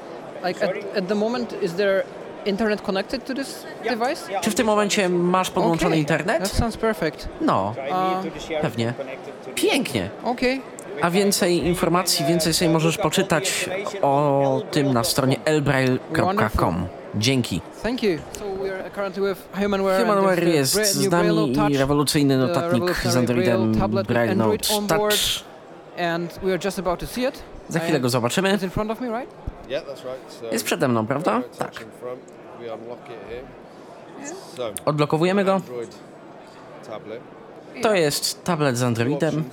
Like 0.46 0.66
at, 0.66 0.72
at 0.98 1.08
the 1.08 1.16
moment, 1.16 1.64
is 1.64 1.74
there 1.74 2.04
internet 2.46 2.82
connected 2.82 3.26
to 3.26 3.34
this 3.34 3.64
device? 3.84 4.42
Czy 4.42 4.52
w 4.52 4.56
tym 4.56 4.66
momencie 4.68 5.10
masz 5.10 5.50
podłączony 5.50 5.90
Okay. 5.90 6.00
internet? 6.00 6.40
That 6.44 6.52
sounds 6.52 6.78
perfect. 6.78 7.28
No, 7.42 7.74
Uh, 7.90 8.62
pewnie. 8.62 8.94
Pięknie. 9.56 10.10
okay. 10.24 10.60
A 11.02 11.10
więcej 11.10 11.66
informacji, 11.68 12.26
więcej 12.26 12.54
sobie 12.54 12.70
możesz 12.72 12.98
poczytać 12.98 13.70
o 14.02 14.62
tym 14.72 14.94
na 14.94 15.04
stronie 15.04 15.36
elbraille.com. 15.46 16.86
Dzięki. 17.16 17.62
Thank 17.84 18.04
you. 18.04 18.20
So 18.40 18.46
we 18.64 18.76
are 18.80 18.90
currently 18.90 19.30
with 19.30 19.42
Humanware. 19.62 19.96
and 20.02 20.08
Humanware 20.10 20.44
jest 20.48 20.76
bra- 20.78 20.86
z 20.86 21.00
new 21.02 21.10
Braille 21.10 21.34
nami 21.34 21.56
Touch, 21.56 21.70
i 21.70 21.78
rewolucyjny 21.78 22.38
notatnik 22.38 22.84
z 22.84 23.16
revolutionary 23.16 23.20
Androidem 23.20 24.04
Braille 24.08 24.36
Note. 24.36 24.58
Touch. 24.88 25.14
And 25.98 26.40
we 26.44 26.54
are 26.54 26.64
just 26.64 26.80
about 26.80 27.00
to 27.00 27.08
see 27.08 27.28
it. 27.28 27.44
Za 27.70 27.80
chwilę 27.80 28.00
go 28.00 28.10
zobaczymy. 28.10 28.54
It's 28.54 28.64
in 28.64 28.70
front 28.70 28.92
of 28.92 29.02
me, 29.02 29.08
right? 29.20 29.34
Yeah, 29.70 29.86
that's 29.86 30.04
right. 30.04 30.34
So 30.42 30.52
Jest 30.52 30.66
przede 30.66 30.88
mną, 30.88 31.08
prawda? 31.08 31.42
Tak. 31.58 31.72
touch 31.72 31.82
in 31.82 31.92
front, 31.92 32.20
we 32.60 32.74
unlock 32.74 33.00
it 33.10 33.30
here. 33.30 33.44
So, 34.56 34.72
Odblokowujemy 34.86 35.44
go. 35.46 35.54
Android 35.54 35.96
tablet. 36.88 37.22
To 37.82 37.94
jest 37.94 38.44
tablet 38.44 38.78
z 38.78 38.84
Androidem. 38.84 39.50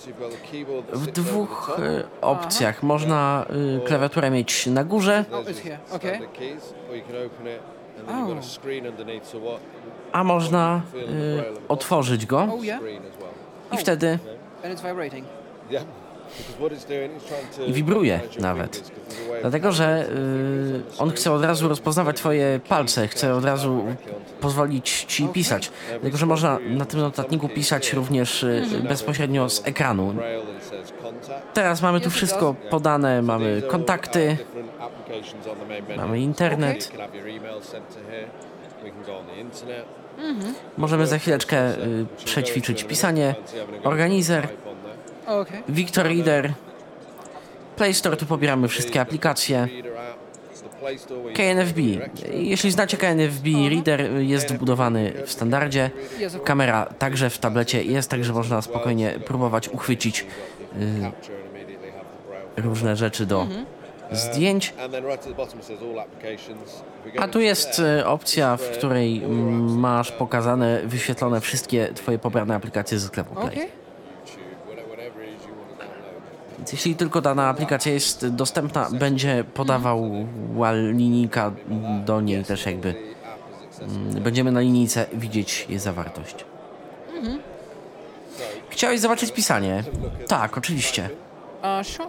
W 0.93 1.07
dwóch 1.07 1.71
e, 1.79 2.03
opcjach 2.21 2.83
można 2.83 3.47
y, 3.51 3.87
klawiaturę 3.87 4.31
mieć 4.31 4.67
na 4.67 4.85
górze, 4.85 5.25
Oh, 5.33 5.37
it's 5.43 5.61
here. 5.63 5.79
Okay. 5.93 6.11
Standard 6.11 6.33
keys, 6.33 6.75
or 6.91 6.97
you 6.97 7.03
can 7.03 7.17
open 7.17 7.47
it, 7.47 7.61
and 7.99 8.09
then 8.09 8.19
you've 8.19 8.35
got 8.35 8.45
a 8.45 8.49
screen 8.49 8.87
underneath. 8.87 9.27
So 9.27 9.39
what? 9.39 9.61
a 10.13 10.25
można 10.25 10.83
Feel 10.93 11.07
the 11.07 11.13
y, 11.13 11.69
otworzyć 11.69 12.27
go 12.27 12.39
Oh, 12.53 12.65
yeah. 12.65 12.81
screen 12.81 13.03
as 13.03 13.21
well. 13.21 13.31
i 13.71 13.77
wtedy 13.77 14.19
And 14.65 14.73
it's 14.73 14.83
vibrating. 14.83 15.27
Yeah. 15.71 15.85
I 17.67 17.73
wibruje 17.73 18.21
nawet. 18.39 18.93
Dlatego, 19.41 19.73
że 19.73 20.07
y, 20.09 20.99
on 20.99 21.11
chce 21.11 21.33
od 21.33 21.45
razu 21.45 21.69
rozpoznawać 21.69 22.17
twoje 22.17 22.61
palce, 22.69 23.09
chce 23.09 23.35
od 23.35 23.45
razu 23.45 23.85
pozwolić 24.41 25.05
ci 25.09 25.29
pisać. 25.29 25.71
Dlatego, 25.91 26.17
że 26.17 26.27
można 26.27 26.59
na 26.67 26.85
tym 26.85 27.01
notatniku 27.01 27.49
pisać 27.49 27.93
również 27.93 28.43
y, 28.43 28.63
bezpośrednio 28.89 29.49
z 29.49 29.67
ekranu. 29.67 30.15
Teraz 31.55 31.83
mamy 31.83 32.01
tu 32.01 32.11
wszystko 32.11 32.55
podane, 32.71 33.23
mamy 33.23 33.63
kontakty, 33.69 34.37
mamy 35.97 36.21
internet. 36.21 36.93
Możemy 40.77 41.07
za 41.07 41.19
chwileczkę 41.19 41.79
y, 41.79 42.07
przećwiczyć 42.25 42.85
pisanie, 42.85 43.35
organizer. 43.85 44.49
Victor 45.69 46.07
Reader, 46.07 46.53
Play 47.77 47.95
Store, 47.95 48.17
tu 48.17 48.27
pobieramy 48.27 48.69
wszystkie 48.69 49.01
aplikacje. 49.01 49.69
KNFB. 51.35 51.79
Jeśli 52.33 52.71
znacie 52.71 52.97
KNFB, 52.97 53.47
Reader 53.71 54.11
jest 54.19 54.55
wbudowany 54.55 55.13
w 55.27 55.33
standardzie. 55.33 55.91
Kamera 56.45 56.87
także 56.99 57.31
w 57.31 57.39
tablecie 57.39 57.83
jest, 57.83 58.11
także 58.11 58.33
można 58.33 58.63
spokojnie 58.63 59.11
próbować 59.27 59.69
uchwycić 59.69 60.27
y, 62.57 62.63
różne 62.63 62.97
rzeczy 62.97 63.27
do 63.27 63.47
zdjęć. 64.13 64.75
We 67.05 67.13
go 67.13 67.23
A 67.23 67.29
tu 67.29 67.41
jest 67.41 67.79
e, 67.81 68.07
opcja, 68.07 68.57
w 68.57 68.71
której 68.71 69.25
mm, 69.25 69.79
masz 69.79 70.13
pokazane, 70.13 70.81
wyświetlone 70.85 71.41
wszystkie 71.41 71.89
twoje 71.95 72.19
pobrane 72.19 72.55
aplikacje 72.55 72.99
ze 72.99 73.07
sklepu 73.07 73.35
Play. 73.35 73.47
Okay. 73.47 73.67
whatever- 73.67 74.89
whatever 74.89 75.29
it 75.29 75.41
is 75.41 75.47
you 75.49 75.55
want 75.55 75.71
to 75.71 75.85
download. 75.85 76.15
Więc 76.51 76.54
jeśli 76.73 76.97
tylko 76.97 77.21
dana 77.21 77.49
aplikacja 77.49 77.93
jest 77.93 78.29
dostępna, 78.29 78.89
będzie 78.93 79.45
podawała 79.55 80.73
linijka 80.73 81.53
do 82.05 82.21
niej 82.21 82.45
też 82.45 82.67
jakby. 82.67 82.95
mm, 83.81 84.23
Będziemy 84.23 84.53
na 84.53 84.61
linijce 84.61 85.07
widzieć 85.13 85.67
jej 85.69 85.79
zawartość. 85.79 86.45
Mhm. 87.17 87.39
Chciałeś 88.69 89.01
zobaczyć 89.01 89.33
pisanie? 89.33 89.85
Tak, 90.29 90.59
oczywiście. 90.59 91.09
Sure. 91.83 92.09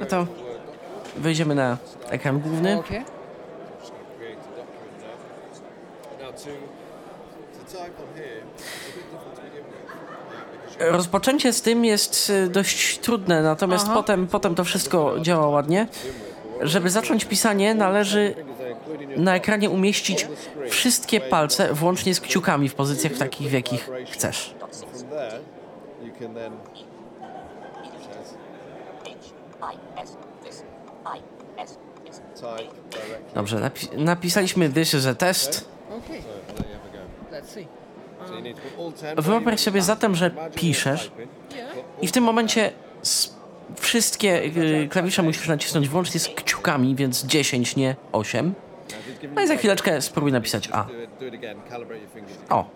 No 0.00 0.06
to 0.06 0.26
wejdziemy 1.16 1.54
na 1.54 1.76
ekran 2.10 2.40
główny. 2.40 2.78
Okay. 2.78 2.88
Create 2.88 4.40
a 4.40 4.56
document 4.56 5.00
now. 6.20 6.20
Now 6.20 6.32
to, 6.32 6.50
to 7.58 7.78
type 7.78 7.94
on 8.02 8.08
here, 8.16 8.26
it's 8.26 8.62
a 8.62 8.96
bit 8.96 9.04
different 9.12 9.36
to 9.36 9.42
begin 9.42 9.64
with. 9.64 9.86
Yeah, 10.32 10.44
because 10.52 10.65
Rozpoczęcie 10.78 11.52
z 11.52 11.62
tym 11.62 11.84
jest 11.84 12.30
y, 12.30 12.48
dość 12.48 12.98
trudne, 12.98 13.42
natomiast 13.42 13.84
Aha. 13.86 13.94
potem, 13.94 14.26
potem 14.26 14.54
to 14.54 14.64
wszystko 14.64 15.20
działa 15.20 15.48
ładnie. 15.48 15.86
Żeby 16.60 16.90
zacząć 16.90 17.24
pisanie, 17.24 17.74
należy 17.74 18.34
na 19.16 19.36
ekranie 19.36 19.70
umieścić 19.70 20.28
wszystkie 20.68 21.20
palce, 21.20 21.74
włącznie 21.74 22.14
z 22.14 22.20
kciukami 22.20 22.68
w 22.68 22.74
pozycjach 22.74 23.12
takich, 23.12 23.48
w 23.48 23.52
jakich 23.52 23.90
chcesz. 24.10 24.54
Dobrze, 33.34 33.60
napi 33.60 33.88
napisaliśmy 33.96 34.68
this 34.68 34.94
is 34.94 35.06
a 35.06 35.14
test. 35.14 35.64
Okay. 35.90 36.22
So 36.46 36.52
there 36.54 36.68
you 36.68 36.74
have 36.74 36.84
a 36.84 36.92
go. 36.92 37.36
Let's 37.36 37.48
see. 37.54 37.66
So 38.25 38.25
you 38.25 38.25
need 38.25 38.25
to 38.25 38.25
put 38.25 38.25
all 38.25 38.25
10 38.25 38.25
Wyobraź 39.16 39.60
sobie 39.60 39.82
zatem, 39.82 40.14
że 40.14 40.30
piszesz 40.54 41.10
i 42.00 42.06
w 42.08 42.12
tym 42.12 42.24
momencie 42.24 42.72
wszystkie 43.76 44.44
y, 44.44 44.88
klawisze 44.90 45.22
musisz 45.22 45.48
nacisnąć 45.48 45.88
włącznie 45.88 46.20
z 46.20 46.28
kciukami, 46.28 46.94
więc 46.94 47.24
10, 47.24 47.76
nie 47.76 47.96
8. 48.12 48.54
No 49.34 49.42
i 49.42 49.46
za 49.46 49.56
chwileczkę 49.56 50.02
spróbuj 50.02 50.32
napisać 50.32 50.68
A. 50.72 50.86
O. 52.50 52.64
To. 52.64 52.70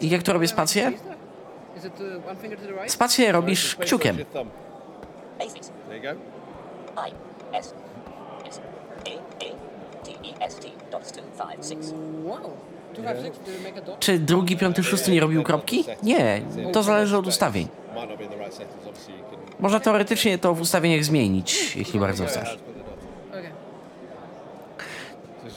I 0.00 0.10
jak 0.10 0.22
tu 0.22 0.32
robię 0.32 0.48
spację? 0.48 0.92
To? 0.92 2.90
Spację 2.90 3.32
robisz 3.32 3.76
kciukiem. 3.76 4.16
Wow. 12.24 12.56
Czy 13.98 14.18
drugi, 14.18 14.56
piąty, 14.56 14.82
szósty 14.82 15.10
nie 15.10 15.20
robił 15.20 15.42
kropki? 15.42 15.84
Nie, 16.02 16.42
to 16.72 16.82
zależy 16.82 17.16
od 17.16 17.26
ustawień. 17.26 17.68
Można 19.60 19.80
teoretycznie 19.80 20.38
to 20.38 20.54
w 20.54 20.60
ustawieniach 20.60 21.04
zmienić, 21.04 21.76
jeśli 21.76 22.00
bardzo 22.00 22.26
chcesz. 22.26 22.58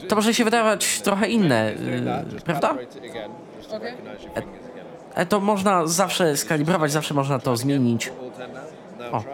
To 0.08 0.16
może 0.16 0.34
się 0.34 0.44
wydawać 0.44 1.00
trochę 1.00 1.28
inne, 1.28 1.72
y, 1.72 2.40
prawda? 2.44 2.74
Ale 5.14 5.26
to 5.26 5.40
można 5.40 5.86
zawsze 5.86 6.36
skalibrować, 6.36 6.92
zawsze 6.92 7.14
można 7.14 7.38
to 7.38 7.56
zmienić. 7.56 8.08
All 8.08 8.30
10 8.30 8.54
now. 8.54 8.62
Now 8.98 9.14
O. 9.14 9.16
Oh. 9.16 9.24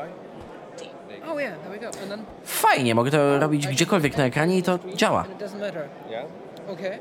Fajnie, 2.44 2.94
mogę 2.94 3.10
to 3.10 3.38
robić 3.38 3.66
gdziekolwiek 3.66 4.16
na 4.16 4.24
ekranie 4.24 4.58
i 4.58 4.62
to 4.62 4.78
działa. 4.94 5.24
Okay. 6.68 6.98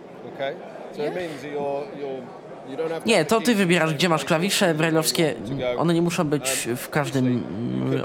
Nie, 3.05 3.25
to 3.25 3.41
ty 3.41 3.55
wybierasz, 3.55 3.93
gdzie 3.93 4.09
masz 4.09 4.25
klawisze 4.25 4.73
brajlowskie. 4.73 5.35
One 5.77 5.93
nie 5.93 6.01
muszą 6.01 6.23
być 6.23 6.67
w 6.75 6.89
każdym, 6.89 7.43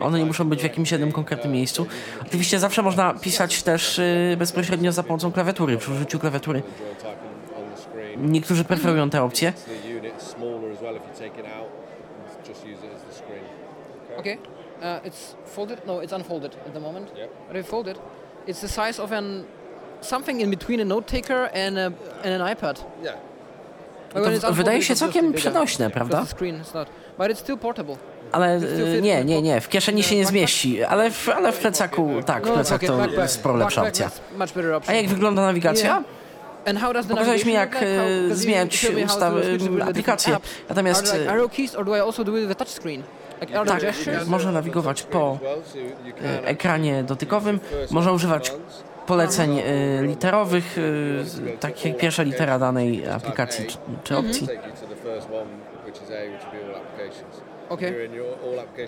one 0.01 0.19
nie 0.19 0.25
muszą 0.25 0.49
być 0.49 0.61
w 0.61 0.63
jakimś 0.63 0.93
jednym 0.93 1.13
konkretnym 1.13 1.53
miejscu. 1.53 1.87
Oczywiście 2.23 2.59
zawsze 2.59 2.83
można 2.83 3.15
pisać 3.15 3.63
też 3.63 3.99
y, 3.99 4.37
bezpośrednio 4.39 4.93
za 4.93 5.03
pomocą 5.03 5.33
klawiatury, 5.33 5.77
przy 5.77 5.93
użyciu 5.93 6.19
klawiatury. 6.19 6.63
Niektórzy 8.17 8.65
preferują 8.65 9.11
tę 9.11 9.23
opcję. 9.23 9.53
Okay. 14.19 14.39
Uh, 14.81 15.01
it's 15.05 15.35
folded. 15.47 15.87
No, 15.87 16.03
it's 16.03 16.13
unfolded 16.13 16.57
at 16.67 16.73
the 16.73 16.81
moment. 16.81 17.13
Yep. 17.17 17.31
But 17.49 17.57
if 17.57 17.69
folded, 17.69 17.99
it's 18.47 18.61
the 18.61 18.69
size 18.69 19.03
of 19.03 19.13
an 19.13 19.45
something 20.05 20.41
in 20.41 20.51
between 20.51 20.81
a 20.81 20.85
note 20.85 21.21
taker 21.23 21.51
and 21.67 21.79
a, 21.79 21.87
and 22.29 22.43
an 22.43 22.53
iPad. 22.53 22.85
Yeah. 23.03 23.17
To 24.41 24.53
wydaje 24.53 24.79
it's 24.79 24.83
się 24.83 24.95
całkiem 24.97 25.33
przenośne, 25.33 25.91
prawda? 25.91 26.25
Ale 28.33 28.61
fit 28.61 29.03
nie, 29.03 29.25
nie, 29.25 29.43
nie, 29.43 29.61
w 29.61 29.69
kieszeni 29.69 30.03
się 30.03 30.17
nie 30.17 30.27
zmieści, 30.27 30.85
ale 30.85 31.11
w, 31.11 31.29
ale 31.29 31.53
w 31.53 31.59
plecaku, 31.59 32.11
tak, 32.27 32.45
w 32.45 32.47
No, 32.49 32.55
plecach 32.55 32.81
to 33.15 33.23
jest 33.23 33.35
sporo 33.35 33.57
lepsza 33.57 33.83
opcja. 33.83 34.11
A 34.91 34.93
jak 34.93 35.09
wygląda 35.09 35.43
nawigacja? 35.43 36.05
Pokazałeś 37.15 37.45
mi, 37.45 37.53
jak 37.53 37.77
e, 37.77 38.35
zmieniać 38.35 38.87
ustaw, 39.05 39.35
apps. 40.29 40.49
Natomiast 40.69 41.17
E, 43.41 43.47
there 43.47 43.65
tak, 43.67 43.81
gestures? 43.81 44.29
można 44.29 44.53
nawigować 44.53 45.03
po 45.03 45.39
e, 46.23 46.45
ekranie 46.45 47.03
dotykowym. 47.03 47.61
Można 47.91 48.13
używać 48.13 48.53
poleceń 49.07 49.59
e, 49.59 49.63
literowych, 50.03 50.77
e, 51.53 51.57
takich 51.57 51.85
jak 51.85 51.97
pierwsza 51.97 52.23
litera 52.23 52.59
danej 52.59 53.09
aplikacji 53.09 53.67
czy, 53.67 53.77
czy 54.05 54.17
opcji. 54.17 54.49
Okay. 57.69 58.09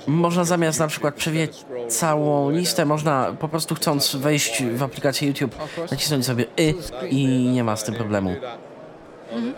Można 0.07 0.45
zamiast 0.45 0.81
na 0.81 0.87
przykład 0.87 1.15
przewijać 1.15 1.65
całą 1.89 2.51
listę, 2.51 2.85
można 2.85 3.37
po 3.41 3.49
prostu 3.49 3.75
chcąc 3.75 4.17
wejść 4.17 4.65
w 4.65 4.83
aplikację 4.83 5.29
YouTube, 5.29 5.57
nacisnąć 5.91 6.27
sobie 6.27 6.45
y 6.61 6.75
i 7.09 7.27
nie 7.27 7.65
ma 7.65 7.77
z 7.77 7.85
tym 7.85 7.95
problemu. 7.95 8.37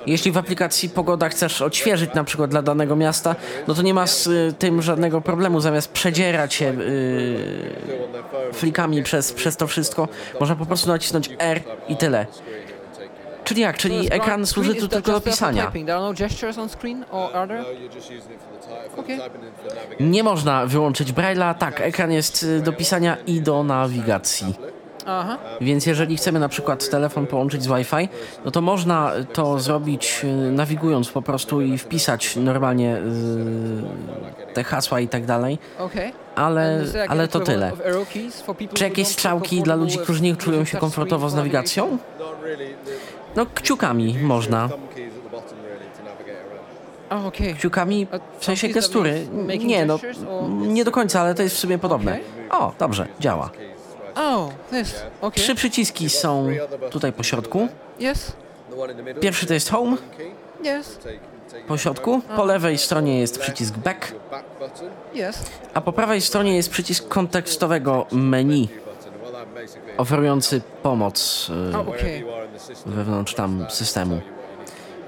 Jeśli 0.06 0.32
w 0.32 0.38
aplikacji 0.38 0.88
pogoda 0.88 1.28
chcesz 1.28 1.62
odświeżyć 1.62 2.14
na 2.14 2.24
przykład 2.24 2.50
dla 2.50 2.62
danego 2.62 2.96
miasta, 2.96 3.36
no 3.68 3.74
to 3.74 3.82
nie 3.82 3.94
ma 3.94 4.06
z 4.06 4.26
y, 4.26 4.54
tym 4.58 4.82
żadnego 4.82 5.20
problemu. 5.20 5.60
Zamiast 5.60 5.92
przedzierać 5.92 6.54
się 6.54 6.64
y, 6.64 7.74
flikami 8.52 9.02
przez, 9.02 9.32
przez 9.32 9.56
to 9.56 9.66
wszystko, 9.66 10.08
można 10.40 10.56
po 10.56 10.66
prostu 10.66 10.88
nacisnąć 10.88 11.30
R 11.38 11.60
i 11.88 11.96
tyle. 11.96 12.26
Czyli 13.44 13.60
jak? 13.60 13.76
Czyli 13.76 14.12
ekran 14.12 14.46
służy 14.46 14.74
tu 14.74 14.88
tylko 14.88 15.12
do 15.12 15.20
pisania. 15.20 15.62
no 15.86 16.14
Okay. 18.96 19.18
Nie 20.00 20.22
można 20.22 20.66
wyłączyć 20.66 21.12
Braille'a. 21.12 21.54
Tak, 21.54 21.80
ekran 21.80 22.12
jest 22.12 22.42
y, 22.42 22.60
do 22.60 22.72
pisania 22.72 23.16
i 23.26 23.40
do 23.40 23.64
nawigacji. 23.64 24.54
Aha. 25.08 25.38
Więc 25.60 25.86
jeżeli 25.86 26.16
chcemy 26.16 26.40
na 26.40 26.48
przykład 26.48 26.90
telefon 26.90 27.26
połączyć 27.26 27.62
z 27.62 27.66
Wi-Fi, 27.66 28.08
no 28.44 28.50
to 28.50 28.60
można 28.60 29.12
to 29.32 29.58
zrobić 29.58 30.20
y, 30.24 30.26
nawigując 30.52 31.08
po 31.08 31.22
prostu 31.22 31.60
i 31.60 31.78
wpisać 31.78 32.36
normalnie 32.36 32.96
y, 32.96 34.54
te 34.54 34.64
hasła 34.64 35.00
i 35.00 35.08
tak 35.08 35.26
dalej. 35.26 35.58
Okay. 35.78 36.12
Ale, 36.34 36.84
ale 37.08 37.28
to 37.28 37.40
tyle. 37.40 37.72
Czy 38.74 38.84
jakieś 38.84 39.08
strzałki 39.08 39.62
dla 39.62 39.74
ludzi, 39.74 39.98
którzy 39.98 40.22
nie 40.22 40.36
czują 40.36 40.64
się 40.64 40.78
komfortowo 40.78 41.30
z 41.30 41.34
nawigacją? 41.34 41.98
No 43.36 43.46
kciukami 43.54 44.18
można. 44.22 44.68
Oh. 47.10 47.30
Kciukami 47.58 48.06
w 48.38 48.44
sensie 48.44 48.68
gestury. 48.68 49.26
Nie, 49.58 49.86
no 49.86 49.98
nie 50.48 50.84
do 50.84 50.90
końca, 50.90 51.20
ale 51.20 51.34
to 51.34 51.42
jest 51.42 51.56
w 51.56 51.58
sumie 51.58 51.78
podobne. 51.78 52.18
O, 52.50 52.72
dobrze, 52.78 53.08
działa. 53.20 53.50
Oh, 54.18 54.52
this. 54.70 54.94
Okay. 55.20 55.42
Trzy 55.42 55.54
przyciski 55.54 56.10
są 56.10 56.48
tutaj 56.90 57.12
po 57.12 57.22
środku. 57.22 57.68
Yes. 58.00 58.32
Pierwszy 59.20 59.46
to 59.46 59.54
jest 59.54 59.70
Home 59.70 59.96
Yes. 60.60 60.98
Po 61.68 61.78
środku. 61.78 62.20
Po 62.36 62.44
lewej 62.44 62.78
stronie 62.78 63.20
jest 63.20 63.38
przycisk 63.38 63.76
Back. 63.76 64.14
Yes. 65.14 65.44
a 65.74 65.80
po 65.80 65.92
prawej 65.92 66.20
stronie 66.20 66.56
jest 66.56 66.70
przycisk 66.70 67.08
kontekstowego 67.08 68.06
menu 68.12 68.68
oferujący 69.96 70.60
pomoc 70.82 71.48
Oh, 71.74 71.80
okay. 71.80 72.24
system. 72.58 72.92
wewnątrz 72.92 73.34
tam 73.34 73.66
systemu. 73.70 74.20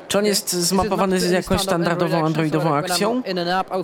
Czy 0.09 0.19
on 0.19 0.25
jest 0.25 0.53
zmapowany 0.53 1.21
z 1.21 1.31
jakąś 1.31 1.61
standard 1.61 1.99
standardową 1.99 2.27
androidową 2.27 2.75
akcją? 2.75 3.23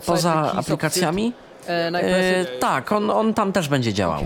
Poza 0.06 0.52
aplikacjami? 0.52 1.32
Press 1.66 2.46
E, 2.46 2.58
tak, 2.60 2.92
on, 2.92 3.10
on 3.10 3.34
tam 3.34 3.52
też 3.52 3.68
będzie 3.68 3.92
działał. 3.94 4.20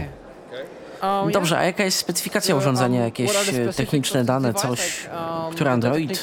Dobrze, 1.33 1.59
a 1.59 1.65
jaka 1.65 1.85
jest 1.85 1.99
specyfikacja 1.99 2.57
urządzenia? 2.57 2.97
um, 2.97 3.05
Jakieś 3.05 3.49
e, 3.59 3.73
techniczne 3.73 4.25
dane, 4.25 4.55
coś, 4.55 5.09
um, 5.45 5.55
który 5.55 5.71
Android? 5.71 6.21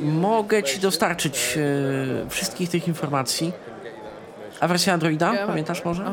Mogę 0.00 0.62
Ci 0.62 0.80
dostarczyć 0.80 1.58
e, 2.26 2.30
wszystkich 2.30 2.70
tych 2.70 2.88
informacji. 2.88 3.52
A 4.60 4.68
wersja 4.68 4.92
Androida? 4.92 5.32
Pamiętasz 5.46 5.84
może? 5.84 6.04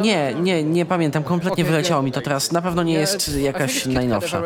Nie, 0.00 0.34
nie, 0.34 0.62
nie 0.62 0.86
pamiętam. 0.86 1.22
Kompletnie 1.22 1.64
wyleciało 1.64 2.02
mi 2.02 2.12
to 2.12 2.20
teraz. 2.20 2.52
Na 2.52 2.62
pewno 2.62 2.82
nie 2.82 2.94
jest 2.94 3.36
jakaś 3.38 3.86
najnowsza. 3.86 4.42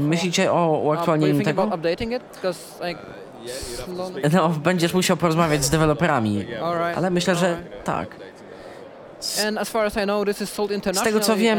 Myślicie 0.00 0.52
o 0.52 0.70
Um, 0.70 0.86
uaktualnieniu 0.86 1.32
think 1.32 1.44
tego? 1.44 1.62
No, 4.32 4.48
będziesz 4.48 4.94
musiał 4.94 5.16
porozmawiać 5.16 5.64
z 5.64 5.70
deweloperami. 5.70 6.46
Ale 6.96 7.10
myślę, 7.10 7.34
że 7.34 7.56
tak. 7.84 8.16
Internationally. 10.74 11.12
tego, 11.12 11.20
co 11.26 11.36
wiem-. 11.36 11.58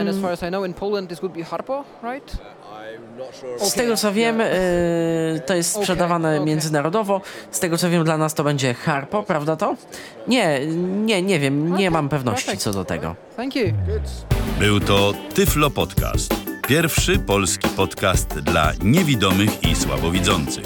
Z 3.60 3.74
tego 3.74 3.98
co 3.98 4.14
wiem, 4.14 4.42
y, 4.42 5.42
to 5.46 5.54
jest 5.56 5.76
sprzedawane 5.76 6.40
międzynarodowo. 6.40 7.22
Z 7.52 7.60
tego 7.60 7.78
co 7.78 7.90
wiem, 7.90 8.04
dla 8.04 8.18
nas 8.18 8.34
to 8.34 8.44
będzie 8.44 8.74
Harpo, 8.74 9.24
prawda 9.24 9.56
to? 9.56 9.76
Nie, 10.28 10.66
nie, 11.06 11.22
nie 11.22 11.40
wiem, 11.40 11.76
nie 11.76 11.92
mam 11.92 12.10
pewności 12.10 12.58
co 12.58 12.72
do 12.72 12.86
tego. 12.86 13.16
Był 14.60 14.80
to 14.80 15.14
Tyflo 15.34 15.70
Podcast. 15.70 16.36
Pierwszy 16.68 17.20
polski 17.20 17.70
podcast 17.70 18.28
dla 18.40 18.72
niewidomych 18.84 19.64
i 19.64 19.76
słabowidzących. 19.76 20.66